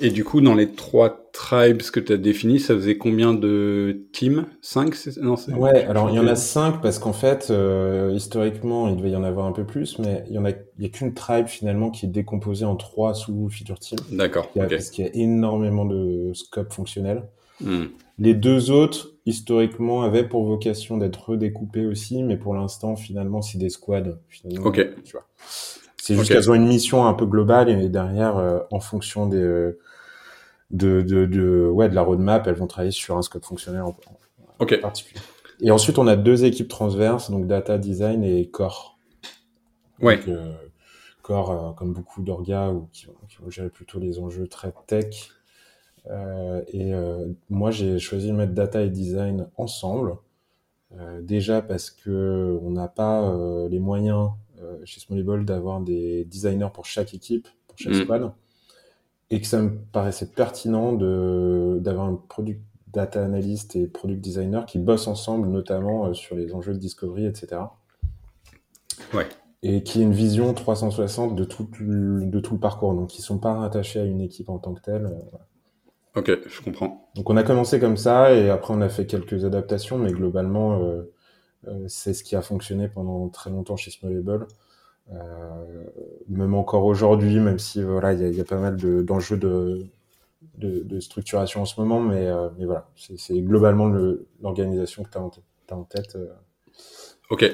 Et 0.00 0.10
du 0.10 0.24
coup, 0.24 0.40
dans 0.40 0.54
les 0.54 0.72
trois 0.72 1.30
tribes 1.32 1.82
que 1.82 2.00
tu 2.00 2.12
as 2.12 2.16
définis, 2.16 2.58
ça 2.58 2.74
faisait 2.74 2.96
combien 2.96 3.34
de 3.34 4.06
teams? 4.12 4.46
5 4.62 4.94
non, 5.20 5.34
Ouais, 5.56 5.84
alors 5.84 6.08
il 6.10 6.16
y 6.16 6.18
en 6.18 6.26
a 6.26 6.36
5 6.36 6.80
parce 6.80 6.98
qu'en 6.98 7.12
fait, 7.12 7.48
euh, 7.50 8.12
historiquement, 8.14 8.88
il 8.88 8.96
devait 8.96 9.10
y 9.10 9.16
en 9.16 9.24
avoir 9.24 9.46
un 9.46 9.52
peu 9.52 9.64
plus, 9.64 9.98
mais 9.98 10.24
il 10.28 10.34
y 10.34 10.38
en 10.38 10.46
a, 10.46 10.50
il 10.50 10.84
y 10.84 10.86
a 10.86 10.88
qu'une 10.88 11.12
tribe 11.12 11.48
finalement 11.48 11.90
qui 11.90 12.06
est 12.06 12.08
décomposée 12.08 12.64
en 12.64 12.76
trois 12.76 13.14
sous-feature 13.14 13.78
teams. 13.78 13.98
D'accord. 14.10 14.50
Okay. 14.56 14.66
Parce 14.68 14.90
qu'il 14.90 15.04
y 15.04 15.08
a 15.08 15.10
énormément 15.14 15.84
de 15.84 16.32
scope 16.32 16.72
fonctionnel. 16.72 17.24
Hmm. 17.60 17.86
Les 18.18 18.34
deux 18.34 18.70
autres, 18.70 19.12
historiquement, 19.26 20.02
avaient 20.02 20.26
pour 20.26 20.44
vocation 20.44 20.96
d'être 20.96 21.30
redécoupés 21.30 21.84
aussi, 21.84 22.22
mais 22.22 22.36
pour 22.36 22.54
l'instant, 22.54 22.96
finalement, 22.96 23.42
c'est 23.42 23.58
des 23.58 23.68
squads. 23.68 24.18
Finalement, 24.28 24.66
ok. 24.66 24.86
Tu 25.04 25.12
vois. 25.12 25.26
C'est 26.02 26.14
juste 26.14 26.32
qu'elles 26.32 26.50
ont 26.50 26.54
une 26.54 26.66
mission 26.66 27.06
un 27.06 27.12
peu 27.12 27.26
globale 27.26 27.68
et 27.68 27.88
derrière, 27.88 28.38
euh, 28.38 28.58
en 28.70 28.80
fonction 28.80 29.26
des 29.26 29.36
euh, 29.36 29.78
de, 30.70 31.02
de, 31.02 31.26
de, 31.26 31.68
ouais, 31.72 31.88
de 31.88 31.94
la 31.94 32.02
roadmap, 32.02 32.46
elles 32.46 32.54
vont 32.54 32.66
travailler 32.66 32.92
sur 32.92 33.16
un 33.16 33.22
scope 33.22 33.44
fonctionnel 33.44 33.82
en, 33.82 33.92
particulier. 34.58 35.20
Et 35.60 35.70
ensuite, 35.70 35.98
on 35.98 36.06
a 36.06 36.16
deux 36.16 36.44
équipes 36.44 36.68
transverses, 36.68 37.30
donc 37.30 37.46
data 37.46 37.78
design 37.78 38.24
et 38.24 38.48
core. 38.48 38.98
Ouais. 40.00 40.18
euh, 40.28 40.52
core, 41.22 41.50
euh, 41.50 41.72
comme 41.72 41.92
beaucoup 41.92 42.22
d'orgas 42.22 42.70
ou 42.70 42.88
qui, 42.92 43.06
qui, 43.28 43.36
vont 43.42 43.50
gérer 43.50 43.68
plutôt 43.68 43.98
les 43.98 44.18
enjeux 44.18 44.46
très 44.46 44.72
tech. 44.86 45.30
Euh, 46.08 46.62
et 46.68 46.94
euh, 46.94 47.26
moi, 47.48 47.70
j'ai 47.70 47.98
choisi 47.98 48.28
de 48.28 48.32
mettre 48.32 48.52
data 48.52 48.82
et 48.82 48.90
design 48.90 49.48
ensemble. 49.56 50.16
Euh, 50.98 51.20
déjà 51.20 51.62
parce 51.62 51.90
que 51.90 52.58
on 52.62 52.70
n'a 52.70 52.88
pas 52.88 53.32
les 53.68 53.78
moyens 53.78 54.30
chez 54.84 55.00
Smallable 55.00 55.44
d'avoir 55.44 55.80
des 55.80 56.24
designers 56.24 56.68
pour 56.72 56.84
chaque 56.84 57.14
équipe, 57.14 57.48
pour 57.66 57.78
chaque 57.78 57.94
mm. 57.94 58.02
squad 58.02 58.32
et 59.30 59.40
que 59.40 59.46
ça 59.46 59.62
me 59.62 59.70
paraissait 59.92 60.26
pertinent 60.26 60.92
de 60.92 61.78
d'avoir 61.80 62.06
un 62.06 62.14
product 62.28 62.60
data 62.92 63.24
analyst 63.24 63.76
et 63.76 63.86
product 63.86 64.20
designer 64.20 64.66
qui 64.66 64.78
bossent 64.78 65.06
ensemble, 65.06 65.48
notamment 65.48 66.06
euh, 66.06 66.14
sur 66.14 66.36
les 66.36 66.52
enjeux 66.54 66.72
de 66.72 66.78
discovery, 66.78 67.26
etc. 67.26 67.62
Ouais. 69.14 69.28
Et 69.62 69.82
qui 69.82 70.00
ait 70.00 70.02
une 70.02 70.12
vision 70.12 70.52
360 70.54 71.36
de 71.36 71.44
tout, 71.44 71.68
de 71.80 72.40
tout 72.40 72.54
le 72.54 72.60
parcours. 72.60 72.94
Donc, 72.94 73.18
ils 73.18 73.22
sont 73.22 73.38
pas 73.38 73.54
rattachés 73.54 74.00
à 74.00 74.04
une 74.04 74.20
équipe 74.20 74.48
en 74.48 74.58
tant 74.58 74.72
que 74.74 74.80
telle. 74.80 75.06
Euh, 75.06 76.20
ok, 76.20 76.38
je 76.46 76.62
comprends. 76.62 77.10
Donc, 77.14 77.28
on 77.28 77.36
a 77.36 77.42
commencé 77.42 77.78
comme 77.78 77.96
ça 77.96 78.32
et 78.32 78.48
après, 78.50 78.74
on 78.74 78.80
a 78.80 78.88
fait 78.88 79.06
quelques 79.06 79.44
adaptations, 79.44 79.98
mais 79.98 80.12
globalement, 80.12 80.82
euh, 80.82 81.02
euh 81.68 81.84
c'est 81.88 82.14
ce 82.14 82.24
qui 82.24 82.36
a 82.36 82.42
fonctionné 82.42 82.88
pendant 82.88 83.28
très 83.28 83.50
longtemps 83.50 83.76
chez. 83.76 83.92
Euh, 84.04 84.46
même 86.28 86.54
encore 86.54 86.84
aujourd'hui, 86.84 87.40
même 87.40 87.58
si 87.58 87.82
voilà, 87.82 88.12
il 88.12 88.20
y 88.20 88.24
a, 88.24 88.28
y 88.28 88.40
a, 88.40 88.44
pas 88.44 88.58
mal 88.58 88.76
d'enjeux 88.76 89.36
de, 89.36 89.86
de, 90.58 90.82
de, 90.84 91.00
structuration 91.00 91.62
en 91.62 91.64
ce 91.64 91.80
moment, 91.80 92.00
mais, 92.00 92.26
euh, 92.26 92.48
mais 92.58 92.66
voilà, 92.66 92.88
c'est 92.94 93.40
globalement 93.40 93.88
l'organisation 94.40 95.02
que 95.02 95.10
tu 95.10 95.18
as, 95.18 95.20
as, 95.20 95.74
en 95.74 95.84
tête. 95.84 96.16
Euh. 96.16 96.28
Ok, 97.30 97.44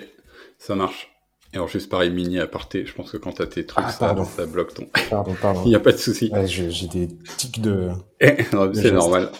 ça 0.59 0.74
marche. 0.74 1.12
Et 1.52 1.57
alors 1.57 1.68
juste 1.68 1.88
pareil, 1.88 2.11
mini 2.11 2.38
aparté, 2.38 2.84
je 2.84 2.94
pense 2.94 3.11
que 3.12 3.16
quand 3.16 3.32
tu 3.32 3.42
as 3.42 3.46
tes 3.46 3.64
trucs, 3.64 3.84
ah, 3.86 3.92
ça, 3.92 4.14
ça, 4.24 4.46
bloque 4.46 4.74
ton... 4.74 4.86
Pardon, 5.11 5.34
pardon. 5.40 5.62
il 5.64 5.68
n'y 5.68 5.74
a 5.74 5.80
pas 5.80 5.92
de 5.92 5.96
souci. 5.96 6.30
Ouais, 6.32 6.46
J'ai 6.46 6.88
des 6.88 7.09
tics 7.36 7.61
de... 7.61 7.90
c'est 8.74 8.92
normal. 8.92 9.30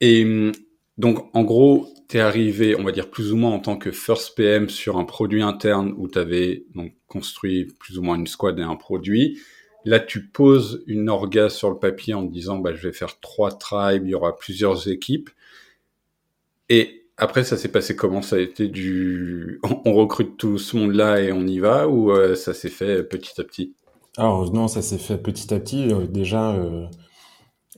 Et 0.00 0.52
donc, 0.98 1.34
en 1.34 1.42
gros, 1.42 1.88
tu 2.08 2.18
es 2.18 2.20
arrivé, 2.20 2.76
on 2.78 2.84
va 2.84 2.92
dire, 2.92 3.10
plus 3.10 3.32
ou 3.32 3.36
moins 3.36 3.50
en 3.50 3.58
tant 3.58 3.76
que 3.76 3.90
first 3.90 4.36
PM 4.36 4.68
sur 4.68 4.98
un 4.98 5.04
produit 5.04 5.42
interne 5.42 5.94
où 5.96 6.08
tu 6.08 6.18
avais 6.18 6.66
donc 6.74 6.94
construit 7.08 7.66
plus 7.78 7.98
ou 7.98 8.02
moins 8.02 8.16
une 8.16 8.26
squad 8.26 8.58
et 8.58 8.62
un 8.62 8.76
produit. 8.76 9.38
Là, 9.84 9.98
tu 9.98 10.28
poses 10.28 10.84
une 10.86 11.08
orga 11.08 11.48
sur 11.48 11.70
le 11.70 11.78
papier 11.78 12.14
en 12.14 12.22
disant, 12.22 12.58
bah, 12.58 12.72
je 12.74 12.86
vais 12.86 12.92
faire 12.92 13.18
trois 13.20 13.50
tribes, 13.50 14.04
il 14.04 14.10
y 14.10 14.14
aura 14.14 14.36
plusieurs 14.36 14.88
équipes. 14.88 15.30
Et 16.68 17.06
après, 17.16 17.44
ça 17.44 17.56
s'est 17.56 17.68
passé 17.68 17.96
comment? 17.96 18.22
Ça 18.22 18.36
a 18.36 18.38
été 18.38 18.68
du, 18.68 19.60
on 19.84 19.92
recrute 19.94 20.36
tout 20.36 20.58
ce 20.58 20.76
monde-là 20.76 21.20
et 21.20 21.32
on 21.32 21.46
y 21.46 21.58
va, 21.58 21.88
ou 21.88 22.12
euh, 22.12 22.34
ça 22.34 22.54
s'est 22.54 22.68
fait 22.68 23.02
petit 23.02 23.40
à 23.40 23.44
petit? 23.44 23.74
Alors 24.18 24.52
non, 24.52 24.68
ça 24.68 24.82
s'est 24.82 24.98
fait 24.98 25.18
petit 25.18 25.52
à 25.54 25.58
petit. 25.58 25.90
Euh, 25.90 26.06
déjà, 26.06 26.52
euh, 26.52 26.86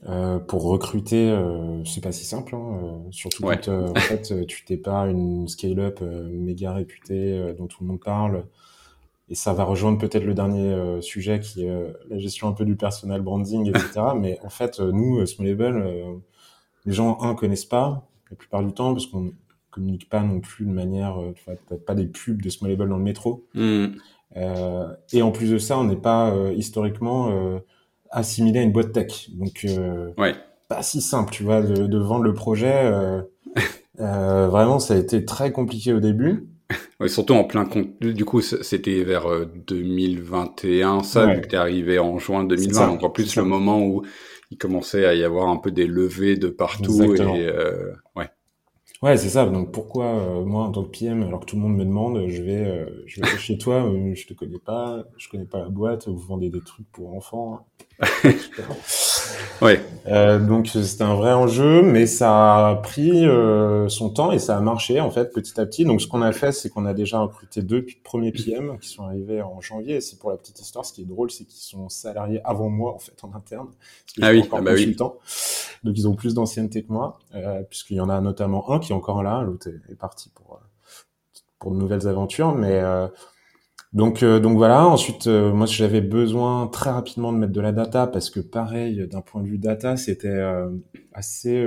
euh, 0.03 0.39
pour 0.39 0.63
recruter, 0.63 1.29
euh, 1.29 1.83
c'est 1.85 2.01
pas 2.01 2.11
si 2.11 2.25
simple. 2.25 2.55
Hein, 2.55 2.79
euh, 2.83 3.11
surtout 3.11 3.43
quand 3.43 3.69
en 3.69 3.95
fait 3.95 4.45
tu 4.45 4.65
t'es 4.65 4.77
pas 4.77 5.07
une 5.07 5.47
scale-up 5.47 6.01
méga 6.01 6.73
réputée 6.73 7.53
dont 7.57 7.67
tout 7.67 7.83
le 7.83 7.87
monde 7.87 8.01
parle. 8.01 8.45
Et 9.27 9.35
ça 9.35 9.53
va 9.53 9.63
rejoindre 9.63 9.97
peut-être 9.97 10.23
le 10.23 10.35
dernier 10.35 11.01
sujet 11.01 11.39
qui 11.39 11.65
est 11.65 11.93
la 12.09 12.19
gestion 12.19 12.47
un 12.47 12.51
peu 12.51 12.63
du 12.63 12.75
personal 12.75 13.21
branding, 13.21 13.67
etc. 13.69 14.01
Mais 14.19 14.37
en 14.43 14.49
fait, 14.49 14.79
nous, 14.79 15.25
Smallable, 15.25 15.83
les 16.85 16.93
gens 16.93 17.17
un 17.21 17.33
connaissent 17.33 17.65
pas 17.65 18.07
la 18.29 18.37
plupart 18.37 18.63
du 18.63 18.71
temps 18.71 18.93
parce 18.93 19.07
qu'on 19.07 19.31
communique 19.71 20.09
pas 20.09 20.21
non 20.21 20.41
plus 20.41 20.65
de 20.65 20.71
manière, 20.71 21.17
tu 21.35 21.43
vois, 21.45 21.55
pas 21.79 21.95
des 21.95 22.05
pubs 22.05 22.39
de 22.39 22.49
Smallable 22.49 22.87
dans 22.87 22.97
le 22.97 23.03
métro. 23.03 23.47
Hmm. 23.55 23.95
et 25.11 25.21
en 25.23 25.31
plus 25.31 25.49
de 25.49 25.57
ça, 25.57 25.79
on 25.79 25.85
n'est 25.85 25.95
pas 25.95 26.31
historiquement 26.55 27.61
assimilé 28.15 28.59
à 28.59 28.63
une 28.63 28.71
boîte 28.71 28.91
tech. 28.91 29.29
Donc, 29.33 29.65
ouais. 30.17 30.35
pas 30.67 30.81
si 30.81 31.01
simple, 31.01 31.31
tu 31.31 31.43
vois, 31.43 31.61
de, 31.61 31.85
de 31.85 31.97
vendre 31.97 32.23
le 32.23 32.33
projet. 32.33 32.91
vraiment, 33.97 34.79
ça 34.79 34.95
a 34.95 34.97
été 34.97 35.25
très 35.25 35.51
compliqué 35.51 35.93
au 35.93 35.99
début. 35.99 36.47
Oui, 37.01 37.09
surtout 37.09 37.33
en 37.33 37.43
plein 37.43 37.65
compte. 37.65 37.99
Du 37.99 38.23
coup, 38.23 38.39
c'était 38.39 39.03
vers 39.03 39.27
2021, 39.67 41.03
ça, 41.03 41.25
vu 41.25 41.41
que 41.41 41.47
t'es 41.47 41.57
arrivé 41.57 41.99
en 41.99 42.17
juin 42.19 42.45
2020. 42.45 42.87
Donc, 42.87 43.03
en 43.03 43.09
plus, 43.09 43.35
le 43.35 43.43
moment 43.43 43.85
où 43.85 44.03
il 44.51 44.57
commençait 44.57 45.05
à 45.05 45.13
y 45.13 45.23
avoir 45.23 45.49
un 45.49 45.57
peu 45.57 45.71
des 45.71 45.87
levées 45.87 46.37
de 46.37 46.47
partout. 46.47 47.15
Et, 47.15 47.21
euh, 47.21 47.93
ouais. 48.15 48.29
Ouais, 49.01 49.17
c'est 49.17 49.29
ça. 49.29 49.45
Donc, 49.45 49.71
pourquoi, 49.71 50.05
euh, 50.05 50.45
moi, 50.45 50.63
en 50.63 50.71
tant 50.71 50.83
que 50.83 50.97
PM, 50.97 51.23
alors 51.23 51.41
que 51.41 51.45
tout 51.45 51.55
le 51.57 51.61
monde 51.61 51.75
me 51.75 51.85
demande, 51.85 52.27
je 52.27 52.41
vais, 52.41 52.65
euh, 52.65 53.03
je 53.05 53.21
vais 53.21 53.27
chez 53.37 53.57
toi, 53.57 53.91
je 54.13 54.25
te 54.25 54.33
connais 54.33 54.57
pas, 54.59 55.03
je 55.17 55.29
connais 55.29 55.45
pas 55.45 55.59
la 55.59 55.69
boîte, 55.69 56.07
vous 56.07 56.17
vendez 56.17 56.49
des 56.49 56.61
trucs 56.61 56.89
pour 56.91 57.13
enfants. 57.13 57.67
Ouais. 59.61 59.81
Euh, 60.07 60.37
donc 60.39 60.67
c'était 60.67 61.03
un 61.03 61.15
vrai 61.15 61.33
enjeu, 61.33 61.81
mais 61.81 62.05
ça 62.05 62.69
a 62.69 62.75
pris 62.75 63.25
euh, 63.25 63.89
son 63.89 64.11
temps 64.11 64.31
et 64.31 64.37
ça 64.37 64.55
a 64.55 64.59
marché 64.59 65.01
en 65.01 65.09
fait 65.09 65.33
petit 65.33 65.59
à 65.59 65.65
petit. 65.65 65.83
Donc 65.83 66.01
ce 66.01 66.07
qu'on 66.07 66.21
a 66.21 66.31
fait, 66.31 66.51
c'est 66.51 66.69
qu'on 66.69 66.85
a 66.85 66.93
déjà 66.93 67.19
recruté 67.19 67.61
deux 67.61 67.85
premiers 68.03 68.31
PM 68.31 68.77
qui 68.79 68.89
sont 68.89 69.03
arrivés 69.03 69.41
en 69.41 69.61
janvier. 69.61 69.95
Et 69.95 70.01
c'est 70.01 70.19
pour 70.19 70.29
la 70.29 70.37
petite 70.37 70.59
histoire. 70.59 70.85
Ce 70.85 70.93
qui 70.93 71.01
est 71.01 71.05
drôle, 71.05 71.31
c'est 71.31 71.45
qu'ils 71.45 71.63
sont 71.63 71.89
salariés 71.89 72.41
avant 72.43 72.69
moi 72.69 72.93
en 72.93 72.99
fait 72.99 73.15
en 73.23 73.33
interne. 73.33 73.69
ah 74.21 74.31
oui, 74.31 74.43
ah 74.51 74.61
bah 74.61 74.73
oui. 74.73 74.95
Donc 74.95 75.97
ils 75.97 76.07
ont 76.07 76.15
plus 76.15 76.33
d'ancienneté 76.35 76.83
que 76.83 76.91
moi, 76.91 77.19
euh, 77.33 77.63
puisqu'il 77.63 77.97
y 77.97 78.01
en 78.01 78.09
a 78.09 78.21
notamment 78.21 78.71
un 78.71 78.79
qui 78.79 78.91
est 78.91 78.95
encore 78.95 79.23
là, 79.23 79.41
l'autre 79.41 79.67
est, 79.67 79.91
est, 79.91 79.95
parti 79.95 80.29
pour 80.29 80.59
pour 81.57 81.71
de 81.71 81.77
nouvelles 81.77 82.07
aventures, 82.07 82.53
mais 82.53 82.79
donc, 83.93 84.23
euh, 84.23 84.39
donc 84.39 84.57
voilà. 84.57 84.87
Ensuite, 84.87 85.27
euh, 85.27 85.53
moi, 85.53 85.65
j'avais 85.65 86.01
besoin 86.01 86.67
très 86.67 86.89
rapidement 86.89 87.31
de 87.31 87.37
mettre 87.37 87.53
de 87.53 87.61
la 87.61 87.71
data 87.71 88.07
parce 88.07 88.29
que, 88.29 88.39
pareil, 88.39 89.07
d'un 89.07 89.21
point 89.21 89.41
de 89.41 89.47
vue 89.47 89.57
data, 89.57 89.97
c'était 89.97 90.27
euh, 90.27 90.69
assez 91.13 91.65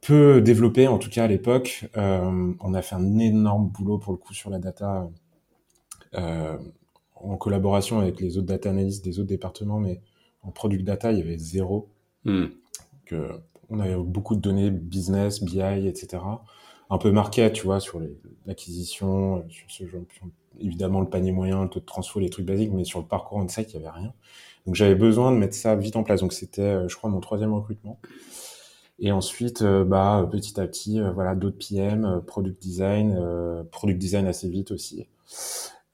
peu 0.00 0.40
développé, 0.40 0.88
en 0.88 0.98
tout 0.98 1.08
cas 1.08 1.24
à 1.24 1.28
l'époque. 1.28 1.86
on 1.94 2.74
a 2.74 2.82
fait 2.82 2.96
un 2.96 3.18
énorme 3.18 3.68
boulot 3.68 3.98
pour 3.98 4.12
le 4.12 4.18
coup 4.18 4.34
sur 4.34 4.50
la 4.50 4.58
data 4.58 5.08
en 7.14 7.36
collaboration 7.36 8.00
avec 8.00 8.20
les 8.20 8.36
autres 8.36 8.46
data 8.46 8.70
analystes 8.70 9.04
des 9.04 9.18
autres 9.18 9.28
départements, 9.28 9.78
mais 9.78 10.00
en 10.42 10.50
product 10.50 10.84
data, 10.84 11.12
il 11.12 11.18
y 11.18 11.22
avait 11.22 11.38
zéro. 11.38 11.88
Hmm. 12.24 12.46
Que, 13.06 13.40
on 13.70 13.80
avait 13.80 13.96
beaucoup 13.96 14.34
de 14.34 14.40
données 14.40 14.70
business, 14.70 15.42
BI, 15.42 15.60
etc. 15.60 16.22
Un 16.90 16.98
peu 16.98 17.10
marqué, 17.12 17.50
tu 17.52 17.64
vois, 17.64 17.80
sur 17.80 18.00
l'acquisition, 18.46 19.44
sur 19.48 19.70
ce 19.70 19.86
genre, 19.86 20.02
évidemment 20.60 21.00
le 21.00 21.08
panier 21.08 21.32
moyen, 21.32 21.62
le 21.62 21.68
taux 21.68 21.80
de 21.80 21.84
transfo, 21.84 22.20
les 22.20 22.30
trucs 22.30 22.46
basiques, 22.46 22.72
mais 22.72 22.84
sur 22.84 23.00
le 23.00 23.06
parcours 23.06 23.38
on-site, 23.38 23.72
il 23.72 23.80
n'y 23.80 23.86
avait 23.86 23.98
rien. 23.98 24.12
Donc 24.66 24.74
j'avais 24.74 24.94
besoin 24.94 25.32
de 25.32 25.36
mettre 25.36 25.54
ça 25.54 25.76
vite 25.76 25.96
en 25.96 26.02
place. 26.02 26.20
Donc 26.20 26.32
c'était, 26.32 26.62
euh, 26.62 26.88
je 26.88 26.96
crois, 26.96 27.10
mon 27.10 27.20
troisième 27.20 27.52
recrutement. 27.52 27.98
Et 28.98 29.12
ensuite, 29.12 29.62
euh, 29.62 29.84
bah, 29.84 30.28
petit 30.30 30.60
à 30.60 30.66
petit, 30.66 31.00
euh, 31.00 31.10
voilà, 31.12 31.34
d'autres 31.34 31.58
PM, 31.58 32.22
product 32.26 32.62
design, 32.62 33.64
product 33.70 33.98
design 33.98 34.26
assez 34.26 34.48
vite 34.48 34.70
aussi. 34.70 35.06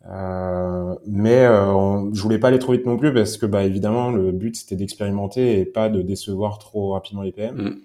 Euh, 0.06 0.94
mais 1.06 1.44
euh, 1.44 2.08
je 2.14 2.22
voulais 2.22 2.38
pas 2.38 2.48
aller 2.48 2.58
trop 2.58 2.72
vite 2.72 2.86
non 2.86 2.96
plus 2.96 3.12
parce 3.12 3.36
que, 3.36 3.46
bah, 3.46 3.64
évidemment, 3.64 4.10
le 4.10 4.32
but 4.32 4.56
c'était 4.56 4.76
d'expérimenter 4.76 5.60
et 5.60 5.64
pas 5.66 5.88
de 5.88 6.02
décevoir 6.02 6.58
trop 6.58 6.92
rapidement 6.92 7.22
les 7.22 7.32
PM. 7.32 7.56
Mm. 7.56 7.80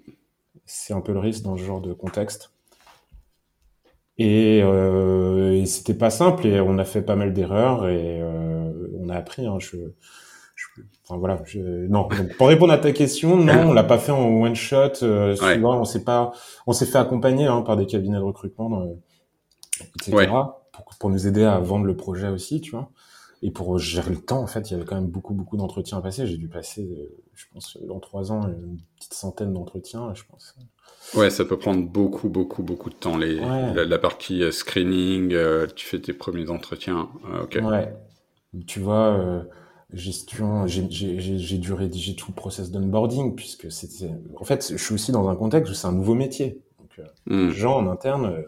C'est 0.64 0.94
un 0.94 1.00
peu 1.00 1.12
le 1.12 1.20
risque 1.20 1.42
dans 1.42 1.56
ce 1.56 1.62
genre 1.62 1.80
de 1.80 1.92
contexte. 1.92 2.50
Et, 4.18 4.62
euh, 4.62 5.52
et 5.52 5.66
c'était 5.66 5.94
pas 5.94 6.10
simple 6.10 6.46
et 6.46 6.60
on 6.60 6.78
a 6.78 6.84
fait 6.84 7.02
pas 7.02 7.16
mal 7.16 7.34
d'erreurs 7.34 7.86
et 7.86 8.20
euh, 8.22 8.72
on 8.98 9.08
a 9.08 9.14
appris. 9.14 9.46
Hein, 9.46 9.58
je, 9.58 9.76
je, 10.54 10.82
enfin 11.04 11.18
voilà. 11.18 11.40
Je, 11.44 11.60
non. 11.60 12.08
Donc, 12.08 12.36
pour 12.36 12.48
répondre 12.48 12.72
à 12.72 12.78
ta 12.78 12.92
question, 12.92 13.36
non, 13.36 13.68
on 13.68 13.72
l'a 13.72 13.84
pas 13.84 13.98
fait 13.98 14.12
en 14.12 14.26
one 14.26 14.54
shot. 14.54 15.02
Euh, 15.02 15.36
souvent, 15.36 15.78
on 15.78 15.84
s'est 15.84 16.04
pas, 16.04 16.32
on 16.66 16.72
s'est 16.72 16.86
fait 16.86 16.98
accompagner 16.98 17.46
hein, 17.46 17.62
par 17.62 17.76
des 17.76 17.86
cabinets 17.86 18.16
de 18.16 18.22
recrutement, 18.22 18.80
euh, 18.82 18.94
etc. 19.96 20.32
Pour, 20.72 20.84
pour, 20.98 21.10
nous 21.10 21.26
aider 21.26 21.44
à 21.44 21.58
vendre 21.58 21.84
le 21.84 21.96
projet 21.96 22.28
aussi, 22.28 22.60
tu 22.60 22.72
vois. 22.72 22.90
Et 23.42 23.50
pour 23.50 23.78
gérer 23.78 24.10
le 24.10 24.20
temps, 24.20 24.40
en 24.40 24.46
fait, 24.46 24.70
il 24.70 24.72
y 24.72 24.76
avait 24.76 24.84
quand 24.84 24.94
même 24.94 25.08
beaucoup, 25.08 25.34
beaucoup 25.34 25.56
d'entretiens 25.56 25.98
à 25.98 26.00
passer. 26.00 26.26
J'ai 26.26 26.38
dû 26.38 26.48
passer, 26.48 26.82
euh, 26.82 27.22
je 27.34 27.44
pense, 27.52 27.78
dans 27.86 28.00
trois 28.00 28.32
ans, 28.32 28.48
une 28.48 28.78
petite 28.96 29.14
centaine 29.14 29.52
d'entretiens, 29.52 30.14
je 30.14 30.22
pense. 30.24 30.56
Ouais, 31.14 31.30
ça 31.30 31.44
peut 31.44 31.58
prendre 31.58 31.86
beaucoup, 31.86 32.28
beaucoup, 32.28 32.62
beaucoup 32.62 32.90
de 32.90 32.94
temps. 32.94 33.16
Les, 33.16 33.36
la, 33.36 33.98
partie 33.98 34.42
euh, 34.42 34.50
screening, 34.50 35.32
euh, 35.32 35.66
tu 35.74 35.86
fais 35.86 36.00
tes 36.00 36.12
premiers 36.12 36.50
entretiens. 36.50 37.08
Ah, 37.24 37.42
ok. 37.42 37.58
Ouais. 37.62 37.94
Tu 38.66 38.80
vois, 38.80 39.18
euh, 39.18 39.42
gestion, 39.92 40.66
j'ai 40.66 40.82
dû 40.82 41.72
rédiger 41.72 42.16
tout 42.16 42.26
le 42.30 42.34
process 42.34 42.70
d'onboarding 42.70 43.34
puisque 43.34 43.70
c'était. 43.70 44.10
En 44.36 44.44
fait, 44.44 44.72
je 44.72 44.82
suis 44.82 44.94
aussi 44.94 45.12
dans 45.12 45.28
un 45.28 45.36
contexte 45.36 45.70
où 45.70 45.74
c'est 45.74 45.86
un 45.86 45.92
nouveau 45.92 46.14
métier. 46.14 46.62
Donc, 46.78 47.06
hmm. 47.26 47.48
les 47.48 47.52
gens 47.52 47.76
en 47.76 47.86
interne 47.88 48.44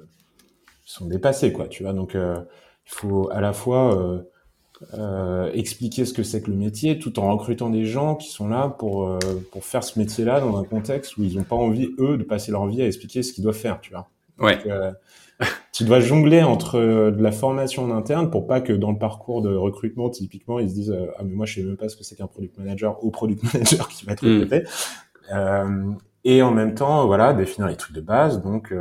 sont 0.84 1.06
dépassés, 1.06 1.52
quoi. 1.52 1.68
Tu 1.68 1.82
vois, 1.82 1.92
donc 1.92 2.14
il 2.14 2.46
faut 2.86 3.28
à 3.30 3.40
la 3.40 3.52
fois 3.52 4.24
euh, 4.94 5.50
expliquer 5.54 6.04
ce 6.04 6.12
que 6.12 6.22
c'est 6.22 6.40
que 6.40 6.50
le 6.50 6.56
métier, 6.56 7.00
tout 7.00 7.18
en 7.18 7.36
recrutant 7.36 7.68
des 7.68 7.84
gens 7.84 8.14
qui 8.14 8.30
sont 8.30 8.48
là 8.48 8.68
pour 8.68 9.08
euh, 9.08 9.18
pour 9.50 9.64
faire 9.64 9.82
ce 9.82 9.98
métier-là 9.98 10.40
dans 10.40 10.56
un 10.56 10.62
contexte 10.62 11.16
où 11.16 11.24
ils 11.24 11.36
n'ont 11.36 11.44
pas 11.44 11.56
envie 11.56 11.90
eux 11.98 12.16
de 12.16 12.22
passer 12.22 12.52
leur 12.52 12.66
vie 12.66 12.80
à 12.80 12.86
expliquer 12.86 13.24
ce 13.24 13.32
qu'ils 13.32 13.42
doivent 13.42 13.56
faire, 13.56 13.80
tu 13.80 13.90
vois. 13.90 14.08
Ouais. 14.38 14.58
Euh, 14.66 14.92
tu 15.72 15.82
dois 15.82 15.98
jongler 15.98 16.42
entre 16.42 16.78
de 16.78 17.22
la 17.22 17.32
formation 17.32 17.84
en 17.84 17.90
interne 17.90 18.30
pour 18.30 18.46
pas 18.46 18.60
que 18.60 18.72
dans 18.72 18.92
le 18.92 18.98
parcours 18.98 19.42
de 19.42 19.54
recrutement, 19.54 20.10
typiquement, 20.10 20.60
ils 20.60 20.70
se 20.70 20.74
disent 20.74 20.96
ah 21.18 21.22
mais 21.24 21.34
moi 21.34 21.44
je 21.44 21.56
sais 21.56 21.62
même 21.62 21.76
pas 21.76 21.88
ce 21.88 21.96
que 21.96 22.04
c'est 22.04 22.14
qu'un 22.14 22.28
product 22.28 22.56
manager 22.58 23.04
ou 23.04 23.10
product 23.10 23.42
manager 23.52 23.88
qui 23.88 24.04
va 24.04 24.12
être 24.12 24.24
hmm. 24.24 24.42
recruté. 24.42 24.64
et 26.22 26.42
en 26.42 26.52
même 26.52 26.74
temps, 26.74 27.06
voilà, 27.06 27.34
définir 27.34 27.68
les 27.68 27.76
trucs 27.76 27.96
de 27.96 28.00
base, 28.00 28.42
donc 28.42 28.72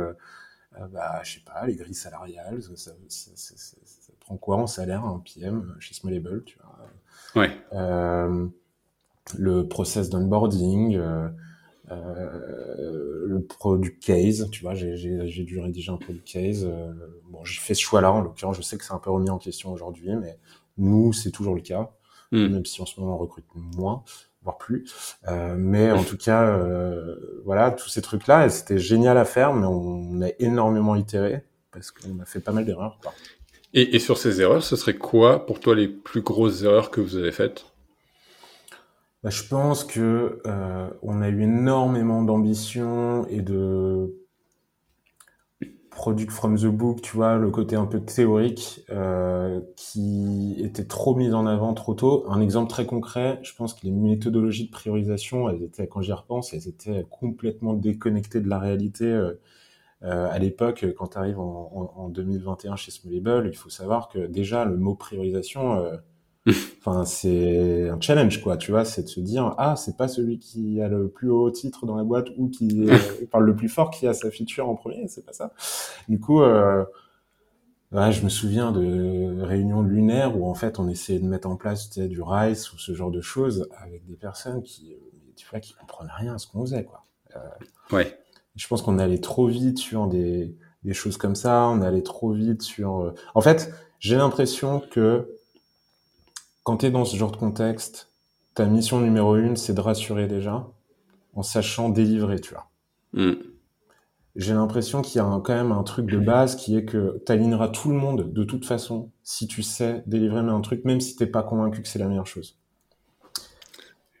bah 0.92 1.20
je 1.24 1.34
sais 1.34 1.40
pas, 1.44 1.66
les 1.66 1.74
grilles 1.74 1.94
salariales, 1.94 2.62
ça, 2.62 2.92
ça, 3.08 3.32
ça, 3.34 3.76
prend 4.28 4.36
quoi 4.36 4.56
en 4.56 4.66
salaire 4.66 5.04
un 5.04 5.22
PM 5.24 5.74
chez 5.80 5.94
Smallable, 5.94 6.44
tu 6.44 6.58
vois. 6.58 7.42
Ouais. 7.42 7.50
Euh, 7.72 8.46
le 9.36 9.68
process 9.68 10.10
d'onboarding, 10.10 10.96
euh, 10.96 11.28
euh, 11.90 13.24
le 13.26 13.42
product 13.42 14.02
case, 14.02 14.48
tu 14.50 14.62
vois, 14.62 14.74
j'ai 14.74 15.44
dû 15.44 15.60
rédiger 15.60 15.90
un 15.90 15.96
product 15.96 16.26
case. 16.26 16.64
Euh, 16.64 16.92
bon, 17.30 17.42
j'ai 17.44 17.58
fait 17.58 17.74
ce 17.74 17.80
choix-là, 17.80 18.12
en 18.12 18.20
l'occurrence, 18.20 18.56
je 18.56 18.62
sais 18.62 18.76
que 18.76 18.84
c'est 18.84 18.92
un 18.92 18.98
peu 18.98 19.10
remis 19.10 19.30
en 19.30 19.38
question 19.38 19.72
aujourd'hui, 19.72 20.14
mais 20.16 20.38
nous, 20.76 21.12
c'est 21.12 21.30
toujours 21.30 21.54
le 21.54 21.62
cas, 21.62 21.90
hmm. 22.32 22.48
même 22.48 22.66
si 22.66 22.82
en 22.82 22.86
ce 22.86 23.00
moment 23.00 23.14
on 23.14 23.18
recrute 23.18 23.46
moins, 23.54 24.02
voire 24.42 24.58
plus. 24.58 25.16
Euh, 25.28 25.56
mais 25.58 25.90
en 25.90 26.04
tout 26.04 26.18
cas, 26.18 26.44
euh, 26.44 27.40
voilà, 27.44 27.70
tous 27.70 27.88
ces 27.88 28.02
trucs-là, 28.02 28.48
c'était 28.50 28.78
génial 28.78 29.16
à 29.16 29.24
faire, 29.24 29.54
mais 29.54 29.66
on 29.66 30.20
a 30.20 30.28
énormément 30.38 30.94
itéré 30.96 31.44
parce 31.70 31.90
qu'on 31.90 32.18
a 32.20 32.24
fait 32.24 32.40
pas 32.40 32.52
mal 32.52 32.64
d'erreurs. 32.64 32.98
Et, 33.74 33.98
sur 33.98 34.16
ces 34.16 34.40
erreurs, 34.40 34.62
ce 34.62 34.76
serait 34.76 34.96
quoi 34.96 35.44
pour 35.44 35.60
toi 35.60 35.74
les 35.74 35.88
plus 35.88 36.22
grosses 36.22 36.62
erreurs 36.62 36.90
que 36.90 37.00
vous 37.00 37.16
avez 37.16 37.32
faites? 37.32 37.66
Bah, 39.22 39.30
Je 39.30 39.42
pense 39.42 39.84
que 39.84 40.40
euh, 40.46 40.88
on 41.02 41.20
a 41.20 41.28
eu 41.28 41.42
énormément 41.42 42.22
d'ambition 42.22 43.26
et 43.28 43.42
de 43.42 44.14
product 45.90 46.30
from 46.30 46.56
the 46.56 46.66
book, 46.66 47.02
tu 47.02 47.16
vois, 47.16 47.36
le 47.36 47.50
côté 47.50 47.74
un 47.74 47.84
peu 47.84 48.00
théorique 48.00 48.84
euh, 48.90 49.60
qui 49.76 50.54
était 50.60 50.84
trop 50.84 51.16
mis 51.16 51.32
en 51.34 51.44
avant 51.44 51.74
trop 51.74 51.94
tôt. 51.94 52.24
Un 52.30 52.40
exemple 52.40 52.70
très 52.70 52.86
concret, 52.86 53.40
je 53.42 53.52
pense 53.54 53.74
que 53.74 53.80
les 53.84 53.90
méthodologies 53.90 54.66
de 54.66 54.70
priorisation, 54.70 55.50
elles 55.50 55.62
étaient, 55.62 55.88
quand 55.88 56.00
j'y 56.00 56.12
repense, 56.12 56.54
elles 56.54 56.68
étaient 56.68 57.04
complètement 57.10 57.74
déconnectées 57.74 58.40
de 58.40 58.48
la 58.48 58.60
réalité. 58.60 59.06
Euh, 59.06 59.34
euh, 60.04 60.28
à 60.30 60.38
l'époque, 60.38 60.86
quand 60.96 61.08
tu 61.08 61.18
arrives 61.18 61.40
en, 61.40 61.92
en, 61.96 62.08
2021 62.08 62.76
chez 62.76 62.92
Smallable, 62.92 63.48
il 63.48 63.56
faut 63.56 63.68
savoir 63.68 64.08
que 64.08 64.26
déjà 64.26 64.64
le 64.64 64.76
mot 64.76 64.94
priorisation, 64.94 65.74
euh, 65.74 65.96
enfin 66.78 67.04
c'est 67.04 67.88
un 67.88 68.00
challenge 68.00 68.40
quoi, 68.40 68.56
tu 68.56 68.70
vois, 68.70 68.84
c'est 68.84 69.02
de 69.02 69.08
se 69.08 69.18
dire 69.18 69.54
ah 69.58 69.74
c'est 69.74 69.96
pas 69.96 70.06
celui 70.06 70.38
qui 70.38 70.80
a 70.80 70.88
le 70.88 71.08
plus 71.08 71.30
haut 71.30 71.50
titre 71.50 71.84
dans 71.84 71.96
la 71.96 72.04
boîte 72.04 72.28
ou 72.36 72.48
qui 72.48 72.86
parle 73.30 73.44
le 73.46 73.56
plus 73.56 73.68
fort 73.68 73.90
qui 73.90 74.06
a 74.06 74.14
sa 74.14 74.30
feature 74.30 74.68
en 74.68 74.76
premier, 74.76 75.08
c'est 75.08 75.26
pas 75.26 75.32
ça. 75.32 75.52
Du 76.08 76.20
coup, 76.20 76.42
euh, 76.42 76.84
ouais, 77.90 78.12
je 78.12 78.22
me 78.22 78.28
souviens 78.28 78.70
de 78.70 79.42
réunions 79.42 79.82
lunaires 79.82 80.38
où 80.38 80.48
en 80.48 80.54
fait 80.54 80.78
on 80.78 80.88
essayait 80.88 81.18
de 81.18 81.26
mettre 81.26 81.48
en 81.48 81.56
place 81.56 81.90
tu 81.90 82.00
sais, 82.00 82.06
du 82.06 82.22
RICE 82.22 82.72
ou 82.72 82.78
ce 82.78 82.94
genre 82.94 83.10
de 83.10 83.20
choses 83.20 83.68
avec 83.76 84.06
des 84.06 84.16
personnes 84.16 84.62
qui, 84.62 84.94
tu 85.34 85.44
vois, 85.50 85.58
qui 85.58 85.74
comprenaient 85.74 86.12
rien 86.16 86.34
à 86.36 86.38
ce 86.38 86.46
qu'on 86.46 86.60
faisait 86.60 86.84
quoi. 86.84 87.04
Euh, 87.36 87.40
ouais 87.96 88.16
je 88.58 88.66
pense 88.66 88.82
qu'on 88.82 88.98
allait 88.98 89.20
trop 89.20 89.46
vite 89.46 89.78
sur 89.78 90.08
des, 90.08 90.54
des 90.82 90.92
choses 90.92 91.16
comme 91.16 91.36
ça, 91.36 91.68
on 91.68 91.80
allait 91.80 92.02
trop 92.02 92.32
vite 92.32 92.62
sur... 92.62 93.00
Euh, 93.00 93.14
en 93.34 93.40
fait, 93.40 93.72
j'ai 94.00 94.16
l'impression 94.16 94.80
que 94.80 95.28
quand 96.64 96.78
tu 96.78 96.86
es 96.86 96.90
dans 96.90 97.04
ce 97.04 97.16
genre 97.16 97.30
de 97.30 97.36
contexte, 97.36 98.10
ta 98.54 98.66
mission 98.66 99.00
numéro 99.00 99.36
une, 99.36 99.56
c'est 99.56 99.74
de 99.74 99.80
rassurer 99.80 100.26
déjà, 100.26 100.68
en 101.34 101.42
sachant 101.44 101.88
délivrer, 101.88 102.40
tu 102.40 102.52
vois. 102.52 102.68
Mm. 103.14 103.40
j'ai 104.36 104.52
l'impression 104.52 105.00
qu'il 105.00 105.16
y 105.16 105.20
a 105.20 105.40
quand 105.42 105.54
même 105.54 105.72
un 105.72 105.82
truc 105.82 106.04
de 106.04 106.18
base 106.18 106.56
qui 106.56 106.76
est 106.76 106.84
que 106.84 107.22
tu 107.24 107.32
aligneras 107.32 107.68
tout 107.68 107.88
le 107.88 107.96
monde 107.96 108.30
de 108.34 108.44
toute 108.44 108.66
façon 108.66 109.10
si 109.22 109.46
tu 109.46 109.62
sais 109.62 110.02
délivrer 110.06 110.40
un 110.40 110.60
truc, 110.60 110.84
même 110.84 111.00
si 111.00 111.16
t'es 111.16 111.26
pas 111.26 111.42
convaincu 111.42 111.80
que 111.80 111.88
c'est 111.88 111.98
la 111.98 112.06
meilleure 112.06 112.26
chose. 112.26 112.58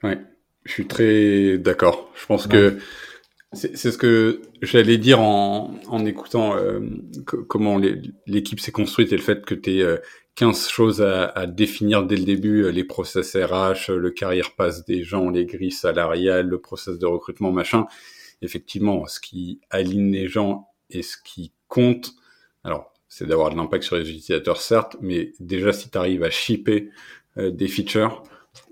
Ouais, 0.02 0.18
je 0.64 0.72
suis 0.72 0.86
très 0.86 1.58
d'accord. 1.58 2.08
Je 2.14 2.24
pense 2.24 2.46
que 2.46 2.78
c'est 3.52 3.76
ce 3.76 3.96
que 3.96 4.42
j'allais 4.60 4.98
dire 4.98 5.20
en, 5.20 5.74
en 5.88 6.04
écoutant 6.04 6.56
euh, 6.56 6.80
comment 7.24 7.78
l'équipe 8.26 8.60
s'est 8.60 8.72
construite 8.72 9.12
et 9.12 9.16
le 9.16 9.22
fait 9.22 9.44
que 9.44 9.54
tu 9.54 9.80
aies 9.80 9.98
15 10.38 10.68
choses 10.68 11.02
à, 11.02 11.24
à, 11.30 11.46
définir 11.46 12.04
dès 12.06 12.14
le 12.14 12.22
début, 12.22 12.62
euh, 12.62 12.70
les 12.70 12.84
process 12.84 13.34
RH, 13.34 13.90
le 13.90 14.10
carrière 14.12 14.54
passe 14.54 14.84
des 14.84 15.02
gens, 15.02 15.30
les 15.30 15.46
grilles 15.46 15.72
salariales, 15.72 16.46
le 16.46 16.60
process 16.60 16.96
de 16.96 17.06
recrutement, 17.06 17.50
machin. 17.50 17.86
Effectivement, 18.40 19.04
ce 19.08 19.18
qui 19.18 19.58
aligne 19.68 20.12
les 20.12 20.28
gens 20.28 20.68
et 20.90 21.02
ce 21.02 21.16
qui 21.24 21.52
compte, 21.66 22.12
alors 22.62 22.92
c'est 23.08 23.26
d'avoir 23.26 23.50
de 23.50 23.56
l'impact 23.56 23.82
sur 23.82 23.96
les 23.96 24.08
utilisateurs, 24.08 24.60
certes, 24.60 24.96
mais 25.00 25.32
déjà 25.40 25.72
si 25.72 25.90
tu 25.90 25.98
arrives 25.98 26.22
à 26.22 26.30
shipper 26.30 26.88
euh, 27.36 27.50
des 27.50 27.66
features, 27.66 28.22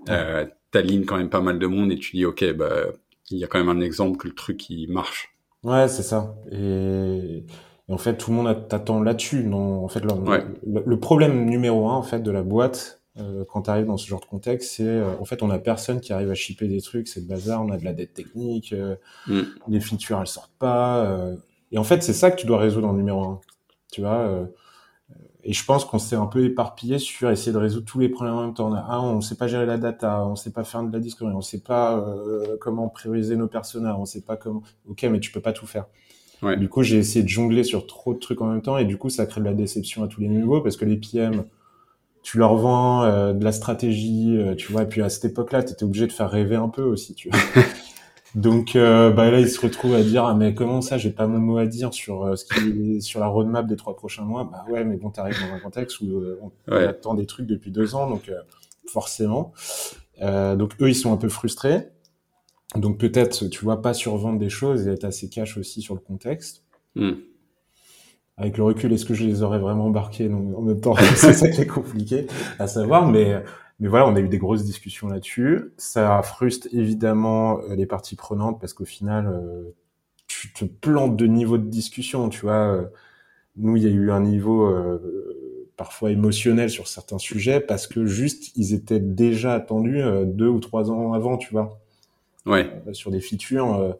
euh, 0.07 0.45
t'alignes 0.71 1.03
quand 1.03 1.17
même 1.17 1.29
pas 1.29 1.41
mal 1.41 1.59
de 1.59 1.67
monde 1.67 1.91
et 1.91 1.97
tu 1.97 2.15
dis, 2.15 2.23
ok, 2.23 2.53
bah 2.53 2.93
il 3.31 3.37
y 3.37 3.43
a 3.43 3.47
quand 3.47 3.63
même 3.63 3.75
un 3.75 3.81
exemple 3.81 4.17
que 4.17 4.27
le 4.27 4.33
truc 4.33 4.69
il 4.69 4.91
marche. 4.91 5.33
Ouais, 5.63 5.87
c'est 5.87 6.03
ça. 6.03 6.35
Et, 6.51 7.43
en 7.89 7.97
fait, 7.97 8.17
tout 8.17 8.31
le 8.31 8.37
monde 8.37 8.67
t'attend 8.67 9.01
là-dessus. 9.01 9.43
Non, 9.43 9.83
en 9.83 9.87
fait, 9.87 10.01
le, 10.03 10.99
problème 10.99 11.45
numéro 11.45 11.89
un 11.89 11.95
en 11.95 12.03
fait 12.03 12.19
de 12.19 12.31
la 12.31 12.43
boîte 12.43 13.01
euh, 13.19 13.45
quand 13.49 13.63
tu 13.63 13.69
arrives 13.69 13.85
dans 13.85 13.97
ce 13.97 14.07
genre 14.07 14.19
de 14.19 14.25
contexte, 14.25 14.75
c'est 14.75 14.83
euh, 14.83 15.15
en 15.19 15.25
fait 15.25 15.41
on 15.41 15.49
a 15.49 15.57
personne 15.57 15.99
qui 15.99 16.13
arrive 16.13 16.29
à 16.29 16.35
shipper 16.35 16.67
des 16.67 16.81
trucs, 16.81 17.07
c'est 17.07 17.21
le 17.21 17.25
bazar, 17.25 17.63
on 17.63 17.71
a 17.71 17.77
de 17.77 17.83
la 17.83 17.93
dette 17.93 18.13
technique, 18.13 18.73
euh, 18.73 18.95
mm. 19.27 19.41
les 19.69 19.79
features 19.79 20.19
elles 20.19 20.27
sortent 20.27 20.57
pas. 20.59 21.05
Euh, 21.05 21.35
et 21.71 21.77
en 21.77 21.83
fait, 21.83 22.03
c'est 22.03 22.13
ça 22.13 22.29
que 22.29 22.39
tu 22.39 22.45
dois 22.45 22.59
résoudre 22.59 22.87
en 22.87 22.93
numéro 22.93 23.23
un. 23.23 23.41
Tu 23.91 24.01
vois 24.01 24.47
et 25.47 25.53
je 25.53 25.63
pense 25.63 25.85
qu'on 25.85 25.97
s'est 25.97 26.17
un 26.17 26.25
peu 26.25 26.43
éparpillé 26.43 26.99
sur 26.99 27.31
essayer 27.31 27.53
de 27.53 27.57
résoudre 27.57 27.85
tous 27.85 27.99
les 27.99 28.09
problèmes 28.09 28.35
en 28.35 28.41
même 28.41 28.53
temps. 28.53 28.69
Ah, 28.73 29.01
on 29.01 29.21
sait 29.21 29.35
pas 29.35 29.47
gérer 29.47 29.65
la 29.65 29.77
data, 29.77 30.25
on 30.25 30.35
sait 30.35 30.51
pas 30.51 30.65
faire 30.65 30.83
de 30.83 30.91
la 30.91 30.99
discovery, 30.99 31.33
on 31.33 31.41
sait 31.41 31.61
pas 31.61 31.97
euh, 31.97 32.57
comment 32.59 32.89
prioriser 32.89 33.37
nos 33.37 33.47
personnages, 33.47 33.95
on 33.97 34.03
sait 34.03 34.19
pas 34.19 34.35
comment. 34.35 34.61
Ok, 34.89 35.03
mais 35.03 35.21
tu 35.21 35.31
peux 35.31 35.39
pas 35.39 35.53
tout 35.53 35.65
faire. 35.65 35.85
Ouais. 36.41 36.57
Du 36.57 36.67
coup, 36.67 36.83
j'ai 36.83 36.97
essayé 36.97 37.23
de 37.23 37.29
jongler 37.29 37.63
sur 37.63 37.87
trop 37.87 38.13
de 38.13 38.19
trucs 38.19 38.41
en 38.41 38.47
même 38.47 38.61
temps 38.61 38.77
et 38.77 38.83
du 38.83 38.97
coup, 38.97 39.09
ça 39.09 39.25
crée 39.25 39.39
de 39.39 39.45
la 39.45 39.53
déception 39.53 40.03
à 40.03 40.09
tous 40.09 40.19
les 40.19 40.27
niveaux 40.27 40.59
parce 40.59 40.75
que 40.75 40.83
les 40.83 40.97
PM, 40.97 41.45
tu 42.23 42.39
leur 42.39 42.57
vends 42.57 43.03
euh, 43.03 43.31
de 43.31 43.45
la 43.45 43.53
stratégie, 43.53 44.35
euh, 44.37 44.53
tu 44.53 44.73
vois. 44.73 44.83
Et 44.83 44.87
puis 44.87 45.01
à 45.01 45.07
cette 45.07 45.23
époque-là, 45.23 45.63
tu 45.63 45.71
étais 45.71 45.85
obligé 45.85 46.07
de 46.07 46.11
faire 46.11 46.29
rêver 46.29 46.57
un 46.57 46.67
peu 46.67 46.83
aussi, 46.83 47.15
tu 47.15 47.29
vois. 47.29 47.39
Donc 48.37 48.75
euh, 48.75 49.09
bah 49.09 49.31
là, 49.31 49.39
il 49.39 49.49
se 49.49 49.59
retrouve 49.59 49.95
à 49.95 50.03
dire 50.03 50.23
ah 50.23 50.35
mais 50.35 50.53
comment 50.53 50.81
ça, 50.81 50.99
j'ai 50.99 51.09
pas 51.09 51.25
mon 51.25 51.39
mot 51.39 51.57
à 51.57 51.65
dire 51.65 51.91
sur 51.91 52.23
euh, 52.23 52.35
ce 52.35 52.45
qui 52.45 52.97
est 52.97 52.99
sur 53.01 53.19
la 53.19 53.25
roadmap 53.25 53.65
des 53.65 53.75
trois 53.75 53.95
prochains 53.95 54.25
mois. 54.25 54.43
Bah 54.43 54.63
ouais, 54.69 54.85
mais 54.85 54.95
bon, 54.95 55.09
t'arrives 55.09 55.39
dans 55.41 55.55
un 55.55 55.59
contexte 55.59 56.01
où 56.01 56.05
euh, 56.05 56.39
on, 56.43 56.71
attend 56.71 57.15
des 57.15 57.25
trucs 57.25 57.47
depuis 57.47 57.71
deux 57.71 57.95
ans, 57.95 58.07
donc 58.07 58.31
forcément. 58.85 59.53
donc 60.21 60.79
eux, 60.79 60.89
ils 60.89 60.95
sont 60.95 61.11
un 61.11 61.17
peu 61.17 61.29
frustrés. 61.29 61.89
Donc 62.75 62.99
peut-être, 62.99 63.47
tu 63.47 63.63
vois, 63.63 63.81
pas 63.81 63.95
survendre 63.95 64.37
des 64.37 64.49
choses 64.49 64.87
et 64.87 64.91
être 64.91 65.05
assez 65.05 65.29
cash 65.29 65.57
aussi 65.57 65.81
sur 65.81 65.95
le 65.95 65.99
contexte. 65.99 66.63
Hmm. 66.93 67.13
Avec 68.37 68.57
le 68.57 68.63
recul, 68.65 68.93
est-ce 68.93 69.05
que 69.05 69.15
je 69.15 69.25
les 69.25 69.41
aurais 69.41 69.57
vraiment 69.57 69.85
embarqués? 69.85 70.31
En 70.31 70.61
même 70.61 70.79
temps 70.79 70.95
C'est 71.15 71.33
ça 71.33 71.49
qui 71.49 71.61
est 71.61 71.65
compliqué 71.65 72.27
à 72.59 72.67
savoir, 72.67 73.07
mais 73.07 73.41
mais 73.79 73.87
voilà, 73.87 74.07
on 74.07 74.15
a 74.15 74.19
eu 74.19 74.27
des 74.27 74.39
grosses 74.39 74.63
discussions 74.63 75.07
là-dessus. 75.07 75.71
Ça 75.77 76.21
frustre 76.23 76.67
évidemment 76.71 77.59
euh, 77.61 77.75
les 77.75 77.85
parties 77.85 78.15
prenantes 78.15 78.59
parce 78.59 78.73
qu'au 78.73 78.85
final, 78.85 79.27
euh, 79.27 79.75
tu 80.27 80.51
te 80.51 80.65
plantes 80.65 81.15
de 81.15 81.27
niveau 81.27 81.57
de 81.57 81.67
discussion. 81.67 82.29
Tu 82.29 82.41
vois, 82.41 82.73
euh, 82.73 82.85
nous, 83.55 83.77
il 83.77 83.83
y 83.83 83.87
a 83.87 83.89
eu 83.89 84.11
un 84.11 84.21
niveau 84.21 84.71
parfois 85.77 86.11
émotionnel 86.11 86.69
sur 86.69 86.87
certains 86.87 87.19
sujets 87.19 87.59
parce 87.59 87.87
que 87.87 88.05
juste, 88.05 88.51
ils 88.55 88.73
étaient 88.73 88.99
déjà 88.99 89.53
attendus 89.53 90.01
deux 90.25 90.47
ou 90.47 90.59
trois 90.59 90.91
ans 90.91 91.13
avant, 91.13 91.37
tu 91.37 91.51
vois. 91.51 91.79
Ouais. 92.45 92.69
sur 92.93 93.11
des 93.11 93.19
features. 93.19 93.97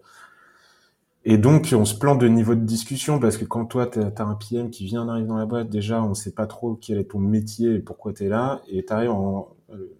Et 1.30 1.38
donc, 1.38 1.74
on 1.78 1.84
se 1.84 1.94
plante 1.94 2.20
de 2.20 2.30
niveau 2.30 2.56
de 2.56 2.64
discussion 2.64 3.20
parce 3.20 3.36
que 3.36 3.44
quand 3.44 3.66
toi, 3.66 3.86
tu 3.86 4.00
as 4.00 4.24
un 4.24 4.36
PM 4.36 4.70
qui 4.70 4.86
vient 4.86 5.06
d'arriver 5.06 5.28
dans 5.28 5.36
la 5.36 5.46
boîte, 5.46 5.70
déjà, 5.70 6.02
on 6.02 6.14
sait 6.14 6.32
pas 6.32 6.48
trop 6.48 6.76
quel 6.76 7.00
est 7.00 7.12
ton 7.12 7.20
métier 7.20 7.74
et 7.74 7.80
pourquoi 7.80 8.14
tu 8.14 8.24
es 8.24 8.30
là. 8.30 8.62
Et 8.70 8.86
tu 8.86 8.94
arrives 8.94 9.12
en, 9.12 9.50
euh, 9.72 9.94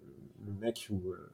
le 0.46 0.52
mec 0.58 0.88
ou, 0.90 1.10
euh, 1.10 1.30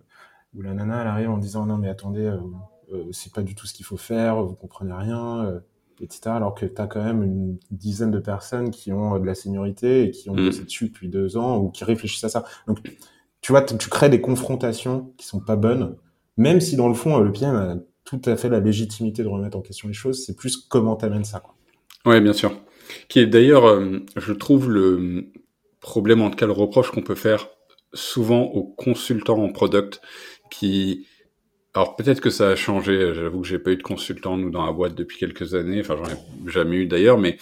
ou 0.57 0.63
la 0.63 0.75
nana, 0.75 1.03
elle 1.03 1.07
arrive 1.07 1.31
en 1.31 1.39
disant 1.39 1.65
non 1.65 1.77
mais 1.77 1.89
attendez, 1.89 2.25
euh, 2.25 3.05
c'est 3.13 3.33
pas 3.33 3.45
du 3.45 3.55
tout 3.55 3.69
ce 3.69 3.73
qu'il 3.73 3.87
faut 3.87 3.97
faire, 3.97 4.43
vous 4.43 4.57
comprenez 4.57 4.93
rien, 4.93 5.61
etc. 6.01 6.23
Alors 6.25 6.57
que 6.57 6.67
tu 6.67 6.83
as 6.83 6.89
quand 6.89 7.05
même 7.05 7.23
une 7.23 7.59
dizaine 7.71 8.11
de 8.11 8.19
personnes 8.19 8.73
qui 8.73 8.93
ont 8.93 9.17
de 9.21 9.25
la 9.25 9.37
seniorité 9.37 10.07
et 10.07 10.11
qui 10.11 10.29
ont 10.29 10.35
mmh. 10.35 10.47
bossé 10.47 10.65
dessus 10.65 10.89
depuis 10.89 11.09
deux 11.09 11.37
ans 11.37 11.59
ou 11.59 11.71
qui 11.71 11.85
réfléchissent 11.85 12.25
à 12.25 12.29
ça. 12.29 12.43
Donc, 12.67 12.79
tu 13.41 13.53
vois, 13.53 13.63
tu 13.63 13.89
crées 13.89 14.11
des 14.11 14.21
confrontations 14.21 15.13
qui 15.19 15.25
sont 15.25 15.39
pas 15.39 15.55
bonnes, 15.55 15.95
même 16.37 16.61
si 16.61 16.75
dans 16.75 16.89
le 16.89 16.95
fond, 16.95 17.21
le 17.21 17.31
PM 17.31 17.85
tout 18.05 18.21
à 18.25 18.37
fait 18.37 18.49
la 18.49 18.61
légitimité 18.61 19.23
de 19.23 19.29
remettre 19.29 19.57
en 19.57 19.63
question 19.63 19.89
les 19.89 19.95
choses, 19.95 20.25
c'est 20.25 20.37
plus 20.37 20.57
comment 20.57 20.97
t'amènes 20.97 21.25
ça. 21.25 21.41
Quoi. 21.41 21.55
Ouais, 22.05 22.21
bien 22.21 22.33
sûr. 22.33 22.53
Qui 23.09 23.21
est 23.21 23.27
d'ailleurs, 23.27 23.83
je 24.17 24.33
trouve, 24.33 24.71
le 24.71 25.31
problème, 25.81 26.23
en 26.23 26.31
tout 26.31 26.37
cas 26.37 26.47
le 26.47 26.53
reproche 26.53 26.91
qu'on 26.91 27.03
peut 27.03 27.15
faire 27.15 27.49
souvent 27.95 28.43
aux 28.43 28.65
consultants 28.65 29.43
en 29.43 29.51
product 29.51 30.01
qui 30.51 31.07
alors 31.75 31.97
peut-être 31.97 32.21
que 32.21 32.31
ça 32.31 32.51
a 32.51 32.57
changé, 32.57 33.13
j'avoue 33.15 33.41
que 33.41 33.49
j'ai 33.49 33.59
pas 33.59 33.73
eu 33.73 33.77
de 33.77 33.83
consultant 33.83 34.37
nous 34.37 34.51
dans 34.51 34.65
la 34.65 34.73
boîte 34.73 34.95
depuis 34.95 35.19
quelques 35.19 35.55
années, 35.55 35.81
enfin 35.81 35.97
j'en 35.97 36.09
ai 36.09 36.51
jamais 36.51 36.77
eu 36.77 36.87
d'ailleurs, 36.87 37.19
mais 37.19 37.37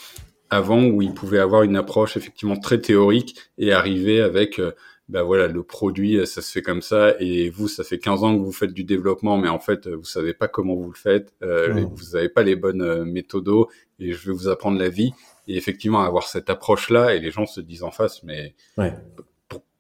avant 0.49 0.83
où 0.83 1.03
ils 1.03 1.13
pouvaient 1.13 1.39
avoir 1.39 1.65
une 1.65 1.77
approche 1.77 2.17
effectivement 2.17 2.57
très 2.57 2.81
théorique 2.81 3.37
et 3.59 3.73
arriver 3.73 4.23
avec 4.23 4.59
euh, 4.59 4.73
ben 5.13 5.23
voilà 5.23 5.47
le 5.47 5.63
produit 5.63 6.27
ça 6.27 6.41
se 6.41 6.51
fait 6.51 6.63
comme 6.63 6.81
ça 6.81 7.15
et 7.21 7.51
vous 7.51 7.69
ça 7.69 7.85
fait 7.85 7.99
15 7.99 8.25
ans 8.25 8.35
que 8.35 8.43
vous 8.43 8.51
faites 8.51 8.73
du 8.73 8.83
développement 8.83 9.37
mais 9.37 9.51
en 9.51 9.59
fait 9.59 9.87
vous 9.87 10.07
savez 10.07 10.33
pas 10.33 10.49
comment 10.49 10.75
vous 10.75 10.91
le 10.91 10.97
faites, 10.97 11.35
euh, 11.43 11.85
vous 11.93 12.17
avez 12.17 12.31
pas 12.31 12.43
les 12.43 12.57
bonnes 12.57 12.81
euh, 12.81 13.05
méthodos 13.05 13.69
et 13.99 14.13
je 14.13 14.27
vais 14.27 14.33
vous 14.33 14.49
apprendre 14.49 14.79
la 14.79 14.89
vie. 14.89 15.13
Et 15.49 15.57
effectivement 15.57 16.01
avoir 16.01 16.27
cette 16.29 16.49
approche 16.49 16.89
là 16.89 17.15
et 17.15 17.21
les 17.21 17.31
gens 17.31 17.45
se 17.45 17.61
disent 17.61 17.83
en 17.83 17.91
face 17.91 18.23
mais 18.23 18.55
ouais. 18.79 18.95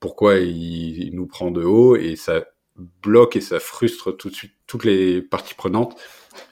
pourquoi 0.01 0.37
il, 0.37 1.11
nous 1.15 1.27
prend 1.27 1.51
de 1.51 1.63
haut 1.63 1.97
et 1.97 2.17
ça 2.17 2.45
bloque 3.03 3.37
et 3.37 3.41
ça 3.41 3.59
frustre 3.59 4.15
tout 4.15 4.29
de 4.29 4.35
suite 4.35 4.53
toutes 4.67 4.85
les 4.85 5.23
parties 5.23 5.55
prenantes 5.55 5.99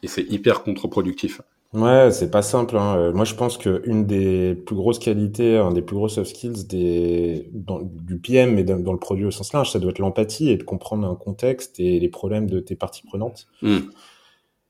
et 0.03 0.09
c'est 0.09 0.23
hyper 0.23 0.63
contre-productif. 0.63 1.43
Ouais, 1.73 2.11
c'est 2.11 2.31
pas 2.31 2.43
simple. 2.43 2.77
Hein. 2.77 2.97
Euh, 2.97 3.13
moi, 3.13 3.25
je 3.25 3.35
pense 3.35 3.57
qu'une 3.57 4.05
des 4.05 4.57
plus 4.57 4.75
grosses 4.75 4.99
qualités, 4.99 5.57
un 5.57 5.73
des 5.73 5.83
plus 5.83 5.95
gros 5.95 6.09
soft 6.09 6.31
skills 6.31 6.67
des, 6.67 7.49
du 7.53 8.19
PM, 8.19 8.55
mais 8.55 8.65
dans, 8.65 8.93
le 8.93 8.99
produit 8.99 9.25
au 9.25 9.31
sens 9.31 9.53
large, 9.53 9.71
ça 9.71 9.79
doit 9.79 9.91
être 9.91 10.01
l'empathie 10.01 10.51
et 10.51 10.57
de 10.57 10.65
comprendre 10.65 11.07
un 11.07 11.15
contexte 11.15 11.79
et 11.79 12.01
les 12.01 12.09
problèmes 12.09 12.51
de 12.51 12.59
tes 12.59 12.75
parties 12.75 13.03
prenantes. 13.07 13.47
Hmm. 13.63 13.79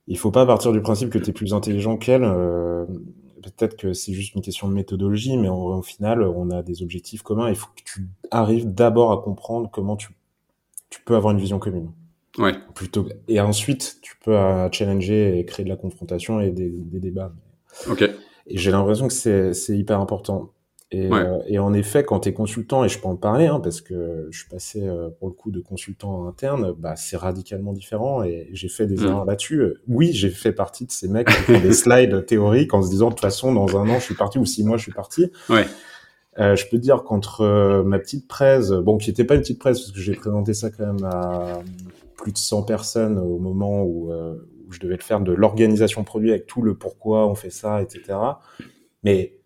Il 0.09 0.18
faut 0.18 0.30
pas 0.30 0.44
partir 0.44 0.72
du 0.72 0.82
principe 0.82 1.09
que 1.09 1.18
tu 1.18 1.30
es 1.30 1.32
plus 1.32 1.55
intelligent 1.55 1.96
qu'elle. 1.96 2.24
Euh, 2.24 2.84
peut-être 3.42 3.76
que 3.76 3.94
c'est 3.94 4.12
juste 4.12 4.34
une 4.34 4.42
question 4.42 4.68
de 4.68 4.74
méthodologie, 4.74 5.38
mais 5.38 5.48
au 5.48 5.80
final, 5.80 6.22
on 6.22 6.50
a 6.50 6.62
des 6.62 6.83
objectifs 6.83 7.22
communs. 7.22 7.49
Il 7.49 7.57
faut 7.57 7.68
que 7.74 7.83
tu 7.83 8.08
arrives 8.30 8.74
d'abord 8.74 9.12
à 9.12 9.22
comprendre 9.22 9.70
comment 9.72 9.96
tu, 9.96 10.11
tu 10.91 11.00
peux 11.03 11.16
avoir 11.16 11.33
une 11.33 11.41
vision 11.41 11.58
commune. 11.58 11.92
Ouais. 12.38 12.54
Plutôt, 12.74 13.08
et 13.28 13.40
ensuite, 13.40 13.98
tu 14.02 14.14
peux 14.24 14.36
euh, 14.36 14.68
challenger 14.70 15.38
et 15.38 15.44
créer 15.44 15.64
de 15.64 15.70
la 15.70 15.76
confrontation 15.76 16.40
et 16.40 16.50
des, 16.50 16.68
des 16.70 17.00
débats. 17.00 17.32
Ok. 17.88 18.02
Et 18.02 18.58
j'ai 18.58 18.70
l'impression 18.70 19.08
que 19.08 19.52
c'est 19.52 19.76
hyper 19.76 20.00
important. 20.00 20.52
Et, 20.92 21.08
euh, 21.12 21.38
et, 21.46 21.61
en 21.61 21.72
effet, 21.72 22.02
quand 22.02 22.20
tu 22.20 22.30
es 22.30 22.32
consultant, 22.32 22.84
et 22.84 22.88
je 22.88 22.98
peux 22.98 23.07
en 23.07 23.14
parler, 23.14 23.46
hein, 23.46 23.61
parce 23.61 23.80
que 23.80 24.26
je 24.30 24.38
suis 24.40 24.48
passé 24.48 24.82
euh, 24.82 25.08
pour 25.20 25.28
le 25.28 25.34
coup 25.34 25.52
de 25.52 25.61
consultant 25.61 26.26
interne, 26.26 26.74
bah, 26.76 26.96
c'est 26.96 27.16
radicalement 27.16 27.72
différent 27.72 28.24
et 28.24 28.48
j'ai 28.52 28.68
fait 28.68 28.86
des 28.86 28.96
mmh. 28.96 29.07
erreurs 29.07 29.24
là-dessus. 29.24 29.74
Oui, 29.86 30.11
j'ai 30.12 30.30
fait 30.30 30.50
partie 30.50 30.86
de 30.86 30.90
ces 30.90 31.07
mecs 31.07 31.28
qui 31.28 31.34
font 31.34 31.61
des 31.61 31.72
slides 31.74 32.26
théoriques 32.26 32.74
en 32.74 32.82
se 32.82 32.90
disant 32.90 33.07
de 33.07 33.12
toute 33.12 33.20
façon, 33.20 33.54
dans 33.54 33.78
un 33.78 33.88
an, 33.88 34.00
je 34.00 34.04
suis 34.04 34.16
parti 34.16 34.38
ou 34.40 34.44
six 34.44 34.64
mois, 34.64 34.78
je 34.78 34.82
suis 34.82 34.92
parti. 34.92 35.30
Ouais. 35.48 35.66
Euh, 36.40 36.57
je 36.57 36.66
peux 36.68 36.78
dire 36.78 37.04
qu'entre 37.04 37.84
ma 37.84 38.00
petite 38.00 38.26
presse, 38.26 38.70
bon, 38.70 38.98
qui 38.98 39.11
n'était 39.11 39.24
pas 39.24 39.36
une 39.36 39.42
petite 39.42 39.61
presse, 39.61 39.78
parce 39.78 39.92
que 39.92 40.00
j'ai 40.00 40.14
présenté 40.14 40.54
ça 40.54 40.70
quand 40.70 40.92
même 40.92 41.04
à 41.04 41.62
plus 42.21 42.33
de 42.33 42.38
100 42.38 42.63
personnes 42.64 43.18
au 43.18 43.38
moment 43.38 43.83
où, 43.83 44.13
où 44.13 44.72
je 44.72 44.80
devais 44.80 44.97
le 44.97 45.03
faire, 45.03 45.21
de 45.21 45.33
l'organisation 45.33 46.05
produit 46.05 46.30
avec 46.30 46.47
tout 46.47 46.63
le 46.63 46.75
pourquoi 46.75 47.26
on 47.26 47.34
fait 47.34 47.51
ça, 47.51 47.83
etc. 47.83 48.18
Mais 49.03 49.41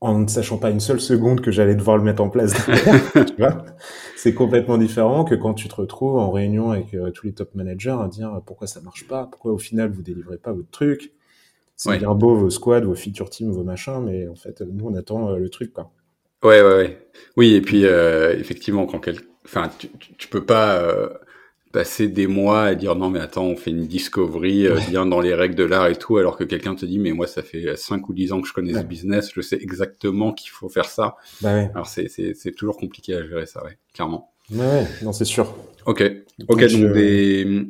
en 0.00 0.18
ne 0.18 0.28
sachant 0.28 0.58
pas 0.58 0.70
une 0.70 0.80
seule 0.80 1.00
seconde 1.00 1.40
que 1.40 1.50
j'allais 1.50 1.74
devoir 1.74 1.96
le 1.96 2.04
mettre 2.04 2.22
en 2.22 2.30
place. 2.30 2.54
c'est 4.16 4.32
complètement 4.32 4.78
différent 4.78 5.24
que 5.24 5.34
quand 5.34 5.54
tu 5.54 5.68
te 5.68 5.74
retrouves 5.74 6.18
en 6.18 6.30
réunion 6.30 6.70
avec 6.70 6.94
euh, 6.94 7.10
tous 7.10 7.26
les 7.26 7.32
top 7.32 7.54
managers 7.54 7.96
à 8.00 8.06
dire 8.06 8.40
pourquoi 8.46 8.66
ça 8.66 8.80
marche 8.80 9.08
pas, 9.08 9.26
pourquoi 9.26 9.52
au 9.52 9.58
final 9.58 9.90
vous 9.90 10.02
délivrez 10.02 10.38
pas 10.38 10.52
votre 10.52 10.70
truc? 10.70 11.12
C'est 11.74 11.98
bien 11.98 12.14
beau 12.14 12.34
vos 12.34 12.50
squads, 12.50 12.80
vos 12.80 12.96
feature 12.96 13.30
teams, 13.30 13.52
vos 13.52 13.62
machins, 13.62 14.02
mais 14.04 14.26
en 14.28 14.34
fait 14.34 14.60
nous 14.60 14.86
on 14.86 14.94
attend 14.94 15.30
euh, 15.30 15.38
le 15.38 15.48
truc 15.48 15.72
quoi. 15.72 15.90
Ouais 16.44 16.62
ouais 16.62 16.76
ouais. 16.76 17.08
Oui 17.36 17.54
et 17.54 17.60
puis 17.60 17.84
euh, 17.84 18.36
effectivement 18.38 18.86
quand 18.86 19.00
quel... 19.00 19.18
enfin 19.44 19.68
tu, 19.78 19.88
tu, 20.16 20.28
peux 20.28 20.44
pas 20.44 20.80
passer 21.78 22.08
des 22.08 22.26
mois 22.26 22.62
à 22.64 22.74
dire 22.74 22.96
non 22.96 23.08
mais 23.08 23.20
attends 23.20 23.44
on 23.44 23.56
fait 23.56 23.70
une 23.70 23.86
discovery 23.86 24.66
euh, 24.66 24.80
bien 24.88 25.06
dans 25.06 25.20
les 25.20 25.32
règles 25.32 25.54
de 25.54 25.62
l'art 25.62 25.86
et 25.86 25.94
tout 25.94 26.16
alors 26.16 26.36
que 26.36 26.42
quelqu'un 26.42 26.74
te 26.74 26.84
dit 26.84 26.98
mais 26.98 27.12
moi 27.12 27.28
ça 27.28 27.40
fait 27.40 27.76
5 27.76 28.08
ou 28.08 28.12
10 28.12 28.32
ans 28.32 28.40
que 28.40 28.48
je 28.48 28.52
connais 28.52 28.74
ce 28.74 28.80
business 28.80 29.30
je 29.32 29.40
sais 29.40 29.58
exactement 29.62 30.32
qu'il 30.32 30.50
faut 30.50 30.68
faire 30.68 30.86
ça. 30.86 31.14
Bah 31.40 31.54
ouais. 31.54 31.70
alors 31.74 31.86
c'est 31.86 32.08
c'est 32.08 32.50
toujours 32.50 32.78
compliqué 32.78 33.14
à 33.14 33.24
gérer 33.24 33.46
ça 33.46 33.62
ouais 33.62 33.78
clairement. 33.94 34.32
Ouais 34.50 34.88
non 35.02 35.12
c'est 35.12 35.24
sûr. 35.24 35.54
Ok. 35.86 36.02
Ok 36.48 36.64
donc, 36.66 36.92
des 36.94 37.66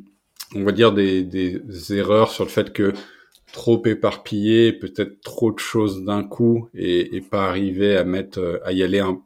on 0.55 0.65
va 0.65 0.73
dire 0.73 0.95
des, 0.95 1.23
des 1.23 1.61
erreurs 1.95 2.31
sur 2.31 2.45
le 2.45 2.51
fait 2.51 2.73
que 2.73 2.95
trop 3.53 3.85
éparpillé 3.85 4.73
peut-être 4.73 5.21
trop 5.21 5.53
de 5.53 5.59
choses 5.59 6.03
d'un 6.03 6.25
coup 6.25 6.71
et, 6.73 7.15
et, 7.15 7.21
pas 7.21 7.47
arriver 7.47 7.95
à 7.99 8.05
mettre 8.05 8.39
euh, 8.39 8.59
à 8.65 8.73
y 8.73 8.83
aller 8.83 9.01
un, 9.01 9.21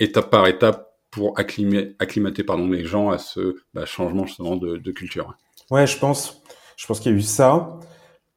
étape 0.00 0.30
par 0.30 0.46
étape 0.46 0.91
pour 1.12 1.38
acclimater, 1.38 1.94
acclimater 2.00 2.42
pardon, 2.42 2.68
les 2.68 2.84
gens 2.84 3.10
à 3.10 3.18
ce 3.18 3.56
bah, 3.74 3.84
changement 3.84 4.26
justement 4.26 4.56
de, 4.56 4.78
de, 4.78 4.90
culture. 4.90 5.36
Ouais, 5.70 5.86
je 5.86 5.98
pense, 5.98 6.42
je 6.76 6.86
pense 6.86 6.98
qu'il 6.98 7.12
y 7.12 7.14
a 7.14 7.18
eu 7.18 7.22
ça. 7.22 7.78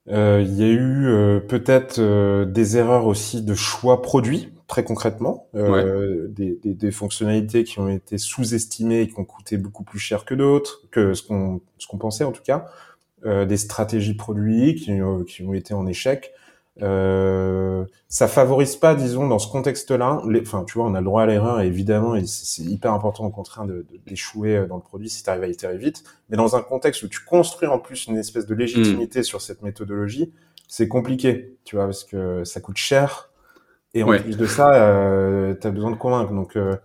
Euh, 0.09 0.43
il 0.45 0.53
y 0.53 0.63
a 0.63 0.67
eu 0.67 1.07
euh, 1.07 1.39
peut-être 1.39 1.97
euh, 1.99 2.45
des 2.45 2.77
erreurs 2.77 3.07
aussi 3.07 3.41
de 3.41 3.55
choix 3.55 4.01
produits, 4.01 4.53
très 4.67 4.83
concrètement, 4.83 5.47
euh, 5.55 6.27
des, 6.27 6.59
des, 6.61 6.73
des, 6.75 6.91
fonctionnalités 6.91 7.63
qui 7.63 7.79
ont 7.79 7.89
été 7.89 8.17
sous-estimées 8.17 9.01
et 9.01 9.07
qui 9.07 9.17
ont 9.17 9.25
coûté 9.25 9.57
beaucoup 9.57 9.83
plus 9.83 9.99
cher 9.99 10.25
que 10.25 10.35
d'autres, 10.35 10.81
que 10.91 11.13
ce 11.13 11.23
qu'on 11.23 11.61
ce 11.79 11.87
qu'on 11.87 11.97
pensait 11.97 12.25
en 12.25 12.31
tout 12.31 12.43
cas, 12.43 12.67
des 13.23 13.57
stratégies 13.57 14.13
produits 14.13 14.75
qui, 14.75 14.91
qui 15.27 15.43
ont 15.43 15.53
été 15.55 15.73
en 15.73 15.87
échec. 15.87 16.31
Euh, 16.81 17.85
ça 18.07 18.27
favorise 18.27 18.75
pas, 18.75 18.95
disons, 18.95 19.27
dans 19.27 19.39
ce 19.39 19.47
contexte-là. 19.47 20.21
Enfin, 20.41 20.63
tu 20.65 20.77
vois, 20.77 20.87
on 20.87 20.93
a 20.93 20.99
le 20.99 21.05
droit 21.05 21.23
à 21.23 21.25
l'erreur, 21.25 21.61
évidemment, 21.61 22.15
et 22.15 22.25
c'est 22.25 22.63
hyper 22.63 22.93
important 22.93 23.25
au 23.25 23.29
contraire 23.29 23.65
d'échouer 24.05 24.59
de, 24.59 24.65
dans 24.65 24.75
le 24.75 24.81
produit 24.81 25.09
si 25.09 25.23
tu 25.23 25.29
arrives 25.29 25.43
à 25.43 25.47
itérer 25.47 25.77
vite. 25.77 26.03
Mais 26.29 26.37
dans 26.37 26.55
un 26.55 26.61
contexte 26.61 27.03
où 27.03 27.07
tu 27.07 27.23
construis 27.23 27.67
en 27.67 27.79
plus 27.79 28.07
une 28.07 28.17
espèce 28.17 28.45
de 28.45 28.55
légitimité 28.55 29.19
mm. 29.19 29.23
sur 29.23 29.41
cette 29.41 29.61
méthodologie, 29.61 30.33
c'est 30.67 30.87
compliqué, 30.87 31.57
tu 31.63 31.75
vois, 31.75 31.85
parce 31.85 32.03
que 32.03 32.43
ça 32.43 32.59
coûte 32.59 32.77
cher. 32.77 33.29
Et 33.93 34.03
en 34.03 34.17
plus 34.17 34.37
de 34.37 34.45
ça, 34.45 34.73
euh, 34.73 35.55
tu 35.59 35.67
as 35.67 35.71
besoin 35.71 35.91
de 35.91 35.95
convaincre. 35.95 36.33
Donc, 36.33 36.57
euh, 36.57 36.75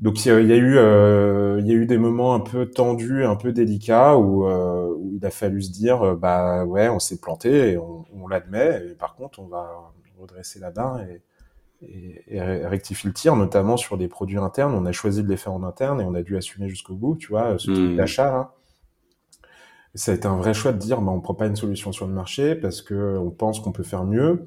donc 0.00 0.24
il 0.24 0.28
y, 0.28 0.52
a 0.52 0.56
eu 0.56 0.78
euh, 0.78 1.56
il 1.58 1.66
y 1.66 1.72
a 1.72 1.74
eu 1.74 1.84
des 1.84 1.98
moments 1.98 2.32
un 2.32 2.40
peu 2.40 2.70
tendus, 2.70 3.24
un 3.24 3.34
peu 3.34 3.52
délicats 3.52 4.16
où, 4.16 4.46
euh, 4.46 4.94
où 4.96 5.16
il 5.16 5.26
a 5.26 5.30
fallu 5.30 5.60
se 5.60 5.72
dire 5.72 6.02
euh, 6.02 6.14
bah 6.14 6.64
ouais 6.64 6.88
on 6.88 7.00
s'est 7.00 7.20
planté 7.20 7.72
et 7.72 7.78
on, 7.78 8.04
on 8.14 8.28
l'admet. 8.28 8.86
Et 8.90 8.94
par 8.94 9.16
contre 9.16 9.40
on 9.40 9.46
va 9.46 9.92
redresser 10.20 10.60
la 10.60 10.70
barre 10.70 11.00
et, 11.00 11.20
et, 11.82 12.22
et, 12.28 12.40
rectifier 12.40 13.08
le 13.08 13.14
tir, 13.14 13.34
notamment 13.34 13.76
sur 13.76 13.98
des 13.98 14.06
produits 14.06 14.38
internes. 14.38 14.72
On 14.72 14.86
a 14.86 14.92
choisi 14.92 15.24
de 15.24 15.28
les 15.28 15.36
faire 15.36 15.52
en 15.52 15.64
interne 15.64 16.00
et 16.00 16.04
on 16.04 16.14
a 16.14 16.22
dû 16.22 16.36
assumer 16.36 16.68
jusqu'au 16.68 16.94
bout. 16.94 17.16
Tu 17.16 17.28
vois 17.28 17.58
ce 17.58 17.68
truc 17.72 17.90
mmh. 17.90 17.96
d'achat 17.96 18.54
Ça 19.96 20.12
a 20.12 20.14
été 20.14 20.28
un 20.28 20.36
vrai 20.36 20.54
choix 20.54 20.70
de 20.70 20.78
dire 20.78 21.00
bah 21.00 21.10
on 21.10 21.20
prend 21.20 21.34
pas 21.34 21.46
une 21.46 21.56
solution 21.56 21.90
sur 21.90 22.06
le 22.06 22.12
marché 22.12 22.54
parce 22.54 22.82
que 22.82 23.18
on 23.18 23.30
pense 23.30 23.58
qu'on 23.58 23.72
peut 23.72 23.82
faire 23.82 24.04
mieux. 24.04 24.46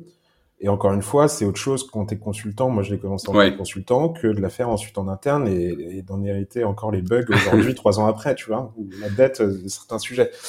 Et 0.64 0.70
encore 0.70 0.94
une 0.94 1.02
fois, 1.02 1.28
c'est 1.28 1.44
autre 1.44 1.60
chose 1.60 1.90
quand 1.90 2.06
tu 2.06 2.14
es 2.14 2.18
consultant. 2.20 2.70
Moi, 2.70 2.84
je 2.84 2.92
l'ai 2.94 3.00
commencé 3.00 3.28
en 3.28 3.34
tant 3.34 3.50
que 3.50 3.58
consultant 3.58 4.10
que 4.10 4.28
de 4.28 4.40
la 4.40 4.50
faire 4.50 4.70
ensuite 4.70 4.96
en 5.00 5.08
interne 5.08 5.48
et, 5.48 5.98
et 5.98 6.02
d'en 6.04 6.24
hériter 6.24 6.64
encore 6.64 6.92
les 6.92 7.02
bugs 7.02 7.26
aujourd'hui, 7.30 7.74
trois 7.76 8.00
ans 8.00 8.06
après, 8.06 8.36
tu 8.36 8.46
vois, 8.46 8.72
ou 8.78 8.88
la 9.00 9.10
dette 9.10 9.42
de 9.42 9.68
certains 9.68 10.00
sujets. 10.00 10.32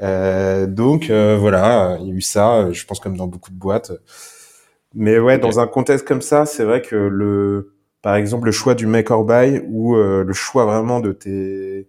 Euh, 0.00 0.66
donc 0.66 1.10
euh, 1.10 1.36
voilà, 1.36 1.96
il 2.00 2.06
y 2.06 2.10
a 2.10 2.14
eu 2.14 2.20
ça. 2.20 2.70
Je 2.70 2.84
pense 2.84 3.00
comme 3.00 3.16
dans 3.16 3.26
beaucoup 3.26 3.50
de 3.50 3.58
boîtes. 3.58 3.90
Mais 4.94 5.18
ouais, 5.18 5.38
dans 5.38 5.58
un 5.58 5.66
contexte 5.66 6.06
comme 6.06 6.22
ça, 6.22 6.46
c'est 6.46 6.64
vrai 6.64 6.82
que 6.82 6.94
le, 6.94 7.74
par 8.00 8.14
exemple, 8.14 8.46
le 8.46 8.52
choix 8.52 8.74
du 8.74 8.86
make 8.86 9.10
or 9.10 9.24
buy 9.24 9.60
ou 9.68 9.96
euh, 9.96 10.22
le 10.24 10.32
choix 10.32 10.66
vraiment 10.66 11.00
de 11.00 11.12
tes, 11.12 11.88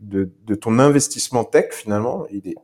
de, 0.00 0.30
de 0.44 0.54
ton 0.54 0.78
investissement 0.78 1.44
tech 1.44 1.72
finalement, 1.72 2.26
il 2.30 2.48
est 2.48 2.54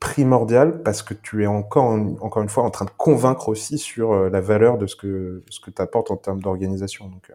primordial 0.00 0.82
parce 0.82 1.02
que 1.02 1.14
tu 1.14 1.42
es 1.42 1.46
encore, 1.46 1.98
encore 2.20 2.42
une 2.42 2.48
fois 2.48 2.64
en 2.64 2.70
train 2.70 2.84
de 2.84 2.90
convaincre 2.96 3.48
aussi 3.48 3.78
sur 3.78 4.12
euh, 4.12 4.30
la 4.30 4.40
valeur 4.40 4.78
de 4.78 4.86
ce 4.86 4.96
que, 4.96 5.42
ce 5.50 5.60
que 5.60 5.70
tu 5.70 5.82
apportes 5.82 6.10
en 6.10 6.16
termes 6.16 6.40
d'organisation. 6.40 7.06
Donc, 7.06 7.30
euh. 7.30 7.34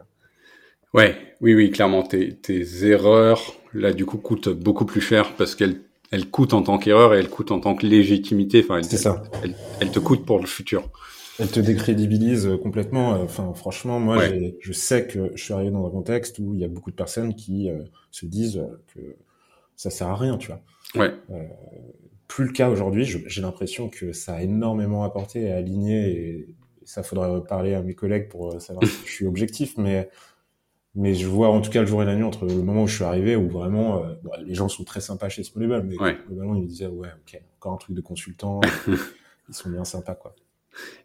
Ouais, 0.92 1.16
oui, 1.40 1.54
oui, 1.54 1.70
clairement, 1.70 2.02
tes, 2.02 2.34
tes 2.34 2.86
erreurs, 2.86 3.40
là, 3.72 3.92
du 3.92 4.06
coup, 4.06 4.18
coûtent 4.18 4.48
beaucoup 4.48 4.84
plus 4.84 5.00
cher 5.00 5.34
parce 5.36 5.54
qu'elles 5.54 5.80
elles 6.10 6.30
coûtent 6.30 6.54
en 6.54 6.62
tant 6.62 6.78
qu'erreur 6.78 7.12
et 7.14 7.18
elles 7.18 7.30
coûtent 7.30 7.50
en 7.50 7.58
tant 7.58 7.74
que 7.74 7.84
légitimité. 7.84 8.62
Enfin, 8.62 8.80
c'est 8.84 8.98
ça. 8.98 9.24
Elles, 9.42 9.56
elles, 9.80 9.90
te 9.90 9.98
coûtent 9.98 10.24
pour 10.24 10.38
le 10.38 10.46
futur. 10.46 10.88
Elles 11.40 11.50
te 11.50 11.58
décrédibilisent 11.58 12.46
euh, 12.46 12.56
complètement. 12.56 13.20
Enfin, 13.20 13.52
franchement, 13.54 13.98
moi, 13.98 14.22
je 14.60 14.72
sais 14.72 15.08
que 15.08 15.32
je 15.34 15.42
suis 15.42 15.52
arrivé 15.52 15.72
dans 15.72 15.84
un 15.84 15.90
contexte 15.90 16.38
où 16.38 16.54
il 16.54 16.60
y 16.60 16.64
a 16.64 16.68
beaucoup 16.68 16.92
de 16.92 16.96
personnes 16.96 17.34
qui 17.34 17.68
se 18.12 18.26
disent 18.26 18.62
que 18.94 19.00
ça 19.76 19.90
sert 19.90 20.08
à 20.08 20.16
rien, 20.16 20.38
tu 20.38 20.48
vois. 20.48 20.60
Ouais. 20.94 21.12
Euh, 21.30 21.42
plus 22.34 22.46
le 22.46 22.52
cas 22.52 22.68
aujourd'hui. 22.68 23.04
J'ai 23.04 23.40
l'impression 23.42 23.88
que 23.88 24.12
ça 24.12 24.34
a 24.34 24.42
énormément 24.42 25.04
apporté 25.04 25.42
et 25.42 25.52
aligné 25.52 26.10
et 26.10 26.48
ça 26.84 27.04
faudrait 27.04 27.44
parler 27.44 27.74
à 27.74 27.82
mes 27.82 27.94
collègues 27.94 28.28
pour 28.28 28.52
euh, 28.52 28.58
savoir 28.58 28.84
si 28.84 29.06
je 29.06 29.10
suis 29.10 29.26
objectif, 29.26 29.78
mais 29.78 30.10
mais 30.96 31.14
je 31.14 31.28
vois 31.28 31.48
en 31.48 31.60
tout 31.60 31.70
cas 31.70 31.80
le 31.80 31.86
jour 31.86 32.02
et 32.02 32.06
la 32.06 32.16
nuit 32.16 32.24
entre 32.24 32.44
le 32.46 32.54
moment 32.54 32.82
où 32.82 32.86
je 32.88 32.96
suis 32.96 33.04
arrivé 33.04 33.36
où 33.36 33.48
vraiment 33.48 34.02
euh, 34.02 34.14
les 34.44 34.54
gens 34.54 34.68
sont 34.68 34.82
très 34.82 35.00
sympas 35.00 35.28
chez 35.28 35.44
Smallable, 35.44 35.86
mais 35.88 35.96
globalement 36.26 36.56
ils 36.56 36.62
me 36.62 36.66
disaient 36.66 36.88
ouais 36.88 37.08
ok 37.08 37.40
encore 37.60 37.74
un 37.74 37.76
truc 37.76 37.94
de 37.94 38.00
consultant, 38.00 38.60
ils 39.48 39.54
sont 39.54 39.70
bien 39.70 39.84
sympas 39.84 40.16
quoi. 40.16 40.34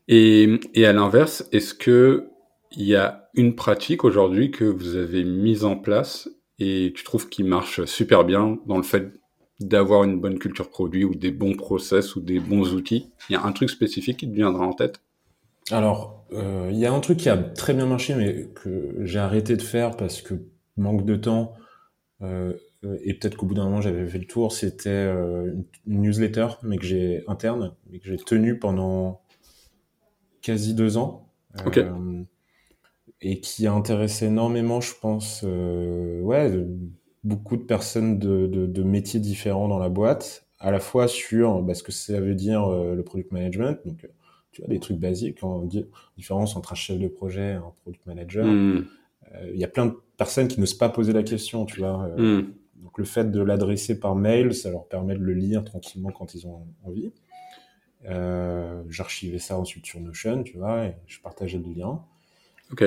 Et, 0.07 0.60
et 0.73 0.88
à 0.88 0.93
l'inverse, 0.93 1.47
est-ce 1.51 1.76
que 1.76 2.30
il 2.72 2.85
y 2.85 2.95
a 2.95 3.30
une 3.35 3.53
pratique 3.53 4.03
aujourd'hui 4.03 4.49
que 4.49 4.65
vous 4.65 4.95
avez 4.95 5.23
mise 5.23 5.64
en 5.64 5.76
place 5.76 6.27
et 6.57 6.91
tu 6.95 7.03
trouves 7.03 7.30
qui 7.30 7.43
marche 7.43 7.85
super 7.85 8.26
bien 8.26 8.57
dans 8.65 8.77
le 8.77 8.84
fait 8.84 9.14
d'avoir 9.60 10.03
une 10.03 10.19
bonne 10.19 10.40
culture 10.40 10.69
produit 10.69 11.03
ou 11.03 11.15
des 11.15 11.31
bons 11.31 11.56
process 11.56 12.15
ou 12.15 12.22
des 12.22 12.40
bons 12.40 12.73
outils 12.73 13.11
Il 13.30 13.34
y 13.34 13.36
a 13.36 13.44
un 13.44 13.52
truc 13.52 13.69
spécifique 13.69 14.18
qui 14.18 14.30
te 14.30 14.36
viendra 14.36 14.65
en 14.65 14.73
tête? 14.73 15.02
Alors, 15.72 16.26
euh, 16.31 16.69
il 16.72 16.77
y 16.77 16.86
a 16.86 16.94
un 16.94 16.99
truc 16.99 17.18
qui 17.18 17.30
a 17.30 17.38
très 17.38 17.73
bien 17.73 17.86
marché, 17.86 18.15
mais 18.15 18.48
que 18.56 18.95
j'ai 19.02 19.19
arrêté 19.19 19.56
de 19.56 19.61
faire 19.61 19.98
parce 19.98 20.22
que 20.22 20.36
manque 20.77 21.06
de 21.06 21.15
temps. 21.15 21.53
Euh, 22.22 22.53
et 23.03 23.14
peut-être 23.14 23.36
qu'au 23.36 23.45
bout 23.45 23.56
d'un 23.56 23.65
moment 23.65 23.81
j'avais 23.81 24.07
fait 24.07 24.19
le 24.19 24.26
tour. 24.26 24.52
C'était 24.53 24.90
euh, 24.90 25.53
une 25.86 26.02
newsletter, 26.02 26.48
mais 26.64 26.77
que 26.77 26.86
j'ai 26.86 27.23
interne, 27.27 27.76
mais 27.90 27.99
que 27.99 28.07
j'ai 28.07 28.18
tenu 28.18 28.57
pendant 28.57 29.22
quasi 30.41 30.73
deux 30.73 30.98
ans. 30.98 31.26
Okay. 31.65 31.84
et 33.22 33.41
qui 33.41 33.65
a 33.65 33.73
intéressé 33.73 34.27
énormément, 34.27 34.81
je 34.81 34.94
pense, 35.02 35.41
ouais, 35.41 36.52
beaucoup 37.23 37.57
de 37.57 37.63
personnes 37.63 38.19
de, 38.19 38.47
de, 38.47 38.65
de, 38.65 38.83
métiers 38.83 39.19
différents 39.19 39.67
dans 39.67 39.79
la 39.79 39.89
boîte, 39.89 40.45
à 40.59 40.71
la 40.71 40.79
fois 40.79 41.07
sur 41.07 41.61
bah, 41.61 41.73
ce 41.73 41.83
que 41.83 41.91
ça 41.91 42.19
veut 42.19 42.35
dire 42.35 42.65
euh, 42.65 42.95
le 42.95 43.03
product 43.03 43.31
management, 43.31 43.77
donc 43.85 44.03
euh, 44.03 44.07
tu 44.51 44.61
vois 44.61 44.69
des 44.69 44.79
trucs 44.79 44.97
basiques, 44.97 45.43
en 45.43 45.67
différence 46.17 46.55
entre 46.55 46.73
un 46.73 46.75
chef 46.75 46.99
de 46.99 47.07
projet 47.07 47.51
et 47.51 47.53
un 47.53 47.73
product 47.83 48.05
manager. 48.05 48.45
Hmm. 48.45 48.85
Euh, 49.35 49.51
il 49.53 49.59
y 49.59 49.63
a 49.63 49.67
plein 49.67 49.87
de 49.87 49.95
personnes 50.17 50.47
qui 50.47 50.59
n'osent 50.59 50.73
pas 50.73 50.89
poser 50.89 51.13
la 51.13 51.23
question, 51.23 51.65
tu 51.65 51.79
vois. 51.79 52.09
Mm. 52.17 52.51
Donc 52.77 52.97
le 52.97 53.05
fait 53.05 53.29
de 53.29 53.41
l'adresser 53.41 53.99
par 53.99 54.15
mail, 54.15 54.55
ça 54.55 54.71
leur 54.71 54.87
permet 54.87 55.13
de 55.13 55.19
le 55.19 55.33
lire 55.33 55.63
tranquillement 55.63 56.09
quand 56.09 56.33
ils 56.33 56.47
ont 56.47 56.65
envie. 56.83 57.11
J'archivais 58.89 59.37
ça 59.37 59.59
ensuite 59.59 59.85
sur 59.85 59.99
Notion, 59.99 60.41
tu 60.43 60.57
vois, 60.57 60.85
et 60.85 60.95
je 61.05 61.19
partageais 61.19 61.59
le 61.59 61.71
lien. 61.71 62.01
Ok. 62.71 62.83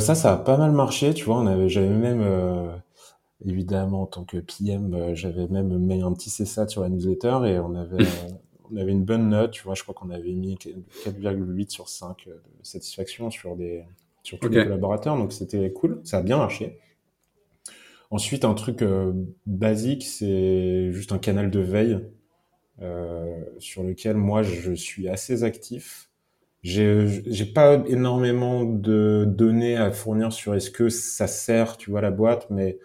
ça, 0.00 0.14
ça 0.14 0.32
a 0.32 0.36
pas 0.36 0.56
mal 0.56 0.72
marché, 0.72 1.14
tu 1.14 1.26
vois. 1.26 1.44
J'avais 1.68 1.88
même 1.88 2.24
évidemment, 3.44 4.02
en 4.02 4.06
tant 4.06 4.24
que 4.24 4.38
PM, 4.38 4.94
euh, 4.94 5.14
j'avais 5.14 5.46
même 5.48 5.76
mis 5.78 6.02
un 6.02 6.12
petit 6.12 6.30
CSAT 6.30 6.68
sur 6.68 6.82
la 6.82 6.88
newsletter 6.88 7.40
et 7.46 7.58
on 7.58 7.74
avait, 7.74 7.98
on 8.70 8.76
avait 8.76 8.92
une 8.92 9.04
bonne 9.04 9.28
note. 9.28 9.52
Tu 9.52 9.62
vois, 9.62 9.74
je 9.74 9.82
crois 9.82 9.94
qu'on 9.94 10.10
avait 10.10 10.34
mis 10.34 10.56
4,8 10.56 11.70
sur 11.70 11.88
5 11.88 12.26
de 12.26 12.40
satisfaction 12.62 13.30
sur 13.30 13.56
des, 13.56 13.84
sur 14.22 14.38
tous 14.38 14.48
les 14.48 14.64
collaborateurs. 14.64 15.16
Donc 15.16 15.32
c'était 15.32 15.72
cool. 15.72 16.00
Ça 16.04 16.18
a 16.18 16.22
bien 16.22 16.38
marché. 16.38 16.78
Ensuite, 18.10 18.44
un 18.44 18.54
truc 18.54 18.82
euh, 18.82 19.12
basique, 19.46 20.04
c'est 20.04 20.92
juste 20.92 21.12
un 21.12 21.18
canal 21.18 21.50
de 21.50 21.60
veille 21.60 22.00
euh, 22.80 23.42
sur 23.58 23.82
lequel 23.82 24.16
moi 24.16 24.42
je 24.42 24.72
suis 24.72 25.08
assez 25.08 25.42
actif. 25.42 26.10
J'ai 26.62 27.44
pas 27.54 27.82
énormément 27.86 28.64
de 28.64 29.24
données 29.26 29.76
à 29.76 29.90
fournir 29.90 30.32
sur 30.32 30.54
est-ce 30.54 30.70
que 30.70 30.88
ça 30.88 31.26
sert, 31.26 31.76
tu 31.76 31.90
vois, 31.90 32.00
la 32.00 32.10
boîte, 32.10 32.48
mais 32.50 32.78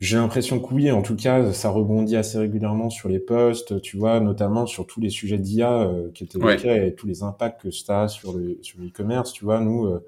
j'ai 0.00 0.16
l'impression 0.16 0.60
que 0.60 0.72
oui, 0.72 0.90
en 0.92 1.02
tout 1.02 1.16
cas, 1.16 1.52
ça 1.52 1.70
rebondit 1.70 2.16
assez 2.16 2.38
régulièrement 2.38 2.88
sur 2.88 3.08
les 3.08 3.18
posts, 3.18 3.80
tu 3.82 3.96
vois, 3.96 4.20
notamment 4.20 4.66
sur 4.66 4.86
tous 4.86 5.00
les 5.00 5.10
sujets 5.10 5.38
d'IA 5.38 5.82
euh, 5.82 6.10
qui 6.12 6.24
étaient 6.24 6.38
ouais. 6.38 6.88
et 6.88 6.94
tous 6.94 7.08
les 7.08 7.24
impacts 7.24 7.62
que 7.62 7.70
ça 7.72 8.02
a 8.02 8.08
sur 8.08 8.32
le 8.32 8.58
sur 8.62 8.80
l'e-commerce, 8.80 9.32
tu 9.32 9.44
vois, 9.44 9.60
nous 9.60 9.86
euh, 9.86 10.06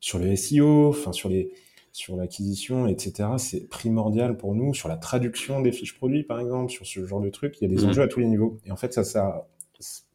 sur 0.00 0.18
le 0.18 0.34
SEO, 0.34 0.88
enfin 0.88 1.12
sur 1.12 1.28
les 1.28 1.52
sur 1.92 2.16
l'acquisition, 2.16 2.88
etc. 2.88 3.28
C'est 3.38 3.68
primordial 3.68 4.36
pour 4.36 4.54
nous 4.56 4.74
sur 4.74 4.88
la 4.88 4.96
traduction 4.96 5.60
des 5.60 5.70
fiches 5.70 5.96
produits, 5.96 6.24
par 6.24 6.40
exemple, 6.40 6.72
sur 6.72 6.84
ce 6.84 7.06
genre 7.06 7.20
de 7.20 7.30
trucs. 7.30 7.60
Il 7.60 7.70
y 7.70 7.72
a 7.72 7.76
des 7.76 7.84
mmh. 7.84 7.88
enjeux 7.88 8.02
à 8.02 8.08
tous 8.08 8.20
les 8.20 8.26
niveaux. 8.26 8.58
Et 8.66 8.72
en 8.72 8.76
fait, 8.76 8.92
ça, 8.92 9.04
ça, 9.04 9.46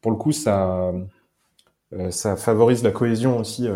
pour 0.02 0.10
le 0.10 0.18
coup, 0.18 0.32
ça, 0.32 0.92
euh, 1.94 2.10
ça 2.10 2.36
favorise 2.36 2.82
la 2.82 2.90
cohésion 2.90 3.38
aussi 3.38 3.68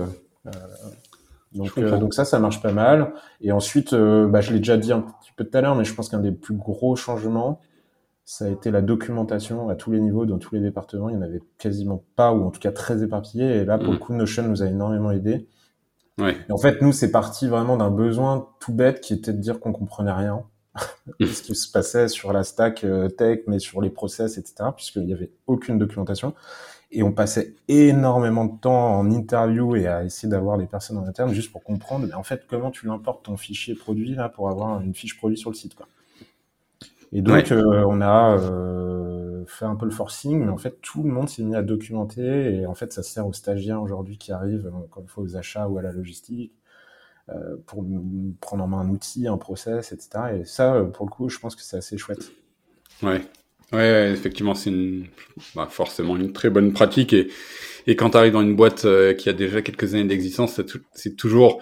Donc, 1.53 1.79
euh, 1.79 1.99
donc 1.99 2.15
ça, 2.15 2.25
ça 2.25 2.39
marche 2.39 2.61
pas 2.61 2.73
mal. 2.73 3.13
Et 3.41 3.53
ensuite, 3.53 3.93
euh, 3.93 4.27
bah, 4.27 4.41
je 4.41 4.53
l'ai 4.53 4.59
déjà 4.59 4.77
dit 4.77 4.93
un 4.93 5.01
petit 5.01 5.33
peu 5.37 5.45
tout 5.45 5.57
à 5.57 5.61
l'heure, 5.61 5.75
mais 5.75 5.85
je 5.85 5.95
pense 5.95 6.09
qu'un 6.09 6.21
des 6.21 6.33
plus 6.33 6.55
gros 6.55 6.97
changements, 6.97 7.61
ça 8.25 8.45
a 8.45 8.49
été 8.49 8.71
la 8.71 8.83
documentation 8.83 9.71
à 9.71 9.75
tous 9.75 9.91
les 9.91 10.01
niveaux, 10.01 10.27
dans 10.27 10.39
tous 10.39 10.55
les 10.55 10.61
départements. 10.61 11.09
Il 11.09 11.17
n'y 11.17 11.23
en 11.23 11.27
avait 11.27 11.43
quasiment 11.57 12.05
pas, 12.17 12.33
ou 12.33 12.45
en 12.45 12.51
tout 12.51 12.61
cas 12.61 12.73
très 12.73 13.03
éparpillé. 13.03 13.47
Et 13.57 13.65
là, 13.65 13.79
pour 13.79 13.93
le 13.93 13.97
mm. 13.97 14.01
coup, 14.01 14.13
Notion 14.13 14.43
nous 14.43 14.63
a 14.63 14.67
énormément 14.67 15.11
aidé. 15.11 15.49
Ouais. 16.19 16.37
Et 16.49 16.53
en 16.53 16.59
fait, 16.59 16.83
nous, 16.83 16.93
c'est 16.93 17.11
parti 17.11 17.47
vraiment 17.47 17.77
d'un 17.77 17.91
besoin 17.91 18.49
tout 18.61 18.73
bête 18.73 19.01
qui 19.01 19.15
était 19.15 19.33
de 19.33 19.39
dire 19.39 19.61
qu'on 19.61 19.73
comprenait 19.73 20.13
rien. 20.13 20.43
ce 21.21 21.43
qui 21.43 21.55
se 21.55 21.71
passait 21.71 22.09
sur 22.09 22.33
la 22.33 22.45
stack 22.45 22.85
euh, 22.85 23.09
tech, 23.09 23.41
mais 23.47 23.59
sur 23.59 23.81
les 23.81 23.91
process, 23.91 24.39
etc., 24.39 24.71
puisqu'il 24.77 25.05
n'y 25.07 25.13
avait 25.13 25.31
aucune 25.47 25.79
documentation. 25.79 26.35
Et 26.91 27.03
on 27.03 27.13
passait 27.13 27.55
énormément 27.69 28.47
de 28.47 28.59
temps 28.59 28.99
en 28.99 29.11
interview 29.11 29.77
et 29.77 29.87
à 29.87 30.05
essayer 30.05 30.29
d'avoir 30.29 30.57
les 30.57 30.67
personnes 30.67 30.97
en 30.97 31.07
interne 31.07 31.35
juste 31.35 31.53
pour 31.53 31.63
comprendre, 31.63 32.07
mais 32.07 32.15
en 32.15 32.23
fait, 32.23 32.47
comment 32.49 32.71
tu 32.71 32.87
l'importes 32.87 33.25
ton 33.25 33.37
fichier 33.37 33.75
produit 33.75 34.15
là 34.15 34.31
pour 34.31 34.49
avoir 34.49 34.81
une 34.81 34.95
fiche 34.95 35.19
produit 35.19 35.37
sur 35.37 35.51
le 35.51 35.55
site, 35.55 35.75
quoi. 35.75 35.87
Et 37.13 37.23
donc, 37.23 37.53
euh, 37.53 37.85
on 37.89 38.01
a 38.01 38.39
euh, 38.39 39.45
fait 39.47 39.65
un 39.65 39.77
peu 39.77 39.87
le 39.87 39.91
forcing, 39.91 40.45
mais 40.45 40.51
en 40.51 40.59
fait, 40.59 40.81
tout 40.83 41.03
le 41.03 41.11
monde 41.11 41.29
s'est 41.29 41.43
mis 41.43 41.55
à 41.57 41.63
documenter. 41.63 42.55
Et 42.55 42.67
en 42.67 42.75
fait, 42.75 42.93
ça 42.93 43.03
sert 43.03 43.27
aux 43.27 43.33
stagiaires 43.33 43.81
aujourd'hui 43.83 44.19
qui 44.19 44.31
arrivent, 44.31 44.71
encore 44.75 45.03
une 45.03 45.09
fois, 45.09 45.25
aux 45.25 45.37
achats 45.37 45.69
ou 45.69 45.79
à 45.79 45.83
la 45.83 45.93
logistique, 45.93 46.53
euh, 47.31 47.57
pour 47.67 47.85
prendre 48.41 48.65
en 48.65 48.67
main 48.67 48.81
un 48.81 48.91
outil, 48.91 49.27
un 49.27 49.39
process, 49.39 49.93
etc. 49.93 50.41
Et 50.41 50.45
ça, 50.45 50.85
pour 50.93 51.07
le 51.07 51.11
coup, 51.11 51.29
je 51.29 51.39
pense 51.39 51.57
que 51.57 51.63
c'est 51.63 51.79
assez 51.79 51.97
chouette. 51.97 52.31
Ouais. 53.73 53.79
Ouais, 53.79 54.11
effectivement, 54.13 54.55
c'est 54.55 54.71
une, 54.71 55.07
bah, 55.55 55.69
forcément 55.71 56.17
une 56.17 56.33
très 56.33 56.51
bonne 56.51 56.73
pratique. 56.73 57.13
Et, 57.13 57.29
et 57.87 57.97
quand 57.97 58.11
tu 58.11 58.17
arrives 58.17 58.33
dans 58.33 58.43
une 58.43 58.57
boîte 58.57 58.85
euh, 58.85 59.15
qui 59.15 59.29
a 59.29 59.33
déjà 59.33 59.63
quelques 59.63 59.95
années 59.95 60.09
d'existence, 60.09 60.61
c'est 60.93 61.17
toujours 61.17 61.61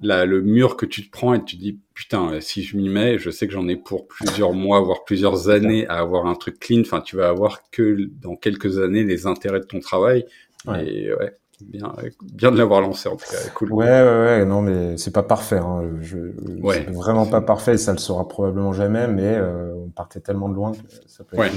la, 0.00 0.24
le 0.26 0.42
mur 0.42 0.76
que 0.76 0.86
tu 0.86 1.04
te 1.06 1.10
prends 1.10 1.34
et 1.34 1.44
tu 1.44 1.56
te 1.56 1.60
dis, 1.60 1.80
putain, 1.94 2.40
si 2.40 2.62
je 2.62 2.76
m'y 2.76 2.88
mets, 2.88 3.18
je 3.18 3.30
sais 3.30 3.46
que 3.46 3.52
j'en 3.52 3.68
ai 3.68 3.76
pour 3.76 4.06
plusieurs 4.08 4.52
mois, 4.52 4.80
voire 4.80 5.04
plusieurs 5.04 5.48
années 5.50 5.86
à 5.88 5.98
avoir 5.98 6.26
un 6.26 6.34
truc 6.34 6.58
clean. 6.58 6.80
Enfin, 6.80 7.00
tu 7.00 7.16
vas 7.16 7.28
avoir 7.28 7.70
que 7.70 8.08
dans 8.20 8.36
quelques 8.36 8.78
années 8.78 9.04
les 9.04 9.26
intérêts 9.26 9.60
de 9.60 9.66
ton 9.66 9.80
travail. 9.80 10.24
Ouais. 10.66 10.86
Et 10.86 11.14
ouais, 11.14 11.36
bien, 11.68 11.92
bien 12.22 12.50
de 12.50 12.58
l'avoir 12.58 12.80
lancé 12.80 13.08
en 13.08 13.16
tout 13.16 13.26
cas. 13.30 13.36
Cool. 13.54 13.72
Ouais, 13.72 13.86
ouais, 13.86 14.24
ouais. 14.24 14.44
Non, 14.44 14.62
mais 14.62 14.96
c'est 14.96 15.12
pas 15.12 15.22
parfait. 15.22 15.58
Hein. 15.58 15.82
Je, 16.00 16.18
ouais. 16.62 16.86
vraiment 16.90 17.26
pas 17.26 17.40
parfait. 17.40 17.74
Et 17.74 17.78
ça 17.78 17.92
le 17.92 17.98
sera 17.98 18.26
probablement 18.28 18.72
jamais. 18.72 19.06
Mais 19.08 19.34
euh, 19.36 19.72
on 19.74 19.88
partait 19.88 20.20
tellement 20.20 20.48
de 20.48 20.54
loin 20.54 20.72
que 20.72 20.78
ça 21.06 21.24
peut 21.24 21.36
être. 21.36 21.54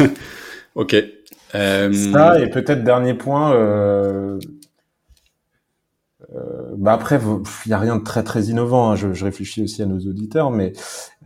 Ouais. 0.00 0.10
ok. 0.74 0.96
Euh... 1.54 1.92
Ça 1.92 2.40
et 2.40 2.50
peut-être 2.50 2.84
dernier 2.84 3.14
point. 3.14 3.52
Euh... 3.52 4.38
Euh, 6.34 6.74
bah 6.76 6.92
après, 6.92 7.18
il 7.64 7.70
y 7.70 7.72
a 7.72 7.78
rien 7.78 7.96
de 7.96 8.04
très 8.04 8.22
très 8.22 8.44
innovant. 8.44 8.90
Hein. 8.90 8.96
Je, 8.96 9.12
je, 9.12 9.24
réfléchis 9.24 9.62
aussi 9.62 9.82
à 9.82 9.86
nos 9.86 9.98
auditeurs, 9.98 10.50
mais 10.50 10.72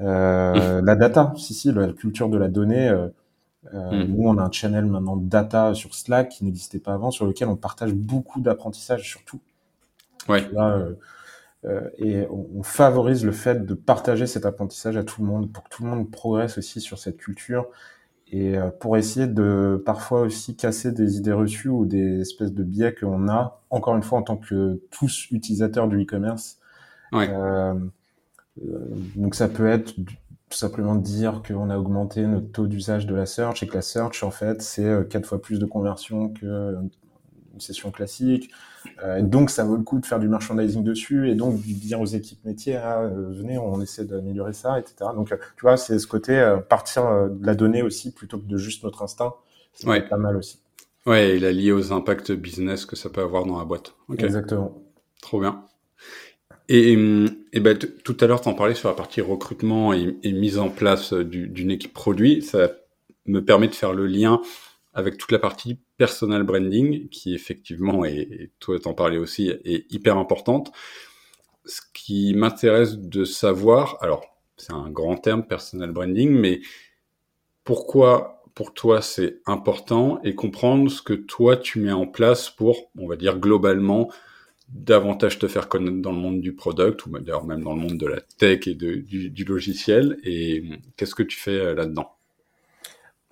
euh, 0.00 0.80
la 0.84 0.94
data, 0.94 1.32
si 1.36 1.54
si, 1.54 1.72
la 1.72 1.92
culture 1.92 2.28
de 2.28 2.38
la 2.38 2.48
donnée. 2.48 2.88
Euh, 2.88 3.08
euh, 3.74 4.04
hmm. 4.04 4.14
Nous, 4.14 4.28
on 4.28 4.38
a 4.38 4.42
un 4.42 4.50
channel 4.50 4.86
maintenant 4.86 5.16
data 5.16 5.74
sur 5.74 5.94
Slack 5.94 6.30
qui 6.30 6.44
n'existait 6.44 6.80
pas 6.80 6.94
avant, 6.94 7.10
sur 7.10 7.26
lequel 7.26 7.48
on 7.48 7.56
partage 7.56 7.94
beaucoup 7.94 8.40
d'apprentissage 8.40 9.08
sur 9.08 9.24
tout. 9.24 9.40
Ouais. 10.28 10.48
euh, 10.56 10.94
euh, 11.64 11.88
et 11.98 12.26
on, 12.28 12.48
on, 12.56 12.62
favorise 12.62 13.24
le 13.24 13.32
fait 13.32 13.64
de 13.64 13.74
partager 13.74 14.26
cet 14.26 14.46
apprentissage 14.46 14.96
à 14.96 15.04
tout 15.04 15.20
le 15.22 15.28
monde 15.28 15.52
pour 15.52 15.64
que 15.64 15.68
tout 15.68 15.84
le 15.84 15.90
monde 15.90 16.10
progresse 16.10 16.58
aussi 16.58 16.80
sur 16.80 16.98
cette 16.98 17.16
culture 17.16 17.68
et 18.32 18.56
euh, 18.56 18.70
pour 18.70 18.96
essayer 18.96 19.26
de 19.26 19.80
parfois 19.84 20.22
aussi 20.22 20.56
casser 20.56 20.90
des 20.90 21.18
idées 21.18 21.32
reçues 21.32 21.68
ou 21.68 21.84
des 21.84 22.22
espèces 22.22 22.52
de 22.52 22.64
biais 22.64 22.94
qu'on 22.94 23.28
a, 23.28 23.60
encore 23.68 23.94
une 23.94 24.02
fois 24.02 24.18
en 24.18 24.22
tant 24.22 24.38
que 24.38 24.80
tous 24.90 25.30
utilisateurs 25.30 25.86
du 25.86 26.02
e-commerce. 26.02 26.58
Ouais. 27.12 27.28
Euh, 27.30 27.74
euh 28.66 28.78
donc 29.16 29.34
ça 29.34 29.48
peut 29.48 29.68
être 29.68 29.94
tout 30.52 30.58
simplement 30.58 30.94
dire 30.94 31.40
qu'on 31.46 31.70
a 31.70 31.78
augmenté 31.78 32.26
notre 32.26 32.52
taux 32.52 32.66
d'usage 32.66 33.06
de 33.06 33.14
la 33.14 33.24
search 33.24 33.62
et 33.62 33.66
que 33.66 33.74
la 33.74 33.80
search, 33.80 34.22
en 34.22 34.30
fait, 34.30 34.60
c'est 34.60 34.84
euh, 34.84 35.02
quatre 35.02 35.24
fois 35.24 35.40
plus 35.40 35.58
de 35.58 35.64
conversion 35.64 36.28
qu'une 36.28 36.90
session 37.58 37.90
classique. 37.90 38.50
Euh, 39.02 39.22
donc, 39.22 39.48
ça 39.48 39.64
vaut 39.64 39.76
le 39.76 39.82
coup 39.82 39.98
de 39.98 40.04
faire 40.04 40.18
du 40.18 40.28
merchandising 40.28 40.84
dessus 40.84 41.30
et 41.30 41.34
donc 41.34 41.56
dire 41.56 42.02
aux 42.02 42.06
équipes 42.06 42.44
métiers, 42.44 42.76
ah, 42.76 43.00
euh, 43.00 43.30
venez, 43.30 43.56
on 43.56 43.80
essaie 43.80 44.04
d'améliorer 44.04 44.52
ça, 44.52 44.78
etc. 44.78 44.94
Donc, 45.14 45.28
tu 45.30 45.62
vois, 45.62 45.78
c'est 45.78 45.98
ce 45.98 46.06
côté 46.06 46.56
partir 46.68 47.30
de 47.30 47.46
la 47.46 47.54
donnée 47.54 47.80
aussi 47.80 48.12
plutôt 48.12 48.38
que 48.38 48.46
de 48.46 48.58
juste 48.58 48.84
notre 48.84 49.02
instinct. 49.02 49.32
C'est 49.72 49.88
ouais. 49.88 50.06
pas 50.06 50.18
mal 50.18 50.36
aussi. 50.36 50.60
Ouais, 51.06 51.34
il 51.38 51.46
a 51.46 51.52
lié 51.52 51.72
aux 51.72 51.94
impacts 51.94 52.30
business 52.30 52.84
que 52.84 52.94
ça 52.94 53.08
peut 53.08 53.22
avoir 53.22 53.46
dans 53.46 53.58
la 53.58 53.64
boîte. 53.64 53.94
Okay. 54.10 54.26
Exactement. 54.26 54.82
Trop 55.22 55.40
bien. 55.40 55.64
Et, 56.68 56.92
et 57.52 57.60
ben, 57.60 57.76
tout 57.76 58.16
à 58.20 58.26
l'heure, 58.26 58.40
tu 58.40 58.48
en 58.48 58.54
parlais 58.54 58.74
sur 58.74 58.88
la 58.88 58.94
partie 58.94 59.20
recrutement 59.20 59.92
et, 59.92 60.32
mise 60.32 60.58
en 60.58 60.68
place 60.68 61.12
d'une 61.12 61.70
équipe 61.70 61.92
produit. 61.92 62.42
Ça 62.42 62.72
me 63.26 63.44
permet 63.44 63.68
de 63.68 63.74
faire 63.74 63.92
le 63.92 64.06
lien 64.06 64.40
avec 64.94 65.16
toute 65.16 65.32
la 65.32 65.38
partie 65.38 65.78
personal 65.96 66.42
branding, 66.42 67.08
qui 67.08 67.34
effectivement, 67.34 68.04
et 68.04 68.50
toi 68.60 68.78
t'en 68.78 68.94
parlais 68.94 69.18
aussi, 69.18 69.48
est 69.48 69.90
hyper 69.92 70.18
importante. 70.18 70.72
Ce 71.64 71.80
qui 71.94 72.34
m'intéresse 72.34 72.98
de 72.98 73.24
savoir, 73.24 73.96
alors 74.00 74.24
c'est 74.56 74.72
un 74.72 74.90
grand 74.90 75.16
terme, 75.16 75.46
personal 75.46 75.92
branding, 75.92 76.30
mais 76.30 76.60
pourquoi 77.64 78.42
pour 78.54 78.74
toi 78.74 79.00
c'est 79.00 79.40
important 79.46 80.20
et 80.24 80.34
comprendre 80.34 80.90
ce 80.90 81.00
que 81.00 81.14
toi 81.14 81.56
tu 81.56 81.80
mets 81.80 81.92
en 81.92 82.06
place 82.06 82.50
pour, 82.50 82.90
on 82.98 83.06
va 83.06 83.16
dire 83.16 83.38
globalement, 83.38 84.10
davantage 84.72 85.38
te 85.38 85.46
faire 85.46 85.68
connaître 85.68 86.00
dans 86.00 86.12
le 86.12 86.18
monde 86.18 86.40
du 86.40 86.54
product, 86.54 87.06
ou 87.06 87.10
d'ailleurs 87.18 87.44
même 87.44 87.62
dans 87.62 87.74
le 87.74 87.80
monde 87.80 87.98
de 87.98 88.06
la 88.06 88.20
tech 88.38 88.66
et 88.66 88.74
du, 88.74 89.44
logiciel. 89.44 90.18
Et 90.24 90.64
qu'est-ce 90.96 91.14
que 91.14 91.22
tu 91.22 91.38
fais 91.38 91.58
euh, 91.58 91.74
là-dedans? 91.74 92.10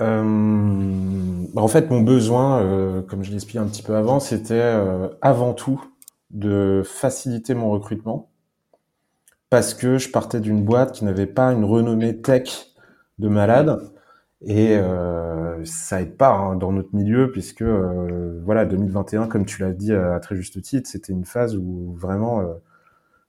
Euh, 0.01 1.47
En 1.57 1.69
fait, 1.69 1.91
mon 1.91 2.01
besoin, 2.01 2.63
euh, 2.63 3.03
comme 3.03 3.23
je 3.23 3.31
l'expliquais 3.31 3.59
un 3.59 3.67
petit 3.67 3.83
peu 3.83 3.95
avant, 3.95 4.21
c'était 4.21 4.55
euh, 4.55 5.09
avant 5.21 5.53
tout 5.53 5.83
de 6.31 6.83
faciliter 6.85 7.55
mon 7.55 7.71
recrutement, 7.71 8.31
parce 9.51 9.75
que 9.75 9.99
je 9.99 10.11
partais 10.11 10.41
d'une 10.41 10.63
boîte 10.65 10.93
qui 10.93 11.05
n'avait 11.05 11.27
pas 11.27 11.53
une 11.53 11.65
renommée 11.65 12.21
tech 12.21 12.69
de 13.19 13.29
malade. 13.29 13.79
Et 14.43 14.75
euh, 14.77 15.63
ça 15.67 16.01
aide 16.01 16.17
pas 16.17 16.33
hein, 16.33 16.57
dans 16.57 16.73
notre 16.73 16.95
milieu 16.95 17.31
puisque 17.31 17.61
euh, 17.61 18.41
voilà 18.43 18.65
2021 18.65 19.27
comme 19.27 19.45
tu 19.45 19.61
l'as 19.61 19.73
dit 19.73 19.93
à, 19.93 20.19
très 20.19 20.35
juste 20.35 20.63
titre 20.63 20.89
c'était 20.89 21.13
une 21.13 21.27
phase 21.27 21.57
où 21.57 21.95
vraiment 21.95 22.41
euh, 22.41 22.55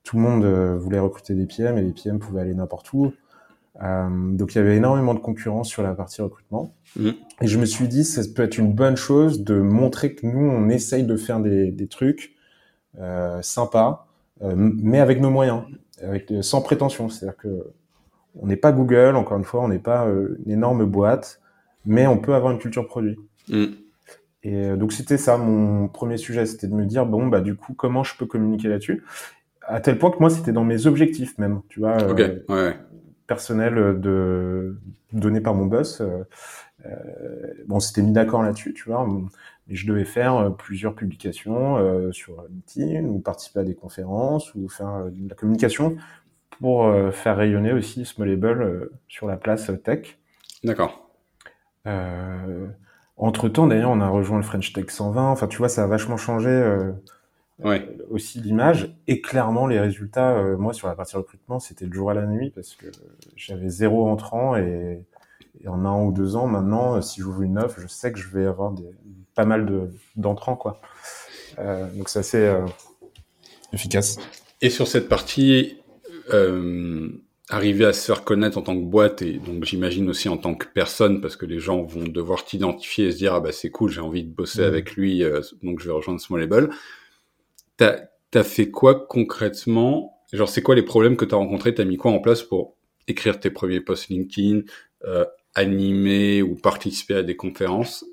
tout 0.04 0.16
le 0.16 0.22
monde 0.22 0.44
euh, 0.44 0.78
voulait 0.78 0.98
recruter 0.98 1.34
des 1.34 1.44
PM 1.44 1.76
et 1.76 1.82
les 1.82 1.92
PM 1.92 2.18
pouvaient 2.18 2.40
aller 2.40 2.54
n'importe 2.54 2.90
où. 2.94 3.12
Euh, 3.82 4.32
donc 4.32 4.54
il 4.54 4.58
y 4.58 4.60
avait 4.60 4.76
énormément 4.76 5.12
de 5.12 5.18
concurrence 5.18 5.68
sur 5.68 5.82
la 5.82 5.94
partie 5.94 6.22
recrutement. 6.22 6.74
Mmh. 6.96 7.10
et 7.40 7.46
je 7.46 7.58
me 7.58 7.66
suis 7.66 7.88
dit 7.88 8.04
ça 8.04 8.22
peut 8.34 8.42
être 8.42 8.56
une 8.56 8.72
bonne 8.72 8.96
chose 8.96 9.44
de 9.44 9.54
montrer 9.60 10.14
que 10.14 10.26
nous 10.26 10.50
on 10.50 10.70
essaye 10.70 11.04
de 11.04 11.16
faire 11.16 11.40
des, 11.40 11.70
des 11.72 11.88
trucs 11.88 12.34
sympas 13.40 14.06
mais 14.54 14.98
avec 14.98 15.20
nos 15.20 15.30
moyens 15.30 15.62
avec 16.02 16.32
sans 16.42 16.60
prétention. 16.62 17.08
C'est-à-dire 17.08 17.36
que 17.36 17.72
on 18.40 18.46
n'est 18.46 18.56
pas 18.56 18.72
Google, 18.72 19.16
encore 19.16 19.38
une 19.38 19.44
fois, 19.44 19.62
on 19.62 19.68
n'est 19.68 19.78
pas 19.78 20.06
euh, 20.06 20.38
une 20.44 20.52
énorme 20.52 20.84
boîte, 20.84 21.40
mais 21.84 22.06
on 22.06 22.18
peut 22.18 22.34
avoir 22.34 22.52
une 22.52 22.58
culture 22.58 22.86
produit. 22.86 23.18
Mm. 23.48 23.64
Et 24.44 24.56
euh, 24.56 24.76
donc 24.76 24.92
c'était 24.92 25.18
ça 25.18 25.36
mon 25.36 25.88
premier 25.88 26.16
sujet, 26.16 26.46
c'était 26.46 26.66
de 26.66 26.74
me 26.74 26.84
dire 26.84 27.06
bon 27.06 27.28
bah 27.28 27.40
du 27.40 27.54
coup 27.54 27.74
comment 27.74 28.02
je 28.02 28.16
peux 28.16 28.26
communiquer 28.26 28.68
là-dessus, 28.68 29.04
à 29.62 29.80
tel 29.80 29.98
point 29.98 30.10
que 30.10 30.18
moi 30.18 30.30
c'était 30.30 30.52
dans 30.52 30.64
mes 30.64 30.86
objectifs 30.86 31.38
même, 31.38 31.62
tu 31.68 31.80
vois, 31.80 32.02
okay. 32.10 32.42
euh, 32.50 32.70
ouais. 32.70 32.76
personnels 33.26 34.00
de 34.00 34.76
donné 35.12 35.40
par 35.40 35.54
mon 35.54 35.66
boss. 35.66 36.02
Euh, 36.86 37.54
bon, 37.66 37.80
c'était 37.80 38.02
mis 38.02 38.12
d'accord 38.12 38.42
là-dessus, 38.42 38.74
tu 38.74 38.84
vois. 38.88 39.06
Mais 39.68 39.74
je 39.74 39.86
devais 39.86 40.04
faire 40.04 40.52
plusieurs 40.56 40.94
publications 40.94 41.76
euh, 41.76 42.10
sur 42.12 42.42
LinkedIn 42.48 43.04
ou 43.04 43.20
participer 43.20 43.60
à 43.60 43.64
des 43.64 43.74
conférences 43.74 44.54
ou 44.54 44.68
faire 44.68 45.04
de 45.10 45.28
la 45.28 45.34
communication 45.34 45.96
pour 46.62 46.86
euh, 46.86 47.10
faire 47.10 47.36
rayonner 47.36 47.72
aussi 47.72 48.06
Smallable 48.06 48.62
euh, 48.62 48.92
sur 49.08 49.26
la 49.26 49.36
place 49.36 49.70
tech. 49.84 50.16
D'accord. 50.64 51.10
Euh, 51.86 52.68
entre 53.16 53.48
temps, 53.48 53.66
d'ailleurs, 53.66 53.90
on 53.90 54.00
a 54.00 54.08
rejoint 54.08 54.38
le 54.38 54.42
French 54.42 54.72
Tech 54.72 54.86
120. 54.88 55.30
Enfin, 55.30 55.46
tu 55.46 55.58
vois, 55.58 55.68
ça 55.68 55.84
a 55.84 55.86
vachement 55.86 56.16
changé 56.16 56.50
euh, 56.50 56.92
ouais. 57.58 57.96
aussi 58.10 58.40
l'image. 58.40 58.96
Et 59.06 59.20
clairement, 59.20 59.66
les 59.66 59.80
résultats, 59.80 60.30
euh, 60.30 60.56
moi, 60.56 60.72
sur 60.72 60.88
la 60.88 60.94
partie 60.94 61.16
recrutement, 61.16 61.60
c'était 61.60 61.86
le 61.86 61.92
jour 61.92 62.10
à 62.10 62.14
la 62.14 62.26
nuit 62.26 62.50
parce 62.50 62.74
que 62.74 62.86
j'avais 63.36 63.68
zéro 63.68 64.08
entrant 64.08 64.56
et, 64.56 65.04
et, 65.62 65.68
en 65.68 65.84
un 65.84 66.02
ou 66.02 66.12
deux 66.12 66.36
ans, 66.36 66.46
maintenant, 66.46 67.02
si 67.02 67.20
j'ouvre 67.20 67.42
une 67.42 67.58
offre, 67.58 67.80
je 67.80 67.86
sais 67.86 68.12
que 68.12 68.18
je 68.18 68.28
vais 68.28 68.46
avoir 68.46 68.70
des, 68.70 68.90
pas 69.34 69.44
mal 69.44 69.66
de, 69.66 69.90
d'entrants, 70.16 70.56
quoi. 70.56 70.80
Euh, 71.58 71.88
donc, 71.90 72.08
c'est 72.08 72.20
assez 72.20 72.56
efficace. 73.72 74.18
Et 74.62 74.70
sur 74.70 74.86
cette 74.86 75.08
partie, 75.08 75.81
euh, 76.30 77.08
arriver 77.48 77.84
à 77.84 77.92
se 77.92 78.06
faire 78.06 78.24
connaître 78.24 78.58
en 78.58 78.62
tant 78.62 78.76
que 78.76 78.84
boîte 78.84 79.22
et 79.22 79.34
donc 79.34 79.64
j'imagine 79.64 80.08
aussi 80.08 80.28
en 80.28 80.36
tant 80.36 80.54
que 80.54 80.66
personne 80.66 81.20
parce 81.20 81.36
que 81.36 81.46
les 81.46 81.58
gens 81.58 81.82
vont 81.82 82.04
devoir 82.04 82.44
t'identifier 82.44 83.06
et 83.06 83.12
se 83.12 83.16
dire 83.18 83.34
ah 83.34 83.40
bah 83.40 83.52
c'est 83.52 83.70
cool 83.70 83.90
j'ai 83.90 84.00
envie 84.00 84.24
de 84.24 84.32
bosser 84.32 84.62
mmh. 84.62 84.64
avec 84.64 84.92
lui 84.92 85.22
euh, 85.22 85.40
donc 85.62 85.80
je 85.80 85.86
vais 85.86 85.92
rejoindre 85.92 86.20
Smallable. 86.20 86.70
t'as 87.76 88.44
fait 88.44 88.70
quoi 88.70 89.06
concrètement? 89.06 90.22
Genre, 90.32 90.48
c'est 90.48 90.62
quoi 90.62 90.74
les 90.74 90.82
problèmes 90.82 91.16
que 91.16 91.26
t'as 91.26 91.36
rencontrés? 91.36 91.74
T'as 91.74 91.84
mis 91.84 91.98
quoi 91.98 92.10
en 92.10 92.18
place 92.18 92.42
pour 92.42 92.74
écrire 93.06 93.38
tes 93.38 93.50
premiers 93.50 93.80
posts 93.80 94.08
LinkedIn, 94.08 94.62
euh, 95.04 95.26
animer 95.54 96.40
ou 96.40 96.54
participer 96.54 97.16
à 97.16 97.22
des 97.22 97.36
conférences? 97.36 98.06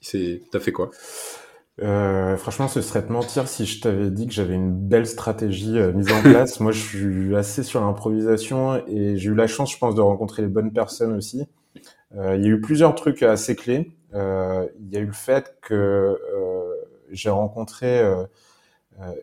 C'est, 0.00 0.40
t'as 0.50 0.58
fait 0.58 0.72
quoi? 0.72 0.90
Euh, 1.80 2.36
franchement, 2.36 2.68
ce 2.68 2.82
serait 2.82 3.04
te 3.04 3.10
mentir 3.10 3.48
si 3.48 3.64
je 3.64 3.80
t'avais 3.80 4.10
dit 4.10 4.26
que 4.26 4.32
j'avais 4.32 4.54
une 4.54 4.72
belle 4.72 5.06
stratégie 5.06 5.78
euh, 5.78 5.92
mise 5.92 6.12
en 6.12 6.20
place. 6.20 6.60
Moi, 6.60 6.72
je 6.72 6.80
suis 6.80 7.36
assez 7.36 7.62
sur 7.62 7.80
l'improvisation 7.80 8.82
et 8.86 9.16
j'ai 9.16 9.30
eu 9.30 9.34
la 9.34 9.46
chance, 9.46 9.72
je 9.72 9.78
pense, 9.78 9.94
de 9.94 10.00
rencontrer 10.00 10.42
les 10.42 10.48
bonnes 10.48 10.72
personnes 10.72 11.14
aussi. 11.14 11.46
Euh, 12.14 12.36
il 12.36 12.42
y 12.42 12.46
a 12.46 12.50
eu 12.50 12.60
plusieurs 12.60 12.94
trucs 12.94 13.22
assez 13.22 13.56
clés. 13.56 13.92
Il 14.14 14.18
y 14.90 14.96
a 14.96 15.00
eu 15.00 15.06
le 15.06 15.12
fait 15.12 15.56
que 15.62 16.18
j'ai 17.10 17.30
rencontré 17.30 18.02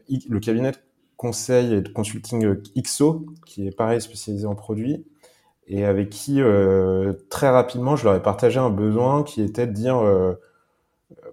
le 0.08 0.40
cabinet 0.40 0.72
de 0.72 0.78
conseil 1.16 1.76
et 1.76 1.82
de 1.82 1.90
consulting 1.90 2.56
XO, 2.76 3.28
qui 3.46 3.68
est 3.68 3.72
pareil 3.76 4.02
spécialisé 4.02 4.48
en 4.48 4.56
produits, 4.56 5.06
et 5.68 5.86
avec 5.86 6.10
qui 6.10 6.42
très 7.30 7.50
rapidement 7.50 7.96
je 7.96 8.06
leur 8.06 8.16
ai 8.16 8.22
partagé 8.24 8.60
un 8.60 8.72
besoin 8.72 9.22
qui 9.22 9.44
était 9.44 9.68
de 9.68 9.74
dire 9.74 10.02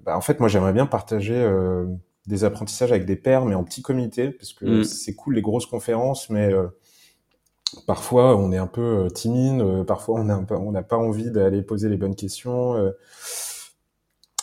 bah, 0.07 0.17
en 0.17 0.21
fait, 0.21 0.39
moi, 0.39 0.49
j'aimerais 0.49 0.73
bien 0.73 0.87
partager 0.87 1.35
euh, 1.35 1.85
des 2.27 2.45
apprentissages 2.45 2.93
avec 2.93 3.05
des 3.05 3.17
pairs, 3.17 3.45
mais 3.45 3.57
en 3.57 3.65
petit 3.65 3.83
comité, 3.83 4.31
parce 4.31 4.53
que 4.53 4.81
mm. 4.81 4.85
c'est 4.85 5.15
cool 5.17 5.35
les 5.35 5.43
grosses 5.43 5.67
conférences, 5.67 6.31
mais 6.31 6.53
euh, 6.53 6.69
parfois 7.87 8.37
on 8.37 8.53
est 8.53 8.57
un 8.57 8.69
peu 8.69 9.07
euh, 9.07 9.09
timide, 9.09 9.85
parfois 9.85 10.21
on 10.21 10.29
a 10.29 10.41
on 10.51 10.71
n'a 10.71 10.83
pas 10.83 10.97
envie 10.97 11.31
d'aller 11.31 11.63
poser 11.63 11.89
les 11.89 11.97
bonnes 11.97 12.15
questions. 12.15 12.93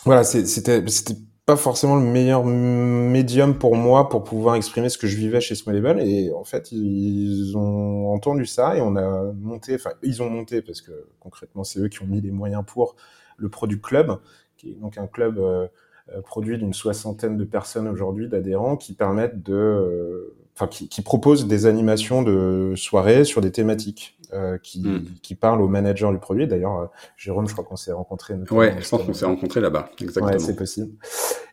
voilà, 0.04 0.22
c'était 0.24 0.86
c'était 0.88 1.16
pas 1.46 1.56
forcément 1.56 1.96
le 1.96 2.06
meilleur 2.06 2.44
médium 2.44 3.58
pour 3.58 3.76
moi 3.76 4.08
pour 4.08 4.24
pouvoir 4.24 4.54
exprimer 4.54 4.88
ce 4.88 4.96
que 4.96 5.06
je 5.06 5.16
vivais 5.16 5.42
chez 5.42 5.54
Smallable 5.54 6.00
et 6.00 6.32
en 6.32 6.44
fait 6.44 6.72
ils 6.72 7.54
ont 7.54 8.10
entendu 8.14 8.46
ça 8.46 8.78
et 8.78 8.80
on 8.80 8.96
a 8.96 9.30
monté 9.34 9.74
enfin 9.74 9.90
ils 10.02 10.22
ont 10.22 10.30
monté 10.30 10.62
parce 10.62 10.80
que 10.80 10.92
concrètement 11.20 11.62
c'est 11.62 11.80
eux 11.80 11.88
qui 11.88 12.02
ont 12.02 12.06
mis 12.06 12.22
les 12.22 12.30
moyens 12.30 12.64
pour 12.66 12.96
le 13.36 13.50
produit 13.50 13.78
club 13.78 14.18
qui 14.64 14.72
est 14.72 14.80
donc 14.80 14.98
un 14.98 15.06
club 15.06 15.38
euh, 15.38 15.66
euh, 16.14 16.20
produit 16.20 16.58
d'une 16.58 16.72
soixantaine 16.72 17.36
de 17.36 17.44
personnes 17.44 17.88
aujourd'hui 17.88 18.28
d'adhérents 18.28 18.76
qui 18.76 18.94
permettent 18.94 19.42
de, 19.42 19.54
euh, 19.54 20.36
enfin 20.54 20.66
qui, 20.66 20.88
qui 20.88 21.02
proposent 21.02 21.46
des 21.46 21.66
animations 21.66 22.22
de 22.22 22.74
soirées 22.76 23.24
sur 23.24 23.40
des 23.40 23.52
thématiques. 23.52 24.18
Euh, 24.32 24.58
qui, 24.58 24.80
hmm. 24.80 25.04
qui 25.22 25.36
parlent 25.36 25.60
aux 25.60 25.68
managers 25.68 26.10
du 26.10 26.18
produit. 26.18 26.48
D'ailleurs, 26.48 26.90
Jérôme, 27.16 27.46
je 27.46 27.52
crois 27.52 27.62
qu'on 27.64 27.76
s'est 27.76 27.92
rencontrés. 27.92 28.34
Ouais, 28.50 28.74
je 28.80 28.88
pense 28.88 29.04
qu'on 29.04 29.12
s'est 29.12 29.26
rencontrés 29.26 29.60
là-bas, 29.60 29.90
exactement. 30.00 30.32
Ouais, 30.32 30.40
c'est 30.40 30.56
possible. 30.56 30.90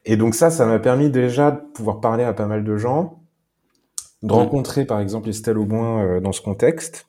Et 0.03 0.17
donc 0.17 0.33
ça, 0.33 0.49
ça 0.49 0.65
m'a 0.65 0.79
permis 0.79 1.11
déjà 1.11 1.51
de 1.51 1.59
pouvoir 1.73 1.99
parler 1.99 2.23
à 2.23 2.33
pas 2.33 2.47
mal 2.47 2.63
de 2.63 2.77
gens, 2.77 3.21
de 4.23 4.29
hmm. 4.29 4.31
rencontrer 4.31 4.85
par 4.85 4.99
exemple 4.99 5.29
Estelle 5.29 5.59
Aubouin 5.59 6.03
euh, 6.03 6.19
dans 6.21 6.31
ce 6.31 6.41
contexte, 6.41 7.07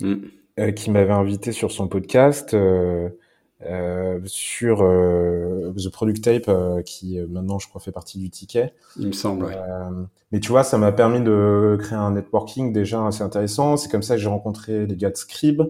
mm. 0.00 0.14
euh, 0.58 0.72
qui 0.72 0.90
m'avait 0.90 1.12
invité 1.12 1.52
sur 1.52 1.72
son 1.72 1.88
podcast. 1.88 2.52
Euh, 2.52 3.08
sur 4.24 4.82
euh, 4.82 5.72
The 5.76 5.90
Product 5.90 6.22
Tape, 6.22 6.48
euh, 6.48 6.82
qui 6.82 7.18
maintenant, 7.28 7.58
je 7.58 7.68
crois, 7.68 7.80
fait 7.80 7.92
partie 7.92 8.18
du 8.18 8.30
ticket. 8.30 8.74
Il 8.98 9.08
me 9.08 9.12
semble, 9.12 9.46
ouais. 9.46 9.56
mais 10.32 10.40
tu 10.40 10.50
vois, 10.50 10.64
ça 10.64 10.78
m'a 10.78 10.92
permis 10.92 11.22
de 11.22 11.76
créer 11.80 11.98
un 11.98 12.12
networking 12.12 12.72
déjà 12.72 13.06
assez 13.06 13.22
intéressant. 13.22 13.76
C'est 13.76 13.90
comme 13.90 14.02
ça 14.02 14.16
que 14.16 14.20
j'ai 14.20 14.28
rencontré 14.28 14.86
les 14.86 14.96
gars 14.96 15.10
de 15.10 15.16
Scribe 15.16 15.62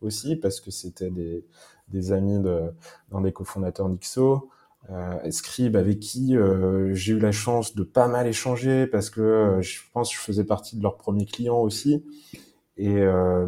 aussi, 0.00 0.36
parce 0.36 0.60
que 0.60 0.70
c'était 0.70 1.10
des, 1.10 1.44
des 1.88 2.12
amis 2.12 2.40
d'un 2.40 3.20
des 3.20 3.32
cofondateurs 3.32 3.88
d'Ixo. 3.88 4.48
Euh, 4.90 5.30
Scribe 5.30 5.76
avec 5.76 6.00
qui 6.00 6.36
euh, 6.36 6.92
j'ai 6.92 7.12
eu 7.12 7.20
la 7.20 7.30
chance 7.30 7.76
de 7.76 7.84
pas 7.84 8.08
mal 8.08 8.26
échanger 8.26 8.88
parce 8.88 9.10
que 9.10 9.58
je 9.60 9.78
pense 9.92 10.10
que 10.10 10.16
je 10.16 10.20
faisais 10.20 10.42
partie 10.42 10.76
de 10.76 10.82
leurs 10.82 10.96
premiers 10.96 11.24
clients 11.24 11.60
aussi 11.60 12.04
et 12.76 12.98
euh, 12.98 13.46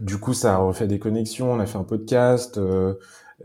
du 0.00 0.18
coup, 0.18 0.34
ça 0.34 0.54
a 0.54 0.56
refait 0.58 0.86
des 0.86 0.98
connexions, 0.98 1.52
on 1.52 1.60
a 1.60 1.66
fait 1.66 1.78
un 1.78 1.84
podcast. 1.84 2.58
Euh, 2.58 2.94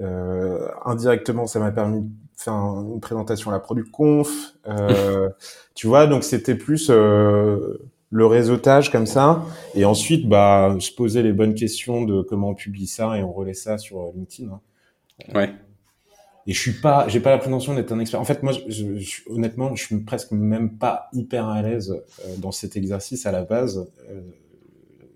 euh, 0.02 0.68
indirectement, 0.86 1.48
ça 1.48 1.60
m'a 1.60 1.72
permis 1.72 2.02
de 2.02 2.10
faire 2.36 2.54
une 2.54 3.00
présentation 3.00 3.52
à 3.52 3.54
la 3.54 3.60
Product 3.60 3.92
Conf. 3.92 4.30
Euh, 4.68 5.30
tu 5.76 5.88
vois, 5.88 6.08
donc 6.08 6.24
c'était 6.24 6.56
plus 6.56 6.90
le 6.90 8.26
réseautage 8.26 8.92
comme 8.92 9.06
ça. 9.06 9.44
Et 9.76 9.86
ensuite, 9.86 10.28
bah, 10.28 10.76
se 10.80 10.92
poser 10.92 11.22
les 11.22 11.34
bonnes 11.34 11.56
questions 11.56 12.04
de 12.04 12.22
comment 12.22 12.50
on 12.50 12.56
publie 12.56 12.88
ça 12.88 13.18
et 13.18 13.24
on 13.24 13.32
relaie 13.32 13.54
ça 13.54 13.78
sur 13.78 14.12
LinkedIn. 14.16 14.52
Hein. 14.52 14.62
Ouais. 15.36 15.54
Et 16.48 16.54
je 16.54 16.60
suis 16.60 16.82
pas, 16.82 17.08
j'ai 17.08 17.20
pas 17.20 17.30
la 17.30 17.38
prétention 17.38 17.76
d'être 17.76 17.92
un 17.92 18.00
expert. 18.00 18.20
En 18.20 18.26
fait, 18.26 18.42
moi, 18.42 18.54
je, 18.54 18.98
je, 18.98 19.22
honnêtement, 19.30 19.76
je 19.76 19.84
suis 19.84 20.00
presque 20.00 20.32
même 20.32 20.80
pas 20.80 21.10
hyper 21.14 21.48
à 21.48 21.62
l'aise 21.62 21.94
dans 22.38 22.52
cet 22.52 22.76
exercice 22.76 23.28
à 23.28 23.32
la 23.32 23.44
base 23.44 23.88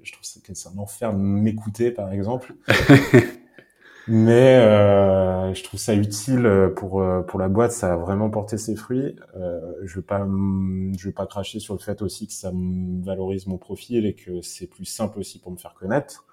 je 0.03 0.11
trouve 0.11 0.23
que 0.43 0.53
c'est 0.53 0.69
un 0.69 0.77
enfer 0.77 1.13
de 1.13 1.17
m'écouter, 1.17 1.91
par 1.91 2.11
exemple. 2.11 2.53
Mais 4.07 4.57
euh, 4.57 5.53
je 5.53 5.63
trouve 5.63 5.80
ça 5.80 5.93
utile 5.93 6.71
pour 6.75 7.01
euh, 7.01 7.21
pour 7.21 7.39
la 7.39 7.47
boîte, 7.47 7.71
ça 7.71 7.93
a 7.93 7.95
vraiment 7.95 8.30
porté 8.30 8.57
ses 8.57 8.75
fruits. 8.75 9.15
Euh, 9.38 9.61
je 9.84 9.95
veux 9.95 10.01
pas 10.01 10.27
je 10.97 11.07
veux 11.07 11.13
pas 11.13 11.25
cracher 11.25 11.59
sur 11.61 11.73
le 11.73 11.80
fait 11.80 12.01
aussi 12.01 12.27
que 12.27 12.34
ça 12.34 12.51
valorise 13.01 13.47
mon 13.47 13.57
profil 13.57 14.05
et 14.05 14.13
que 14.13 14.41
c'est 14.41 14.67
plus 14.67 14.84
simple 14.84 15.19
aussi 15.19 15.39
pour 15.39 15.53
me 15.53 15.57
faire 15.57 15.73
connaître. 15.73 16.25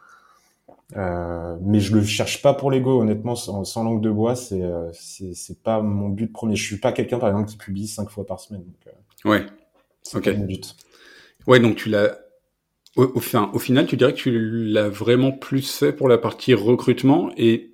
Euh, 0.96 1.56
mais 1.62 1.80
je 1.80 1.94
le 1.94 2.02
cherche 2.02 2.42
pas 2.42 2.54
pour 2.54 2.70
l'ego, 2.70 3.00
honnêtement, 3.00 3.36
sans, 3.36 3.64
sans, 3.64 3.84
langue 3.84 4.00
de 4.00 4.10
bois, 4.10 4.34
c'est 4.34 4.62
euh, 4.62 4.90
c'est 4.92 5.62
pas 5.62 5.80
mon 5.80 6.08
but 6.08 6.32
premier. 6.32 6.56
Je 6.56 6.64
suis 6.64 6.78
pas 6.78 6.92
quelqu'un 6.92 7.18
par 7.18 7.28
exemple 7.28 7.48
qui 7.48 7.56
publie 7.56 7.86
cinq 7.86 8.10
fois 8.10 8.26
par 8.26 8.40
semaine. 8.40 8.64
Donc, 8.64 8.86
euh, 8.86 9.30
ouais. 9.30 9.46
Ok. 10.14 10.26
Mon 10.36 10.46
but. 10.46 10.76
Ouais, 11.46 11.60
donc 11.60 11.76
tu 11.76 11.88
l'as 11.88 12.18
au, 12.96 13.04
au, 13.04 13.20
final, 13.20 13.86
tu 13.86 13.96
dirais 13.96 14.12
que 14.12 14.18
tu 14.18 14.32
l'as 14.64 14.88
vraiment 14.88 15.32
plus 15.32 15.70
fait 15.70 15.92
pour 15.92 16.08
la 16.08 16.18
partie 16.18 16.54
recrutement 16.54 17.32
et 17.36 17.70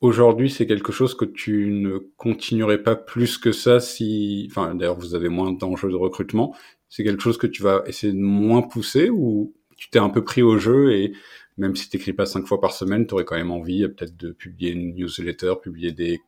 aujourd'hui, 0.00 0.50
c'est 0.50 0.66
quelque 0.66 0.92
chose 0.92 1.14
que 1.14 1.24
tu 1.24 1.70
ne 1.70 1.98
continuerais 2.16 2.82
pas 2.82 2.96
plus 2.96 3.38
que 3.38 3.52
ça 3.52 3.80
si, 3.80 4.48
enfin, 4.50 4.74
d'ailleurs, 4.74 4.98
vous 4.98 5.14
avez 5.14 5.28
moins 5.28 5.52
d'enjeux 5.52 5.90
de 5.90 5.96
recrutement. 5.96 6.54
C'est 6.88 7.04
quelque 7.04 7.22
chose 7.22 7.38
que 7.38 7.46
tu 7.46 7.62
vas 7.62 7.82
essayer 7.86 8.12
de 8.12 8.18
moins 8.18 8.62
pousser 8.62 9.08
ou 9.10 9.54
tu 9.76 9.88
t'es 9.88 9.98
un 9.98 10.10
peu 10.10 10.22
pris 10.22 10.42
au 10.42 10.58
jeu 10.58 10.92
et 10.92 11.12
même 11.56 11.76
si 11.76 11.88
tu 11.88 11.96
n'écris 11.96 12.12
pas 12.12 12.26
cinq 12.26 12.46
fois 12.46 12.60
par 12.60 12.72
semaine, 12.72 13.06
tu 13.06 13.14
aurais 13.14 13.24
quand 13.24 13.36
même 13.36 13.50
envie 13.50 13.84
euh, 13.84 13.88
peut-être 13.88 14.16
de 14.16 14.32
publier 14.32 14.72
une 14.72 14.94
newsletter, 14.94 15.54
publier 15.62 15.92
des, 15.92 16.20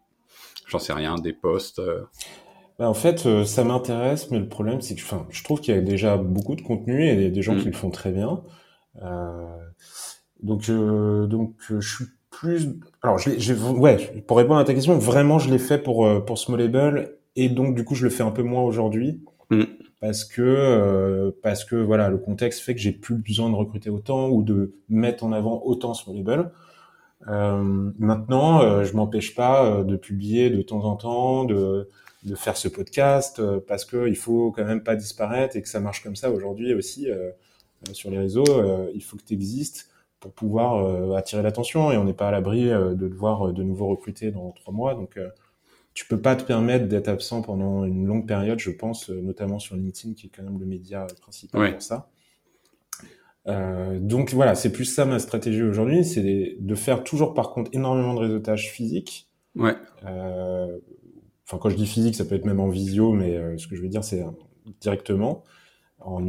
j'en 0.67 0.79
sais 0.79 0.93
rien, 0.93 1.17
des 1.17 1.33
posts. 1.33 1.81
Euh. 2.75 2.83
Bah, 2.83 2.89
en 2.89 2.95
fait, 2.95 3.27
euh, 3.27 3.45
ça 3.45 3.65
m'intéresse, 3.65 4.31
mais 4.31 4.39
le 4.39 4.49
problème, 4.49 4.81
c'est 4.81 4.95
que 4.95 5.03
enfin, 5.03 5.27
je 5.31 5.43
trouve 5.45 5.61
qu'il 5.61 5.75
y 5.75 5.79
a 5.79 5.81
déjà 5.81 6.17
beaucoup 6.17 6.57
de 6.57 6.63
contenu 6.63 7.07
et 7.07 7.31
des 7.31 7.43
gens 7.43 7.55
qui 7.57 7.67
mm. 7.67 7.71
le 7.71 7.77
font 7.77 7.91
très 7.91 8.11
bien. 8.11 8.43
Euh, 9.03 9.57
donc, 10.43 10.69
euh, 10.69 11.27
donc, 11.27 11.55
je 11.69 11.81
suis 11.81 12.07
plus. 12.31 12.69
Alors, 13.03 13.19
j'ai, 13.19 13.55
ouais, 13.55 14.25
pour 14.27 14.39
répondre 14.39 14.59
à 14.59 14.65
ta 14.65 14.75
question, 14.75 14.99
vraiment, 14.99 15.39
je 15.39 15.51
l'ai 15.51 15.59
fait 15.59 15.79
pour 15.79 16.25
pour 16.25 16.39
Smallable 16.39 17.17
et 17.37 17.49
donc 17.49 17.75
du 17.75 17.85
coup, 17.85 17.95
je 17.95 18.05
le 18.05 18.11
fais 18.11 18.23
un 18.23 18.31
peu 18.31 18.43
moins 18.43 18.63
aujourd'hui 18.63 19.23
mm. 19.51 19.65
parce 20.01 20.25
que 20.25 21.33
parce 21.43 21.65
que 21.65 21.77
voilà, 21.77 22.09
le 22.09 22.19
contexte 22.19 22.61
fait 22.61 22.75
que 22.75 22.81
j'ai 22.81 22.93
plus 22.93 23.17
besoin 23.17 23.51
de 23.51 23.55
recruter 23.55 23.89
autant 23.91 24.29
ou 24.29 24.43
de 24.43 24.75
mettre 24.89 25.25
en 25.25 25.33
avant 25.33 25.63
autant 25.65 25.95
Smallable. 25.95 26.51
Euh, 27.29 27.91
maintenant, 27.99 28.83
je 28.83 28.93
m'empêche 28.95 29.35
pas 29.35 29.85
de 29.85 29.97
publier 29.97 30.51
de 30.51 30.61
temps 30.61 30.85
en 30.85 30.97
temps, 30.97 31.45
de 31.45 31.89
de 32.25 32.35
faire 32.35 32.57
ce 32.57 32.69
podcast 32.69 33.39
euh, 33.39 33.61
parce 33.67 33.85
que 33.85 34.09
il 34.09 34.17
faut 34.17 34.51
quand 34.51 34.65
même 34.65 34.83
pas 34.83 34.97
disparaître 34.97 35.57
et 35.57 35.63
que 35.63 35.69
ça 35.69 35.81
marche 35.81 36.03
comme 36.03 36.17
ça 36.17 36.31
aujourd'hui 36.31 36.75
aussi 36.75 37.11
euh, 37.11 37.31
euh, 37.89 37.93
sur 37.93 38.11
les 38.11 38.19
réseaux. 38.19 38.45
il 38.95 39.03
faut 39.03 39.17
que 39.17 39.25
tu 39.25 39.35
existes 39.35 39.91
pour 40.21 40.33
pouvoir 40.33 41.17
attirer 41.19 41.43
l'attention 41.43 41.93
et 41.93 41.99
on 41.99 42.05
n'est 42.05 42.15
pas 42.15 42.29
à 42.29 42.31
l'abri 42.31 42.71
de 42.71 42.95
devoir 42.95 43.53
de 43.53 43.63
nouveau 43.63 43.89
recruter 43.89 44.31
dans 44.31 44.53
trois 44.53 44.73
mois. 44.73 44.95
Donc 44.95 45.19
tu 45.93 46.07
peux 46.07 46.19
pas 46.19 46.35
te 46.35 46.45
permettre 46.45 46.89
d'être 46.89 47.09
absent 47.09 47.43
pendant 47.43 47.85
une 47.85 48.07
longue 48.07 48.27
période, 48.27 48.59
je 48.59 48.71
pense, 48.71 49.11
notamment 49.11 49.59
sur 49.59 49.77
LinkedIn 49.77 50.15
qui 50.15 50.29
est 50.29 50.31
quand 50.35 50.43
même 50.43 50.59
le 50.59 50.65
média 50.65 51.07
principal 51.21 51.73
pour 51.73 51.83
ça. 51.83 52.09
Donc 53.47 54.33
voilà, 54.33 54.55
c'est 54.55 54.73
plus 54.73 54.87
ça 54.87 55.05
ma 55.05 55.19
stratégie 55.19 55.63
aujourd'hui, 55.63 56.07
c'est 56.07 56.57
de 56.59 56.75
faire 56.75 57.05
toujours 57.05 57.35
par 57.35 57.51
contre 57.51 57.71
énormément 57.75 58.15
de 58.15 58.21
réseautage 58.21 58.71
physique. 58.71 59.29
Ouais. 59.57 59.77
Euh, 60.05 60.79
enfin 61.47 61.59
quand 61.59 61.69
je 61.71 61.77
dis 61.77 61.87
physique, 61.87 62.15
ça 62.15 62.25
peut 62.25 62.35
être 62.35 62.45
même 62.45 62.61
en 62.61 62.69
visio, 62.69 63.13
mais 63.13 63.37
euh, 63.37 63.57
ce 63.59 63.67
que 63.67 63.77
je 63.77 63.83
veux 63.83 63.89
dire, 63.89 64.05
c'est 64.05 64.23
euh, 64.23 64.31
directement 64.81 65.43
en 66.01 66.23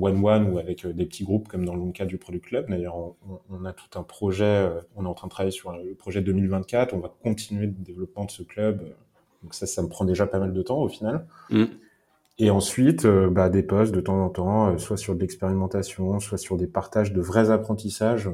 one-one 0.00 0.50
ou 0.50 0.58
avec 0.58 0.84
euh, 0.84 0.92
des 0.92 1.04
petits 1.04 1.24
groupes 1.24 1.48
comme 1.48 1.64
dans 1.64 1.74
le 1.74 1.92
cas 1.92 2.06
du 2.06 2.18
Product 2.18 2.44
Club. 2.44 2.70
D'ailleurs, 2.70 2.96
on, 2.96 3.16
on, 3.50 3.64
a 3.64 3.72
tout 3.72 3.98
un 3.98 4.02
projet, 4.02 4.68
on 4.96 5.04
est 5.04 5.08
en 5.08 5.14
train 5.14 5.28
de 5.28 5.30
travailler 5.30 5.52
sur 5.52 5.72
le 5.72 5.94
projet 5.94 6.20
2024, 6.20 6.94
on 6.94 6.98
va 6.98 7.12
continuer 7.22 7.66
le 7.66 7.72
développement 7.72 8.24
de 8.24 8.30
ce 8.30 8.42
club. 8.42 8.94
Donc 9.42 9.54
ça, 9.54 9.66
ça 9.66 9.82
me 9.82 9.88
prend 9.88 10.04
déjà 10.04 10.26
pas 10.26 10.38
mal 10.38 10.52
de 10.52 10.62
temps 10.62 10.80
au 10.80 10.88
final. 10.88 11.26
Mm. 11.50 11.64
Et 12.38 12.50
ensuite, 12.50 13.06
bah, 13.06 13.48
des 13.48 13.62
posts 13.62 13.94
de 13.94 14.00
temps 14.00 14.24
en 14.24 14.28
temps, 14.28 14.76
soit 14.78 14.96
sur 14.96 15.14
de 15.14 15.20
l'expérimentation, 15.20 16.18
soit 16.18 16.38
sur 16.38 16.56
des 16.56 16.66
partages 16.66 17.12
de 17.12 17.20
vrais 17.20 17.50
apprentissages 17.50 18.28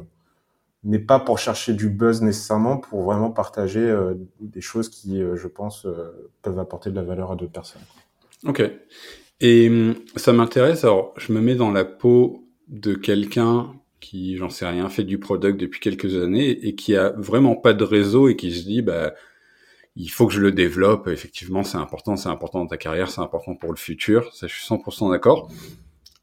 mais 0.82 0.98
pas 0.98 1.19
pour 1.19 1.39
chercher 1.39 1.74
du 1.74 1.89
buzz 1.90 2.23
nécessairement, 2.23 2.78
pour 2.78 3.02
vraiment 3.02 3.31
partager 3.31 3.81
euh, 3.81 4.15
des 4.40 4.61
choses 4.61 4.89
qui, 4.89 5.23
euh, 5.23 5.36
je 5.36 5.47
pense, 5.47 5.85
euh, 5.85 6.31
peuvent 6.43 6.59
apporter 6.59 6.90
de 6.90 6.97
la 6.97 7.02
valeur 7.02 7.32
à 7.32 7.36
d'autres 7.36 7.52
personnes. 7.52 7.82
Ok. 8.47 8.62
Et 9.40 9.69
hum, 9.69 9.94
ça 10.16 10.32
m'intéresse. 10.32 10.85
Alors, 10.85 11.12
je 11.16 11.32
me 11.32 11.40
mets 11.40 11.55
dans 11.55 11.70
la 11.70 11.85
peau 11.85 12.47
de 12.69 12.94
quelqu'un 12.94 13.74
qui, 14.01 14.39
j'en 14.39 14.48
sais 14.48 14.66
rien, 14.66 14.89
fait 14.89 15.05
du 15.05 15.19
product 15.19 15.61
depuis 15.61 15.81
quelques 15.81 16.16
années 16.16 16.51
et 16.66 16.74
qui 16.74 16.97
a 16.97 17.11
vraiment 17.11 17.57
pas 17.57 17.74
de 17.74 17.85
réseau 17.85 18.28
et 18.28 18.36
qui 18.36 18.52
se 18.52 18.65
dit, 18.65 18.81
bah, 18.81 19.12
il 19.97 20.09
faut 20.09 20.27
que 20.27 20.32
je 20.32 20.40
le 20.40 20.52
développe. 20.52 21.09
Effectivement, 21.09 21.62
c'est 21.62 21.77
important, 21.77 22.16
c'est 22.16 22.31
important 22.31 22.61
dans 22.61 22.66
ta 22.66 22.78
carrière, 22.78 23.11
c'est 23.11 23.20
important 23.20 23.55
pour 23.55 23.70
le 23.70 23.77
futur. 23.77 24.32
Ça, 24.35 24.47
je 24.47 24.55
suis 24.55 24.65
100% 24.65 25.11
d'accord. 25.11 25.51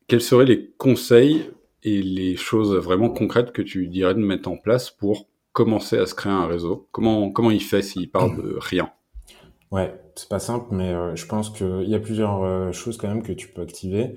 Quels 0.08 0.22
seraient 0.22 0.46
les 0.46 0.72
conseils 0.78 1.52
et 1.84 2.02
les 2.02 2.36
choses 2.36 2.76
vraiment 2.76 3.10
concrètes 3.10 3.52
que 3.52 3.62
tu 3.62 3.88
dirais 3.88 4.14
de 4.14 4.20
mettre 4.20 4.50
en 4.50 4.58
place 4.58 4.90
pour 4.92 5.28
commencer 5.54 5.98
à 5.98 6.06
se 6.06 6.16
créer 6.16 6.32
un 6.32 6.48
réseau 6.48 6.88
Comment 6.92 7.32
comment 7.32 7.52
il 7.52 7.64
fait 7.64 7.82
s'il 7.82 8.10
parle 8.10 8.38
de 8.38 8.58
rien? 8.60 8.92
Ouais, 9.72 10.00
c'est 10.16 10.30
pas 10.30 10.40
simple, 10.40 10.68
mais 10.72 10.94
euh, 10.94 11.16
je 11.16 11.26
pense 11.26 11.50
qu'il 11.50 11.90
y 11.90 11.96
a 11.96 12.00
plusieurs 12.00 12.44
euh, 12.44 12.72
choses 12.72 12.98
quand 12.98 13.10
même 13.10 13.22
que 13.22 13.34
tu 13.34 13.50
peux 13.50 13.62
activer. 13.62 14.16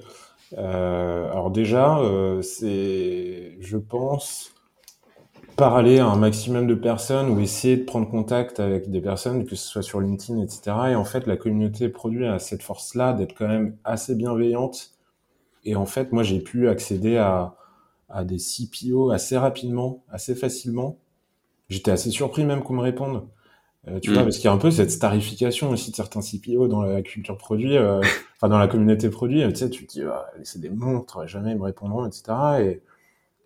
Euh, 0.58 1.30
alors 1.30 1.50
déjà, 1.50 2.00
c'est, 2.42 3.56
je 3.60 3.76
pense, 3.76 4.52
parler 5.56 5.98
à 5.98 6.06
un 6.06 6.16
maximum 6.16 6.66
de 6.66 6.74
personnes 6.74 7.30
ou 7.30 7.40
essayer 7.40 7.76
de 7.76 7.84
prendre 7.84 8.08
contact 8.08 8.60
avec 8.60 8.90
des 8.90 9.00
personnes, 9.00 9.44
que 9.44 9.56
ce 9.56 9.68
soit 9.68 9.82
sur 9.82 10.00
LinkedIn, 10.00 10.40
etc. 10.40 10.62
Et 10.90 10.94
en 10.94 11.04
fait, 11.04 11.26
la 11.26 11.36
communauté 11.36 11.88
produit 11.88 12.26
a 12.26 12.38
cette 12.38 12.62
force-là 12.62 13.12
d'être 13.12 13.34
quand 13.36 13.48
même 13.48 13.76
assez 13.84 14.14
bienveillante. 14.14 14.92
Et 15.64 15.76
en 15.76 15.86
fait, 15.86 16.12
moi, 16.12 16.22
j'ai 16.22 16.40
pu 16.40 16.68
accéder 16.68 17.16
à, 17.16 17.56
à 18.08 18.24
des 18.24 18.38
CPO 18.38 19.10
assez 19.10 19.36
rapidement, 19.36 20.04
assez 20.10 20.34
facilement. 20.34 20.98
J'étais 21.68 21.92
assez 21.92 22.10
surpris 22.10 22.44
même 22.44 22.62
qu'on 22.62 22.74
me 22.74 22.80
réponde. 22.80 23.22
Euh, 23.88 23.98
tu 24.00 24.12
vois, 24.12 24.22
mm. 24.22 24.24
parce 24.24 24.36
qu'il 24.36 24.44
y 24.44 24.48
a 24.48 24.52
un 24.52 24.58
peu 24.58 24.70
cette 24.70 24.90
starification 24.90 25.70
aussi 25.70 25.90
de 25.90 25.96
certains 25.96 26.20
CPO 26.20 26.68
dans 26.68 26.82
la 26.82 27.00
culture 27.02 27.38
produit, 27.38 27.76
euh, 27.78 28.00
enfin 28.36 28.48
dans 28.48 28.58
la 28.58 28.68
communauté 28.68 29.08
produit. 29.08 29.42
Tu 29.48 29.56
sais, 29.56 29.70
tu 29.70 29.86
te 29.86 29.92
dis, 29.92 30.02
ah, 30.02 30.26
c'est 30.42 30.60
des 30.60 30.68
montres, 30.68 31.26
jamais 31.26 31.52
ils 31.52 31.56
me 31.56 31.62
répondront, 31.62 32.06
etc. 32.06 32.24
Et 32.60 32.82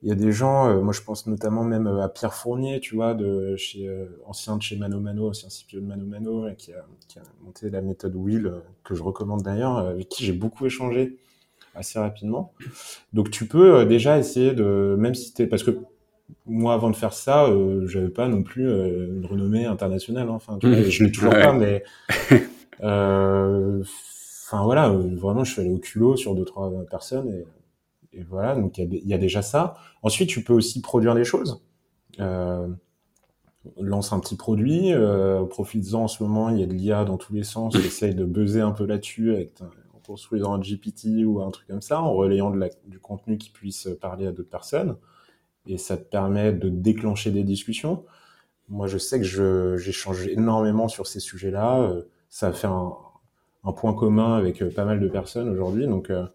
il 0.03 0.09
y 0.09 0.13
a 0.13 0.17
des 0.17 0.33
gens, 0.33 0.69
euh, 0.69 0.81
moi 0.81 0.93
je 0.93 1.03
pense 1.03 1.27
notamment 1.27 1.63
même 1.63 1.87
à 1.87 2.09
Pierre 2.09 2.35
Fournier, 2.35 2.81
tu 2.81 2.97
vois, 2.97 3.15
de 3.15 3.55
chez 3.57 3.89
ancien 4.27 4.57
de 4.57 4.63
chez 4.63 4.77
Mano 4.77 4.99
Mano, 4.99 5.29
ancien 5.29 5.49
CPO 5.49 5.81
de 5.81 5.87
Mano 5.87 6.05
Mano, 6.05 6.47
qui, 6.59 6.73
a, 6.73 6.85
qui, 7.07 7.19
a, 7.19 7.23
monté 7.43 7.71
la 7.71 7.81
méthode 7.81 8.17
Will, 8.17 8.55
que 8.83 8.95
je 8.95 9.03
recommande 9.03 9.43
d'ailleurs, 9.43 9.79
avec 9.79 10.09
qui 10.09 10.25
j'ai 10.25 10.33
beaucoup 10.33 10.67
échangé 10.67 11.17
assez 11.75 11.99
rapidement. 11.99 12.53
Donc 13.13 13.31
tu 13.31 13.47
peux 13.47 13.85
déjà 13.85 14.19
essayer 14.19 14.53
de, 14.53 14.97
même 14.99 15.15
si 15.15 15.33
t'es, 15.35 15.47
parce 15.47 15.63
que 15.63 15.79
moi, 16.47 16.75
avant 16.75 16.91
de 16.91 16.97
faire 16.97 17.13
ça, 17.13 17.47
euh, 17.47 17.87
j'avais 17.87 18.09
pas 18.09 18.29
non 18.29 18.43
plus 18.43 18.69
euh, 18.69 19.17
une 19.17 19.27
renommée 19.27 19.67
internationale. 19.67 20.29
Hein. 20.29 20.35
Enfin, 20.35 20.59
tu 20.59 20.69
vois, 20.69 20.83
je 20.83 21.05
l'ai 21.05 21.13
toujours 21.13 21.33
pas, 21.33 21.53
mais 21.53 21.85
euh, 22.83 23.83
enfin 24.47 24.63
voilà, 24.65 24.91
euh, 24.91 25.15
vraiment, 25.15 25.45
je 25.45 25.53
suis 25.53 25.61
allé 25.61 25.71
au 25.71 25.79
culot 25.79 26.17
sur 26.17 26.35
deux 26.35 26.45
trois 26.45 26.71
personnes 26.91 27.31
et, 27.31 28.19
et 28.19 28.23
voilà. 28.23 28.55
Donc 28.55 28.79
il 28.79 28.93
y, 28.93 29.09
y, 29.09 29.15
a 29.15 29.19
déjà 29.19 29.43
ça. 29.43 29.77
Ensuite, 30.03 30.29
tu 30.29 30.43
peux 30.43 30.53
aussi 30.53 30.81
produire 30.81 31.15
des 31.15 31.25
choses. 31.25 31.63
Euh, 32.21 32.69
lance 33.81 34.13
un 34.13 34.21
petit 34.21 34.37
produit, 34.37 34.93
euh, 34.93 35.45
profites-en 35.45 36.03
en 36.05 36.09
ce 36.09 36.23
moment, 36.23 36.51
il 36.51 36.61
y 36.61 36.63
a 36.63 36.67
de 36.67 36.75
l'IA 36.75 37.05
dans 37.05 37.17
tous 37.17 37.33
les 37.33 37.45
sens, 37.45 37.75
essaye 37.77 38.15
de 38.15 38.25
buzzer 38.25 38.61
un 38.61 38.73
peu 38.73 38.85
là-dessus 38.85 39.33
avec 39.33 39.53
en 39.63 39.71
construisant 40.07 40.55
un 40.55 40.61
GPT 40.61 41.25
ou 41.25 41.41
un 41.43 41.51
truc 41.51 41.69
comme 41.69 41.83
ça, 41.83 42.01
en 42.01 42.13
relayant 42.13 42.53
du 42.87 42.99
contenu 43.01 43.39
qui 43.39 43.51
puisse 43.51 43.89
parler 44.01 44.27
à 44.27 44.33
d'autres 44.33 44.51
personnes 44.51 44.97
et 45.67 45.79
ça 45.79 45.97
te 45.97 46.03
permet 46.03 46.53
de 46.53 46.69
déclencher 46.69 47.31
des 47.31 47.45
discussions. 47.45 48.05
Moi, 48.69 48.87
je 48.87 48.99
sais 48.99 49.21
que 49.21 49.77
j'échange 49.79 50.27
énormément 50.29 50.89
sur 50.89 51.07
ces 51.07 51.21
sujets-là. 51.21 51.81
Euh, 51.83 52.03
ça 52.29 52.53
fait 52.53 52.67
un, 52.67 52.93
un, 53.65 53.73
point 53.73 53.95
commun 53.95 54.37
avec 54.37 54.63
euh, 54.63 54.71
pas 54.71 54.85
mal 54.85 55.01
de 55.01 55.09
personnes 55.09 55.49
aujourd'hui. 55.49 55.87
Donc, 55.87 56.11
euh, 56.11 56.27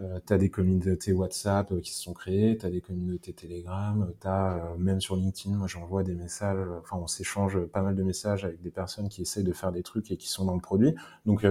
euh 0.00 0.18
tu 0.26 0.32
as 0.32 0.38
des 0.38 0.50
communautés 0.50 1.12
WhatsApp 1.12 1.80
qui 1.80 1.92
se 1.92 2.02
sont 2.02 2.12
créées, 2.12 2.56
tu 2.58 2.66
as 2.66 2.70
des 2.70 2.80
communautés 2.80 3.32
Telegram, 3.32 4.12
tu 4.20 4.26
as 4.26 4.74
même 4.78 5.00
sur 5.00 5.16
LinkedIn, 5.16 5.56
moi 5.56 5.66
j'envoie 5.66 6.02
des 6.02 6.14
messages, 6.14 6.58
enfin 6.80 6.96
on 6.96 7.06
s'échange 7.06 7.58
pas 7.66 7.82
mal 7.82 7.94
de 7.94 8.02
messages 8.02 8.44
avec 8.44 8.62
des 8.62 8.70
personnes 8.70 9.08
qui 9.08 9.22
essayent 9.22 9.44
de 9.44 9.52
faire 9.52 9.72
des 9.72 9.82
trucs 9.82 10.10
et 10.10 10.16
qui 10.16 10.28
sont 10.28 10.44
dans 10.46 10.54
le 10.54 10.60
produit. 10.60 10.94
Donc 11.26 11.44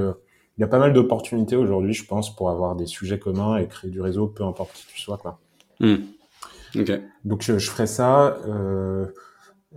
il 0.59 0.63
y 0.63 0.65
a 0.65 0.67
pas 0.67 0.77
mal 0.77 0.91
d'opportunités 0.91 1.55
aujourd'hui, 1.55 1.93
je 1.93 2.05
pense, 2.05 2.35
pour 2.35 2.49
avoir 2.49 2.75
des 2.75 2.85
sujets 2.85 3.17
communs 3.17 3.55
et 3.55 3.67
créer 3.69 3.89
du 3.89 4.01
réseau, 4.01 4.27
peu 4.27 4.43
importe 4.43 4.73
qui 4.73 4.85
tu 4.87 4.99
sois. 4.99 5.17
Quoi. 5.17 5.39
Hmm. 5.79 5.95
Donc 7.23 7.41
je, 7.43 7.57
je 7.57 7.71
ferai 7.71 7.87
ça, 7.87 8.37
euh, 8.45 9.05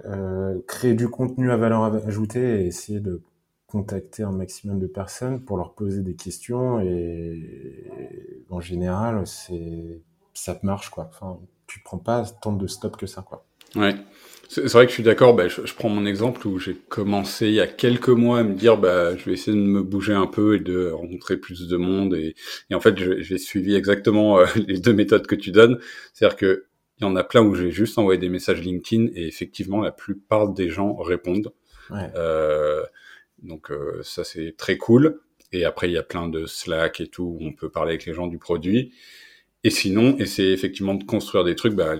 euh, 0.05 0.59
créer 0.67 0.95
du 0.95 1.09
contenu 1.09 1.53
à 1.53 1.57
valeur 1.57 1.85
ajoutée 1.85 2.63
et 2.63 2.67
essayer 2.67 2.99
de 2.99 3.23
contacter 3.69 4.25
un 4.25 4.33
maximum 4.33 4.81
de 4.81 4.89
personnes 4.89 5.41
pour 5.45 5.57
leur 5.57 5.73
poser 5.75 6.03
des 6.03 6.17
questions 6.17 6.81
et, 6.81 8.45
en 8.51 8.61
général 8.61 9.25
c'est 9.27 10.03
ça 10.35 10.55
te 10.55 10.67
marche 10.67 10.91
quoi. 10.91 11.09
Enfin 11.09 11.39
tu 11.69 11.81
prends 11.81 11.99
pas 11.99 12.25
tant 12.43 12.53
de 12.53 12.67
stop 12.67 12.97
que 12.97 13.07
ça 13.07 13.23
quoi. 13.23 13.45
Ouais. 13.77 13.95
C'est 14.55 14.71
vrai 14.71 14.85
que 14.85 14.91
je 14.91 14.97
suis 14.97 15.03
d'accord. 15.03 15.35
Bah, 15.35 15.49
je, 15.49 15.65
je, 15.65 15.75
prends 15.75 15.89
mon 15.89 16.05
exemple 16.05 16.47
où 16.47 16.59
j'ai 16.59 16.75
commencé 16.75 17.47
il 17.47 17.55
y 17.55 17.61
a 17.61 17.67
quelques 17.67 18.11
mois 18.11 18.41
à 18.41 18.43
me 18.43 18.55
dire, 18.55 18.77
bah, 18.77 19.17
je 19.17 19.25
vais 19.25 19.33
essayer 19.33 19.57
de 19.57 19.63
me 19.63 19.83
bouger 19.83 20.13
un 20.13 20.27
peu 20.27 20.57
et 20.57 20.61
de 20.61 20.91
rencontrer 20.91 21.39
plus 21.39 21.69
de 21.69 21.77
monde. 21.79 22.15
Et, 22.15 22.35
et 22.69 22.75
en 22.75 22.81
fait, 22.81 22.99
j'ai 22.99 23.39
suivi 23.39 23.75
exactement 23.75 24.41
euh, 24.41 24.47
les 24.69 24.79
deux 24.79 24.93
méthodes 24.93 25.27
que 25.27 25.35
tu 25.35 25.53
donnes. 25.53 25.79
C'est-à-dire 26.13 26.37
que 26.37 26.67
il 26.99 27.05
y 27.05 27.07
en 27.07 27.17
a 27.17 27.25
plein 27.25 27.41
où 27.41 27.55
j'ai 27.55 27.71
juste 27.71 27.97
envoyé 27.97 28.21
des 28.21 28.29
messages 28.29 28.61
LinkedIn 28.61 29.07
et 29.15 29.27
effectivement, 29.27 29.81
la 29.81 29.91
plupart 29.91 30.51
des 30.51 30.69
gens 30.69 30.97
répondent. 30.97 31.53
Euh, 31.91 32.85
donc 33.43 33.71
euh, 33.71 34.01
ça, 34.03 34.23
c'est 34.23 34.55
très 34.59 34.77
cool. 34.77 35.21
Et 35.53 35.65
après, 35.65 35.89
il 35.89 35.95
y 35.95 35.99
a 35.99 36.03
plein 36.03 36.29
de 36.29 36.45
Slack 36.45 37.01
et 37.01 37.09
tout 37.09 37.39
où 37.41 37.45
on 37.45 37.53
peut 37.53 37.71
parler 37.71 37.93
avec 37.93 38.05
les 38.05 38.13
gens 38.13 38.27
du 38.27 38.39
produit. 38.39 38.93
Et 39.65 39.71
sinon, 39.71 40.17
essayer 40.19 40.53
effectivement 40.53 40.95
de 40.95 41.05
construire 41.05 41.45
des 41.45 41.57
trucs. 41.57 41.75
Bah, 41.75 41.97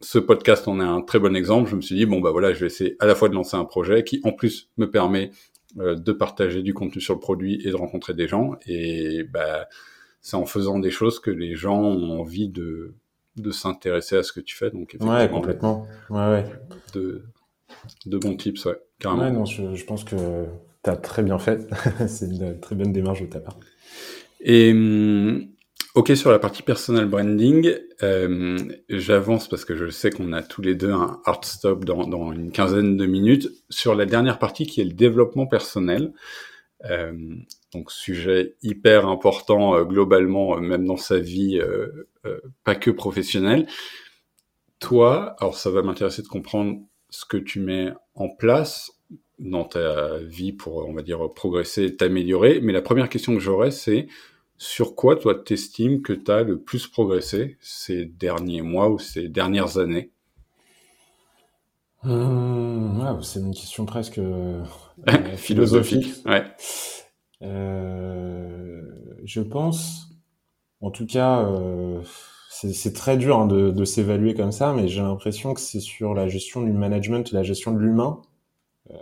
ce 0.00 0.18
podcast 0.18 0.66
en 0.68 0.80
est 0.80 0.84
un 0.84 1.02
très 1.02 1.18
bon 1.18 1.36
exemple. 1.36 1.68
Je 1.70 1.76
me 1.76 1.80
suis 1.80 1.94
dit, 1.94 2.06
bon, 2.06 2.20
bah 2.20 2.30
voilà, 2.30 2.52
je 2.52 2.60
vais 2.60 2.66
essayer 2.66 2.96
à 3.00 3.06
la 3.06 3.14
fois 3.14 3.28
de 3.28 3.34
lancer 3.34 3.56
un 3.56 3.64
projet 3.64 4.04
qui, 4.04 4.20
en 4.24 4.32
plus, 4.32 4.70
me 4.76 4.90
permet 4.90 5.30
euh, 5.78 5.94
de 5.94 6.12
partager 6.12 6.62
du 6.62 6.74
contenu 6.74 7.00
sur 7.00 7.14
le 7.14 7.20
produit 7.20 7.60
et 7.66 7.70
de 7.70 7.76
rencontrer 7.76 8.14
des 8.14 8.26
gens. 8.26 8.56
Et 8.66 9.24
bah, 9.24 9.68
c'est 10.20 10.36
en 10.36 10.46
faisant 10.46 10.78
des 10.78 10.90
choses 10.90 11.20
que 11.20 11.30
les 11.30 11.54
gens 11.54 11.80
ont 11.80 12.20
envie 12.20 12.48
de, 12.48 12.94
de 13.36 13.50
s'intéresser 13.50 14.16
à 14.16 14.22
ce 14.22 14.32
que 14.32 14.40
tu 14.40 14.56
fais. 14.56 14.70
Donc, 14.70 14.96
ouais, 15.00 15.28
complètement. 15.30 15.86
Ouais, 16.08 16.28
ouais. 16.28 16.44
De, 16.94 17.24
de 18.06 18.18
bons 18.18 18.36
tips, 18.36 18.64
ouais, 18.64 18.78
carrément. 18.98 19.22
Ouais, 19.22 19.30
non, 19.30 19.44
je, 19.44 19.74
je 19.74 19.84
pense 19.84 20.04
que 20.04 20.46
tu 20.82 20.90
as 20.90 20.96
très 20.96 21.22
bien 21.22 21.38
fait. 21.38 21.68
c'est 22.08 22.26
une 22.26 22.58
très 22.58 22.74
bonne 22.74 22.92
démarche 22.92 23.20
de 23.20 23.26
ta 23.26 23.40
part. 23.40 23.58
Et 24.40 24.72
hum, 24.72 25.46
ok, 26.00 26.16
sur 26.16 26.30
la 26.30 26.38
partie 26.38 26.62
personal 26.62 27.04
branding, 27.04 27.74
euh, 28.02 28.58
j'avance 28.88 29.48
parce 29.48 29.66
que 29.66 29.76
je 29.76 29.90
sais 29.90 30.08
qu'on 30.08 30.32
a 30.32 30.42
tous 30.42 30.62
les 30.62 30.74
deux 30.74 30.90
un 30.90 31.20
hard 31.26 31.44
stop 31.44 31.84
dans, 31.84 32.06
dans, 32.06 32.32
une 32.32 32.52
quinzaine 32.52 32.96
de 32.96 33.04
minutes. 33.04 33.50
Sur 33.68 33.94
la 33.94 34.06
dernière 34.06 34.38
partie 34.38 34.64
qui 34.64 34.80
est 34.80 34.84
le 34.84 34.94
développement 34.94 35.46
personnel, 35.46 36.14
euh, 36.86 37.12
donc 37.74 37.92
sujet 37.92 38.56
hyper 38.62 39.08
important 39.08 39.76
euh, 39.76 39.84
globalement, 39.84 40.56
euh, 40.56 40.60
même 40.60 40.86
dans 40.86 40.96
sa 40.96 41.18
vie, 41.18 41.60
euh, 41.60 42.08
pas 42.64 42.76
que 42.76 42.90
professionnelle. 42.90 43.66
Toi, 44.78 45.36
alors 45.38 45.54
ça 45.54 45.68
va 45.68 45.82
m'intéresser 45.82 46.22
de 46.22 46.28
comprendre 46.28 46.80
ce 47.10 47.26
que 47.26 47.36
tu 47.36 47.60
mets 47.60 47.92
en 48.14 48.30
place 48.30 48.90
dans 49.38 49.64
ta 49.64 50.16
vie 50.16 50.54
pour, 50.54 50.88
on 50.88 50.94
va 50.94 51.02
dire, 51.02 51.28
progresser, 51.34 51.94
t'améliorer. 51.94 52.62
Mais 52.62 52.72
la 52.72 52.80
première 52.80 53.10
question 53.10 53.34
que 53.34 53.40
j'aurais, 53.40 53.70
c'est 53.70 54.08
sur 54.60 54.94
quoi 54.94 55.16
toi 55.16 55.34
t'estimes 55.34 56.02
que 56.02 56.12
tu 56.12 56.30
as 56.30 56.44
le 56.44 56.60
plus 56.60 56.86
progressé 56.86 57.58
ces 57.60 58.04
derniers 58.06 58.62
mois 58.62 58.90
ou 58.90 59.00
ces 59.00 59.28
dernières 59.28 59.78
années? 59.78 60.12
Euh, 62.06 63.20
C'est 63.22 63.40
une 63.40 63.54
question 63.54 63.84
presque 63.86 64.18
euh, 64.18 64.64
philosophique. 65.36 66.14
Ouais. 66.24 66.44
Euh, 67.42 68.82
je 69.24 69.40
pense, 69.40 70.08
en 70.80 70.90
tout 70.90 71.06
cas, 71.06 71.44
euh, 71.44 72.02
c'est 72.50 72.94
très 72.94 73.16
dur 73.16 73.38
hein, 73.38 73.46
de, 73.46 73.70
de 73.70 73.84
s'évaluer 73.84 74.34
comme 74.34 74.52
ça, 74.52 74.72
mais 74.74 74.88
j'ai 74.88 75.02
l'impression 75.02 75.54
que 75.54 75.60
c'est 75.60 75.80
sur 75.80 76.14
la 76.14 76.28
gestion 76.28 76.62
du 76.62 76.72
management, 76.72 77.32
la 77.32 77.42
gestion 77.42 77.72
de 77.72 77.78
l'humain. 77.78 78.22
Euh, 78.90 78.96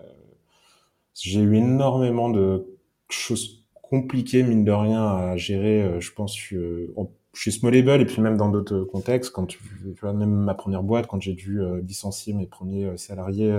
j'ai 1.15 1.41
eu 1.41 1.57
énormément 1.57 2.31
de 2.31 2.67
choses 3.11 3.65
compliquées, 3.89 4.43
mine 4.43 4.65
de 4.65 4.73
rien, 4.73 5.07
à 5.07 5.37
gérer, 5.37 5.83
euh, 5.83 6.01
je 6.01 6.13
pense, 6.13 6.37
euh, 6.53 6.93
chez 7.35 7.51
Smallable 7.51 8.01
et 8.01 8.07
puis 8.07 8.21
même 8.21 8.37
dans 8.37 8.49
d'autres 8.49 8.81
contextes, 8.81 9.33
quand 9.33 9.47
tu, 9.47 9.59
vois, 10.01 10.13
même 10.13 10.31
ma 10.31 10.55
première 10.55 10.83
boîte, 10.83 11.07
quand 11.07 11.21
j'ai 11.21 11.35
dû 11.35 11.61
licencier 11.87 12.33
mes 12.33 12.47
premiers 12.47 12.97
salariés 12.97 13.53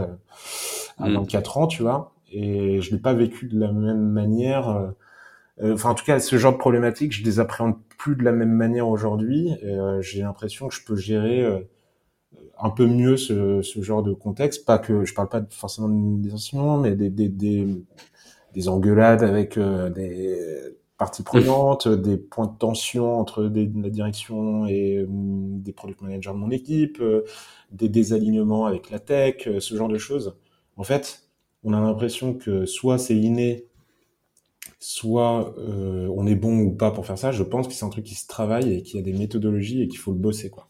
à 0.98 1.10
24 1.10 1.58
mmh. 1.58 1.62
ans, 1.62 1.68
tu 1.68 1.82
vois, 1.84 2.14
et 2.32 2.82
je 2.82 2.92
l'ai 2.92 3.00
pas 3.00 3.14
vécu 3.14 3.48
de 3.48 3.60
la 3.60 3.72
même 3.72 4.10
manière. 4.10 4.70
Euh, 4.70 4.88
euh, 5.62 5.74
enfin, 5.74 5.90
en 5.90 5.96
tout 5.96 6.06
cas, 6.06 6.20
ce 6.20 6.38
genre 6.38 6.54
de 6.54 6.58
problématique, 6.58 7.12
je 7.12 7.24
les 7.24 7.40
appréhende 7.40 7.76
plus 7.98 8.16
de 8.16 8.24
la 8.24 8.32
même 8.32 8.52
manière 8.52 8.88
aujourd'hui. 8.88 9.52
Euh, 9.64 10.02
j'ai 10.02 10.22
l'impression 10.22 10.68
que 10.68 10.76
je 10.76 10.84
peux 10.86 10.96
gérer 10.96 11.44
euh, 11.44 11.60
un 12.60 12.70
peu 12.70 12.86
mieux 12.86 13.18
ce, 13.18 13.62
ce, 13.62 13.82
genre 13.82 14.04
de 14.04 14.14
contexte. 14.14 14.66
Pas 14.66 14.78
que 14.78 15.04
je 15.04 15.14
parle 15.14 15.30
pas 15.30 15.44
forcément 15.50 15.90
des 15.90 16.34
enseignements, 16.34 16.78
mais 16.78 16.96
des, 16.96 17.10
des, 17.10 17.30
des, 17.30 17.68
des 18.54 18.68
engueulades 18.68 19.24
avec 19.24 19.58
des 19.58 20.38
parties 20.98 21.24
prenantes, 21.24 21.88
des 21.88 22.18
points 22.18 22.48
de 22.48 22.58
tension 22.58 23.20
entre 23.20 23.46
des, 23.46 23.72
la 23.82 23.90
direction 23.90 24.66
et 24.66 25.06
des 25.08 25.72
product 25.72 26.02
managers 26.02 26.32
de 26.32 26.36
mon 26.36 26.52
équipe, 26.52 27.02
des 27.72 27.90
désalignements 27.90 28.66
avec 28.66 28.90
la 28.90 29.00
tech, 29.00 29.48
ce 29.60 29.76
genre 29.76 29.88
de 29.88 29.98
choses. 29.98 30.36
En 30.78 30.84
fait, 30.84 31.24
on 31.64 31.74
a 31.74 31.80
l'impression 31.82 32.34
que 32.34 32.66
soit 32.66 32.98
c'est 32.98 33.16
inné, 33.16 33.66
soit 34.80 35.54
on 35.58 36.26
est 36.28 36.36
bon 36.36 36.60
ou 36.60 36.72
pas 36.72 36.92
pour 36.92 37.06
faire 37.06 37.18
ça. 37.18 37.32
Je 37.32 37.44
pense 37.44 37.68
que 37.68 37.74
c'est 37.74 37.86
un 37.86 37.90
truc 37.90 38.06
qui 38.06 38.16
se 38.16 38.28
travaille 38.28 38.74
et 38.74 38.82
qu'il 38.82 38.98
y 38.98 39.00
a 39.00 39.04
des 39.04 39.18
méthodologies 39.18 39.84
et 39.84 39.88
qu'il 39.88 40.00
faut 40.00 40.12
le 40.12 40.18
bosser, 40.18 40.50
quoi. 40.50 40.68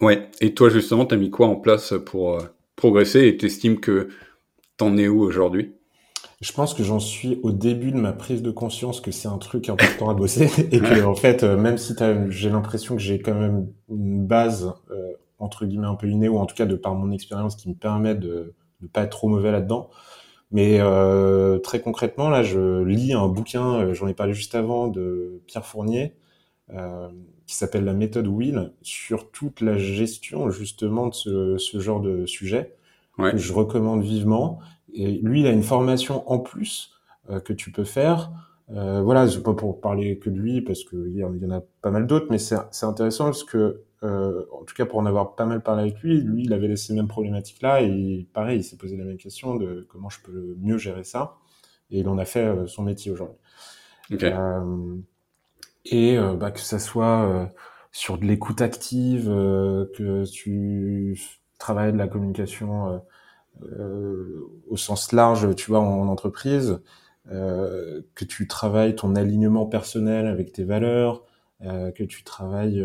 Ouais. 0.00 0.28
Et 0.40 0.54
toi, 0.54 0.70
justement, 0.70 1.06
t'as 1.06 1.16
mis 1.16 1.30
quoi 1.30 1.46
en 1.46 1.56
place 1.56 1.94
pour 2.04 2.38
progresser 2.74 3.28
et 3.28 3.36
t'estimes 3.36 3.78
que 3.78 4.08
t'en 4.76 4.96
es 4.96 5.06
où 5.06 5.20
aujourd'hui? 5.20 5.72
Je 6.40 6.52
pense 6.52 6.74
que 6.74 6.82
j'en 6.82 7.00
suis 7.00 7.40
au 7.42 7.50
début 7.50 7.92
de 7.92 7.96
ma 7.96 8.12
prise 8.12 8.42
de 8.42 8.50
conscience 8.50 9.00
que 9.00 9.10
c'est 9.10 9.28
un 9.28 9.38
truc 9.38 9.68
important 9.70 10.10
à 10.10 10.14
bosser 10.14 10.50
et 10.72 10.80
que 10.80 11.04
en 11.04 11.14
fait, 11.14 11.42
euh, 11.42 11.56
même 11.56 11.78
si 11.78 11.94
j'ai 12.28 12.50
l'impression 12.50 12.94
que 12.96 13.00
j'ai 13.00 13.20
quand 13.20 13.34
même 13.34 13.68
une 13.88 14.26
base 14.26 14.74
euh, 14.90 15.12
entre 15.38 15.64
guillemets 15.64 15.86
un 15.86 15.94
peu 15.94 16.08
innée 16.08 16.28
ou 16.28 16.38
en 16.38 16.46
tout 16.46 16.54
cas 16.54 16.66
de 16.66 16.76
par 16.76 16.94
mon 16.94 17.10
expérience 17.10 17.56
qui 17.56 17.68
me 17.68 17.74
permet 17.74 18.14
de 18.14 18.54
ne 18.82 18.88
pas 18.88 19.02
être 19.02 19.10
trop 19.10 19.28
mauvais 19.28 19.50
là-dedans. 19.50 19.88
Mais 20.52 20.78
euh, 20.80 21.58
très 21.58 21.80
concrètement, 21.80 22.28
là, 22.28 22.42
je 22.42 22.82
lis 22.82 23.14
un 23.14 23.26
bouquin, 23.26 23.80
euh, 23.80 23.94
j'en 23.94 24.06
ai 24.06 24.14
parlé 24.14 24.32
juste 24.32 24.54
avant, 24.54 24.86
de 24.86 25.42
Pierre 25.46 25.66
Fournier, 25.66 26.14
qui 27.46 27.54
s'appelle 27.54 27.84
La 27.84 27.94
méthode 27.94 28.26
Will, 28.26 28.72
sur 28.82 29.30
toute 29.30 29.60
la 29.60 29.78
gestion 29.78 30.50
justement 30.50 31.06
de 31.06 31.14
ce, 31.14 31.58
ce 31.58 31.78
genre 31.78 32.00
de 32.00 32.26
sujet, 32.26 32.74
ouais. 33.18 33.32
que 33.32 33.38
je 33.38 33.52
recommande 33.52 34.02
vivement 34.02 34.58
et 34.96 35.18
lui, 35.18 35.40
il 35.40 35.46
a 35.46 35.50
une 35.50 35.62
formation 35.62 36.28
en 36.30 36.38
plus 36.38 36.92
euh, 37.30 37.40
que 37.40 37.52
tu 37.52 37.70
peux 37.70 37.84
faire. 37.84 38.32
Euh, 38.70 39.00
voilà, 39.02 39.28
c'est 39.28 39.42
pas 39.42 39.54
pour 39.54 39.80
parler 39.80 40.18
que 40.18 40.28
de 40.30 40.38
lui 40.38 40.60
parce 40.60 40.84
qu'il 40.84 41.16
y 41.16 41.24
en 41.24 41.50
a 41.50 41.60
pas 41.82 41.90
mal 41.90 42.06
d'autres, 42.06 42.26
mais 42.30 42.38
c'est 42.38 42.56
intéressant 42.82 43.26
parce 43.26 43.44
que, 43.44 43.82
euh, 44.02 44.44
en 44.52 44.64
tout 44.64 44.74
cas 44.74 44.86
pour 44.86 44.98
en 44.98 45.06
avoir 45.06 45.36
pas 45.36 45.46
mal 45.46 45.62
parlé 45.62 45.82
avec 45.82 46.00
lui, 46.00 46.20
lui, 46.20 46.44
il 46.44 46.52
avait 46.52 46.74
ces 46.76 46.94
mêmes 46.94 47.08
problématiques-là 47.08 47.82
et 47.82 48.26
pareil, 48.32 48.60
il 48.60 48.64
s'est 48.64 48.76
posé 48.76 48.96
la 48.96 49.04
même 49.04 49.18
question 49.18 49.56
de 49.56 49.86
comment 49.88 50.08
je 50.08 50.20
peux 50.20 50.56
mieux 50.58 50.78
gérer 50.78 51.04
ça. 51.04 51.36
Et 51.90 52.00
il 52.00 52.08
en 52.08 52.18
a 52.18 52.24
fait 52.24 52.44
euh, 52.44 52.66
son 52.66 52.82
métier 52.82 53.12
aujourd'hui. 53.12 53.36
Okay. 54.12 54.32
Euh, 54.32 54.96
et 55.84 56.18
euh, 56.18 56.34
bah, 56.34 56.50
que 56.50 56.60
ça 56.60 56.78
soit 56.80 57.52
sur 57.92 58.18
de 58.18 58.24
l'écoute 58.24 58.60
active, 58.60 59.26
que 59.26 60.24
tu 60.24 61.16
travailles 61.58 61.92
de 61.92 61.98
la 61.98 62.08
communication 62.08 62.92
euh, 62.92 62.98
au 64.68 64.76
sens 64.76 65.12
large, 65.12 65.54
tu 65.54 65.70
vois, 65.70 65.80
en, 65.80 66.08
entreprise, 66.08 66.80
euh, 67.30 68.02
que 68.14 68.24
tu 68.24 68.46
travailles 68.46 68.94
ton 68.94 69.14
alignement 69.16 69.66
personnel 69.66 70.26
avec 70.26 70.52
tes 70.52 70.64
valeurs, 70.64 71.24
euh, 71.64 71.90
que 71.90 72.04
tu 72.04 72.24
travailles 72.24 72.84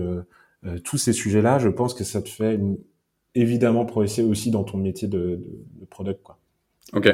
tous 0.84 0.98
ces 0.98 1.14
sujets-là, 1.14 1.60
je 1.60 1.69
pense 1.69 1.93
que 1.93 2.03
ça 2.03 2.22
te 2.22 2.30
fait 2.30 2.56
une, 2.56 2.77
évidemment 3.35 3.85
progresser 3.85 4.23
aussi 4.23 4.52
dans 4.52 4.64
ton 4.64 4.77
métier 4.77 5.07
de, 5.07 5.19
de, 5.19 5.60
de 5.80 5.85
product, 5.85 6.22
quoi. 6.23 6.38
Ok. 6.93 7.14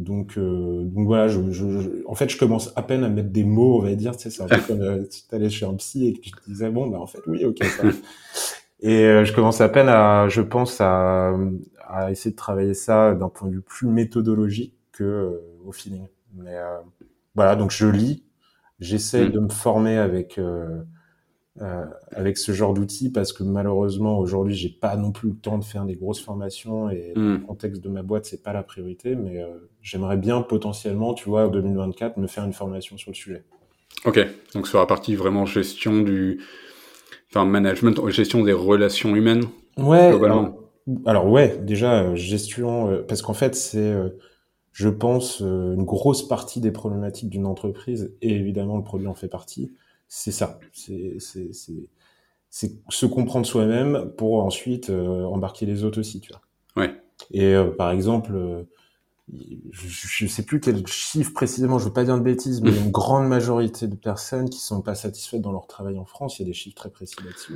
Donc, 0.00 0.38
euh, 0.38 0.82
donc 0.84 1.06
voilà, 1.06 1.28
je, 1.28 1.52
je, 1.52 2.02
en 2.06 2.14
fait, 2.14 2.30
je 2.30 2.38
commence 2.38 2.72
à 2.74 2.82
peine 2.82 3.04
à 3.04 3.10
mettre 3.10 3.28
des 3.28 3.44
mots, 3.44 3.76
on 3.76 3.82
va 3.82 3.94
dire. 3.94 4.16
Tu 4.16 4.22
sais, 4.22 4.30
c'est 4.30 4.42
un 4.42 4.46
peu 4.46 4.60
comme 4.66 4.80
euh, 4.80 5.04
si 5.10 5.28
tu 5.28 5.34
allais 5.34 5.50
chez 5.50 5.66
un 5.66 5.74
psy 5.74 6.08
et 6.08 6.14
que 6.14 6.20
tu 6.20 6.30
te 6.30 6.42
disais, 6.46 6.70
bon, 6.70 6.86
bah 6.86 6.98
en 6.98 7.06
fait, 7.06 7.20
oui, 7.26 7.44
ok. 7.44 7.62
Ça. 7.62 7.82
et 8.80 9.04
euh, 9.04 9.24
je 9.24 9.34
commence 9.34 9.60
à 9.60 9.68
peine 9.68 9.88
à, 9.88 10.28
je 10.28 10.40
pense, 10.40 10.80
à, 10.80 11.34
à 11.86 12.10
essayer 12.10 12.30
de 12.30 12.36
travailler 12.36 12.74
ça 12.74 13.14
d'un 13.14 13.28
point 13.28 13.48
de 13.48 13.54
vue 13.54 13.62
plus 13.62 13.88
méthodologique 13.88 14.74
que 14.92 15.04
euh, 15.04 15.50
au 15.64 15.72
feeling. 15.72 16.06
Mais 16.34 16.56
euh, 16.56 16.78
voilà, 17.34 17.56
donc 17.56 17.70
je 17.70 17.86
lis, 17.86 18.24
j'essaie 18.78 19.26
mm. 19.26 19.32
de 19.32 19.40
me 19.40 19.48
former 19.48 19.98
avec 19.98 20.38
euh, 20.38 20.82
euh, 21.60 21.84
avec 22.12 22.38
ce 22.38 22.52
genre 22.52 22.72
d'outils 22.74 23.10
parce 23.10 23.32
que 23.32 23.42
malheureusement 23.42 24.18
aujourd'hui 24.18 24.54
j'ai 24.54 24.68
pas 24.68 24.96
non 24.96 25.10
plus 25.10 25.30
le 25.30 25.36
temps 25.36 25.58
de 25.58 25.64
faire 25.64 25.84
des 25.84 25.96
grosses 25.96 26.22
formations 26.22 26.88
et 26.90 27.12
mm. 27.16 27.32
le 27.32 27.38
contexte 27.38 27.82
de 27.82 27.88
ma 27.88 28.02
boîte 28.02 28.24
c'est 28.24 28.42
pas 28.42 28.52
la 28.52 28.62
priorité, 28.62 29.16
mais 29.16 29.44
j'aimerais 29.82 30.16
bien 30.16 30.40
potentiellement, 30.42 31.14
tu 31.14 31.28
vois, 31.28 31.46
en 31.46 31.48
2024 31.48 32.16
me 32.16 32.26
faire 32.26 32.44
une 32.44 32.52
formation 32.52 32.96
sur 32.96 33.10
le 33.10 33.16
sujet. 33.16 33.44
Ok, 34.04 34.24
donc 34.54 34.68
sur 34.68 34.78
la 34.78 34.86
partie 34.86 35.14
vraiment 35.14 35.44
gestion 35.44 36.00
du, 36.02 36.40
enfin 37.30 37.44
management, 37.44 38.08
gestion 38.08 38.42
des 38.42 38.52
relations 38.52 39.14
humaines. 39.14 39.44
Ouais. 39.76 40.10
Globalement 40.10 40.60
alors 41.06 41.26
ouais, 41.26 41.58
déjà 41.58 42.02
euh, 42.02 42.16
gestion, 42.16 42.90
euh, 42.90 43.02
parce 43.06 43.22
qu'en 43.22 43.34
fait 43.34 43.54
c'est, 43.54 43.78
euh, 43.78 44.10
je 44.72 44.88
pense, 44.88 45.40
une 45.40 45.84
grosse 45.84 46.26
partie 46.26 46.60
des 46.60 46.70
problématiques 46.70 47.28
d'une 47.28 47.46
entreprise 47.46 48.14
et 48.22 48.34
évidemment 48.34 48.76
le 48.76 48.84
produit 48.84 49.08
en 49.08 49.14
fait 49.14 49.28
partie. 49.28 49.72
C'est 50.08 50.32
ça, 50.32 50.58
c'est 50.72 51.16
c'est 51.18 51.50
c'est 52.48 52.72
se 52.88 53.06
comprendre 53.06 53.46
soi-même 53.46 54.12
pour 54.16 54.42
ensuite 54.44 54.90
embarquer 54.90 55.66
les 55.66 55.84
autres 55.84 56.00
aussi, 56.00 56.20
tu 56.20 56.32
vois. 56.32 56.40
Ouais. 56.76 56.94
Et 57.32 57.54
par 57.78 57.92
exemple, 57.92 58.32
je, 59.72 60.24
ne 60.24 60.28
sais 60.28 60.42
plus 60.42 60.60
quel 60.60 60.86
chiffre 60.86 61.32
précisément, 61.32 61.78
je 61.78 61.86
veux 61.86 61.92
pas 61.92 62.04
dire 62.04 62.16
de 62.16 62.22
bêtises, 62.22 62.60
mais 62.60 62.70
une 62.76 62.90
grande 62.90 63.28
majorité 63.28 63.86
de 63.86 63.96
personnes 63.96 64.48
qui 64.50 64.58
sont 64.58 64.82
pas 64.82 64.94
satisfaites 64.94 65.40
dans 65.40 65.52
leur 65.52 65.66
travail 65.66 65.98
en 65.98 66.04
France, 66.04 66.38
il 66.38 66.42
y 66.42 66.44
a 66.44 66.48
des 66.48 66.54
chiffres 66.54 66.76
très 66.76 66.90
précis 66.90 67.16
là-dessus. 67.24 67.54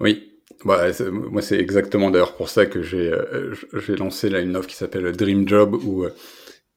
Oui. 0.00 0.32
Bah, 0.64 0.86
moi, 1.10 1.42
c'est 1.42 1.58
exactement 1.58 2.10
d'ailleurs 2.10 2.34
pour 2.34 2.48
ça 2.48 2.64
que 2.66 2.82
j'ai 2.82 3.12
euh, 3.12 3.54
j'ai 3.74 3.96
lancé 3.96 4.30
là 4.30 4.40
une 4.40 4.56
offre 4.56 4.66
qui 4.66 4.76
s'appelle 4.76 5.12
Dream 5.12 5.46
Job 5.46 5.74
où 5.74 6.04
euh, 6.04 6.14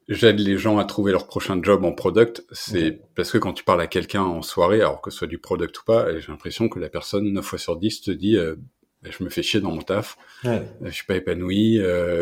j'aide 0.10 0.40
les 0.40 0.58
gens 0.58 0.78
à 0.78 0.84
trouver 0.84 1.14
leur 1.14 1.26
prochain 1.26 1.62
job 1.64 1.86
en 1.86 1.94
product. 1.94 2.44
C'est 2.52 3.00
parce 3.16 3.32
que 3.32 3.38
quand 3.38 3.54
tu 3.54 3.64
parles 3.64 3.82
à 3.82 3.88
quelqu'un 3.88 4.24
en 4.24 4.42
soirée, 4.42 4.82
alors 4.82 5.02
que 5.02 5.10
ce 5.10 5.20
soit 5.20 5.28
du 5.28 5.38
product 5.38 5.80
ou 5.80 5.84
pas, 5.86 6.20
j'ai 6.20 6.28
l'impression 6.28 6.68
que 6.68 6.80
la 6.80 6.90
personne 6.90 7.32
9 7.32 7.44
fois 7.44 7.58
sur 7.58 7.78
10 7.78 8.02
te 8.02 8.12
dit 8.12 8.36
euh, 8.36 8.56
bah, 9.02 9.10
je 9.18 9.24
me 9.24 9.30
fais 9.30 9.44
chier 9.44 9.62
dans 9.62 9.72
mon 9.72 9.82
taf, 9.82 10.18
ouais. 10.44 10.64
je 10.82 10.92
suis 10.92 11.06
pas 11.06 11.16
épanoui, 11.16 11.80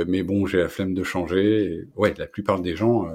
mais 0.07 0.23
bon 0.23 0.45
j'ai 0.45 0.59
la 0.59 0.69
flemme 0.69 0.93
de 0.93 1.03
changer. 1.03 1.63
Et, 1.63 1.87
ouais, 1.95 2.13
la 2.17 2.27
plupart 2.27 2.61
des 2.61 2.75
gens 2.75 3.05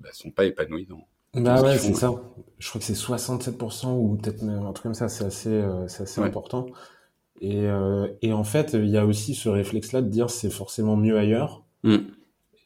bah, 0.00 0.10
sont 0.12 0.30
pas 0.30 0.44
épanouis 0.44 0.86
dans. 0.86 1.06
Bah 1.34 1.62
ouais, 1.62 1.76
c'est 1.78 1.94
ça. 1.94 2.12
Je 2.58 2.68
crois 2.68 2.80
que 2.80 2.86
c'est 2.86 2.94
67% 2.94 3.94
ou 3.94 4.16
peut-être 4.16 4.42
même 4.42 4.64
un 4.64 4.72
truc 4.72 4.84
comme 4.84 4.94
ça. 4.94 5.08
C'est 5.08 5.24
assez, 5.24 5.62
c'est 5.86 6.04
assez 6.04 6.20
important. 6.20 6.66
Et, 7.40 7.66
euh, 7.66 8.08
et 8.22 8.32
en 8.32 8.44
fait, 8.44 8.74
il 8.74 8.88
y 8.88 8.96
a 8.96 9.06
aussi 9.06 9.34
ce 9.34 9.48
réflexe-là 9.48 10.02
de 10.02 10.08
dire 10.08 10.30
c'est 10.30 10.50
forcément 10.50 10.96
mieux 10.96 11.16
ailleurs. 11.16 11.64
Mm. 11.82 11.96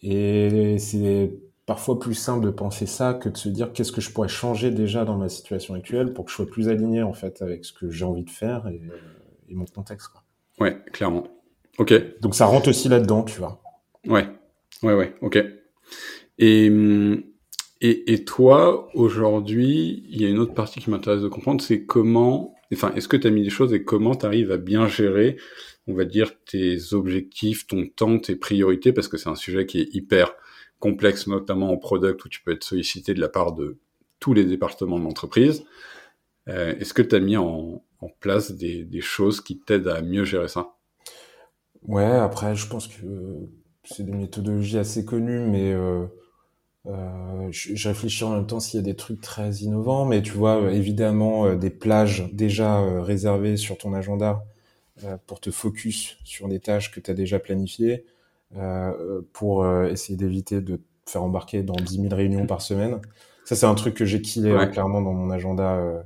Et 0.03 0.79
c'est 0.79 1.39
parfois 1.67 1.99
plus 1.99 2.15
simple 2.15 2.45
de 2.45 2.51
penser 2.51 2.87
ça 2.87 3.15
que 3.15 3.29
de 3.29 3.37
se 3.37 3.49
dire 3.49 3.73
qu'est-ce 3.73 3.93
que 3.93 4.01
je 4.01 4.11
pourrais 4.11 4.29
changer 4.29 4.71
déjà 4.71 5.05
dans 5.05 5.17
ma 5.17 5.29
situation 5.29 5.75
actuelle 5.75 6.13
pour 6.13 6.25
que 6.25 6.31
je 6.31 6.37
sois 6.37 6.47
plus 6.47 6.69
aligné 6.69 7.03
en 7.03 7.13
fait 7.13 7.41
avec 7.41 7.65
ce 7.65 7.73
que 7.73 7.91
j'ai 7.91 8.05
envie 8.05 8.25
de 8.25 8.31
faire 8.31 8.67
et, 8.67 8.81
et 9.49 9.55
mon 9.55 9.65
contexte. 9.67 10.09
Quoi. 10.09 10.22
Ouais, 10.61 10.79
clairement. 10.93 11.27
Ok. 11.79 11.95
Donc 12.21 12.35
ça 12.35 12.47
rentre 12.47 12.69
aussi 12.69 12.89
là-dedans, 12.89 13.23
tu 13.25 13.39
vois. 13.39 13.63
Ouais, 14.07 14.29
ouais, 14.83 14.95
ouais. 14.95 15.15
Ok. 15.21 15.39
Et 16.39 16.71
et, 17.85 18.13
et 18.13 18.25
toi, 18.25 18.89
aujourd'hui, 18.95 20.05
il 20.09 20.23
y 20.23 20.25
a 20.25 20.29
une 20.29 20.39
autre 20.39 20.55
partie 20.55 20.79
qui 20.79 20.89
m'intéresse 20.89 21.21
de 21.21 21.29
comprendre, 21.29 21.61
c'est 21.61 21.85
comment 21.85 22.55
Enfin, 22.73 22.93
est-ce 22.95 23.09
que 23.09 23.17
tu 23.17 23.27
as 23.27 23.31
mis 23.31 23.43
des 23.43 23.51
choses 23.51 23.75
et 23.75 23.85
comment 23.85 24.15
tu 24.15 24.25
arrives 24.25 24.51
à 24.51 24.57
bien 24.57 24.87
gérer, 24.89 25.37
on 25.87 25.95
va 25.95 26.05
dire, 26.05 26.33
tes 26.45 26.95
objectifs, 26.95 27.67
ton 27.67 27.87
temps, 27.87 28.19
tes 28.19 28.37
priorités, 28.37 28.93
parce 28.93 29.09
que 29.09 29.19
c'est 29.19 29.29
un 29.29 29.35
sujet 29.35 29.67
qui 29.67 29.81
est 29.81 29.95
hyper 29.95 30.33
complexe, 30.79 31.27
notamment 31.27 31.71
en 31.71 31.77
product, 31.77 32.25
où 32.25 32.29
tu 32.29 32.41
peux 32.41 32.53
être 32.53 32.65
sollicité 32.65 33.15
de 33.15 33.21
la 33.21 33.29
part 33.29 33.53
de 33.53 33.79
tous 34.21 34.33
les 34.33 34.45
départements 34.45 34.99
de 34.99 35.05
l'entreprise. 35.05 35.65
Euh, 36.49 36.75
est-ce 36.79 36.95
que 36.95 37.03
tu 37.03 37.15
as 37.15 37.21
mis 37.21 37.37
en, 37.37 37.85
place 38.09 38.53
des, 38.53 39.01
choses 39.01 39.41
qui 39.41 39.59
t'aident 39.59 39.89
à 39.89 40.03
mieux 40.03 40.25
gérer 40.25 40.49
ça 40.49 40.75
Ouais, 41.83 42.05
après, 42.05 42.55
je 42.55 42.67
pense 42.69 42.87
que 42.87 43.05
c'est 43.85 44.05
des 44.05 44.13
méthodologies 44.13 44.79
assez 44.79 45.05
connues, 45.05 45.41
mais 45.41 45.73
euh, 45.73 46.07
euh, 46.87 47.49
je, 47.51 47.89
réfléchis 47.89 48.25
en 48.25 48.35
même 48.35 48.47
temps 48.47 48.59
s'il 48.59 48.81
y 48.81 48.83
a 48.83 48.85
des 48.85 48.97
trucs 48.97 49.21
très 49.21 49.51
innovants, 49.57 50.05
mais 50.05 50.21
tu 50.21 50.33
vois, 50.33 50.73
évidemment, 50.73 51.47
euh, 51.47 51.57
des 51.57 51.71
plages 51.71 52.29
déjà 52.33 52.81
euh, 52.81 53.03
réservées 53.03 53.57
sur 53.57 53.79
ton 53.79 53.93
agenda 53.95 54.45
pour 55.27 55.41
te 55.41 55.51
focus 55.51 56.19
sur 56.23 56.49
des 56.49 56.61
tâches 56.61 56.93
que 56.93 57.01
tu 57.01 57.11
as 57.11 57.15
déjà 57.15 57.41
planifiées, 57.41 58.05
pour 59.33 59.67
essayer 59.67 60.17
d'éviter 60.17 60.61
de 60.61 60.77
te 60.77 61.11
faire 61.11 61.25
embarquer 61.25 61.63
dans 61.63 61.75
10 61.75 62.03
000 62.03 62.15
réunions 62.15 62.47
par 62.47 62.61
semaine. 62.61 63.01
Ça, 63.45 63.57
c'est 63.57 63.67
un 63.67 63.75
truc 63.75 63.95
que 63.95 64.05
j'ai 64.05 64.21
killé 64.21 64.55
clairement 64.71 65.01
dans 65.01 65.15
mon 65.15 65.31
agenda. 65.31 66.05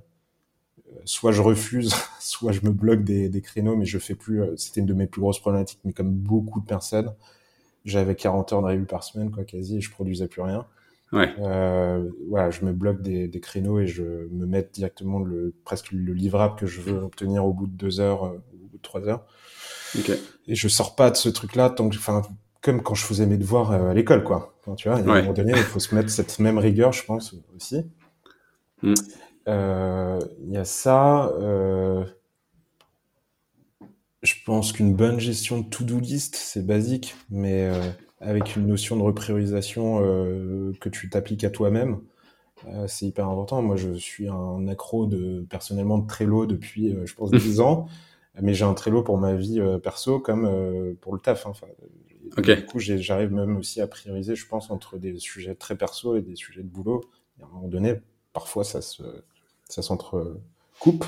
Soit 1.07 1.33
je 1.33 1.41
refuse, 1.41 1.95
soit 2.21 2.53
je 2.53 2.61
me 2.61 2.71
bloque 2.71 3.03
des, 3.03 3.31
des 3.31 3.41
créneaux, 3.41 3.77
mais 3.77 3.87
je 3.87 3.99
fais 3.99 4.15
plus. 4.15 4.43
C'était 4.57 4.81
une 4.81 4.87
de 4.87 4.95
mes 4.95 5.07
plus 5.07 5.23
grosses 5.23 5.41
problématiques, 5.41 5.81
mais 5.85 5.95
comme 5.95 6.11
beaucoup 6.11 6.61
de 6.61 6.67
personnes 6.67 7.15
j'avais 7.87 8.17
40 8.17 8.53
heures 8.53 8.63
de 8.63 8.67
réu 8.67 8.85
par 8.85 9.05
semaine, 9.05 9.31
quoi, 9.31 9.45
quasi, 9.45 9.79
et 9.79 9.81
je 9.81 9.91
produisais 9.91 10.27
plus 10.27 10.43
rien. 10.43 10.67
Ouais. 11.13 11.33
Euh, 11.39 12.11
voilà, 12.29 12.51
je 12.51 12.65
me 12.65 12.73
bloque 12.73 13.01
des, 13.01 13.29
des, 13.29 13.41
créneaux 13.41 13.79
et 13.79 13.87
je 13.87 14.03
me 14.03 14.45
mets 14.45 14.69
directement 14.73 15.21
le 15.21 15.55
presque 15.65 15.93
le 15.93 16.13
livrable 16.13 16.57
que 16.57 16.67
je 16.67 16.81
veux 16.81 16.99
obtenir 16.99 17.47
au 17.47 17.53
bout 17.53 17.69
de 17.69 17.73
deux 17.73 18.01
heures, 18.01 18.25
euh, 18.25 18.43
au 18.53 18.67
bout 18.67 18.77
de 18.77 18.83
trois 18.83 19.07
heures. 19.09 19.25
Okay. 19.97 20.17
Et 20.49 20.57
je 20.57 20.67
sors 20.67 20.97
pas 20.97 21.13
de 21.13 21.17
ce 21.17 21.29
truc-là 21.29 21.71
tant 21.71 21.89
que, 21.89 21.97
enfin, 21.97 22.23
comme 22.61 22.83
quand 22.83 22.95
je 22.95 23.05
faisais 23.05 23.25
mes 23.25 23.37
devoirs 23.37 23.71
euh, 23.71 23.91
à 23.91 23.95
l'école, 23.95 24.25
quoi. 24.25 24.59
tu 24.77 24.89
vois, 24.89 24.99
à 24.99 25.01
un 25.01 25.05
moment 25.05 25.33
donné, 25.33 25.53
il 25.53 25.63
faut 25.63 25.79
se 25.79 25.95
mettre 25.95 26.11
cette 26.11 26.41
même 26.41 26.59
rigueur, 26.59 26.93
je 26.93 27.05
pense 27.05 27.37
aussi. 27.55 27.85
Mm. 28.83 28.95
Il 29.47 30.51
y 30.51 30.57
a 30.57 30.65
ça. 30.65 31.33
je 34.23 34.35
pense 34.45 34.73
qu'une 34.73 34.95
bonne 34.95 35.21
gestion 35.21 35.61
de 35.61 35.69
to-do 35.69 36.01
list, 36.01 36.37
c'est 36.37 36.67
basique, 36.67 37.15
mais 37.31 37.71
avec 38.21 38.57
une 38.57 38.67
notion 38.67 38.97
de 38.97 39.03
repriorisation 39.03 40.01
que 40.81 40.89
tu 40.89 41.09
t'appliques 41.11 41.45
à 41.45 41.51
toi-même, 41.51 42.01
euh, 42.67 42.87
c'est 42.89 43.07
hyper 43.07 43.29
important. 43.29 43.63
Moi, 43.63 43.77
je 43.77 43.93
suis 43.93 44.29
un 44.29 44.67
accro 44.69 45.07
de 45.07 45.47
personnellement 45.49 45.99
de 45.99 46.07
Trello 46.07 46.47
depuis, 46.47 46.95
euh, 46.95 47.07
je 47.07 47.15
pense, 47.15 47.31
10 47.31 47.61
ans. 47.61 47.87
Mais 48.43 48.53
j'ai 48.53 48.65
un 48.65 48.75
Trello 48.75 49.03
pour 49.03 49.17
ma 49.19 49.35
vie 49.35 49.61
euh, 49.61 49.79
perso 49.79 50.21
comme 50.21 50.97
pour 51.01 51.15
le 51.15 51.21
taf. 51.21 51.47
Hein. 51.47 51.51
Enfin, 51.51 51.67
Du 52.43 52.67
coup, 52.67 52.79
j'arrive 52.79 53.33
même 53.33 53.57
aussi 53.57 53.81
à 53.81 53.87
prioriser, 53.87 54.35
je 54.35 54.47
pense, 54.47 54.71
entre 54.71 54.99
des 54.99 55.19
sujets 55.19 55.55
très 55.55 55.77
perso 55.77 56.17
et 56.17 56.23
des 56.23 56.37
sujets 56.37 56.63
de 56.63 56.69
boulot. 56.69 57.03
Et 57.39 57.43
à 57.43 57.47
un 57.47 57.49
moment 57.49 57.69
donné, 57.69 57.95
parfois, 58.33 58.65
ça 58.65 58.83
se, 58.83 59.03
ça 59.69 59.83
s'entrecoupe. 59.83 61.05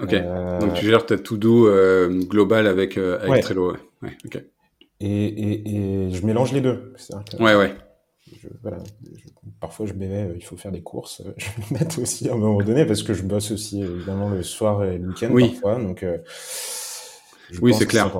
Ok. 0.00 0.14
Donc 0.60 0.74
tu 0.74 0.86
gères 0.86 1.06
ta 1.06 1.16
to-do 1.16 1.68
globale 2.26 2.66
avec, 2.66 2.98
avec 2.98 3.42
Trello. 3.42 3.76
Ouais. 4.02 4.16
Okay. 4.26 4.46
Et, 5.00 5.26
et, 5.26 6.06
et, 6.06 6.10
je 6.10 6.24
mélange 6.24 6.52
les 6.52 6.60
deux. 6.60 6.94
ouais, 7.40 7.54
ouais 7.54 7.74
voilà, 8.62 8.78
parfois 9.60 9.86
je 9.86 9.92
mets, 9.92 10.24
euh, 10.24 10.32
il 10.34 10.44
faut 10.44 10.56
faire 10.56 10.72
des 10.72 10.82
courses, 10.82 11.20
euh, 11.20 11.32
je 11.36 11.46
vais 11.46 11.78
mettre 11.78 12.00
aussi 12.00 12.28
à 12.28 12.34
un 12.34 12.36
moment 12.36 12.62
donné 12.62 12.84
parce 12.84 13.02
que 13.02 13.14
je 13.14 13.22
bosse 13.22 13.50
aussi 13.50 13.82
évidemment 13.82 14.28
le 14.28 14.42
soir 14.42 14.84
et 14.84 14.98
le 14.98 15.08
week-end 15.08 15.28
oui. 15.30 15.50
parfois, 15.50 15.82
donc 15.82 16.02
euh, 16.02 16.18
oui 17.60 17.74
c'est 17.74 17.86
clair. 17.86 18.10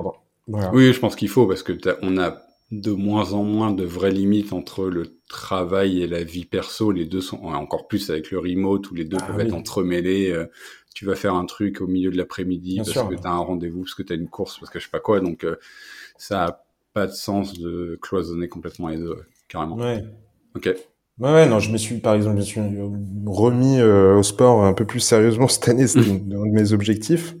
Oui, 0.47 0.93
je 0.93 0.99
pense 0.99 1.15
qu'il 1.15 1.29
faut 1.29 1.47
parce 1.47 1.63
que 1.63 1.73
on 2.03 2.19
a 2.19 2.37
de 2.71 2.91
moins 2.91 3.33
en 3.33 3.43
moins 3.43 3.71
de 3.71 3.83
vraies 3.83 4.11
limites 4.11 4.53
entre 4.53 4.85
le 4.85 5.19
travail 5.29 6.01
et 6.01 6.07
la 6.07 6.23
vie 6.23 6.45
perso. 6.45 6.91
Les 6.91 7.05
deux 7.05 7.21
sont 7.21 7.37
encore 7.37 7.87
plus 7.87 8.09
avec 8.09 8.31
le 8.31 8.39
remote 8.39 8.89
où 8.89 8.95
les 8.95 9.05
deux 9.05 9.17
ah 9.21 9.27
peuvent 9.27 9.39
être 9.39 9.53
entremêlés. 9.53 10.35
tu 10.93 11.05
vas 11.05 11.15
faire 11.15 11.35
un 11.35 11.45
truc 11.45 11.81
au 11.81 11.87
milieu 11.87 12.11
de 12.11 12.17
l'après-midi 12.17 12.77
parce 12.77 12.93
que 12.93 13.15
tu 13.15 13.27
as 13.27 13.31
un 13.31 13.37
rendez-vous, 13.37 13.81
parce 13.81 13.95
que 13.95 14.03
tu 14.03 14.13
as 14.13 14.15
une 14.15 14.29
course, 14.29 14.59
parce 14.59 14.71
que 14.71 14.79
je 14.79 14.85
sais 14.85 14.91
pas 14.91 14.99
quoi. 14.99 15.19
Donc 15.19 15.45
ça 16.17 16.45
a 16.45 16.65
pas 16.93 17.07
de 17.07 17.11
sens 17.11 17.59
de 17.59 17.99
cloisonner 18.01 18.47
complètement 18.47 18.87
les 18.87 18.97
deux 18.97 19.15
carrément. 19.47 19.75
Ouais. 19.75 20.03
Ok. 20.55 20.73
Ouais, 21.17 21.31
ouais, 21.31 21.47
non, 21.47 21.59
je 21.59 21.71
me 21.71 21.77
suis, 21.77 21.99
par 21.99 22.15
exemple, 22.15 22.35
je 22.35 22.39
me 22.39 22.45
suis 22.45 22.61
remis 23.25 23.79
euh, 23.79 24.17
au 24.17 24.23
sport 24.23 24.65
un 24.65 24.73
peu 24.73 24.85
plus 24.85 24.99
sérieusement 24.99 25.47
cette 25.49 25.69
année. 25.69 25.87
C'était 25.87 26.09
un 26.11 26.15
de 26.17 26.51
mes 26.51 26.73
objectifs. 26.73 27.35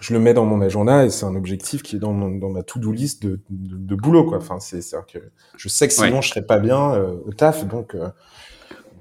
Je 0.00 0.14
le 0.14 0.20
mets 0.20 0.34
dans 0.34 0.46
mon 0.46 0.60
agenda 0.60 1.04
et 1.04 1.10
c'est 1.10 1.26
un 1.26 1.36
objectif 1.36 1.82
qui 1.82 1.96
est 1.96 1.98
dans, 1.98 2.14
dans 2.14 2.48
ma 2.48 2.62
to-do 2.62 2.90
list 2.90 3.22
de, 3.22 3.40
de, 3.50 3.76
de, 3.76 3.94
boulot, 3.94 4.24
quoi. 4.24 4.38
Enfin, 4.38 4.58
c'est, 4.58 4.80
que 5.12 5.18
je 5.56 5.68
sais 5.68 5.88
que 5.88 5.94
sinon 5.94 6.20
je 6.20 6.30
serais 6.30 6.42
pas 6.42 6.58
bien 6.58 6.94
euh, 6.94 7.14
au 7.26 7.32
taf, 7.32 7.66
donc 7.66 7.94
euh, 7.94 8.08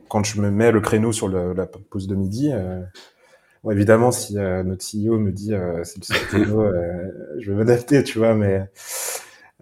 quand 0.09 0.23
je 0.23 0.41
me 0.41 0.51
mets 0.51 0.71
le 0.71 0.81
créneau 0.81 1.11
sur 1.11 1.27
le, 1.27 1.53
la 1.53 1.65
pause 1.65 2.07
de 2.07 2.15
midi, 2.15 2.51
bon, 3.63 3.71
évidemment, 3.71 4.11
si 4.11 4.35
notre 4.35 4.83
CEO 4.83 5.19
me 5.19 5.31
dit 5.31 5.53
c'est 5.83 5.99
le 5.99 6.25
créneau, 6.27 6.71
je 7.39 7.51
vais 7.51 7.57
m'adapter, 7.57 8.03
tu 8.03 8.17
vois, 8.17 8.33
mais 8.33 8.67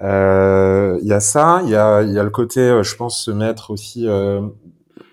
euh, 0.02 1.00
il 1.02 1.08
y 1.08 1.14
a 1.14 1.20
ça, 1.20 1.62
il 1.64 1.70
y 1.70 1.76
a, 1.76 2.02
y 2.04 2.20
a 2.20 2.24
le 2.24 2.30
côté, 2.30 2.60
euh, 2.60 2.84
je 2.84 2.96
pense, 2.96 3.20
se 3.24 3.32
mettre 3.32 3.72
aussi 3.72 4.08
euh, 4.08 4.42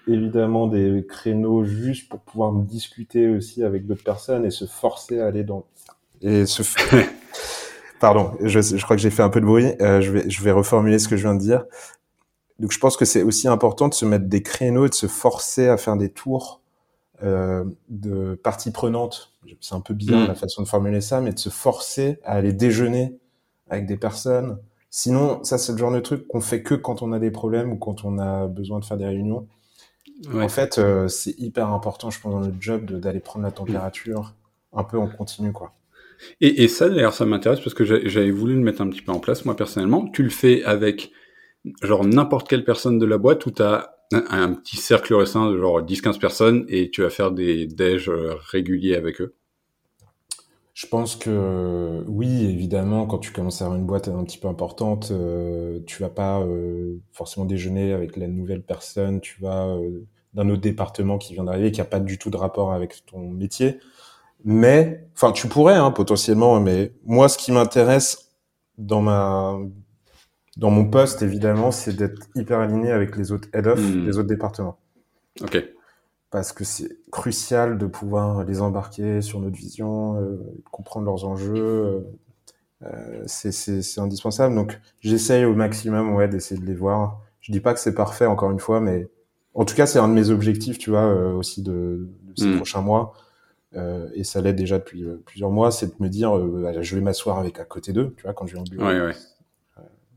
évidemment 0.07 0.67
des 0.67 1.07
créneaux 1.09 1.65
juste 1.65 2.09
pour 2.11 2.21
pouvoir 2.21 2.53
discuter 2.53 3.29
aussi 3.29 3.65
avec 3.65 3.87
d'autres 3.87 4.05
personnes 4.05 4.45
et 4.45 4.51
se 4.51 4.67
forcer 4.67 5.21
à 5.21 5.27
aller 5.27 5.45
dans 5.45 5.65
et 6.25 6.47
se 6.47 6.63
pardon 8.01 8.33
je, 8.41 8.61
je 8.61 8.83
crois 8.83 8.97
que 8.97 9.03
j'ai 9.03 9.11
fait 9.11 9.23
un 9.23 9.29
peu 9.29 9.41
de 9.41 9.47
bruit 9.47 9.73
euh, 9.81 10.01
je 10.01 10.11
vais 10.11 10.29
je 10.29 10.43
vais 10.43 10.51
reformuler 10.51 10.99
ce 10.99 11.07
que 11.09 11.17
je 11.17 11.23
viens 11.23 11.35
de 11.35 11.41
dire 11.41 11.65
donc 12.59 12.73
je 12.73 12.79
pense 12.79 12.97
que 12.97 13.05
c'est 13.05 13.23
aussi 13.23 13.47
important 13.47 13.89
de 13.89 13.95
se 13.95 14.05
mettre 14.05 14.27
des 14.27 14.43
créneaux 14.43 14.87
et 14.87 14.89
de 14.89 14.95
se 14.95 15.07
forcer 15.07 15.69
à 15.69 15.77
faire 15.77 15.97
des 15.97 16.09
tours 16.09 16.61
euh, 17.23 17.65
de 17.89 18.35
parties 18.43 18.73
prenantes 18.73 19.33
c'est 19.61 19.75
un 19.75 19.81
peu 19.81 19.95
bien 19.95 20.25
mm. 20.25 20.29
la 20.29 20.35
façon 20.35 20.63
de 20.63 20.69
formuler 20.69 21.01
ça 21.01 21.21
mais 21.21 21.33
de 21.33 21.39
se 21.39 21.51
forcer 21.51 22.19
à 22.25 22.33
aller 22.33 22.53
déjeuner 22.53 23.17
avec 23.69 23.87
des 23.87 23.97
personnes 23.97 24.59
Sinon, 24.97 25.43
ça, 25.43 25.59
c'est 25.59 25.73
le 25.73 25.79
genre 25.79 25.91
de 25.91 25.99
truc 25.99 26.29
qu'on 26.29 26.41
fait 26.41 26.63
que 26.63 26.77
quand 26.77 27.03
on 27.03 27.13
a 27.13 27.19
des 27.19 27.33
problèmes 27.33 27.73
ou 27.73 27.77
quand 27.77 28.05
on 28.05 28.21
a 28.21 28.47
besoin 28.47 28.79
de 28.79 28.85
faire 28.85 28.97
des 28.97 29.07
réunions. 29.07 29.49
En 30.33 30.49
fait, 30.49 30.79
euh, 30.79 31.09
c'est 31.09 31.37
hyper 31.37 31.71
important, 31.71 32.11
je 32.11 32.21
pense, 32.21 32.33
dans 32.33 32.39
notre 32.39 32.61
job 32.63 32.85
d'aller 33.01 33.19
prendre 33.19 33.45
la 33.45 33.51
température 33.51 34.35
un 34.73 34.85
peu 34.85 34.97
en 34.97 35.09
continu, 35.09 35.51
quoi. 35.51 35.73
Et, 36.41 36.65
et 36.65 36.69
ça, 36.69 36.89
d'ailleurs, 36.89 37.15
ça 37.15 37.27
m'intéresse 37.27 37.61
parce 37.61 37.75
que 37.75 37.85
j'avais 37.85 38.31
voulu 38.31 38.55
le 38.55 38.61
mettre 38.61 38.81
un 38.81 38.89
petit 38.89 39.03
peu 39.03 39.13
en 39.13 39.21
place, 39.21 39.45
moi, 39.45 39.57
personnellement. 39.57 40.09
Tu 40.09 40.23
le 40.23 40.31
fais 40.31 40.63
avec, 40.65 41.11
genre, 41.83 42.05
n'importe 42.05 42.49
quelle 42.49 42.65
personne 42.65 42.99
de 42.99 43.07
la 43.07 43.19
boîte 43.19 43.47
ou 43.47 43.51
tu 43.51 43.63
as 43.63 43.97
un, 44.13 44.53
petit 44.53 44.77
cercle 44.77 45.15
récent 45.15 45.51
de 45.51 45.59
genre 45.59 45.83
10-15 45.83 46.19
personnes 46.19 46.65
et 46.69 46.91
tu 46.91 47.03
vas 47.03 47.11
faire 47.11 47.33
des 47.33 47.67
déj 47.67 48.09
euh, 48.09 48.35
réguliers 48.51 48.95
avec 48.95 49.21
eux? 49.21 49.35
Je 50.75 50.89
pense 50.89 51.15
que 51.15 52.03
oui, 52.09 52.47
évidemment, 52.47 53.07
quand 53.07 53.19
tu 53.19 53.31
commences 53.31 53.63
à 53.63 53.67
avoir 53.67 53.79
une 53.79 53.87
boîte 53.87 54.09
un 54.09 54.25
petit 54.25 54.39
peu 54.39 54.49
importante, 54.49 55.13
euh, 55.13 55.79
tu 55.87 56.03
vas 56.03 56.09
pas 56.09 56.41
euh, 56.41 56.97
forcément 57.13 57.47
déjeuner 57.47 57.93
avec 57.93 58.17
la 58.17 58.27
nouvelle 58.27 58.63
personne, 58.63 59.21
tu 59.21 59.41
vas 59.41 59.69
euh, 59.69 60.05
d'un 60.35 60.49
autre 60.49 60.63
département 60.63 61.17
qui 61.17 61.33
vient 61.35 61.45
d'arriver, 61.45 61.71
qui 61.71 61.81
a 61.81 61.85
pas 61.85 62.01
du 62.01 62.19
tout 62.19 62.29
de 62.29 62.37
rapport 62.37 62.73
avec 62.73 63.07
ton 63.07 63.31
métier. 63.31 63.79
Mais, 64.45 65.09
enfin, 65.15 65.33
tu 65.33 65.49
pourrais 65.49 65.75
hein, 65.75 65.91
potentiellement, 65.91 66.61
mais 66.61 66.93
moi, 67.05 67.29
ce 67.29 67.39
qui 67.39 67.53
m'intéresse 67.53 68.31
dans 68.79 69.01
ma 69.01 69.59
dans 70.57 70.71
mon 70.71 70.85
poste, 70.85 71.23
évidemment, 71.23 71.73
c'est 71.73 71.95
d'être 71.95 72.29
hyper 72.37 72.61
aligné 72.61 72.93
avec 72.93 73.17
les 73.17 73.33
autres 73.33 73.49
head 73.53 73.67
of, 73.67 73.81
hmm. 73.81 74.07
les 74.07 74.19
autres 74.19 74.29
départements. 74.29 74.79
Ok 75.43 75.65
parce 76.35 76.53
que 76.53 76.65
c'est 76.65 76.99
crucial 77.13 77.79
de 77.79 77.87
pouvoir 77.87 78.43
les 78.43 78.61
embarquer 78.61 79.23
sur 79.23 79.39
notre 79.39 79.57
vision, 79.57 80.21
euh, 80.21 80.37
comprendre 80.73 81.07
leurs 81.07 81.25
enjeux. 81.25 81.55
Euh, 81.55 82.01
euh 82.83 83.23
c'est 83.27 84.01
indispensable. 84.01 84.53
Donc, 84.57 84.81
j'essaye 84.99 85.45
au 85.45 85.55
maximum, 85.55 86.13
ouais, 86.17 86.27
d'essayer 86.27 86.61
de 86.61 86.67
les 86.67 86.75
voir. 86.75 87.21
Je 87.39 87.53
dis 87.53 87.61
pas 87.61 87.73
que 87.73 87.79
c'est 87.79 87.95
parfait, 87.95 88.27
encore 88.27 88.51
une 88.51 88.59
fois, 88.59 88.81
mais 88.81 89.07
en 89.55 89.65
tout 89.65 89.77
cas, 89.77 89.87
c'est 89.87 90.01
un 90.01 90.09
de 90.09 90.13
mes 90.13 90.31
objectifs, 90.31 90.77
tu 90.77 90.91
vois, 90.91 91.05
euh, 91.05 91.33
aussi 91.35 91.63
de, 91.63 92.09
de 92.25 92.33
ces 92.37 92.47
hmm. 92.47 92.57
prochains 92.57 92.81
mois. 92.81 93.13
Euh, 93.77 94.09
et 94.15 94.25
ça 94.25 94.41
l'est 94.41 94.53
déjà 94.53 94.79
depuis 94.79 95.05
plusieurs 95.25 95.51
mois, 95.51 95.71
c'est 95.71 95.87
de 95.87 96.03
me 96.03 96.09
dire, 96.09 96.33
je 96.83 96.95
vais 96.95 97.01
m'asseoir 97.01 97.39
avec 97.39 97.59
à 97.59 97.65
côté 97.65 97.93
d'eux, 97.93 98.15
tu 98.17 98.23
vois, 98.23 98.33
quand 98.33 98.47
je 98.47 98.55
vais 98.55 98.61
en 98.61 98.65
bureau. 98.65 98.87
Ouais, 98.87 99.01
ouais. 99.01 99.15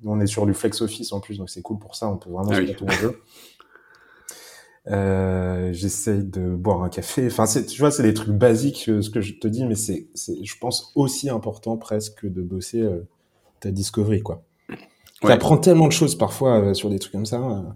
on 0.06 0.20
est 0.20 0.28
sur 0.28 0.46
du 0.46 0.54
flex 0.54 0.82
office 0.82 1.12
en 1.12 1.20
plus, 1.20 1.38
donc 1.38 1.50
c'est 1.50 1.62
cool 1.62 1.80
pour 1.80 1.96
ça. 1.96 2.08
On 2.08 2.18
peut 2.18 2.30
vraiment 2.30 2.52
ah 2.52 2.56
se 2.56 2.62
mettre 2.62 2.84
au 2.84 2.90
jeu. 2.90 3.22
Euh, 4.90 5.74
j'essaye 5.74 6.24
de 6.24 6.56
boire 6.56 6.82
un 6.84 6.90
café. 6.90 7.28
Enfin, 7.28 7.46
tu 7.46 7.80
vois, 7.80 7.92
c'est 7.92 8.04
des 8.04 8.14
trucs 8.14 8.30
basiques, 8.30 8.86
euh, 8.88 9.02
ce 9.02 9.10
que 9.10 9.20
je 9.22 9.34
te 9.34 9.48
dis, 9.48 9.66
mais 9.66 9.76
c'est, 9.76 10.08
je 10.16 10.58
pense, 10.60 10.92
aussi 10.96 11.30
important 11.30 11.78
presque 11.78 12.26
de 12.26 12.42
bosser 12.42 12.82
euh, 12.82 13.06
ta 13.60 13.72
discovery, 13.72 14.22
quoi. 14.22 14.44
Tu 15.22 15.32
apprends 15.32 15.58
tellement 15.58 15.88
de 15.88 15.94
choses 15.94 16.16
parfois 16.16 16.74
sur 16.76 16.90
des 16.90 17.00
trucs 17.00 17.12
comme 17.12 17.26
ça. 17.26 17.76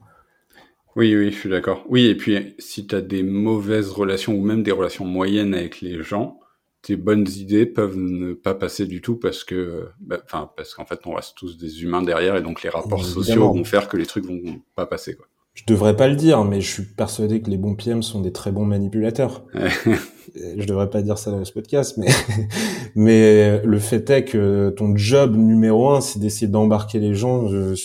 Oui, 0.96 1.16
oui, 1.16 1.32
je 1.32 1.38
suis 1.38 1.50
d'accord. 1.50 1.84
Oui, 1.88 2.06
et 2.08 2.16
puis 2.16 2.56
si 2.60 2.86
tu 2.86 2.96
as 2.96 3.02
des 3.02 3.24
mauvaises 3.24 3.90
relations 3.92 4.34
ou 4.36 4.42
même 4.42 4.64
des 4.64 4.72
relations 4.72 5.06
moyennes 5.06 5.54
avec 5.54 5.82
les 5.82 6.04
gens, 6.04 6.40
tes 6.82 6.96
bonnes 6.96 7.28
idées 7.28 7.66
peuvent 7.66 7.98
ne 7.98 8.34
pas 8.34 8.56
passer 8.56 8.88
du 8.88 9.02
tout 9.02 9.16
parce 9.16 9.44
que, 9.44 9.90
bah, 10.00 10.20
enfin, 10.26 10.52
parce 10.58 10.74
qu'en 10.74 10.86
fait, 10.86 11.00
on 11.06 11.14
reste 11.14 11.38
tous 11.38 11.58
des 11.58 11.84
humains 11.84 12.02
derrière 12.02 12.36
et 12.36 12.42
donc 12.42 12.64
les 12.64 12.70
rapports 12.70 13.06
sociaux 13.06 13.54
vont 13.54 13.64
faire 13.64 13.88
que 13.88 13.98
les 13.98 14.06
trucs 14.06 14.26
vont 14.26 14.62
pas 14.76 14.86
passer, 14.86 15.16
quoi 15.16 15.28
je 15.54 15.66
devrais 15.66 15.98
pas 15.98 16.08
le 16.08 16.16
dire, 16.16 16.44
mais 16.46 16.62
je 16.62 16.72
suis 16.72 16.84
persuadé 16.84 17.42
que 17.42 17.50
les 17.50 17.58
bons 17.58 17.76
PM 17.76 18.04
sont 18.04 18.22
des 18.22 18.32
très 18.32 18.52
bons 18.52 18.66
manipulateurs. 18.66 19.46
je 19.54 20.66
devrais 20.66 20.90
pas 20.90 21.02
dire 21.02 21.18
ça 21.18 21.30
dans 21.32 21.44
ce 21.44 21.52
podcast, 21.52 21.98
mais 21.98 22.08
mais 22.96 23.62
le 23.62 23.80
fait 23.80 24.10
est 24.10 24.24
que 24.24 24.70
ton 24.70 24.96
job 24.96 25.36
numéro 25.36 25.90
un, 25.90 26.00
c'est 26.00 26.20
d'essayer 26.20 26.48
d'embarquer 26.48 27.00
les 27.00 27.16
gens 27.16 27.52
euh, 27.52 27.76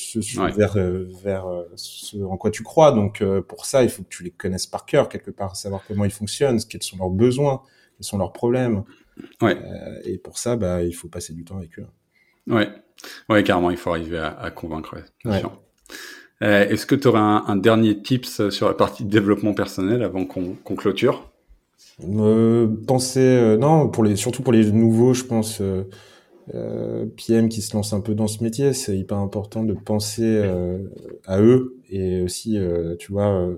vers 0.56 0.76
euh, 0.76 1.08
vers 1.24 1.48
euh, 1.48 1.64
ce 1.74 2.22
en 2.22 2.36
quoi 2.36 2.52
tu 2.52 2.62
crois. 2.62 2.92
Donc 2.92 3.22
pour 3.48 3.66
ça, 3.66 3.82
il 3.82 3.88
faut 3.88 4.04
que 4.04 4.08
tu 4.08 4.22
les 4.22 4.30
connaisses 4.30 4.66
par 4.66 4.86
cœur 4.86 5.08
quelque 5.08 5.32
part, 5.32 5.56
savoir 5.56 5.82
comment 5.88 6.04
ils 6.04 6.12
fonctionnent, 6.12 6.60
quels 6.60 6.84
sont 6.84 6.98
leurs 6.98 7.10
besoins, 7.10 7.62
quels 7.96 8.06
sont 8.06 8.18
leurs 8.18 8.32
problèmes. 8.32 8.84
Ouais. 9.40 9.56
et 10.04 10.18
pour 10.18 10.38
ça, 10.38 10.56
bah 10.56 10.82
il 10.82 10.92
faut 10.92 11.08
passer 11.08 11.32
du 11.32 11.44
temps 11.44 11.56
avec 11.56 11.78
eux. 11.80 11.86
Ouais, 12.46 12.68
ouais, 13.28 13.42
carrément, 13.42 13.70
il 13.70 13.76
faut 13.76 13.90
arriver 13.90 14.18
à, 14.18 14.38
à 14.38 14.50
convaincre. 14.52 14.94
Ouais. 15.24 15.42
Euh, 16.42 16.68
est-ce 16.68 16.86
que 16.86 16.94
tu 16.94 17.08
aurais 17.08 17.20
un, 17.20 17.56
dernier 17.56 18.02
tips 18.02 18.50
sur 18.50 18.68
la 18.68 18.74
partie 18.74 19.04
développement 19.04 19.54
personnel 19.54 20.02
avant 20.02 20.24
qu'on 20.26 20.76
clôture? 20.76 21.30
Euh, 22.04 22.68
Penser, 22.86 23.20
euh, 23.20 23.56
non, 23.56 23.88
pour 23.88 24.04
les, 24.04 24.16
surtout 24.16 24.42
pour 24.42 24.52
les 24.52 24.70
nouveaux, 24.70 25.14
je 25.14 25.24
pense, 25.24 25.60
euh, 25.60 25.84
euh 26.54 27.06
PM 27.26 27.48
qui 27.48 27.62
se 27.62 27.74
lancent 27.74 27.92
un 27.92 28.00
peu 28.00 28.14
dans 28.14 28.26
ce 28.26 28.42
métier, 28.42 28.72
c'est 28.72 28.96
hyper 28.96 29.18
important 29.18 29.64
de 29.64 29.72
penser 29.72 30.42
à 31.26 31.40
eux 31.40 31.76
et 31.90 32.20
aussi, 32.20 32.58
tu 32.98 33.12
vois, 33.12 33.48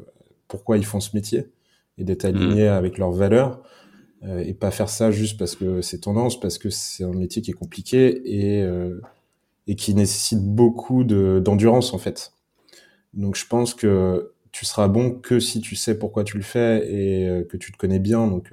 pourquoi 0.47 0.79
ils 0.79 0.87
font 0.87 1.01
ce 1.01 1.11
métier 1.15 1.49
et 1.99 2.05
d'être 2.05 2.25
aligné 2.25 2.69
mmh. 2.69 2.73
avec 2.73 2.97
leurs 2.99 3.11
valeurs 3.11 3.61
et 4.27 4.55
pas 4.55 4.71
faire 4.71 4.89
ça 4.89 5.11
juste 5.11 5.39
parce 5.39 5.55
que 5.55 5.83
c'est 5.83 5.99
tendance, 5.99 6.41
parce 6.41 6.59
que 6.59 6.71
c'est 6.71 7.05
un 7.05 7.13
métier 7.13 7.43
qui 7.43 7.51
est 7.51 7.55
compliqué 7.55 8.23
et, 8.25 8.67
et 9.67 9.77
qui 9.77 9.95
nécessite 9.95 10.43
beaucoup 10.43 11.05
d'endurance 11.05 11.93
en 11.93 11.99
fait. 11.99 12.33
Donc 13.15 13.37
je 13.37 13.47
pense 13.47 13.75
que 13.75 14.33
tu 14.53 14.65
seras 14.65 14.89
bon 14.89 15.13
que 15.13 15.41
si 15.41 15.61
tu 15.61 15.77
sais 15.77 15.99
pourquoi 15.99 16.25
tu 16.25 16.37
le 16.37 16.43
fais 16.43 16.87
et 16.91 17.47
que 17.47 17.57
tu 17.57 17.73
te 17.73 17.77
connais 17.77 17.99
bien. 17.99 18.27
Donc, 18.27 18.53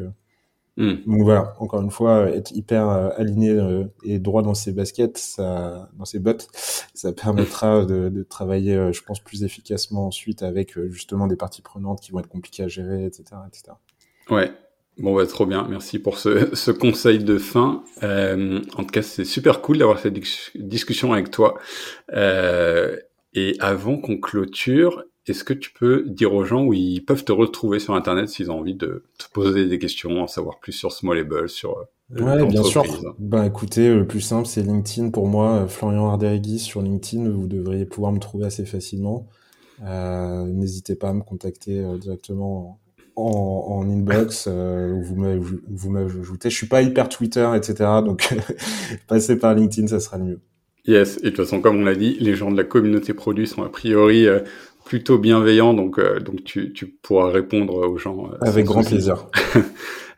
hmm. 0.77 0.95
donc 1.05 1.21
voilà, 1.23 1.55
encore 1.59 1.81
une 1.81 1.91
fois, 1.91 2.29
être 2.29 2.51
hyper 2.51 2.87
aligné 3.17 3.57
et 4.03 4.19
droit 4.19 4.41
dans 4.41 4.53
ses 4.53 4.73
baskets, 4.73 5.17
ça, 5.17 5.89
dans 5.97 6.05
ses 6.05 6.19
bottes, 6.19 6.47
ça 6.93 7.13
permettra 7.13 7.85
de, 7.85 8.09
de 8.09 8.23
travailler, 8.23 8.91
je 8.91 9.01
pense, 9.03 9.19
plus 9.21 9.43
efficacement 9.43 10.07
ensuite 10.07 10.43
avec 10.43 10.77
justement 10.89 11.27
des 11.27 11.37
parties 11.37 11.61
prenantes 11.61 12.01
qui 12.01 12.11
vont 12.11 12.19
être 12.19 12.29
compliquées 12.29 12.63
à 12.63 12.67
gérer, 12.67 13.05
etc., 13.05 13.23
etc. 13.47 13.71
Ouais, 14.29 14.51
Bon, 14.97 15.13
bah, 15.13 15.25
trop 15.27 15.45
bien. 15.45 15.67
Merci 15.69 15.99
pour 15.99 16.17
ce, 16.17 16.49
ce 16.55 16.71
conseil 16.71 17.19
de 17.19 17.37
fin. 17.37 17.83
Euh, 18.03 18.61
en 18.75 18.83
tout 18.83 18.91
cas, 18.91 19.01
c'est 19.01 19.25
super 19.25 19.61
cool 19.61 19.77
d'avoir 19.77 19.99
cette 19.99 20.17
discussion 20.55 21.13
avec 21.13 21.31
toi. 21.31 21.55
Euh, 22.13 22.97
et 23.35 23.55
avant 23.59 23.97
qu'on 23.97 24.17
clôture, 24.17 25.03
est-ce 25.27 25.43
que 25.43 25.53
tu 25.53 25.71
peux 25.71 26.03
dire 26.07 26.33
aux 26.33 26.45
gens 26.45 26.63
où 26.65 26.73
ils 26.73 27.03
peuvent 27.03 27.23
te 27.23 27.31
retrouver 27.31 27.79
sur 27.79 27.93
Internet 27.93 28.29
s'ils 28.29 28.49
ont 28.49 28.59
envie 28.59 28.75
de 28.75 29.03
te 29.17 29.25
poser 29.33 29.67
des 29.67 29.77
questions, 29.77 30.21
en 30.21 30.27
savoir 30.27 30.59
plus 30.59 30.71
sur 30.71 30.91
Smallable, 30.91 31.49
sur 31.49 31.77
euh, 31.77 31.83
Ouais, 32.21 32.45
bien 32.45 32.63
sûr. 32.63 32.83
Ben, 33.17 33.43
écoutez, 33.43 33.93
le 33.93 34.05
plus 34.05 34.21
simple, 34.21 34.47
c'est 34.47 34.61
LinkedIn 34.61 35.09
pour 35.09 35.27
moi. 35.27 35.67
Florian 35.67 36.07
Arderigui 36.07 36.59
sur 36.59 36.81
LinkedIn, 36.81 37.29
vous 37.29 37.47
devriez 37.47 37.85
pouvoir 37.85 38.11
me 38.11 38.19
trouver 38.19 38.45
assez 38.45 38.65
facilement. 38.65 39.27
Euh, 39.83 40.45
N'hésitez 40.45 40.95
pas 40.95 41.09
à 41.09 41.13
me 41.13 41.21
contacter 41.21 41.79
euh, 41.79 41.97
directement 41.97 42.79
en, 43.17 43.87
inbox 43.87 44.47
euh, 44.47 44.99
vous 45.01 45.15
vous 45.69 45.89
m'ajoutez. 45.89 46.49
Je 46.49 46.55
suis 46.55 46.67
pas 46.67 46.81
hyper 46.81 47.09
Twitter, 47.09 47.49
etc. 47.55 48.01
Donc 48.05 48.33
passer 49.07 49.37
par 49.37 49.53
LinkedIn, 49.55 49.87
ça 49.87 49.99
sera 49.99 50.17
le 50.17 50.25
mieux. 50.25 50.41
Yes, 50.87 51.17
et 51.17 51.25
de 51.25 51.29
toute 51.29 51.37
façon, 51.37 51.61
comme 51.61 51.77
on 51.77 51.83
l'a 51.83 51.95
dit, 51.95 52.17
les 52.19 52.35
gens 52.35 52.51
de 52.51 52.57
la 52.57 52.63
communauté 52.63 53.13
produit 53.13 53.47
sont 53.47 53.63
a 53.63 53.69
priori 53.69 54.27
euh, 54.27 54.39
plutôt 54.85 55.17
bienveillants, 55.17 55.73
donc 55.73 55.97
euh, 55.99 56.19
donc 56.19 56.43
tu, 56.43 56.71
tu 56.71 56.87
pourras 56.87 57.31
répondre 57.31 57.73
aux 57.75 57.97
gens. 57.97 58.29
Avec 58.41 58.65
grand 58.65 58.83
plaisir. 58.83 59.27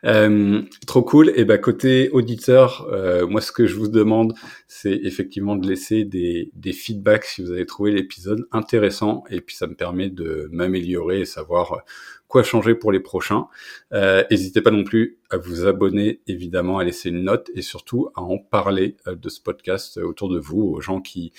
Euh, 0.04 0.62
trop 0.86 1.02
cool. 1.02 1.32
Et 1.34 1.44
ben 1.44 1.58
côté 1.58 2.08
auditeur, 2.10 2.88
euh, 2.92 3.26
moi 3.26 3.40
ce 3.40 3.50
que 3.50 3.66
je 3.66 3.74
vous 3.74 3.88
demande, 3.88 4.32
c'est 4.68 4.94
effectivement 5.02 5.56
de 5.56 5.66
laisser 5.66 6.04
des, 6.04 6.52
des 6.54 6.72
feedbacks 6.72 7.24
si 7.24 7.42
vous 7.42 7.50
avez 7.50 7.66
trouvé 7.66 7.90
l'épisode 7.90 8.46
intéressant, 8.52 9.24
et 9.28 9.40
puis 9.40 9.56
ça 9.56 9.66
me 9.66 9.74
permet 9.74 10.08
de 10.08 10.48
m'améliorer 10.52 11.22
et 11.22 11.24
savoir 11.24 11.82
quoi 12.28 12.42
changer 12.42 12.74
pour 12.74 12.92
les 12.92 13.00
prochains. 13.00 13.48
Euh, 13.92 14.22
n'hésitez 14.30 14.60
pas 14.60 14.70
non 14.70 14.84
plus 14.84 15.18
à 15.30 15.38
vous 15.38 15.66
abonner, 15.66 16.20
évidemment, 16.26 16.78
à 16.78 16.84
laisser 16.84 17.08
une 17.08 17.24
note 17.24 17.50
et 17.54 17.62
surtout 17.62 18.10
à 18.14 18.20
en 18.20 18.38
parler 18.38 18.96
de 19.06 19.28
ce 19.28 19.40
podcast 19.40 19.96
autour 19.98 20.28
de 20.28 20.38
vous, 20.38 20.60
aux 20.60 20.80
gens 20.80 21.00
qui 21.00 21.32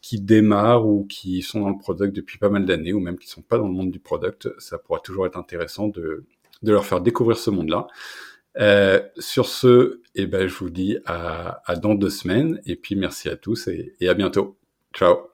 qui 0.00 0.20
démarrent 0.20 0.86
ou 0.86 1.06
qui 1.06 1.42
sont 1.42 1.60
dans 1.60 1.70
le 1.70 1.78
product 1.78 2.14
depuis 2.14 2.38
pas 2.38 2.50
mal 2.50 2.66
d'années 2.66 2.92
ou 2.92 3.00
même 3.00 3.18
qui 3.18 3.28
sont 3.28 3.42
pas 3.42 3.58
dans 3.58 3.66
le 3.66 3.74
monde 3.74 3.90
du 3.90 3.98
product. 4.00 4.48
Ça 4.58 4.78
pourra 4.78 5.00
toujours 5.00 5.26
être 5.26 5.38
intéressant 5.38 5.88
de 5.88 6.24
de 6.62 6.72
leur 6.72 6.86
faire 6.86 7.00
découvrir 7.00 7.38
ce 7.38 7.50
monde-là. 7.50 7.86
Euh, 8.58 9.00
sur 9.18 9.46
ce, 9.46 10.00
eh 10.14 10.26
ben, 10.26 10.46
je 10.46 10.54
vous 10.54 10.70
dis 10.70 10.98
à, 11.06 11.62
à, 11.66 11.76
dans 11.76 11.94
deux 11.94 12.10
semaines 12.10 12.60
et 12.66 12.76
puis 12.76 12.94
merci 12.94 13.28
à 13.28 13.36
tous 13.36 13.68
et 13.68 14.08
à 14.08 14.14
bientôt. 14.14 14.56
Ciao 14.94 15.33